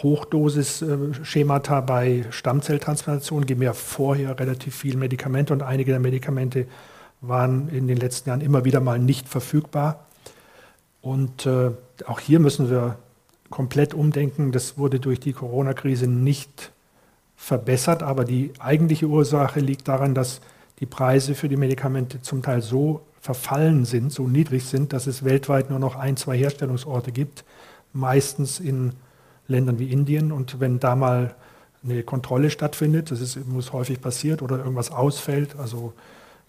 Hochdosis-Schemata 0.04 1.82
bei 1.82 2.26
Stammzelltransplantation 2.30 3.46
geben 3.46 3.62
ja 3.62 3.74
vorher 3.74 4.40
relativ 4.40 4.76
viel 4.76 4.98
Medikamente 4.98 5.54
und 5.54 5.62
einige 5.62 5.92
der 5.92 6.00
Medikamente 6.00 6.66
waren 7.22 7.70
in 7.70 7.88
den 7.88 7.98
letzten 7.98 8.30
Jahren 8.30 8.42
immer 8.42 8.66
wieder 8.66 8.80
mal 8.80 9.00
nicht 9.00 9.28
verfügbar. 9.28 10.06
Und 11.02 11.46
äh, 11.46 11.72
auch 12.06 12.20
hier 12.20 12.40
müssen 12.40 12.70
wir 12.70 12.98
komplett 13.50 13.94
umdenken. 13.94 14.52
Das 14.52 14.78
wurde 14.78 15.00
durch 15.00 15.20
die 15.20 15.34
Corona-Krise 15.34 16.08
nicht 16.08 16.72
verbessert, 17.36 18.04
aber 18.04 18.26
die 18.26 18.52
eigentliche 18.60 19.08
Ursache 19.08 19.60
liegt 19.60 19.88
daran, 19.88 20.14
dass 20.14 20.42
die 20.80 20.86
Preise 20.86 21.36
für 21.36 21.50
die 21.50 21.58
Medikamente 21.58 22.22
zum 22.22 22.42
Teil 22.42 22.62
so 22.62 23.02
verfallen 23.22 23.86
sind, 23.86 24.12
so 24.12 24.28
niedrig 24.28 24.66
sind, 24.66 24.94
dass 24.94 25.08
es 25.08 25.26
weltweit 25.26 25.70
nur 25.70 25.80
noch 25.80 25.96
ein, 25.96 26.16
zwei 26.16 26.38
Herstellungsorte 26.38 27.12
gibt, 27.12 27.44
meistens 27.92 28.60
in 28.60 28.94
Ländern 29.50 29.80
wie 29.80 29.92
Indien. 29.92 30.32
Und 30.32 30.60
wenn 30.60 30.80
da 30.80 30.96
mal 30.96 31.36
eine 31.84 32.04
Kontrolle 32.04 32.50
stattfindet, 32.50 33.12
das 33.12 33.20
ist, 33.22 33.46
muss 33.48 33.74
häufig 33.74 34.02
passiert, 34.02 34.42
oder 34.42 34.58
irgendwas 34.60 34.92
ausfällt, 34.92 35.58
also 35.58 35.94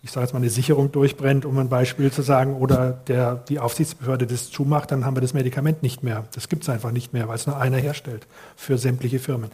ich 0.03 0.11
sage 0.13 0.25
jetzt 0.25 0.33
mal 0.33 0.39
eine 0.39 0.49
Sicherung 0.49 0.91
durchbrennt, 0.93 1.45
um 1.45 1.59
ein 1.59 1.69
Beispiel 1.69 2.11
zu 2.11 2.23
sagen, 2.23 2.55
oder 2.55 2.93
der, 3.07 3.37
die 3.37 3.59
Aufsichtsbehörde 3.59 4.27
das 4.27 4.51
zumacht, 4.51 4.91
dann 4.93 5.05
haben 5.05 5.15
wir 5.15 5.21
das 5.21 5.35
Medikament 5.35 5.83
nicht 5.83 6.03
mehr. 6.03 6.25
Das 6.35 6.49
gibt 6.49 6.63
es 6.63 6.69
einfach 6.71 6.91
nicht 6.91 7.13
mehr, 7.13 7.29
weil 7.29 7.37
es 7.37 7.47
nur 7.47 7.59
einer 7.59 7.77
herstellt 7.77 8.27
für 8.57 8.79
sämtliche 8.79 9.19
Firmen. 9.19 9.51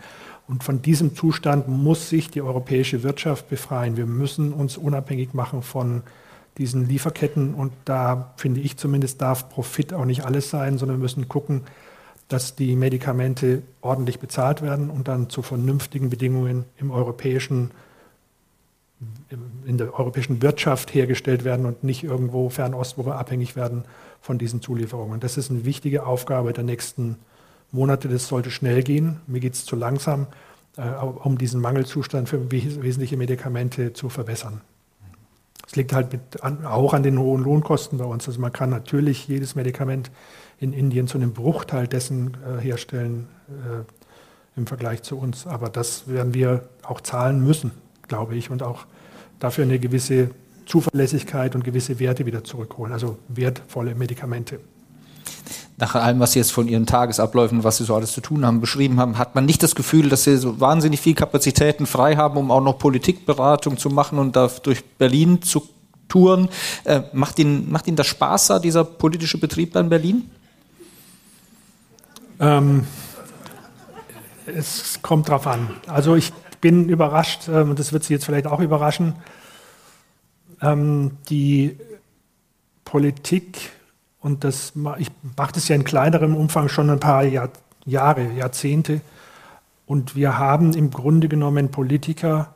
Und 0.47 0.63
von 0.63 0.81
diesem 0.83 1.17
Zustand 1.17 1.67
muss 1.67 2.09
sich 2.09 2.31
die 2.31 2.43
europäische 2.43 3.03
Wirtschaft 3.03 3.49
befreien. 3.49 3.97
Wir 3.97 4.07
müssen 4.07 4.53
uns 4.53 4.77
unabhängig 4.77 5.35
machen 5.35 5.63
von 5.63 6.03
diesen 6.59 6.89
Lieferketten 6.89 7.55
und 7.55 7.73
da 7.85 8.33
finde 8.37 8.61
ich 8.61 8.77
zumindest 8.77 9.21
darf 9.21 9.49
Profit 9.49 9.93
auch 9.93 10.05
nicht 10.05 10.25
alles 10.25 10.49
sein, 10.49 10.79
sondern 10.79 10.99
wir 10.99 11.03
müssen 11.03 11.29
gucken, 11.29 11.63
dass 12.29 12.57
die 12.57 12.75
Medikamente 12.75 13.63
ordentlich 13.81 14.19
bezahlt 14.19 14.63
werden 14.63 14.91
und 14.91 15.09
dann 15.09 15.31
zu 15.31 15.43
vernünftigen 15.43 16.11
Bedingungen 16.11 16.65
im 16.77 16.91
europäischen, 16.91 17.71
in 19.65 19.79
der 19.79 19.99
europäischen 19.99 20.43
Wirtschaft 20.43 20.93
hergestellt 20.93 21.45
werden 21.45 21.67
und 21.67 21.85
nicht 21.85 22.03
irgendwo 22.03 22.51
Fernost, 22.51 22.99
wo 22.99 23.07
wir 23.07 23.17
abhängig 23.17 23.55
werden 23.55 23.85
von 24.21 24.39
diesen 24.39 24.61
Zulieferungen. 24.61 25.21
Das 25.21 25.37
ist 25.37 25.51
eine 25.51 25.65
wichtige 25.65 26.05
Aufgabe 26.05 26.53
der 26.53 26.65
nächsten 26.65 27.17
Monate. 27.71 28.09
Das 28.09 28.27
sollte 28.27 28.51
schnell 28.51 28.83
gehen. 28.83 29.21
Mir 29.29 29.41
geht 29.41 29.55
es 29.55 29.65
zu 29.65 29.77
langsam, 29.77 30.27
äh, 30.77 30.89
um 30.89 31.39
diesen 31.39 31.61
Mangelzustand 31.61 32.29
für 32.29 32.51
wesentliche 32.51 33.17
Medikamente 33.17 33.93
zu 33.93 34.09
verbessern. 34.09 34.63
Es 35.67 35.75
liegt 35.75 35.93
halt 35.93 36.13
mit, 36.13 36.43
auch 36.65 36.95
an 36.95 37.03
den 37.03 37.19
hohen 37.19 37.43
Lohnkosten 37.43 37.99
bei 37.99 38.05
uns. 38.05 38.27
Also 38.29 38.41
man 38.41 38.53
kann 38.53 38.71
natürlich 38.71 39.27
jedes 39.27 39.55
Medikament 39.55 40.11
in 40.59 40.73
Indien 40.73 41.07
zu 41.07 41.19
einem 41.19 41.33
Bruchteil 41.33 41.87
dessen 41.87 42.37
äh, 42.45 42.61
herstellen 42.61 43.29
äh, 43.49 44.59
im 44.59 44.67
Vergleich 44.67 45.03
zu 45.03 45.19
uns. 45.19 45.47
Aber 45.47 45.69
das 45.69 46.09
werden 46.09 46.35
wir 46.35 46.69
auch 46.83 47.01
zahlen 47.01 47.45
müssen, 47.45 47.73
glaube 48.09 48.37
ich, 48.37 48.51
und 48.51 48.63
auch 48.63 48.87
dafür 49.39 49.65
eine 49.65 49.79
gewisse 49.79 50.31
Zuverlässigkeit 50.65 51.55
und 51.55 51.63
gewisse 51.63 51.99
Werte 52.01 52.27
wieder 52.27 52.43
zurückholen, 52.43 52.93
also 52.93 53.19
wertvolle 53.29 53.95
Medikamente. 53.95 54.59
Nach 55.79 55.95
allem, 55.95 56.21
was 56.21 56.33
Sie 56.33 56.39
jetzt 56.39 56.53
von 56.53 56.69
Ihren 56.69 56.87
Tagesabläufen, 56.87 57.63
was 57.63 57.77
Sie 57.77 57.85
so 57.85 57.95
alles 57.95 58.13
zu 58.13 58.23
tun 58.23 58.47
haben, 58.47 58.61
beschrieben 58.61 58.99
haben, 58.99 59.19
hat 59.19 59.35
man 59.35 59.45
nicht 59.45 59.63
das 59.63 59.75
Gefühl, 59.75 60.09
dass 60.09 60.25
Sie 60.25 60.39
so 60.39 60.59
wahnsinnig 60.59 61.03
viel 61.03 61.15
Kapazitäten 61.15 61.85
frei 61.85 62.17
haben, 62.17 62.39
um 62.39 62.51
auch 62.51 62.63
noch 62.63 62.79
Politikberatung 62.79 63.77
zu 63.77 63.91
machen 63.91 64.19
und 64.19 64.37
da 64.37 64.51
durch 64.63 64.83
Berlin 64.85 65.43
zu 65.43 65.63
touren. 66.09 66.49
Äh, 66.85 67.03
macht, 67.13 67.39
Ihnen, 67.39 67.71
macht 67.71 67.87
Ihnen 67.87 67.97
das 67.97 68.07
Spaß, 68.07 68.61
dieser 68.63 68.85
politische 68.85 69.39
Betrieb 69.39 69.75
da 69.75 69.81
in 69.81 69.91
Berlin? 69.91 70.31
Ähm, 72.39 72.87
es 74.47 75.01
kommt 75.03 75.29
drauf 75.29 75.47
an. 75.47 75.69
Also 75.87 76.15
ich 76.15 76.33
bin 76.61 76.89
überrascht, 76.89 77.49
ähm, 77.49 77.71
und 77.71 77.79
das 77.79 77.93
wird 77.93 78.05
Sie 78.05 78.15
jetzt 78.15 78.25
vielleicht 78.25 78.47
auch 78.47 78.61
überraschen, 78.61 79.15
ähm, 80.61 81.13
die 81.29 81.79
Politik, 82.85 83.71
und 84.21 84.45
das, 84.45 84.73
ich 84.99 85.11
mache 85.37 85.53
das 85.53 85.69
ja 85.69 85.77
in 85.77 85.85
kleinerem 85.85 86.35
Umfang 86.35 86.69
schon 86.69 86.91
ein 86.91 87.01
paar 87.01 87.25
Jahr, 87.25 87.51
Jahre, 87.85 88.33
Jahrzehnte, 88.33 89.01
und 89.87 90.17
wir 90.17 90.39
haben 90.39 90.73
im 90.75 90.91
Grunde 90.91 91.29
genommen 91.29 91.71
Politiker, 91.71 92.55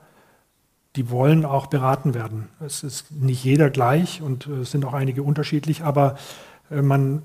die 0.97 1.11
wollen 1.11 1.44
auch 1.44 1.66
beraten 1.66 2.15
werden. 2.15 2.48
Es 2.59 2.82
ist 2.82 3.12
nicht 3.12 3.44
jeder 3.44 3.70
gleich 3.70 4.23
und 4.23 4.47
äh, 4.47 4.61
es 4.61 4.73
sind 4.73 4.85
auch 4.85 4.93
einige 4.93 5.23
unterschiedlich, 5.23 5.82
aber 5.85 6.16
äh, 6.70 6.82
man 6.82 7.23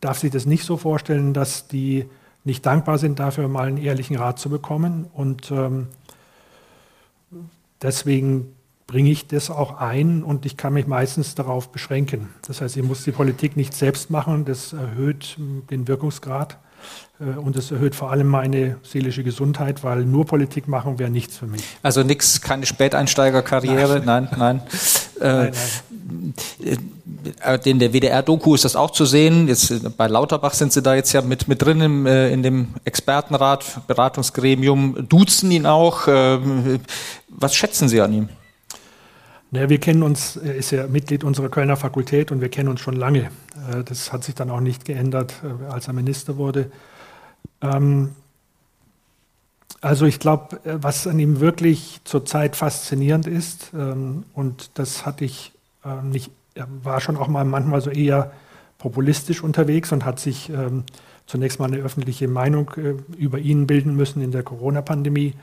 darf 0.00 0.18
sich 0.18 0.30
das 0.30 0.46
nicht 0.46 0.64
so 0.64 0.76
vorstellen, 0.76 1.34
dass 1.34 1.68
die 1.68 2.06
nicht 2.44 2.64
dankbar 2.64 2.98
sind, 2.98 3.18
dafür 3.18 3.48
mal 3.48 3.68
einen 3.68 3.78
ehrlichen 3.78 4.16
Rat 4.16 4.38
zu 4.38 4.48
bekommen. 4.48 5.06
Und 5.12 5.50
ähm, 5.50 5.88
deswegen 7.82 8.54
bringe 8.86 9.10
ich 9.10 9.26
das 9.26 9.50
auch 9.50 9.76
ein 9.76 10.22
und 10.22 10.46
ich 10.46 10.56
kann 10.56 10.72
mich 10.72 10.86
meistens 10.86 11.34
darauf 11.34 11.70
beschränken. 11.70 12.30
Das 12.42 12.60
heißt, 12.60 12.76
ich 12.76 12.82
muss 12.82 13.04
die 13.04 13.12
Politik 13.12 13.56
nicht 13.56 13.74
selbst 13.74 14.10
machen, 14.10 14.44
das 14.46 14.72
erhöht 14.72 15.36
den 15.70 15.86
Wirkungsgrad. 15.86 16.58
Äh, 17.20 17.38
und 17.38 17.56
es 17.56 17.70
erhöht 17.70 17.94
vor 17.94 18.10
allem 18.10 18.26
meine 18.26 18.76
seelische 18.82 19.22
Gesundheit, 19.24 19.82
weil 19.84 20.04
nur 20.04 20.26
Politik 20.26 20.68
machen 20.68 20.98
wäre 20.98 21.10
nichts 21.10 21.38
für 21.38 21.46
mich. 21.46 21.62
Also 21.82 22.02
nichts, 22.02 22.40
keine 22.40 22.66
Späteinsteigerkarriere, 22.66 24.02
nein, 24.04 24.28
nein. 24.30 24.38
nein. 24.38 24.62
Äh, 25.20 25.48
äh, 27.42 27.58
in 27.64 27.80
der 27.80 27.92
WDR-Doku 27.92 28.54
ist 28.54 28.64
das 28.64 28.76
auch 28.76 28.92
zu 28.92 29.04
sehen. 29.04 29.48
Jetzt, 29.48 29.96
bei 29.96 30.06
Lauterbach 30.06 30.54
sind 30.54 30.72
Sie 30.72 30.80
da 30.80 30.94
jetzt 30.94 31.12
ja 31.12 31.22
mit, 31.22 31.48
mit 31.48 31.60
drin 31.60 31.80
im, 31.80 32.06
in 32.06 32.44
dem 32.44 32.68
Expertenrat, 32.84 33.80
Beratungsgremium, 33.88 35.08
duzen 35.08 35.50
ihn 35.50 35.66
auch. 35.66 36.06
Ähm, 36.06 36.78
was 37.28 37.56
schätzen 37.56 37.88
Sie 37.88 38.00
an 38.00 38.12
ihm? 38.12 38.28
Naja, 39.50 39.70
wir 39.70 39.78
kennen 39.78 40.02
uns, 40.02 40.36
er 40.36 40.54
ist 40.54 40.70
ja 40.72 40.86
Mitglied 40.86 41.24
unserer 41.24 41.48
Kölner 41.48 41.76
Fakultät 41.76 42.30
und 42.30 42.40
wir 42.40 42.50
kennen 42.50 42.68
uns 42.68 42.80
schon 42.80 42.96
lange. 42.96 43.30
Das 43.86 44.12
hat 44.12 44.22
sich 44.22 44.34
dann 44.34 44.50
auch 44.50 44.60
nicht 44.60 44.84
geändert, 44.84 45.34
als 45.70 45.86
er 45.86 45.94
Minister 45.94 46.36
wurde. 46.36 46.70
Ähm, 47.62 48.10
also 49.80 50.06
ich 50.06 50.18
glaube, 50.18 50.56
äh, 50.64 50.78
was 50.80 51.06
an 51.06 51.18
ihm 51.18 51.40
wirklich 51.40 52.00
zurzeit 52.04 52.56
faszinierend 52.56 53.26
ist, 53.26 53.70
ähm, 53.74 54.24
und 54.34 54.70
das 54.74 55.06
hatte 55.06 55.24
ich 55.24 55.52
äh, 55.84 56.02
nicht, 56.02 56.30
er 56.54 56.66
war 56.82 57.00
schon 57.00 57.16
auch 57.16 57.28
mal 57.28 57.44
manchmal 57.44 57.80
so 57.80 57.90
eher 57.90 58.32
populistisch 58.78 59.42
unterwegs 59.42 59.92
und 59.92 60.04
hat 60.04 60.18
sich 60.18 60.50
ähm, 60.50 60.84
zunächst 61.26 61.60
mal 61.60 61.66
eine 61.66 61.82
öffentliche 61.82 62.26
Meinung 62.26 62.70
äh, 62.76 62.94
über 63.16 63.38
ihn 63.38 63.66
bilden 63.66 63.94
müssen 63.94 64.20
in 64.20 64.32
der 64.32 64.42
Corona-Pandemie. 64.42 65.34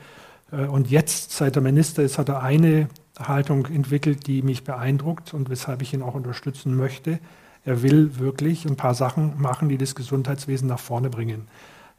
Äh, 0.52 0.65
und 0.65 0.90
jetzt, 0.90 1.32
seit 1.32 1.56
er 1.56 1.61
Minister 1.61 2.03
ist, 2.03 2.18
hat 2.18 2.30
er 2.30 2.41
eine 2.41 2.90
Haltung 3.20 3.66
entwickelt, 3.68 4.28
die 4.28 4.42
mich 4.42 4.64
beeindruckt 4.64 5.34
und 5.34 5.50
weshalb 5.50 5.82
ich 5.82 5.94
ihn 5.94 6.02
auch 6.02 6.16
unterstützen 6.16 6.76
möchte. 6.76 7.20
Er 7.64 7.82
will 7.82 8.20
wirklich 8.20 8.66
ein 8.66 8.76
paar 8.76 8.94
Sachen 8.94 9.40
machen, 9.42 9.70
die 9.70 9.78
das 9.78 9.96
Gesundheitswesen 9.96 10.68
nach 10.68 10.80
vorne 10.80 11.10
bringen. 11.10 11.48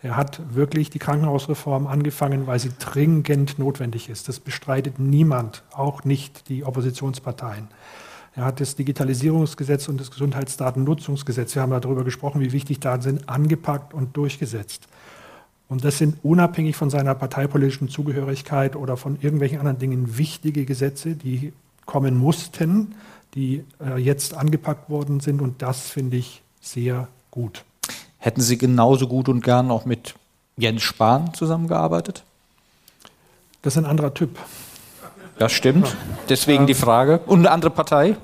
Er 0.02 0.16
hat 0.16 0.54
wirklich 0.54 0.90
die 0.90 0.98
Krankenhausreform 0.98 1.86
angefangen, 1.86 2.46
weil 2.46 2.58
sie 2.58 2.70
dringend 2.78 3.58
notwendig 3.58 4.08
ist. 4.08 4.28
Das 4.28 4.38
bestreitet 4.38 4.98
niemand, 4.98 5.64
auch 5.72 6.04
nicht 6.04 6.48
die 6.48 6.64
Oppositionsparteien. 6.64 7.68
Er 8.34 8.44
hat 8.44 8.60
das 8.60 8.76
Digitalisierungsgesetz 8.76 9.88
und 9.88 9.98
das 9.98 10.10
Gesundheitsdatennutzungsgesetz, 10.10 11.54
wir 11.54 11.62
haben 11.62 11.70
darüber 11.80 12.04
gesprochen, 12.04 12.42
wie 12.42 12.52
wichtig 12.52 12.80
Daten 12.80 13.02
sind, 13.02 13.28
angepackt 13.30 13.94
und 13.94 14.14
durchgesetzt. 14.14 14.86
Und 15.68 15.84
das 15.84 15.98
sind 15.98 16.18
unabhängig 16.22 16.76
von 16.76 16.90
seiner 16.90 17.14
parteipolitischen 17.14 17.88
Zugehörigkeit 17.88 18.76
oder 18.76 18.96
von 18.96 19.18
irgendwelchen 19.20 19.58
anderen 19.58 19.78
Dingen 19.78 20.18
wichtige 20.18 20.64
Gesetze, 20.64 21.16
die 21.16 21.52
kommen 21.86 22.16
mussten, 22.16 22.94
die 23.34 23.64
äh, 23.84 23.98
jetzt 23.98 24.34
angepackt 24.34 24.88
worden 24.88 25.20
sind. 25.20 25.42
Und 25.42 25.62
das 25.62 25.90
finde 25.90 26.16
ich 26.16 26.42
sehr 26.60 27.08
gut. 27.30 27.64
Hätten 28.18 28.40
Sie 28.40 28.58
genauso 28.58 29.08
gut 29.08 29.28
und 29.28 29.42
gern 29.42 29.70
auch 29.70 29.84
mit 29.84 30.14
Jens 30.56 30.82
Spahn 30.82 31.34
zusammengearbeitet? 31.34 32.24
Das 33.62 33.74
ist 33.74 33.78
ein 33.78 33.86
anderer 33.86 34.14
Typ. 34.14 34.38
Das 35.38 35.52
stimmt. 35.52 35.96
Deswegen 36.28 36.66
die 36.66 36.74
Frage. 36.74 37.18
Und 37.26 37.40
eine 37.40 37.50
andere 37.50 37.70
Partei? 37.70 38.16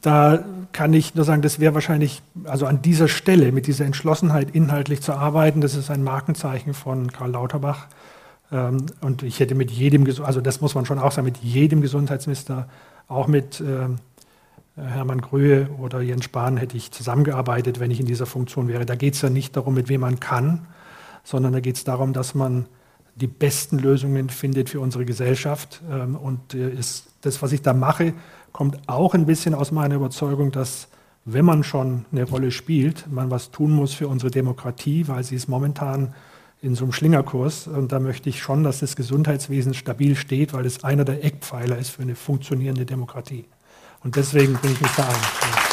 Da 0.00 0.44
kann 0.72 0.92
ich 0.92 1.14
nur 1.14 1.24
sagen, 1.24 1.42
das 1.42 1.58
wäre 1.60 1.74
wahrscheinlich, 1.74 2.22
also 2.44 2.66
an 2.66 2.82
dieser 2.82 3.08
Stelle 3.08 3.52
mit 3.52 3.66
dieser 3.66 3.84
Entschlossenheit 3.84 4.54
inhaltlich 4.54 5.00
zu 5.00 5.12
arbeiten, 5.12 5.60
das 5.60 5.74
ist 5.74 5.90
ein 5.90 6.04
Markenzeichen 6.04 6.74
von 6.74 7.10
Karl 7.10 7.32
Lauterbach. 7.32 7.88
Ähm, 8.52 8.86
und 9.00 9.22
ich 9.22 9.40
hätte 9.40 9.54
mit 9.54 9.70
jedem, 9.70 10.06
also 10.22 10.40
das 10.40 10.60
muss 10.60 10.74
man 10.74 10.86
schon 10.86 10.98
auch 10.98 11.12
sagen, 11.12 11.24
mit 11.24 11.38
jedem 11.38 11.80
Gesundheitsminister, 11.80 12.68
auch 13.08 13.26
mit 13.26 13.60
ähm, 13.60 13.96
äh, 14.76 14.82
Hermann 14.82 15.20
Gröhe 15.20 15.68
oder 15.78 16.00
Jens 16.00 16.24
Spahn 16.24 16.56
hätte 16.56 16.76
ich 16.76 16.92
zusammengearbeitet, 16.92 17.80
wenn 17.80 17.90
ich 17.90 18.00
in 18.00 18.06
dieser 18.06 18.26
Funktion 18.26 18.68
wäre. 18.68 18.86
Da 18.86 18.94
geht 18.94 19.14
es 19.14 19.22
ja 19.22 19.30
nicht 19.30 19.56
darum, 19.56 19.74
mit 19.74 19.88
wem 19.88 20.02
man 20.02 20.20
kann, 20.20 20.66
sondern 21.24 21.52
da 21.52 21.60
geht 21.60 21.76
es 21.76 21.84
darum, 21.84 22.12
dass 22.12 22.34
man 22.34 22.66
die 23.16 23.26
besten 23.26 23.78
Lösungen 23.78 24.30
findet 24.30 24.70
für 24.70 24.80
unsere 24.80 25.04
Gesellschaft. 25.04 25.82
Ähm, 25.90 26.16
und 26.16 26.54
äh, 26.54 26.70
das, 27.20 27.42
was 27.42 27.52
ich 27.52 27.62
da 27.62 27.74
mache, 27.74 28.14
kommt 28.52 28.78
auch 28.88 29.14
ein 29.14 29.26
bisschen 29.26 29.54
aus 29.54 29.72
meiner 29.72 29.96
Überzeugung, 29.96 30.50
dass 30.52 30.88
wenn 31.24 31.44
man 31.44 31.62
schon 31.62 32.06
eine 32.10 32.24
Rolle 32.24 32.50
spielt, 32.50 33.10
man 33.10 33.30
was 33.30 33.50
tun 33.50 33.70
muss 33.70 33.92
für 33.92 34.08
unsere 34.08 34.30
Demokratie, 34.30 35.08
weil 35.08 35.22
sie 35.24 35.36
ist 35.36 35.48
momentan 35.48 36.14
in 36.62 36.74
so 36.74 36.84
einem 36.84 36.92
Schlingerkurs. 36.92 37.66
Und 37.66 37.92
da 37.92 38.00
möchte 38.00 38.28
ich 38.28 38.40
schon, 38.40 38.64
dass 38.64 38.80
das 38.80 38.96
Gesundheitswesen 38.96 39.74
stabil 39.74 40.16
steht, 40.16 40.52
weil 40.52 40.66
es 40.66 40.84
einer 40.84 41.04
der 41.04 41.24
Eckpfeiler 41.24 41.78
ist 41.78 41.90
für 41.90 42.02
eine 42.02 42.14
funktionierende 42.14 42.86
Demokratie. 42.86 43.44
Und 44.02 44.16
deswegen 44.16 44.54
bin 44.54 44.72
ich 44.72 44.80
nicht 44.80 44.98
da 44.98 45.04
einig. 45.04 45.67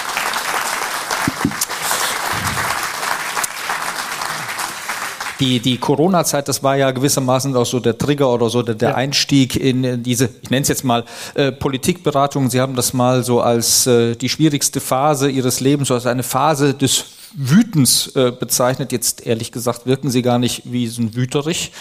Die, 5.39 5.59
die 5.59 5.77
Corona-Zeit, 5.77 6.47
das 6.47 6.63
war 6.63 6.77
ja 6.77 6.91
gewissermaßen 6.91 7.55
auch 7.55 7.65
so 7.65 7.79
der 7.79 7.97
Trigger 7.97 8.31
oder 8.31 8.49
so 8.49 8.61
der, 8.61 8.75
der 8.75 8.91
ja. 8.91 8.95
Einstieg 8.95 9.55
in 9.55 10.01
diese, 10.01 10.29
ich 10.41 10.49
nenne 10.49 10.61
es 10.61 10.69
jetzt 10.69 10.83
mal 10.83 11.03
äh, 11.33 11.51
Politikberatung. 11.51 12.49
Sie 12.49 12.61
haben 12.61 12.75
das 12.75 12.93
mal 12.93 13.23
so 13.23 13.41
als 13.41 13.85
äh, 13.85 14.15
die 14.15 14.29
schwierigste 14.29 14.79
Phase 14.79 15.29
Ihres 15.29 15.59
Lebens, 15.59 15.89
so 15.89 15.93
als 15.93 16.05
eine 16.05 16.23
Phase 16.23 16.73
des 16.73 17.05
Wütens 17.35 18.15
äh, 18.15 18.31
bezeichnet. 18.31 18.91
Jetzt 18.91 19.25
ehrlich 19.25 19.51
gesagt 19.51 19.85
wirken 19.85 20.09
Sie 20.09 20.21
gar 20.21 20.39
nicht 20.39 20.63
wie 20.65 20.87
so 20.87 21.01
ein 21.01 21.15
Wüterich. 21.15 21.71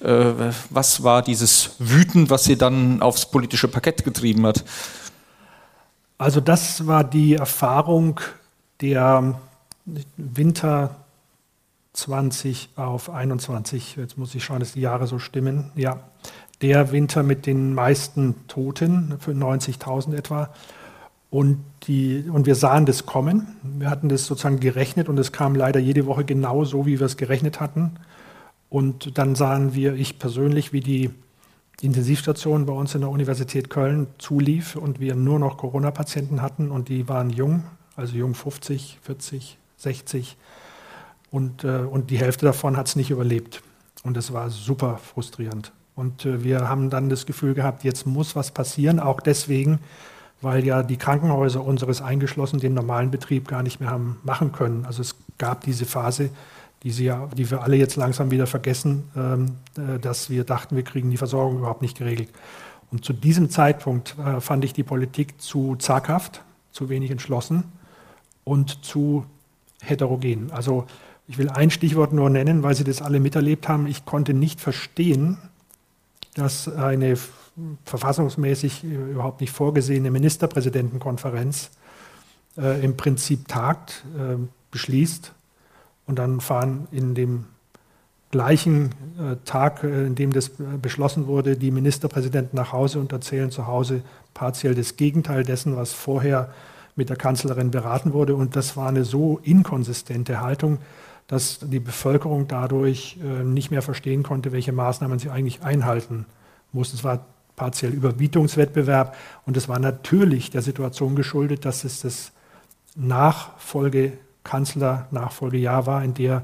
Äh, 0.00 0.52
was 0.70 1.02
war 1.02 1.22
dieses 1.22 1.70
Wüten, 1.78 2.30
was 2.30 2.44
Sie 2.44 2.56
dann 2.56 3.02
aufs 3.02 3.26
politische 3.26 3.68
Parkett 3.68 4.04
getrieben 4.04 4.46
hat? 4.46 4.64
Also 6.16 6.40
das 6.40 6.86
war 6.86 7.02
die 7.02 7.34
Erfahrung 7.34 8.20
der 8.80 9.40
Winter 10.16 10.96
20 11.92 12.70
auf 12.76 13.10
21. 13.10 13.96
Jetzt 13.96 14.16
muss 14.16 14.34
ich 14.34 14.44
schauen, 14.44 14.60
dass 14.60 14.72
die 14.72 14.80
Jahre 14.80 15.06
so 15.06 15.18
stimmen. 15.18 15.72
Ja, 15.74 16.00
der 16.62 16.92
Winter 16.92 17.22
mit 17.22 17.46
den 17.46 17.74
meisten 17.74 18.46
Toten, 18.46 19.16
für 19.18 19.32
90.000 19.32 20.14
etwa. 20.14 20.50
Und, 21.30 21.64
die, 21.84 22.24
und 22.30 22.46
wir 22.46 22.56
sahen 22.56 22.86
das 22.86 23.06
kommen. 23.06 23.56
Wir 23.62 23.88
hatten 23.88 24.08
das 24.08 24.26
sozusagen 24.26 24.60
gerechnet 24.60 25.08
und 25.08 25.18
es 25.18 25.30
kam 25.30 25.54
leider 25.54 25.78
jede 25.78 26.06
Woche 26.06 26.24
genau 26.24 26.64
so, 26.64 26.86
wie 26.86 26.98
wir 26.98 27.06
es 27.06 27.16
gerechnet 27.16 27.60
hatten. 27.60 27.92
Und 28.68 29.16
dann 29.18 29.34
sahen 29.34 29.74
wir, 29.74 29.94
ich 29.94 30.18
persönlich, 30.18 30.72
wie 30.72 30.80
die 30.80 31.10
Intensivstation 31.80 32.66
bei 32.66 32.72
uns 32.72 32.94
in 32.94 33.00
der 33.00 33.10
Universität 33.10 33.70
Köln 33.70 34.08
zulief 34.18 34.76
und 34.76 35.00
wir 35.00 35.14
nur 35.14 35.38
noch 35.38 35.56
Corona-Patienten 35.56 36.42
hatten 36.42 36.70
und 36.70 36.88
die 36.88 37.08
waren 37.08 37.30
jung, 37.30 37.64
also 37.96 38.16
jung 38.16 38.34
50, 38.34 38.98
40, 39.02 39.56
60 39.76 40.36
und, 41.30 41.64
äh, 41.64 41.78
und 41.78 42.10
die 42.10 42.18
Hälfte 42.18 42.46
davon 42.46 42.76
hat 42.76 42.88
es 42.88 42.96
nicht 42.96 43.10
überlebt. 43.10 43.62
Und 44.02 44.16
das 44.16 44.32
war 44.32 44.50
super 44.50 44.98
frustrierend. 44.98 45.72
Und 45.94 46.24
äh, 46.24 46.42
wir 46.42 46.68
haben 46.68 46.90
dann 46.90 47.08
das 47.08 47.26
Gefühl 47.26 47.54
gehabt, 47.54 47.84
jetzt 47.84 48.06
muss 48.06 48.34
was 48.36 48.50
passieren, 48.50 49.00
auch 49.00 49.20
deswegen, 49.20 49.78
weil 50.40 50.64
ja 50.64 50.82
die 50.82 50.96
Krankenhäuser 50.96 51.62
unseres 51.62 52.00
eingeschlossen 52.00 52.60
den 52.60 52.74
normalen 52.74 53.10
Betrieb 53.10 53.46
gar 53.46 53.62
nicht 53.62 53.80
mehr 53.80 53.90
haben 53.90 54.18
machen 54.22 54.52
können. 54.52 54.86
Also 54.86 55.02
es 55.02 55.16
gab 55.38 55.64
diese 55.64 55.84
Phase, 55.84 56.30
die, 56.82 56.90
sie 56.90 57.04
ja, 57.04 57.28
die 57.36 57.50
wir 57.50 57.62
alle 57.62 57.76
jetzt 57.76 57.96
langsam 57.96 58.30
wieder 58.30 58.46
vergessen, 58.46 59.04
ähm, 59.14 59.56
äh, 59.76 59.98
dass 59.98 60.30
wir 60.30 60.44
dachten, 60.44 60.76
wir 60.76 60.84
kriegen 60.84 61.10
die 61.10 61.18
Versorgung 61.18 61.58
überhaupt 61.58 61.82
nicht 61.82 61.98
geregelt. 61.98 62.30
Und 62.90 63.04
zu 63.04 63.12
diesem 63.12 63.50
Zeitpunkt 63.50 64.16
äh, 64.18 64.40
fand 64.40 64.64
ich 64.64 64.72
die 64.72 64.82
Politik 64.82 65.40
zu 65.40 65.76
zaghaft, 65.76 66.42
zu 66.72 66.88
wenig 66.88 67.10
entschlossen 67.10 67.64
und 68.44 68.84
zu 68.84 69.26
heterogen. 69.82 70.50
Also 70.50 70.86
ich 71.30 71.38
will 71.38 71.48
ein 71.48 71.70
Stichwort 71.70 72.12
nur 72.12 72.28
nennen, 72.28 72.64
weil 72.64 72.74
Sie 72.74 72.82
das 72.82 73.02
alle 73.02 73.20
miterlebt 73.20 73.68
haben. 73.68 73.86
Ich 73.86 74.04
konnte 74.04 74.34
nicht 74.34 74.60
verstehen, 74.60 75.38
dass 76.34 76.66
eine 76.68 77.16
verfassungsmäßig 77.84 78.82
überhaupt 78.82 79.40
nicht 79.40 79.52
vorgesehene 79.52 80.10
Ministerpräsidentenkonferenz 80.10 81.70
äh, 82.58 82.84
im 82.84 82.96
Prinzip 82.96 83.46
tagt, 83.46 84.04
äh, 84.18 84.38
beschließt 84.72 85.32
und 86.08 86.18
dann 86.18 86.40
fahren 86.40 86.88
in 86.90 87.14
dem 87.14 87.44
gleichen 88.32 88.86
äh, 89.16 89.36
Tag, 89.44 89.84
äh, 89.84 90.06
in 90.06 90.16
dem 90.16 90.32
das 90.32 90.48
äh, 90.48 90.78
beschlossen 90.82 91.28
wurde, 91.28 91.56
die 91.56 91.70
Ministerpräsidenten 91.70 92.56
nach 92.56 92.72
Hause 92.72 92.98
und 92.98 93.12
erzählen 93.12 93.52
zu 93.52 93.68
Hause 93.68 94.02
partiell 94.34 94.74
das 94.74 94.96
Gegenteil 94.96 95.44
dessen, 95.44 95.76
was 95.76 95.92
vorher 95.92 96.52
mit 96.96 97.08
der 97.08 97.16
Kanzlerin 97.16 97.70
beraten 97.70 98.14
wurde. 98.14 98.34
Und 98.34 98.56
das 98.56 98.76
war 98.76 98.88
eine 98.88 99.04
so 99.04 99.38
inkonsistente 99.44 100.40
Haltung, 100.40 100.78
dass 101.30 101.60
die 101.62 101.78
Bevölkerung 101.78 102.48
dadurch 102.48 103.16
äh, 103.22 103.44
nicht 103.44 103.70
mehr 103.70 103.82
verstehen 103.82 104.24
konnte, 104.24 104.50
welche 104.50 104.72
Maßnahmen 104.72 105.20
sie 105.20 105.30
eigentlich 105.30 105.62
einhalten 105.62 106.26
mussten. 106.72 106.96
Es 106.96 107.04
war 107.04 107.24
partiell 107.54 107.92
Überbietungswettbewerb 107.92 109.14
und 109.46 109.56
es 109.56 109.68
war 109.68 109.78
natürlich 109.78 110.50
der 110.50 110.62
Situation 110.62 111.14
geschuldet, 111.14 111.64
dass 111.64 111.84
es 111.84 112.00
das 112.00 112.32
Nachfolgekanzler-Nachfolgejahr 112.96 115.86
war, 115.86 116.02
in 116.02 116.14
der 116.14 116.42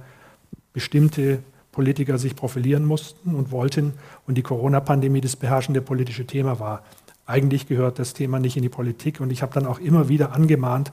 bestimmte 0.72 1.40
Politiker 1.72 2.16
sich 2.16 2.36
profilieren 2.36 2.84
mussten 2.84 3.34
und 3.34 3.50
wollten 3.50 3.94
und 4.28 4.38
die 4.38 4.42
Corona-Pandemie 4.42 5.20
das 5.20 5.34
beherrschende 5.34 5.82
politische 5.82 6.28
Thema 6.28 6.60
war. 6.60 6.84
Eigentlich 7.26 7.66
gehört 7.66 7.98
das 7.98 8.14
Thema 8.14 8.38
nicht 8.38 8.56
in 8.56 8.62
die 8.62 8.68
Politik 8.68 9.20
und 9.20 9.32
ich 9.32 9.42
habe 9.42 9.52
dann 9.52 9.66
auch 9.66 9.80
immer 9.80 10.08
wieder 10.08 10.32
angemahnt, 10.32 10.92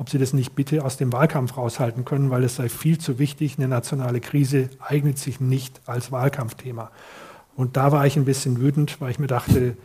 ob 0.00 0.08
Sie 0.08 0.16
das 0.16 0.32
nicht 0.32 0.54
bitte 0.54 0.82
aus 0.82 0.96
dem 0.96 1.12
Wahlkampf 1.12 1.58
raushalten 1.58 2.06
können, 2.06 2.30
weil 2.30 2.42
es 2.42 2.56
sei 2.56 2.70
viel 2.70 2.96
zu 2.96 3.18
wichtig. 3.18 3.58
Eine 3.58 3.68
nationale 3.68 4.20
Krise 4.20 4.70
eignet 4.80 5.18
sich 5.18 5.40
nicht 5.40 5.78
als 5.84 6.10
Wahlkampfthema. 6.10 6.90
Und 7.54 7.76
da 7.76 7.92
war 7.92 8.06
ich 8.06 8.16
ein 8.16 8.24
bisschen 8.24 8.62
wütend, 8.62 8.98
weil 9.02 9.10
ich 9.10 9.18
mir 9.18 9.26
dachte, 9.26 9.76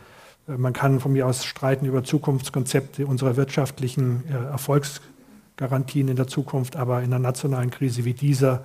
äh, 0.48 0.56
man 0.56 0.72
kann 0.72 1.00
von 1.00 1.12
mir 1.12 1.26
aus 1.26 1.44
streiten 1.44 1.84
über 1.84 2.02
Zukunftskonzepte 2.02 3.06
unserer 3.06 3.36
wirtschaftlichen 3.36 4.24
äh, 4.30 4.32
Erfolgsgarantien 4.32 6.08
in 6.08 6.16
der 6.16 6.28
Zukunft, 6.28 6.76
aber 6.76 7.00
in 7.00 7.12
einer 7.12 7.18
nationalen 7.18 7.70
Krise 7.70 8.06
wie 8.06 8.14
dieser 8.14 8.64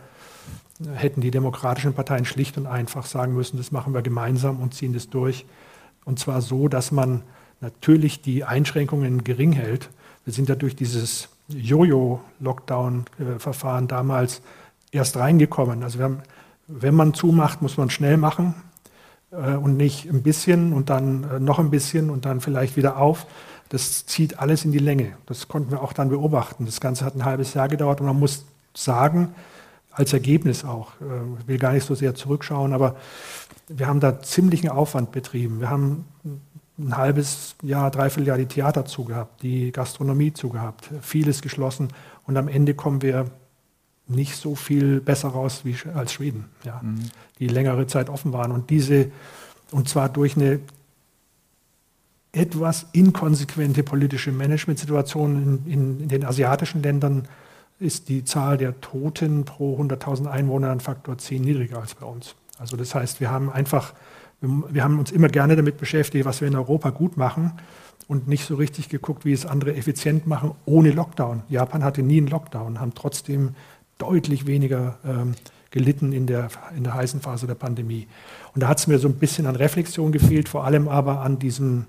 äh, 0.79 0.95
hätten 0.95 1.19
die 1.19 1.31
demokratischen 1.31 1.93
Parteien 1.93 2.23
schlicht 2.23 2.57
und 2.57 2.65
einfach 2.65 3.05
sagen 3.05 3.33
müssen, 3.33 3.57
das 3.57 3.73
machen 3.73 3.93
wir 3.93 4.01
gemeinsam 4.01 4.61
und 4.61 4.73
ziehen 4.73 4.93
das 4.93 5.09
durch. 5.09 5.45
Und 6.05 6.17
zwar 6.17 6.41
so, 6.41 6.69
dass 6.69 6.93
man 6.93 7.23
natürlich 7.59 8.21
die 8.21 8.45
Einschränkungen 8.45 9.25
gering 9.25 9.51
hält. 9.51 9.89
Wir 10.23 10.31
sind 10.31 10.47
ja 10.47 10.55
durch 10.55 10.77
dieses 10.77 11.27
Jojo-Lockdown-Verfahren 11.53 13.87
damals 13.87 14.41
erst 14.91 15.17
reingekommen. 15.17 15.83
Also 15.83 16.01
haben, 16.01 16.21
wenn 16.67 16.95
man 16.95 17.13
zumacht, 17.13 17.61
muss 17.61 17.77
man 17.77 17.89
schnell 17.89 18.17
machen 18.17 18.55
äh, 19.31 19.53
und 19.53 19.77
nicht 19.77 20.09
ein 20.09 20.23
bisschen 20.23 20.73
und 20.73 20.89
dann 20.89 21.23
äh, 21.23 21.39
noch 21.39 21.59
ein 21.59 21.69
bisschen 21.69 22.09
und 22.09 22.25
dann 22.25 22.41
vielleicht 22.41 22.75
wieder 22.77 22.97
auf. 22.97 23.27
Das 23.69 24.05
zieht 24.05 24.39
alles 24.39 24.65
in 24.65 24.71
die 24.71 24.79
Länge. 24.79 25.13
Das 25.25 25.47
konnten 25.47 25.71
wir 25.71 25.81
auch 25.81 25.93
dann 25.93 26.09
beobachten. 26.09 26.65
Das 26.65 26.81
Ganze 26.81 27.05
hat 27.05 27.15
ein 27.15 27.25
halbes 27.25 27.53
Jahr 27.53 27.69
gedauert 27.69 28.01
und 28.01 28.07
man 28.07 28.19
muss 28.19 28.45
sagen, 28.73 29.33
als 29.91 30.13
Ergebnis 30.13 30.65
auch, 30.65 30.93
äh, 31.01 31.39
ich 31.39 31.47
will 31.47 31.57
gar 31.57 31.73
nicht 31.73 31.85
so 31.85 31.95
sehr 31.95 32.15
zurückschauen, 32.15 32.73
aber 32.73 32.95
wir 33.67 33.87
haben 33.87 33.99
da 33.99 34.21
ziemlichen 34.21 34.69
Aufwand 34.69 35.11
betrieben. 35.11 35.59
Wir 35.59 35.69
haben 35.69 36.05
ein 36.87 36.97
halbes 36.97 37.55
Jahr, 37.61 37.91
dreiviertel 37.91 38.27
Jahr 38.27 38.37
die 38.37 38.45
Theater 38.45 38.85
zugehabt, 38.85 39.43
die 39.43 39.71
Gastronomie 39.71 40.33
zugehabt, 40.33 40.89
vieles 41.01 41.41
geschlossen 41.41 41.89
und 42.25 42.37
am 42.37 42.47
Ende 42.47 42.73
kommen 42.73 43.01
wir 43.01 43.25
nicht 44.07 44.35
so 44.35 44.55
viel 44.55 44.99
besser 44.99 45.29
raus 45.29 45.61
wie 45.63 45.75
als 45.93 46.13
Schweden, 46.13 46.45
ja, 46.63 46.79
mhm. 46.83 47.09
die 47.39 47.47
längere 47.47 47.87
Zeit 47.87 48.09
offen 48.09 48.33
waren 48.33 48.51
und 48.51 48.69
diese 48.69 49.11
und 49.71 49.87
zwar 49.87 50.09
durch 50.09 50.35
eine 50.35 50.59
etwas 52.33 52.87
inkonsequente 52.93 53.83
politische 53.83 54.31
Managementsituation 54.31 55.61
in, 55.65 55.71
in, 55.71 55.99
in 56.01 56.07
den 56.07 56.25
asiatischen 56.25 56.81
Ländern 56.81 57.27
ist 57.79 58.09
die 58.09 58.23
Zahl 58.23 58.57
der 58.57 58.79
Toten 58.79 59.43
pro 59.43 59.77
100.000 59.81 60.27
Einwohner 60.27 60.71
ein 60.71 60.79
Faktor 60.79 61.17
10 61.17 61.41
niedriger 61.41 61.79
als 61.79 61.95
bei 61.95 62.05
uns. 62.05 62.35
Also 62.57 62.77
das 62.77 62.93
heißt, 62.93 63.19
wir 63.19 63.31
haben 63.31 63.51
einfach 63.51 63.93
wir 64.41 64.83
haben 64.83 64.99
uns 64.99 65.11
immer 65.11 65.27
gerne 65.27 65.55
damit 65.55 65.77
beschäftigt, 65.77 66.25
was 66.25 66.41
wir 66.41 66.47
in 66.47 66.55
Europa 66.55 66.89
gut 66.89 67.15
machen 67.15 67.53
und 68.07 68.27
nicht 68.27 68.45
so 68.45 68.55
richtig 68.55 68.89
geguckt, 68.89 69.23
wie 69.23 69.33
es 69.33 69.45
andere 69.45 69.75
effizient 69.75 70.27
machen, 70.27 70.53
ohne 70.65 70.91
Lockdown. 70.91 71.43
Japan 71.47 71.83
hatte 71.83 72.01
nie 72.01 72.17
einen 72.17 72.27
Lockdown, 72.27 72.79
haben 72.79 72.93
trotzdem 72.95 73.55
deutlich 73.99 74.47
weniger 74.47 74.97
ähm, 75.05 75.33
gelitten 75.69 76.11
in 76.11 76.25
der, 76.27 76.49
in 76.75 76.83
der 76.83 76.95
heißen 76.95 77.21
Phase 77.21 77.47
der 77.47 77.55
Pandemie. 77.55 78.07
Und 78.53 78.63
da 78.63 78.67
hat 78.67 78.79
es 78.79 78.87
mir 78.87 78.99
so 78.99 79.07
ein 79.07 79.15
bisschen 79.15 79.45
an 79.45 79.55
Reflexion 79.55 80.11
gefehlt, 80.11 80.49
vor 80.49 80.65
allem 80.65 80.87
aber 80.87 81.21
an 81.21 81.39
diesem 81.39 81.85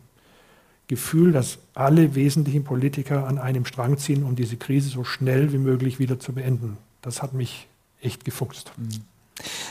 Gefühl, 0.89 1.33
dass 1.33 1.59
alle 1.74 2.15
wesentlichen 2.15 2.65
Politiker 2.65 3.27
an 3.27 3.39
einem 3.39 3.65
Strang 3.65 3.97
ziehen, 3.97 4.24
um 4.24 4.37
diese 4.37 4.57
Krise 4.57 4.91
so 4.91 5.05
schnell 5.05 5.53
wie 5.53 5.59
möglich 5.59 5.99
wieder 5.99 6.20
zu 6.20 6.35
beenden. 6.35 6.77
Das 7.01 7.23
hat 7.23 7.33
mich 7.33 7.66
echt 8.01 8.24
gefuchst. 8.24 8.73
Mhm. 8.77 8.89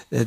Äh, 0.10 0.26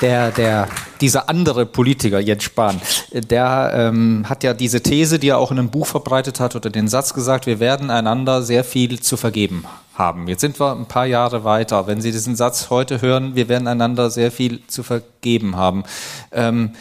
der, 0.00 0.30
der, 0.30 0.68
dieser 1.00 1.28
andere 1.28 1.66
Politiker, 1.66 2.20
Jens 2.20 2.44
Spahn, 2.44 2.80
der 3.12 3.72
ähm, 3.74 4.24
hat 4.28 4.44
ja 4.44 4.54
diese 4.54 4.82
These, 4.82 5.18
die 5.18 5.28
er 5.28 5.38
auch 5.38 5.50
in 5.50 5.58
einem 5.58 5.70
Buch 5.70 5.86
verbreitet 5.86 6.40
hat, 6.40 6.56
oder 6.56 6.70
den 6.70 6.88
Satz 6.88 7.14
gesagt, 7.14 7.46
wir 7.46 7.60
werden 7.60 7.90
einander 7.90 8.42
sehr 8.42 8.64
viel 8.64 9.00
zu 9.00 9.16
vergeben 9.16 9.64
haben. 9.94 10.28
Jetzt 10.28 10.40
sind 10.40 10.58
wir 10.58 10.72
ein 10.72 10.86
paar 10.86 11.06
Jahre 11.06 11.44
weiter. 11.44 11.86
Wenn 11.86 12.00
Sie 12.00 12.12
diesen 12.12 12.36
Satz 12.36 12.70
heute 12.70 13.02
hören, 13.02 13.34
wir 13.34 13.48
werden 13.48 13.68
einander 13.68 14.10
sehr 14.10 14.30
viel 14.30 14.66
zu 14.66 14.82
vergeben 14.82 15.56
haben. 15.56 15.84
Ähm, 16.32 16.72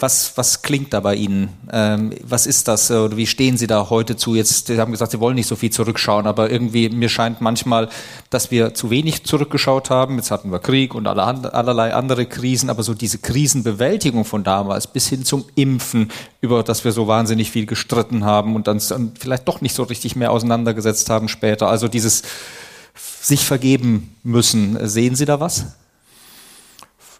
was, 0.00 0.32
was 0.36 0.62
klingt 0.62 0.92
da 0.92 1.00
bei 1.00 1.14
Ihnen? 1.14 1.48
Ähm, 1.72 2.12
was 2.22 2.46
ist 2.46 2.68
das? 2.68 2.90
Oder 2.90 3.16
wie 3.16 3.26
stehen 3.26 3.56
Sie 3.56 3.66
da 3.66 3.90
heute 3.90 4.16
zu? 4.16 4.34
Jetzt, 4.34 4.66
Sie 4.66 4.78
haben 4.78 4.92
gesagt, 4.92 5.12
Sie 5.12 5.20
wollen 5.20 5.34
nicht 5.34 5.46
so 5.46 5.56
viel 5.56 5.70
zurückschauen, 5.70 6.26
aber 6.26 6.50
irgendwie, 6.50 6.88
mir 6.88 7.08
scheint 7.08 7.40
manchmal, 7.40 7.88
dass 8.30 8.50
wir 8.50 8.74
zu 8.74 8.90
wenig 8.90 9.24
zurückgeschaut 9.24 9.90
haben. 9.90 10.16
Jetzt 10.16 10.30
hatten 10.30 10.50
wir 10.50 10.58
Krieg 10.58 10.94
und 10.94 11.06
alle, 11.06 11.22
allerlei 11.52 11.94
andere 11.94 12.26
Krisen, 12.26 12.70
aber 12.70 12.82
so 12.82 12.94
diese 12.94 13.18
Krisenbewältigung 13.18 14.24
von 14.24 14.44
damals 14.44 14.86
bis 14.86 15.08
hin 15.08 15.24
zum 15.24 15.44
Impfen, 15.54 16.10
über 16.40 16.62
das 16.62 16.84
wir 16.84 16.92
so 16.92 17.06
wahnsinnig 17.06 17.50
viel 17.50 17.66
gestritten 17.66 18.24
haben 18.24 18.56
und 18.56 18.66
dann 18.66 18.80
vielleicht 19.18 19.48
doch 19.48 19.60
nicht 19.60 19.74
so 19.74 19.82
richtig 19.82 20.16
mehr 20.16 20.32
auseinandergesetzt 20.32 21.10
haben 21.10 21.28
später. 21.28 21.68
Also 21.68 21.88
dieses 21.88 22.22
sich 23.20 23.44
vergeben 23.44 24.14
müssen. 24.22 24.88
Sehen 24.88 25.14
Sie 25.14 25.24
da 25.24 25.40
was? 25.40 25.66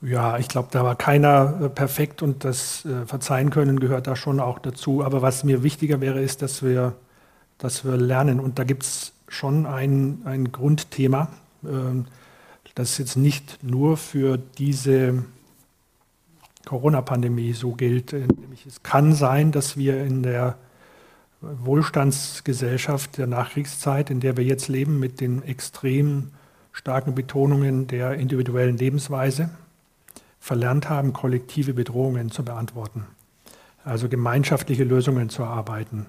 Ja, 0.03 0.39
ich 0.39 0.49
glaube, 0.49 0.69
da 0.71 0.83
war 0.83 0.97
keiner 0.97 1.61
äh, 1.63 1.69
perfekt 1.69 2.23
und 2.23 2.45
das 2.45 2.85
äh, 2.87 3.05
Verzeihen 3.05 3.51
können 3.51 3.81
gehört 3.81 4.07
da 4.07 4.17
schon 4.17 4.41
auch 4.41 4.59
dazu. 4.59 5.05
Aber 5.05 5.21
was 5.21 5.45
mir 5.45 5.63
wichtiger 5.63 6.01
wäre, 6.01 6.21
ist, 6.21 6.41
dass 6.41 6.63
wir, 6.63 6.95
dass 7.59 7.85
wir 7.85 7.97
lernen. 7.97 8.41
Und 8.41 8.59
da 8.59 8.65
gibt 8.65 8.85
es 8.85 9.13
schon 9.29 9.67
ein, 9.67 10.23
ein 10.25 10.53
Grundthema, 10.53 11.29
äh, 11.65 11.69
das 12.75 12.97
jetzt 12.97 13.17
nicht 13.17 13.63
nur 13.63 13.99
für 13.99 14.39
diese 14.39 15.25
Corona-Pandemie 16.65 17.53
so 17.53 17.73
gilt. 17.73 18.15
Äh, 18.15 18.27
nämlich 18.41 18.65
es 18.65 18.83
kann 18.83 19.13
sein, 19.13 19.53
dass 19.53 19.77
wir 19.77 20.03
in 20.03 20.23
der 20.23 20.57
Wohlstandsgesellschaft 21.43 23.19
der 23.19 23.27
Nachkriegszeit, 23.27 24.09
in 24.09 24.21
der 24.21 24.39
wir 24.39 24.45
jetzt 24.45 24.69
leben, 24.69 24.99
mit 24.99 25.21
den 25.21 25.43
extrem 25.43 26.31
starken 26.73 27.15
Betonungen 27.15 27.87
der 27.87 28.15
individuellen 28.15 28.79
Lebensweise, 28.79 29.51
verlernt 30.41 30.89
haben, 30.89 31.13
kollektive 31.13 31.75
Bedrohungen 31.75 32.31
zu 32.31 32.43
beantworten. 32.45 33.07
Also 33.85 34.09
gemeinschaftliche 34.09 34.85
Lösungen 34.85 35.29
zu 35.29 35.43
erarbeiten. 35.43 36.07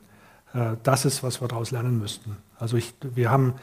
Äh, 0.54 0.78
das 0.84 1.06
ist, 1.06 1.22
was 1.22 1.42
wir 1.42 1.48
daraus 1.48 1.72
lernen 1.72 2.00
müssten. 2.00 2.38
Also 2.58 2.78
ich, 2.78 2.94
wir 3.02 3.30
haben, 3.30 3.54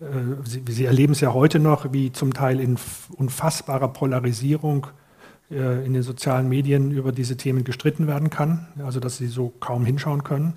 äh, 0.00 0.04
Sie, 0.44 0.62
Sie 0.68 0.84
erleben 0.84 1.12
es 1.12 1.20
ja 1.20 1.32
heute 1.32 1.58
noch, 1.58 1.92
wie 1.92 2.12
zum 2.12 2.34
Teil 2.34 2.60
in 2.60 2.76
unfassbarer 3.16 3.88
Polarisierung 3.88 4.88
äh, 5.50 5.84
in 5.86 5.92
den 5.92 6.02
sozialen 6.02 6.48
Medien 6.48 6.90
über 6.90 7.12
diese 7.12 7.36
Themen 7.36 7.64
gestritten 7.64 8.06
werden 8.06 8.28
kann. 8.28 8.68
Also 8.84 9.00
dass 9.00 9.16
Sie 9.16 9.28
so 9.28 9.52
kaum 9.60 9.86
hinschauen 9.86 10.24
können. 10.24 10.54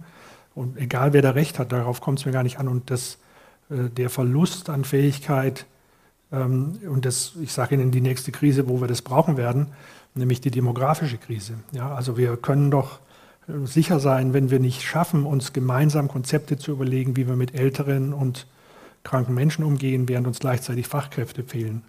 Und 0.54 0.78
egal 0.78 1.14
wer 1.14 1.22
da 1.22 1.32
recht 1.32 1.60
hat, 1.60 1.72
darauf 1.72 2.02
kommt 2.02 2.20
es 2.20 2.26
mir 2.26 2.32
gar 2.32 2.44
nicht 2.44 2.60
an. 2.60 2.68
Und 2.70 2.90
das, 2.90 3.18
der 3.68 4.10
Verlust 4.10 4.70
an 4.70 4.86
Fähigkeit, 4.86 5.66
und 6.32 7.02
das, 7.04 7.34
ich 7.42 7.54
sage 7.54 7.76
Ihnen, 7.76 7.92
die 7.92 8.02
nächste 8.02 8.32
Krise, 8.32 8.68
wo 8.68 8.82
wir 8.82 8.88
das 8.88 9.02
brauchen 9.02 9.38
werden, 9.38 9.68
nämlich 10.16 10.42
die 10.42 10.52
demografische 10.52 11.18
Krise. 11.18 11.54
Ja, 11.72 11.94
also 11.94 12.18
wir 12.18 12.38
können 12.38 12.72
doch 12.72 13.00
äh, 13.48 13.66
sicher 13.66 14.00
sein, 14.00 14.34
wenn 14.34 14.50
wir 14.50 14.60
nicht 14.60 14.82
schaffen, 14.82 15.26
uns 15.26 15.54
gemeinsam 15.54 16.08
Konzepte 16.08 16.58
zu 16.58 16.72
überlegen, 16.72 17.16
wie 17.16 17.28
wir 17.28 17.36
mit 17.36 17.54
älteren 17.54 18.14
und 18.14 18.48
kranken 19.04 19.36
Menschen 19.36 19.64
umgehen, 19.64 20.10
während 20.10 20.28
uns 20.28 20.40
gleichzeitig 20.40 20.88
Fachkräfte 20.88 21.44
fehlen. 21.44 21.84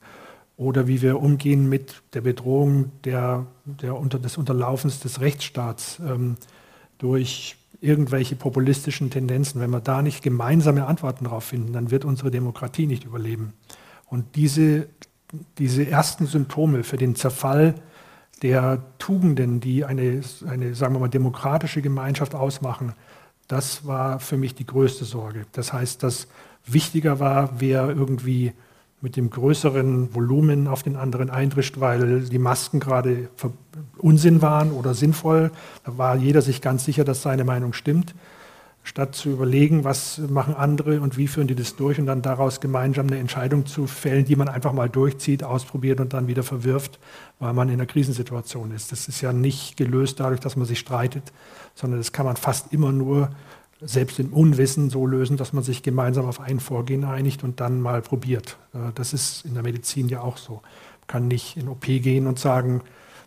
Oder 0.59 0.87
wie 0.87 1.03
wir 1.03 1.21
umgehen 1.21 1.69
mit 1.69 2.03
der 2.15 2.23
Bedrohung 2.23 2.91
der, 3.05 3.47
der 3.65 3.97
unter, 3.97 4.19
des 4.19 4.39
Unterlaufens 4.39 5.01
des 5.01 5.21
Rechtsstaats 5.21 5.99
ähm, 6.01 6.37
durch 6.99 7.57
irgendwelche 7.81 8.37
populistischen 8.37 9.11
Tendenzen. 9.11 9.61
Wenn 9.61 9.71
wir 9.71 9.81
da 9.81 10.03
nicht 10.03 10.23
gemeinsame 10.23 10.87
Antworten 10.87 11.25
darauf 11.25 11.45
finden, 11.45 11.73
dann 11.73 11.91
wird 11.91 12.05
unsere 12.05 12.31
Demokratie 12.31 12.87
nicht 12.87 13.05
überleben. 13.05 13.53
Und 14.07 14.37
diese, 14.37 14.89
diese 15.59 15.89
ersten 15.89 16.27
Symptome 16.27 16.85
für 16.85 16.97
den 16.97 17.17
Zerfall 17.17 17.75
der 18.43 18.83
Tugenden, 18.99 19.61
die 19.61 19.85
eine, 19.85 20.21
eine, 20.49 20.75
sagen 20.75 20.95
wir 20.95 21.01
mal, 21.01 21.09
demokratische 21.09 21.83
Gemeinschaft 21.83 22.35
ausmachen, 22.35 22.93
das 23.49 23.87
war 23.87 24.19
für 24.21 24.37
mich 24.37 24.55
die 24.55 24.67
größte 24.67 25.05
Sorge. 25.05 25.47
Das 25.53 25.73
heißt, 25.73 26.03
dass 26.03 26.27
wichtiger 26.67 27.21
war, 27.21 27.61
wer 27.61 27.89
irgendwie 27.89 28.53
mit 29.01 29.17
dem 29.17 29.31
größeren 29.31 30.15
Volumen 30.15 30.67
auf 30.67 30.83
den 30.83 30.97
anderen 30.97 31.31
eindrischt, 31.31 31.79
weil 31.79 32.23
die 32.23 32.39
Masken 32.39 32.81
gerade 32.81 33.29
Unsinn 33.99 34.43
waren 34.43 34.73
oder 34.73 34.95
sinnvoll. 34.95 35.53
Da 35.85 35.99
war 35.99 36.17
jeder 36.17 36.43
sich 36.43 36.61
ganz 36.61 36.85
sicher, 36.85 37.05
dass 37.05 37.23
seine 37.23 37.45
Meinung 37.45 37.73
stimmt 37.73 38.15
statt 38.87 39.17
zu 39.17 39.31
überlegen, 39.31 39.83
was 39.83 40.19
machen 40.29 40.55
andere 40.55 41.01
und 41.01 41.17
wie 41.17 41.27
führen 41.27 41.49
die 41.49 41.57
das 41.57 41.75
durch 41.75 41.99
und 41.99 42.07
dann 42.07 42.23
daraus 42.23 42.61
gemeinsam 42.61 43.09
eine 43.09 43.19
Entscheidung 43.19 43.67
zu 43.67 43.89
fällen, 43.89 44.25
die 44.25 44.37
man 44.37 44.49
einfach 44.49 44.73
mal 44.73 44.89
durchzieht, 44.89 45.43
ausprobiert 45.43 45.99
und 45.99 46.13
dann 46.13 46.29
wieder 46.29 46.45
verwirft, 46.45 47.01
weil 47.41 47.53
man 47.53 47.69
in 47.69 47.75
einer 47.75 47.87
Krisensituation 47.87 48.71
ist. 48.71 48.93
Das 48.93 49.09
ist 49.09 49.21
ja 49.21 49.33
nicht 49.33 49.77
gelöst 49.77 50.21
dadurch, 50.21 50.39
dass 50.39 50.55
man 50.55 50.67
sich 50.67 50.79
streitet, 50.79 51.33
sondern 51.75 51.99
das 51.99 52.13
kann 52.13 52.27
man 52.27 52.37
fast 52.37 52.73
immer 52.73 52.93
nur 52.93 53.31
selbst 53.81 54.21
im 54.21 54.33
Unwissen 54.33 54.89
so 54.89 55.05
lösen, 55.05 55.37
dass 55.37 55.53
man 55.53 55.65
sich 55.65 55.83
gemeinsam 55.83 56.25
auf 56.27 56.41
ein 56.41 56.61
Vorgehen 56.61 57.05
einigt 57.05 57.43
und 57.43 57.61
dann 57.61 57.81
mal 57.81 58.03
probiert. 58.03 58.57
Äh, 58.73 58.93
das 58.95 59.13
ist 59.13 59.45
in 59.45 59.55
der 59.55 59.65
Medizin 59.65 60.09
ja 60.09 60.21
auch 60.21 60.37
so. 60.37 60.55
Man 61.01 61.07
kann 61.09 61.29
nicht 61.29 61.57
in 61.57 61.69
OP 61.69 61.85
gehen 61.85 62.29
und 62.29 62.39
sagen, 62.39 62.83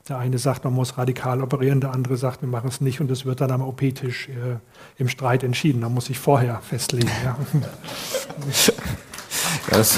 der 0.10 0.18
eine 0.18 0.38
sagt, 0.38 0.64
man 0.64 0.74
muss 0.74 0.98
radikal 0.98 1.42
operieren, 1.42 1.82
der 1.82 1.94
andere 1.94 2.18
sagt, 2.18 2.42
wir 2.42 2.50
machen 2.50 2.70
es 2.70 2.82
nicht 2.82 3.00
und 3.00 3.10
es 3.12 3.26
wird 3.26 3.42
dann 3.42 3.52
am 3.52 3.62
OP-Tisch 3.62 4.30
äh, 4.30 4.58
im 4.98 5.08
Streit 5.08 5.44
entschieden. 5.44 5.82
Da 5.82 5.90
muss 5.90 6.10
ich 6.10 6.20
vorher 6.20 6.60
festlegen. 6.62 7.10
Ja. 7.24 7.38
Das 9.70 9.98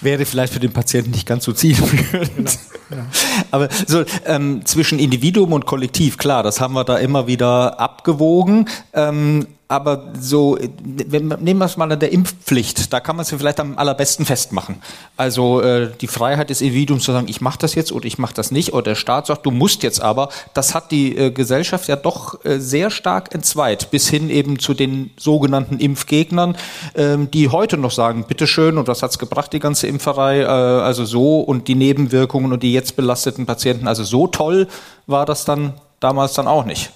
wäre 0.00 0.24
vielleicht 0.24 0.52
für 0.52 0.60
den 0.60 0.72
Patienten 0.72 1.12
nicht 1.12 1.26
ganz 1.26 1.44
so 1.44 1.52
zielführend. 1.52 2.58
Genau, 2.88 3.02
ja. 3.02 3.06
Aber 3.50 3.68
so 3.86 4.04
ähm, 4.26 4.64
zwischen 4.64 4.98
Individuum 4.98 5.52
und 5.52 5.66
Kollektiv, 5.66 6.18
klar, 6.18 6.42
das 6.42 6.60
haben 6.60 6.74
wir 6.74 6.84
da 6.84 6.96
immer 6.98 7.26
wieder 7.26 7.78
abgewogen. 7.78 8.68
Ähm, 8.92 9.46
aber 9.72 10.12
so, 10.20 10.58
wenn, 10.84 11.28
nehmen 11.40 11.58
wir 11.58 11.64
es 11.64 11.78
mal 11.78 11.90
an 11.90 11.98
der 11.98 12.12
Impfpflicht, 12.12 12.92
da 12.92 13.00
kann 13.00 13.16
man 13.16 13.22
es 13.22 13.30
vielleicht 13.30 13.58
am 13.58 13.78
allerbesten 13.78 14.26
festmachen. 14.26 14.82
Also 15.16 15.62
äh, 15.62 15.90
die 15.98 16.08
Freiheit 16.08 16.50
des 16.50 16.60
Individuums 16.60 17.04
zu 17.04 17.12
sagen, 17.12 17.26
ich 17.26 17.40
mache 17.40 17.58
das 17.58 17.74
jetzt 17.74 17.90
oder 17.90 18.04
ich 18.04 18.18
mache 18.18 18.34
das 18.34 18.50
nicht, 18.50 18.74
oder 18.74 18.82
der 18.82 18.94
Staat 18.96 19.28
sagt, 19.28 19.46
du 19.46 19.50
musst 19.50 19.82
jetzt 19.82 20.02
aber, 20.02 20.28
das 20.52 20.74
hat 20.74 20.90
die 20.90 21.16
äh, 21.16 21.30
Gesellschaft 21.30 21.88
ja 21.88 21.96
doch 21.96 22.44
äh, 22.44 22.58
sehr 22.58 22.90
stark 22.90 23.34
entzweit, 23.34 23.90
bis 23.90 24.10
hin 24.10 24.28
eben 24.28 24.58
zu 24.58 24.74
den 24.74 25.10
sogenannten 25.18 25.78
Impfgegnern, 25.78 26.54
ähm, 26.94 27.30
die 27.30 27.48
heute 27.48 27.78
noch 27.78 27.92
sagen, 27.92 28.24
bitteschön, 28.28 28.76
und 28.76 28.88
was 28.88 29.02
hat's 29.02 29.18
gebracht, 29.18 29.54
die 29.54 29.58
ganze 29.58 29.86
Impferei, 29.86 30.40
äh, 30.40 30.44
also 30.44 31.06
so, 31.06 31.40
und 31.40 31.66
die 31.66 31.76
Nebenwirkungen 31.76 32.52
und 32.52 32.62
die 32.62 32.74
jetzt 32.74 32.94
belasteten 32.94 33.46
Patienten, 33.46 33.88
also 33.88 34.04
so 34.04 34.26
toll 34.26 34.68
war 35.06 35.24
das 35.24 35.46
dann 35.46 35.72
damals 35.98 36.34
dann 36.34 36.46
auch 36.46 36.66
nicht. 36.66 36.92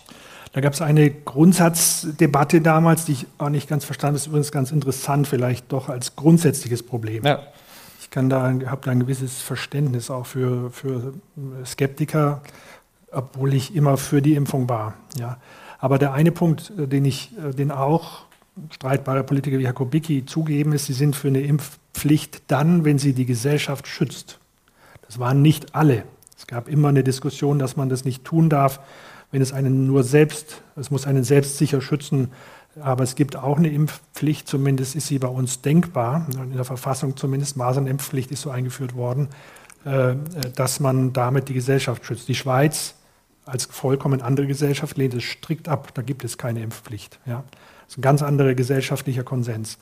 Da 0.57 0.63
gab 0.63 0.73
es 0.73 0.81
eine 0.81 1.11
Grundsatzdebatte 1.11 2.63
damals, 2.63 3.05
die 3.05 3.13
ich 3.13 3.27
auch 3.37 3.51
nicht 3.51 3.69
ganz 3.69 3.85
verstanden 3.85 4.13
habe. 4.13 4.17
Das 4.17 4.23
ist 4.23 4.29
übrigens 4.29 4.53
ganz 4.53 4.73
interessant, 4.73 5.29
vielleicht 5.29 5.71
doch 5.71 5.91
als 5.91 6.17
grundsätzliches 6.17 6.83
Problem. 6.83 7.27
Ja. 7.27 7.41
Ich 8.01 8.09
kann 8.09 8.31
da, 8.31 8.45
habe 8.45 8.81
da 8.83 8.91
ein 8.91 9.01
gewisses 9.01 9.43
Verständnis 9.43 10.11
auch 10.11 10.25
für, 10.25 10.71
für 10.71 11.13
Skeptiker, 11.67 12.41
obwohl 13.13 13.53
ich 13.53 13.77
immer 13.77 13.99
für 13.99 14.23
die 14.23 14.33
Impfung 14.33 14.67
war. 14.67 14.95
Ja. 15.21 15.37
Aber 15.79 15.99
der 15.99 16.15
eine 16.15 16.33
Punkt, 16.33 16.73
äh, 16.79 16.89
den 16.89 17.05
ich, 17.05 17.33
äh, 17.37 17.51
den 17.53 17.71
auch 17.71 18.25
streitbare 18.71 19.25
Politiker 19.25 19.59
wie 19.59 19.65
Jakobicki 19.65 20.25
zugeben, 20.25 20.73
ist, 20.73 20.87
sie 20.87 20.95
sind 20.95 21.17
für 21.17 21.29
eine 21.29 21.43
Impfpflicht 21.43 22.45
dann, 22.47 22.87
wenn 22.87 22.99
sie 22.99 23.13
die 23.13 23.27
Gesellschaft 23.27 23.87
schützt. 23.87 24.39
Das 25.07 25.19
waren 25.19 25.43
nicht 25.43 25.75
alle. 25.75 26.05
Es 26.39 26.47
gab 26.47 26.67
immer 26.67 26.89
eine 26.89 27.05
Diskussion, 27.05 27.59
dass 27.59 27.77
man 27.77 27.91
das 27.91 28.07
nicht 28.07 28.25
tun 28.25 28.49
darf, 28.49 28.81
wenn 29.31 29.43
es 29.43 29.53
einen 29.53 29.87
nur 29.87 30.03
selbst, 30.03 30.63
es 30.77 30.91
muss 30.91 31.07
einen 31.07 31.25
selbst 31.25 31.59
sicher 31.59 31.81
schützen, 31.81 32.33
aber 32.81 33.05
es 33.05 33.15
gibt 33.15 33.37
auch 33.37 33.57
eine 33.57 33.69
Impfpflicht, 33.69 34.47
zumindest 34.47 34.97
ist 34.97 35.07
sie 35.07 35.19
bei 35.19 35.29
uns 35.29 35.63
denkbar, 35.63 36.27
in 36.43 36.53
der 36.53 36.65
Verfassung 36.65 37.17
zumindest, 37.17 37.57
Masernimpfpflicht 37.57 38.31
ist 38.31 38.43
so 38.43 38.51
eingeführt 38.51 38.95
worden, 38.95 39.29
äh, 39.85 40.15
dass 40.55 40.81
man 40.81 41.13
damit 41.13 41.49
die 41.49 41.55
Gesellschaft 41.55 42.05
schützt. 42.05 42.29
Die 42.29 42.35
Schweiz 42.35 42.95
als 43.47 43.65
vollkommen 43.65 44.21
andere 44.21 44.47
Gesellschaft 44.47 44.97
lehnt 44.99 45.15
es 45.15 45.23
strikt 45.23 45.69
ab, 45.69 45.95
da 45.95 46.03
gibt 46.03 46.25
es 46.25 46.37
keine 46.37 46.63
Impfpflicht. 46.63 47.19
Ja. 47.25 47.45
Das 47.87 47.95
ist 47.95 47.99
ein 47.99 48.03
ganz 48.03 48.23
anderer 48.23 48.55
gesellschaftlicher 48.55 49.23
Konsens. 49.23 49.79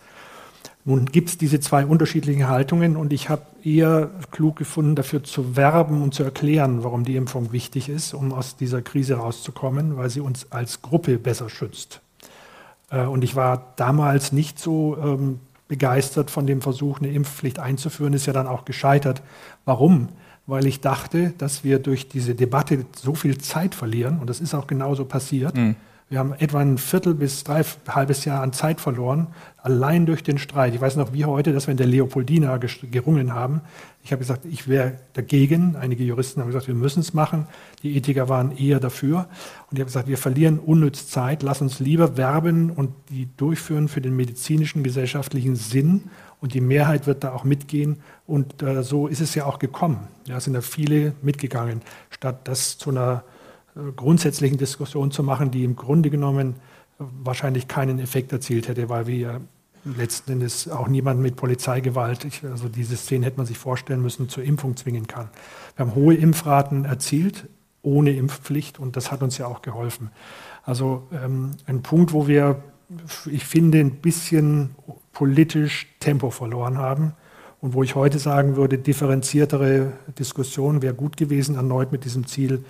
Nun 0.86 1.06
gibt 1.06 1.30
es 1.30 1.38
diese 1.38 1.60
zwei 1.60 1.86
unterschiedlichen 1.86 2.46
Haltungen 2.46 2.96
und 2.96 3.12
ich 3.12 3.30
habe 3.30 3.42
eher 3.62 4.10
klug 4.30 4.56
gefunden, 4.56 4.94
dafür 4.94 5.24
zu 5.24 5.56
werben 5.56 6.02
und 6.02 6.12
zu 6.12 6.22
erklären, 6.22 6.84
warum 6.84 7.04
die 7.04 7.16
Impfung 7.16 7.52
wichtig 7.52 7.88
ist, 7.88 8.12
um 8.12 8.32
aus 8.34 8.56
dieser 8.56 8.82
Krise 8.82 9.14
rauszukommen, 9.14 9.96
weil 9.96 10.10
sie 10.10 10.20
uns 10.20 10.52
als 10.52 10.82
Gruppe 10.82 11.18
besser 11.18 11.48
schützt. 11.48 12.02
Äh, 12.90 13.06
und 13.06 13.24
ich 13.24 13.34
war 13.34 13.72
damals 13.76 14.32
nicht 14.32 14.58
so 14.58 14.98
ähm, 15.02 15.40
begeistert 15.68 16.30
von 16.30 16.46
dem 16.46 16.60
Versuch, 16.60 17.00
eine 17.00 17.08
Impfpflicht 17.08 17.58
einzuführen, 17.58 18.12
ist 18.12 18.26
ja 18.26 18.34
dann 18.34 18.46
auch 18.46 18.66
gescheitert. 18.66 19.22
Warum? 19.64 20.10
Weil 20.46 20.66
ich 20.66 20.82
dachte, 20.82 21.32
dass 21.38 21.64
wir 21.64 21.78
durch 21.78 22.10
diese 22.10 22.34
Debatte 22.34 22.84
so 22.94 23.14
viel 23.14 23.38
Zeit 23.38 23.74
verlieren, 23.74 24.18
und 24.18 24.28
das 24.28 24.40
ist 24.40 24.52
auch 24.52 24.66
genauso 24.66 25.06
passiert. 25.06 25.56
Mhm 25.56 25.76
Wir 26.10 26.18
haben 26.18 26.34
etwa 26.34 26.60
ein 26.60 26.76
Viertel 26.76 27.14
bis 27.14 27.44
drei 27.44 27.64
halbes 27.88 28.26
Jahr 28.26 28.42
an 28.42 28.52
Zeit 28.52 28.78
verloren, 28.78 29.28
allein 29.62 30.04
durch 30.04 30.22
den 30.22 30.36
Streit. 30.36 30.74
Ich 30.74 30.80
weiß 30.80 30.96
noch 30.96 31.14
wie 31.14 31.24
heute, 31.24 31.54
dass 31.54 31.66
wir 31.66 31.72
in 31.72 31.78
der 31.78 31.86
Leopoldina 31.86 32.58
gerungen 32.58 33.32
haben. 33.32 33.62
Ich 34.02 34.12
habe 34.12 34.20
gesagt, 34.20 34.44
ich 34.44 34.68
wäre 34.68 34.98
dagegen. 35.14 35.76
Einige 35.76 36.04
Juristen 36.04 36.42
haben 36.42 36.48
gesagt, 36.48 36.68
wir 36.68 36.74
müssen 36.74 37.00
es 37.00 37.14
machen. 37.14 37.46
Die 37.82 37.96
Ethiker 37.96 38.28
waren 38.28 38.54
eher 38.54 38.80
dafür. 38.80 39.28
Und 39.70 39.78
ich 39.78 39.80
habe 39.80 39.86
gesagt, 39.86 40.06
wir 40.06 40.18
verlieren 40.18 40.58
unnütz 40.58 41.08
Zeit. 41.08 41.42
Lass 41.42 41.62
uns 41.62 41.80
lieber 41.80 42.18
werben 42.18 42.70
und 42.70 42.90
die 43.08 43.28
durchführen 43.38 43.88
für 43.88 44.02
den 44.02 44.14
medizinischen, 44.14 44.82
gesellschaftlichen 44.82 45.56
Sinn. 45.56 46.10
Und 46.38 46.52
die 46.52 46.60
Mehrheit 46.60 47.06
wird 47.06 47.24
da 47.24 47.32
auch 47.32 47.44
mitgehen. 47.44 48.02
Und 48.26 48.62
äh, 48.62 48.82
so 48.82 49.06
ist 49.06 49.22
es 49.22 49.34
ja 49.34 49.46
auch 49.46 49.58
gekommen. 49.58 50.06
Ja, 50.26 50.38
sind 50.38 50.52
da 50.52 50.60
viele 50.60 51.14
mitgegangen, 51.22 51.80
statt 52.10 52.46
das 52.46 52.76
zu 52.76 52.90
einer 52.90 53.24
grundsätzlichen 53.96 54.58
Diskussion 54.58 55.10
zu 55.10 55.22
machen, 55.22 55.50
die 55.50 55.64
im 55.64 55.76
Grunde 55.76 56.10
genommen 56.10 56.56
wahrscheinlich 56.98 57.68
keinen 57.68 57.98
Effekt 57.98 58.32
erzielt 58.32 58.68
hätte, 58.68 58.88
weil 58.88 59.06
wir 59.06 59.40
letzten 59.84 60.32
Endes 60.32 60.68
auch 60.68 60.88
niemanden 60.88 61.22
mit 61.22 61.36
Polizeigewalt, 61.36 62.26
also 62.44 62.68
diese 62.68 62.96
Szene 62.96 63.26
hätte 63.26 63.36
man 63.36 63.46
sich 63.46 63.58
vorstellen 63.58 64.00
müssen, 64.00 64.28
zur 64.28 64.42
Impfung 64.44 64.76
zwingen 64.76 65.06
kann. 65.06 65.28
Wir 65.76 65.86
haben 65.86 65.94
hohe 65.94 66.14
Impfraten 66.14 66.84
erzielt, 66.84 67.48
ohne 67.82 68.12
Impfpflicht, 68.12 68.78
und 68.78 68.96
das 68.96 69.12
hat 69.12 69.22
uns 69.22 69.36
ja 69.38 69.46
auch 69.46 69.60
geholfen. 69.60 70.10
Also 70.62 71.06
ähm, 71.12 71.50
ein 71.66 71.82
Punkt, 71.82 72.12
wo 72.12 72.26
wir, 72.26 72.62
ich 73.30 73.44
finde, 73.44 73.78
ein 73.78 73.96
bisschen 73.96 74.74
politisch 75.12 75.86
Tempo 76.00 76.30
verloren 76.30 76.78
haben 76.78 77.12
und 77.60 77.74
wo 77.74 77.82
ich 77.82 77.94
heute 77.94 78.18
sagen 78.18 78.56
würde, 78.56 78.78
differenziertere 78.78 79.92
Diskussion 80.18 80.80
wäre 80.80 80.94
gut 80.94 81.18
gewesen, 81.18 81.56
erneut 81.56 81.92
mit 81.92 82.04
diesem 82.04 82.26
Ziel, 82.26 82.64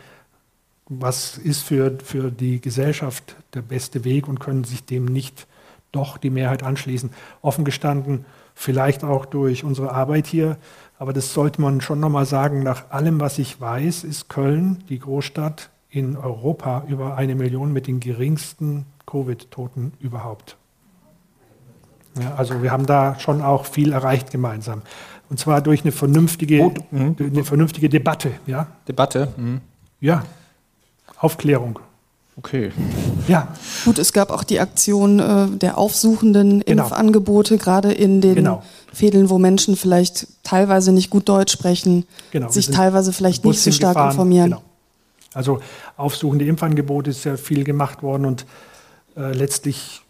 was 0.88 1.38
ist 1.38 1.62
für, 1.62 1.98
für 2.02 2.30
die 2.30 2.60
Gesellschaft 2.60 3.36
der 3.54 3.62
beste 3.62 4.04
Weg 4.04 4.28
und 4.28 4.40
können 4.40 4.64
sich 4.64 4.84
dem 4.84 5.06
nicht 5.06 5.46
doch 5.92 6.18
die 6.18 6.30
Mehrheit 6.30 6.62
anschließen. 6.62 7.10
Offen 7.40 7.64
gestanden, 7.64 8.24
vielleicht 8.54 9.04
auch 9.04 9.24
durch 9.24 9.64
unsere 9.64 9.92
Arbeit 9.92 10.26
hier, 10.26 10.58
aber 10.98 11.12
das 11.12 11.32
sollte 11.32 11.60
man 11.60 11.80
schon 11.80 12.00
nochmal 12.00 12.26
sagen, 12.26 12.62
nach 12.62 12.90
allem, 12.90 13.20
was 13.20 13.38
ich 13.38 13.60
weiß, 13.60 14.04
ist 14.04 14.28
Köln 14.28 14.84
die 14.88 14.98
Großstadt 14.98 15.70
in 15.90 16.16
Europa 16.16 16.84
über 16.88 17.16
eine 17.16 17.34
Million 17.34 17.72
mit 17.72 17.86
den 17.86 18.00
geringsten 18.00 18.86
Covid-Toten 19.06 19.92
überhaupt. 20.00 20.56
Ja, 22.20 22.34
also 22.36 22.62
wir 22.62 22.70
haben 22.70 22.86
da 22.86 23.18
schon 23.18 23.42
auch 23.42 23.64
viel 23.64 23.92
erreicht 23.92 24.30
gemeinsam. 24.30 24.82
Und 25.30 25.38
zwar 25.38 25.60
durch 25.60 25.82
eine 25.82 25.92
vernünftige, 25.92 26.72
mhm. 26.90 27.16
eine 27.18 27.44
vernünftige 27.44 27.88
Debatte. 27.88 28.32
Ja? 28.46 28.68
Debatte? 28.86 29.32
Mhm. 29.36 29.60
Ja, 30.00 30.24
Aufklärung. 31.18 31.78
Okay. 32.36 32.72
Ja. 33.28 33.48
Gut, 33.84 33.98
es 33.98 34.12
gab 34.12 34.30
auch 34.30 34.42
die 34.42 34.58
Aktion 34.58 35.20
äh, 35.20 35.46
der 35.56 35.78
aufsuchenden 35.78 36.60
genau. 36.66 36.84
Impfangebote, 36.84 37.58
gerade 37.58 37.92
in 37.92 38.20
den 38.20 38.34
genau. 38.34 38.62
Fädeln, 38.92 39.30
wo 39.30 39.38
Menschen 39.38 39.76
vielleicht 39.76 40.26
teilweise 40.42 40.90
nicht 40.90 41.10
gut 41.10 41.28
Deutsch 41.28 41.52
sprechen, 41.52 42.06
genau. 42.32 42.50
sich 42.50 42.70
teilweise 42.70 43.12
vielleicht 43.12 43.44
nicht 43.44 43.60
so 43.60 43.70
stark 43.70 43.94
gefahren. 43.94 44.10
informieren. 44.10 44.50
Genau. 44.50 44.62
Also 45.32 45.60
aufsuchende 45.96 46.44
Impfangebote 46.44 47.10
ist 47.10 47.24
ja 47.24 47.36
viel 47.36 47.64
gemacht 47.64 48.02
worden 48.02 48.24
und 48.24 48.46
äh, 49.16 49.32
letztlich 49.32 50.02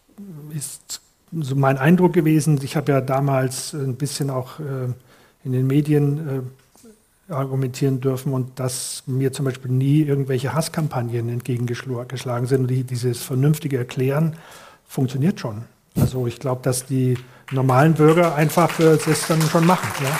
ist 0.55 1.01
so 1.31 1.55
mein 1.55 1.77
Eindruck 1.77 2.13
gewesen, 2.13 2.59
ich 2.63 2.75
habe 2.75 2.91
ja 2.91 3.01
damals 3.01 3.73
ein 3.73 3.95
bisschen 3.95 4.29
auch 4.29 4.59
äh, 4.59 4.93
in 5.43 5.51
den 5.51 5.67
Medien 5.67 6.27
äh, 6.27 6.41
argumentieren 7.27 8.01
dürfen 8.01 8.33
und 8.33 8.59
dass 8.59 9.03
mir 9.07 9.33
zum 9.33 9.45
Beispiel 9.45 9.71
nie 9.71 10.01
irgendwelche 10.01 10.53
Hasskampagnen 10.53 11.29
entgegengeschlagen 11.29 12.47
sind. 12.47 12.69
Die, 12.69 12.83
dieses 12.83 13.23
vernünftige 13.23 13.77
Erklären 13.77 14.35
funktioniert 14.85 15.39
schon. 15.39 15.63
Also 15.99 16.27
ich 16.27 16.39
glaube, 16.39 16.61
dass 16.61 16.85
die 16.85 17.17
normalen 17.51 17.93
Bürger 17.93 18.35
einfach 18.35 18.79
äh, 18.79 18.97
das 19.03 19.27
dann 19.27 19.41
schon 19.41 19.65
machen. 19.65 19.87
Ja. 20.03 20.19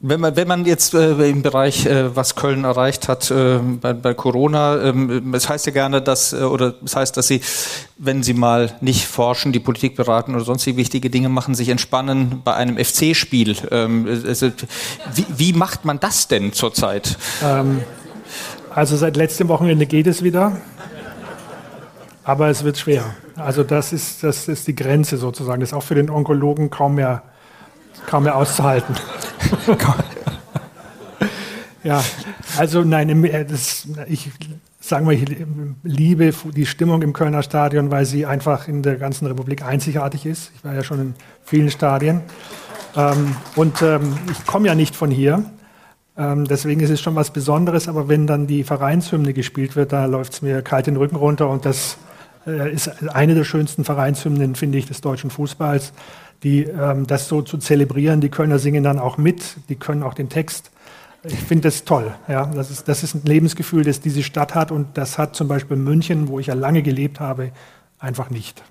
Wenn 0.00 0.20
man, 0.20 0.36
wenn 0.36 0.46
man 0.46 0.66
jetzt 0.66 0.92
äh, 0.92 1.30
im 1.30 1.40
Bereich, 1.40 1.86
äh, 1.86 2.14
was 2.14 2.34
Köln 2.34 2.64
erreicht 2.64 3.08
hat 3.08 3.30
äh, 3.30 3.58
bei, 3.58 3.94
bei, 3.94 4.12
Corona, 4.12 4.82
ähm, 4.82 5.32
es 5.32 5.48
heißt 5.48 5.64
ja 5.64 5.72
gerne, 5.72 6.02
dass, 6.02 6.34
äh, 6.34 6.42
oder 6.42 6.74
es 6.84 6.94
heißt, 6.94 7.16
dass 7.16 7.28
Sie, 7.28 7.40
wenn 7.96 8.22
Sie 8.22 8.34
mal 8.34 8.76
nicht 8.82 9.06
forschen, 9.06 9.52
die 9.52 9.58
Politik 9.58 9.96
beraten 9.96 10.34
oder 10.34 10.44
sonstige 10.44 10.76
wichtige 10.76 11.08
Dinge 11.08 11.30
machen, 11.30 11.54
sich 11.54 11.70
entspannen 11.70 12.42
bei 12.44 12.52
einem 12.54 12.76
FC-Spiel. 12.76 13.56
Ähm, 13.70 14.06
also, 14.26 14.50
wie, 15.14 15.26
wie, 15.34 15.52
macht 15.54 15.86
man 15.86 15.98
das 15.98 16.28
denn 16.28 16.52
zurzeit? 16.52 17.16
Ähm, 17.42 17.82
also 18.74 18.98
seit 18.98 19.16
letztem 19.16 19.48
Wochenende 19.48 19.86
geht 19.86 20.06
es 20.06 20.22
wieder, 20.22 20.60
aber 22.22 22.48
es 22.48 22.64
wird 22.64 22.76
schwer. 22.76 23.14
Also 23.36 23.64
das 23.64 23.94
ist, 23.94 24.22
das 24.22 24.46
ist 24.46 24.66
die 24.66 24.76
Grenze 24.76 25.16
sozusagen. 25.16 25.60
Das 25.60 25.70
ist 25.70 25.74
auch 25.74 25.82
für 25.82 25.94
den 25.94 26.10
Onkologen 26.10 26.68
kaum 26.68 26.96
mehr 26.96 27.22
kaum 28.06 28.24
mehr 28.24 28.36
auszuhalten. 28.36 28.94
ja, 31.82 32.02
also 32.56 32.82
nein, 32.82 33.24
äh, 33.24 33.44
das, 33.44 33.88
ich 34.08 34.30
sage 34.80 35.04
mal, 35.04 35.14
ich 35.14 35.24
liebe 35.82 36.32
die 36.54 36.66
Stimmung 36.66 37.02
im 37.02 37.12
Kölner 37.12 37.42
Stadion, 37.42 37.90
weil 37.90 38.04
sie 38.04 38.26
einfach 38.26 38.68
in 38.68 38.82
der 38.82 38.96
ganzen 38.96 39.26
Republik 39.26 39.62
einzigartig 39.62 40.26
ist. 40.26 40.52
Ich 40.54 40.64
war 40.64 40.74
ja 40.74 40.84
schon 40.84 41.00
in 41.00 41.14
vielen 41.44 41.70
Stadien. 41.70 42.22
Ähm, 42.96 43.36
und 43.56 43.82
ähm, 43.82 44.14
ich 44.30 44.46
komme 44.46 44.68
ja 44.68 44.74
nicht 44.74 44.94
von 44.94 45.10
hier. 45.10 45.44
Ähm, 46.16 46.46
deswegen 46.46 46.80
ist 46.80 46.90
es 46.90 47.00
schon 47.00 47.14
was 47.14 47.30
Besonderes, 47.30 47.88
aber 47.88 48.08
wenn 48.08 48.26
dann 48.26 48.46
die 48.46 48.64
Vereinshymne 48.64 49.34
gespielt 49.34 49.76
wird, 49.76 49.92
da 49.92 50.06
läuft 50.06 50.32
es 50.34 50.42
mir 50.42 50.62
kalt 50.62 50.86
den 50.86 50.96
Rücken 50.96 51.16
runter 51.16 51.48
und 51.50 51.66
das 51.66 51.98
äh, 52.46 52.72
ist 52.72 52.88
eine 53.08 53.34
der 53.34 53.44
schönsten 53.44 53.84
Vereinshymnen, 53.84 54.54
finde 54.54 54.78
ich, 54.78 54.86
des 54.86 55.02
deutschen 55.02 55.30
Fußballs 55.30 55.92
die, 56.42 56.64
ähm, 56.64 57.06
das 57.06 57.28
so 57.28 57.42
zu 57.42 57.58
zelebrieren. 57.58 58.20
Die 58.20 58.28
Kölner 58.28 58.58
singen 58.58 58.84
dann 58.84 58.98
auch 58.98 59.18
mit, 59.18 59.56
die 59.68 59.76
können 59.76 60.02
auch 60.02 60.14
den 60.14 60.28
Text. 60.28 60.70
Ich 61.24 61.38
finde 61.38 61.68
das 61.68 61.84
toll. 61.84 62.14
Ja? 62.28 62.46
Das, 62.46 62.70
ist, 62.70 62.88
das 62.88 63.02
ist 63.02 63.14
ein 63.14 63.22
Lebensgefühl, 63.24 63.84
das 63.84 64.00
diese 64.00 64.22
Stadt 64.22 64.54
hat 64.54 64.70
und 64.70 64.96
das 64.96 65.18
hat 65.18 65.34
zum 65.34 65.48
Beispiel 65.48 65.76
München, 65.76 66.28
wo 66.28 66.38
ich 66.38 66.46
ja 66.46 66.54
lange 66.54 66.82
gelebt 66.82 67.20
habe, 67.20 67.50
einfach 67.98 68.30
nicht. 68.30 68.62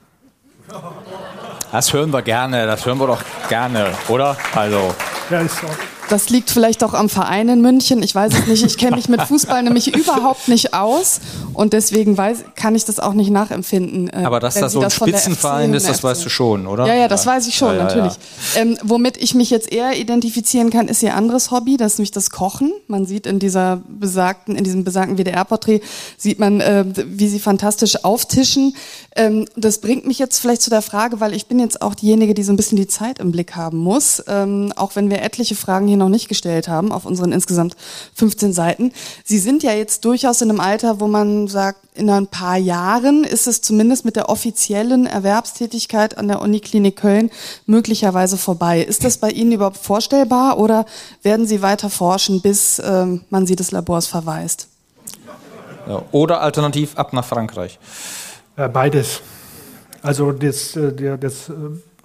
Das 1.72 1.92
hören 1.92 2.12
wir 2.12 2.22
gerne, 2.22 2.66
das 2.66 2.86
hören 2.86 3.00
wir 3.00 3.08
doch 3.08 3.24
gerne, 3.50 3.92
oder? 4.08 4.38
Also. 4.54 4.96
Ja, 5.30 5.42
ist 5.42 5.58
so. 5.58 5.68
Das 6.10 6.30
liegt 6.30 6.50
vielleicht 6.50 6.84
auch 6.84 6.94
am 6.94 7.10
Verein 7.10 7.50
in 7.50 7.62
München. 7.62 8.04
Ich 8.04 8.14
weiß 8.14 8.34
es 8.34 8.48
nicht. 8.48 8.64
Ich 8.64 8.78
kenne 8.78 8.96
mich 8.96 9.10
mit 9.10 9.22
Fußball 9.22 9.64
nämlich 9.64 9.96
überhaupt 9.96 10.48
nicht 10.48 10.74
aus 10.74 11.20
und 11.54 11.74
deswegen 11.74 12.18
weiß, 12.18 12.44
kann 12.56 12.76
ich 12.76 12.86
das 12.86 13.00
auch 13.00 13.14
nicht 13.14 13.32
nachempfinden. 13.32 14.10
Äh, 14.10 14.24
Aber 14.24 14.40
dass 14.40 14.56
das 14.56 14.74
so 14.74 14.82
ein 14.82 14.92
Spitzenverein 14.92 15.74
ist, 15.74 15.88
das 15.88 16.04
weißt 16.04 16.26
du 16.26 16.30
schon, 16.30 16.68
oder? 16.68 16.86
Ja, 16.86 16.94
ja, 16.94 17.08
das 17.08 17.26
weiß 17.26 17.48
ich 17.48 17.56
schon, 17.56 17.70
ja, 17.70 17.78
ja, 17.78 17.84
natürlich. 17.84 18.14
Ähm, 18.56 18.78
womit 18.84 19.18
ich 19.18 19.34
mich 19.34 19.50
jetzt 19.50 19.72
eher 19.72 19.98
identifizieren 19.98 20.70
kann, 20.70 20.88
ist 20.88 21.02
ihr 21.02 21.16
anderes 21.16 21.52
Hobby, 21.52 21.78
das 21.78 21.94
ist 21.94 22.00
nämlich 22.00 22.12
das 22.12 22.30
Kochen. 22.30 22.72
Man 22.88 23.06
sieht 23.06 23.26
in 23.26 23.40
dieser 23.40 23.82
besagten, 23.88 24.56
in 24.56 24.64
diesem 24.64 24.84
besagten 24.84 25.18
WDR-Porträt, 25.18 25.82
sieht 26.18 26.40
man, 26.40 26.62
äh, 26.62 26.86
wie 26.86 27.28
sie 27.28 27.40
fantastisch 27.40 28.04
auftischen. 28.04 28.76
Ähm, 29.18 29.46
das 29.56 29.80
bringt 29.80 30.06
mich 30.06 30.20
jetzt 30.20 30.40
vielleicht 30.40 30.62
zu 30.62 30.70
der 30.70 30.82
Frage, 30.82 31.22
weil 31.22 31.34
ich 31.34 31.48
bin 31.48 31.58
jetzt 31.58 31.82
auch 31.82 31.96
diejenige, 31.96 32.34
die 32.34 32.44
so 32.44 32.52
ein 32.52 32.58
bisschen 32.58 32.76
die 32.76 32.88
Zeit 32.88 33.20
im 33.20 33.32
Blick 33.32 33.56
haben 33.56 33.78
muss, 33.78 34.22
ähm, 34.28 34.74
auch 34.76 34.98
wenn 34.98 35.10
wir 35.10 35.22
etliche 35.22 35.56
Fragen 35.56 35.88
hier 35.88 35.96
noch 35.96 36.10
nicht 36.10 36.28
gestellt 36.28 36.68
haben 36.68 36.92
auf 36.92 37.06
unseren 37.06 37.32
insgesamt 37.32 37.78
15 38.16 38.52
Seiten. 38.52 38.92
Sie 39.24 39.40
sind 39.40 39.64
ja 39.64 39.72
jetzt 39.72 40.04
durchaus 40.04 40.42
in 40.42 40.50
einem 40.50 40.60
Alter, 40.60 41.00
wo 41.00 41.08
man 41.08 41.48
sagt, 41.48 41.80
in 41.94 42.10
ein 42.10 42.28
paar 42.28 42.58
Jahren 42.58 43.24
ist 43.24 43.48
es 43.48 43.62
zumindest 43.62 44.04
mit 44.04 44.18
der 44.18 44.28
offiziellen 44.28 45.06
Erwerbstätigkeit 45.06 46.18
an 46.18 46.28
der 46.28 46.42
Uniklinik 46.42 46.98
Köln 46.98 47.32
möglicherweise 47.68 48.36
vorbei. 48.36 48.82
Ist 48.82 49.06
das 49.06 49.18
bei 49.18 49.30
Ihnen 49.30 49.54
überhaupt 49.54 49.78
vorstellbar 49.78 50.60
oder 50.60 50.86
werden 51.22 51.48
Sie 51.48 51.62
weiter 51.62 51.90
forschen, 51.90 52.42
bis 52.42 52.82
ähm, 52.84 53.22
man 53.30 53.48
Sie 53.48 53.56
des 53.56 53.72
Labors 53.72 54.08
verweist? 54.08 54.68
Oder 56.12 56.42
alternativ 56.42 56.98
ab 56.98 57.14
nach 57.14 57.24
Frankreich. 57.24 57.80
Äh, 58.58 58.70
beides. 58.70 59.22
Also 60.02 60.32
das, 60.32 60.76
äh, 60.76 61.18
das 61.18 61.50
äh, 61.50 61.54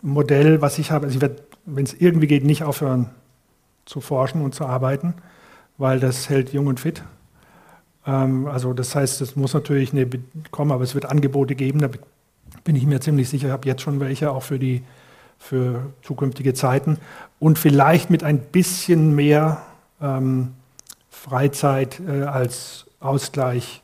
Modell, 0.03 0.61
was 0.61 0.79
ich 0.79 0.91
habe, 0.91 1.07
also 1.07 1.17
ich 1.17 1.21
werde, 1.21 1.37
wenn 1.67 1.85
es 1.85 1.95
irgendwie 1.95 2.27
geht, 2.27 2.45
nicht 2.45 2.65
aufhören 2.65 3.11
zu 3.85 4.01
forschen 4.01 4.43
und 4.43 4.55
zu 4.55 4.65
arbeiten, 4.65 5.15
weil 5.79 6.01
das 6.01 6.29
hält 6.29 6.53
jung 6.53 6.67
und 6.67 6.81
fit. 6.81 7.03
Ähm, 8.07 8.47
also 8.47 8.73
das 8.73 8.95
heißt, 8.95 9.21
es 9.21 9.37
muss 9.37 9.55
natürlich 9.55 9.93
eine, 9.93 10.09
kommen, 10.51 10.73
aber 10.73 10.85
es 10.85 10.95
wird 10.95 11.07
Angebote 11.07 11.55
geben, 11.55 11.81
da 11.81 11.89
bin 12.65 12.77
ich 12.77 12.87
mir 12.87 13.01
ziemlich 13.01 13.29
sicher, 13.29 13.49
ich 13.49 13.53
habe 13.53 13.69
jetzt 13.69 13.83
schon 13.83 14.01
welche 14.01 14.31
auch 14.31 14.43
für 14.43 14.59
die 14.59 14.83
für 15.39 15.87
zukünftige 16.03 16.53
Zeiten 16.53 16.99
und 17.39 17.59
vielleicht 17.59 18.11
mit 18.11 18.23
ein 18.23 18.41
bisschen 18.41 19.15
mehr 19.15 19.63
ähm, 20.01 20.53
Freizeit 21.09 21.99
äh, 22.07 22.25
als 22.25 22.85
Ausgleich 23.01 23.83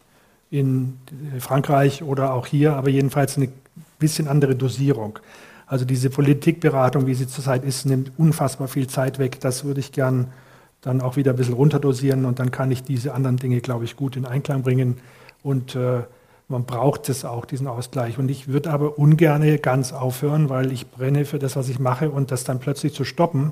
in 0.51 0.99
Frankreich 1.39 2.03
oder 2.03 2.33
auch 2.33 2.47
hier, 2.47 2.77
aber 2.77 2.89
jedenfalls 2.89 3.37
eine 3.37 3.49
bisschen 3.99 4.29
andere 4.29 4.55
Dosierung. 4.55 5.19
Also 5.67 5.85
diese 5.85 6.11
Politikberatung, 6.11 7.07
wie 7.07 7.15
sie 7.15 7.27
zurzeit 7.27 7.65
ist, 7.65 7.87
nimmt 7.87 8.13
unfassbar 8.19 8.69
viel 8.69 8.87
Zeit 8.87 9.19
weg. 9.19 9.41
Das 9.41 9.65
würde 9.65 9.81
ich 9.81 9.91
gern, 9.91 10.29
dann 10.81 11.01
auch 11.01 11.17
wieder 11.17 11.33
ein 11.33 11.37
bisschen 11.37 11.55
runterdosieren 11.55 12.25
und 12.25 12.39
dann 12.39 12.53
kann 12.53 12.71
ich 12.71 12.85
diese 12.85 13.13
anderen 13.13 13.39
Dinge, 13.39 13.61
glaube 13.61 13.85
ich, 13.85 13.97
gut 13.97 14.17
in 14.17 14.25
Einklang 14.25 14.63
bringen. 14.63 14.99
Und 15.43 15.75
äh, 15.75 16.03
man 16.49 16.65
braucht 16.65 17.09
es 17.09 17.25
auch, 17.25 17.45
diesen 17.45 17.67
Ausgleich. 17.67 18.19
Und 18.19 18.31
ich 18.31 18.47
würde 18.47 18.71
aber 18.71 18.99
ungern 18.99 19.61
ganz 19.61 19.93
aufhören, 19.93 20.49
weil 20.49 20.71
ich 20.71 20.89
brenne 20.89 21.25
für 21.25 21.41
das, 21.41 21.57
was 21.57 21.69
ich 21.69 21.81
mache 21.81 22.11
und 22.11 22.31
das 22.31 22.45
dann 22.45 22.61
plötzlich 22.61 22.95
zu 22.95 23.05
stoppen, 23.05 23.51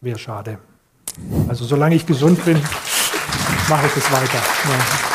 wäre 0.00 0.18
schade. 0.18 0.58
Also 1.46 1.64
solange 1.64 1.94
ich 1.94 2.06
gesund 2.06 2.44
bin, 2.44 2.56
mache 3.68 3.86
ich 3.86 3.94
das 3.94 4.10
weiter. 4.10 4.38
Ja. 4.38 5.13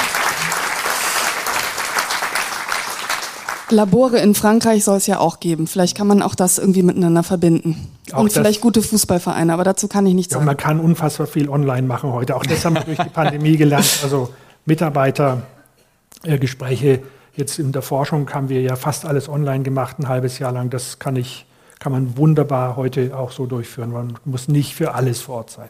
Labore 3.71 4.19
in 4.19 4.35
Frankreich 4.35 4.83
soll 4.83 4.97
es 4.97 5.07
ja 5.07 5.19
auch 5.19 5.39
geben. 5.39 5.67
Vielleicht 5.67 5.97
kann 5.97 6.07
man 6.07 6.21
auch 6.21 6.35
das 6.35 6.57
irgendwie 6.57 6.83
miteinander 6.83 7.23
verbinden. 7.23 7.87
Auch 8.11 8.21
und 8.21 8.33
vielleicht 8.33 8.61
gute 8.61 8.81
Fußballvereine, 8.81 9.53
aber 9.53 9.63
dazu 9.63 9.87
kann 9.87 10.05
ich 10.05 10.13
nichts 10.13 10.33
ja, 10.33 10.37
sagen. 10.37 10.45
Man 10.45 10.57
kann 10.57 10.79
unfassbar 10.79 11.27
viel 11.27 11.49
online 11.49 11.87
machen 11.87 12.11
heute. 12.11 12.35
Auch 12.35 12.43
das 12.43 12.65
haben 12.65 12.75
wir 12.75 12.83
durch 12.83 12.97
die 12.97 13.09
Pandemie 13.09 13.57
gelernt. 13.57 13.99
Also 14.03 14.29
Mitarbeitergespräche. 14.65 17.01
Jetzt 17.35 17.59
in 17.59 17.71
der 17.71 17.81
Forschung 17.81 18.29
haben 18.33 18.49
wir 18.49 18.61
ja 18.61 18.75
fast 18.75 19.05
alles 19.05 19.29
online 19.29 19.63
gemacht, 19.63 19.99
ein 19.99 20.09
halbes 20.09 20.39
Jahr 20.39 20.51
lang. 20.51 20.69
Das 20.69 20.99
kann 20.99 21.15
ich, 21.15 21.45
kann 21.79 21.91
man 21.91 22.17
wunderbar 22.17 22.75
heute 22.75 23.17
auch 23.17 23.31
so 23.31 23.45
durchführen. 23.45 23.91
Man 23.91 24.17
muss 24.25 24.47
nicht 24.47 24.75
für 24.75 24.93
alles 24.93 25.21
vor 25.21 25.37
Ort 25.37 25.51
sein. 25.51 25.69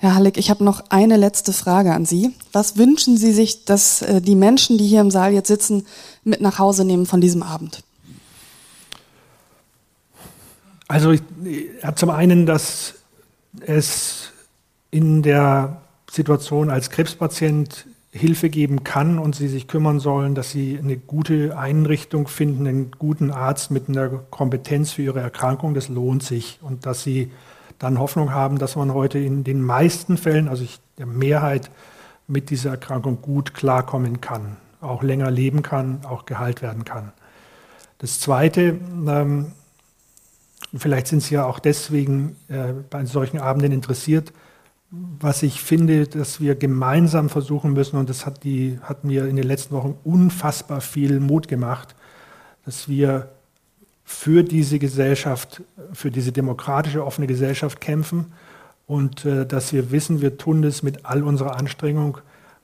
Herr 0.00 0.14
Halleck, 0.14 0.36
ich 0.38 0.48
habe 0.48 0.62
noch 0.62 0.84
eine 0.90 1.16
letzte 1.16 1.52
Frage 1.52 1.92
an 1.92 2.06
Sie. 2.06 2.32
Was 2.52 2.76
wünschen 2.76 3.16
Sie 3.16 3.32
sich, 3.32 3.64
dass 3.64 4.00
äh, 4.02 4.20
die 4.20 4.36
Menschen, 4.36 4.78
die 4.78 4.86
hier 4.86 5.00
im 5.00 5.10
Saal 5.10 5.32
jetzt 5.32 5.48
sitzen, 5.48 5.86
mit 6.22 6.40
nach 6.40 6.60
Hause 6.60 6.84
nehmen 6.84 7.04
von 7.04 7.20
diesem 7.20 7.42
Abend? 7.42 7.82
Also 10.86 11.10
ich, 11.10 11.22
ja, 11.82 11.96
zum 11.96 12.10
einen, 12.10 12.46
dass 12.46 12.94
es 13.60 14.30
in 14.92 15.22
der 15.22 15.82
Situation 16.08 16.70
als 16.70 16.90
Krebspatient 16.90 17.86
Hilfe 18.10 18.50
geben 18.50 18.84
kann 18.84 19.18
und 19.18 19.34
sie 19.34 19.48
sich 19.48 19.66
kümmern 19.66 20.00
sollen, 20.00 20.34
dass 20.34 20.50
sie 20.50 20.78
eine 20.78 20.96
gute 20.96 21.58
Einrichtung 21.58 22.28
finden, 22.28 22.66
einen 22.66 22.90
guten 22.92 23.30
Arzt 23.30 23.70
mit 23.70 23.88
einer 23.88 24.08
Kompetenz 24.08 24.92
für 24.92 25.02
ihre 25.02 25.20
Erkrankung, 25.20 25.74
das 25.74 25.88
lohnt 25.88 26.22
sich 26.22 26.58
und 26.62 26.86
dass 26.86 27.02
sie 27.02 27.30
dann 27.78 27.98
Hoffnung 27.98 28.32
haben, 28.32 28.58
dass 28.58 28.76
man 28.76 28.92
heute 28.92 29.18
in 29.18 29.44
den 29.44 29.62
meisten 29.62 30.16
Fällen, 30.16 30.48
also 30.48 30.64
ich, 30.64 30.80
der 30.98 31.06
Mehrheit, 31.06 31.70
mit 32.26 32.50
dieser 32.50 32.70
Erkrankung 32.70 33.22
gut 33.22 33.54
klarkommen 33.54 34.20
kann, 34.20 34.56
auch 34.80 35.02
länger 35.02 35.30
leben 35.30 35.62
kann, 35.62 36.04
auch 36.04 36.26
geheilt 36.26 36.60
werden 36.62 36.84
kann. 36.84 37.12
Das 37.98 38.20
Zweite, 38.20 38.78
ähm, 39.06 39.52
vielleicht 40.76 41.06
sind 41.06 41.22
Sie 41.22 41.34
ja 41.34 41.46
auch 41.46 41.58
deswegen 41.58 42.36
äh, 42.48 42.74
bei 42.90 43.04
solchen 43.06 43.38
Abenden 43.38 43.72
interessiert, 43.72 44.32
was 44.90 45.42
ich 45.42 45.62
finde, 45.62 46.06
dass 46.06 46.40
wir 46.40 46.54
gemeinsam 46.54 47.28
versuchen 47.28 47.72
müssen, 47.72 47.96
und 47.96 48.08
das 48.08 48.24
hat, 48.24 48.44
die, 48.44 48.78
hat 48.82 49.04
mir 49.04 49.26
in 49.26 49.36
den 49.36 49.46
letzten 49.46 49.74
Wochen 49.74 49.98
unfassbar 50.04 50.80
viel 50.80 51.20
Mut 51.20 51.48
gemacht, 51.48 51.94
dass 52.64 52.88
wir 52.88 53.30
für 54.10 54.42
diese 54.42 54.78
Gesellschaft, 54.78 55.62
für 55.92 56.10
diese 56.10 56.32
demokratische, 56.32 57.04
offene 57.04 57.26
Gesellschaft 57.26 57.78
kämpfen 57.78 58.32
und 58.86 59.26
äh, 59.26 59.44
dass 59.44 59.74
wir 59.74 59.90
wissen, 59.90 60.22
wir 60.22 60.38
tun 60.38 60.62
das 60.62 60.82
mit 60.82 61.04
all 61.04 61.22
unserer 61.22 61.56
Anstrengung, 61.56 62.16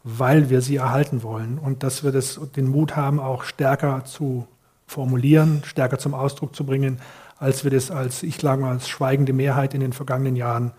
weil 0.04 0.48
wir 0.48 0.62
sie 0.62 0.76
erhalten 0.76 1.22
wollen 1.22 1.58
und 1.58 1.82
dass 1.82 2.02
wir 2.02 2.12
das, 2.12 2.40
den 2.56 2.66
Mut 2.68 2.96
haben, 2.96 3.20
auch 3.20 3.44
stärker 3.44 4.06
zu 4.06 4.48
formulieren, 4.86 5.62
stärker 5.66 5.98
zum 5.98 6.14
Ausdruck 6.14 6.56
zu 6.56 6.64
bringen, 6.64 6.98
als 7.36 7.62
wir 7.62 7.70
das 7.70 7.90
als, 7.90 8.22
ich 8.22 8.38
sage 8.38 8.62
mal, 8.62 8.70
als 8.70 8.88
schweigende 8.88 9.34
Mehrheit 9.34 9.74
in 9.74 9.80
den 9.80 9.92
vergangenen 9.92 10.36
Jahren 10.36 10.72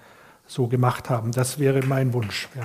so 0.47 0.65
gemacht 0.67 1.11
haben. 1.11 1.31
Das 1.31 1.59
wäre 1.59 1.85
mein 1.85 2.11
Wunsch. 2.11 2.49
Ja. 2.55 2.63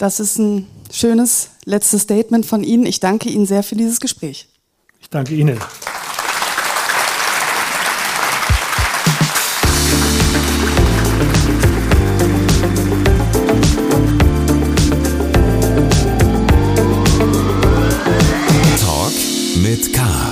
Das 0.00 0.18
ist 0.18 0.38
ein 0.38 0.66
schönes 0.90 1.50
letztes 1.66 2.00
Statement 2.00 2.46
von 2.46 2.64
Ihnen. 2.64 2.86
Ich 2.86 3.00
danke 3.00 3.28
Ihnen 3.28 3.44
sehr 3.44 3.62
für 3.62 3.76
dieses 3.76 4.00
Gespräch. 4.00 4.48
Ich 4.98 5.10
danke 5.10 5.34
Ihnen. 5.34 5.58
Talk 18.78 19.12
mit 19.62 19.92
K. 19.92 20.29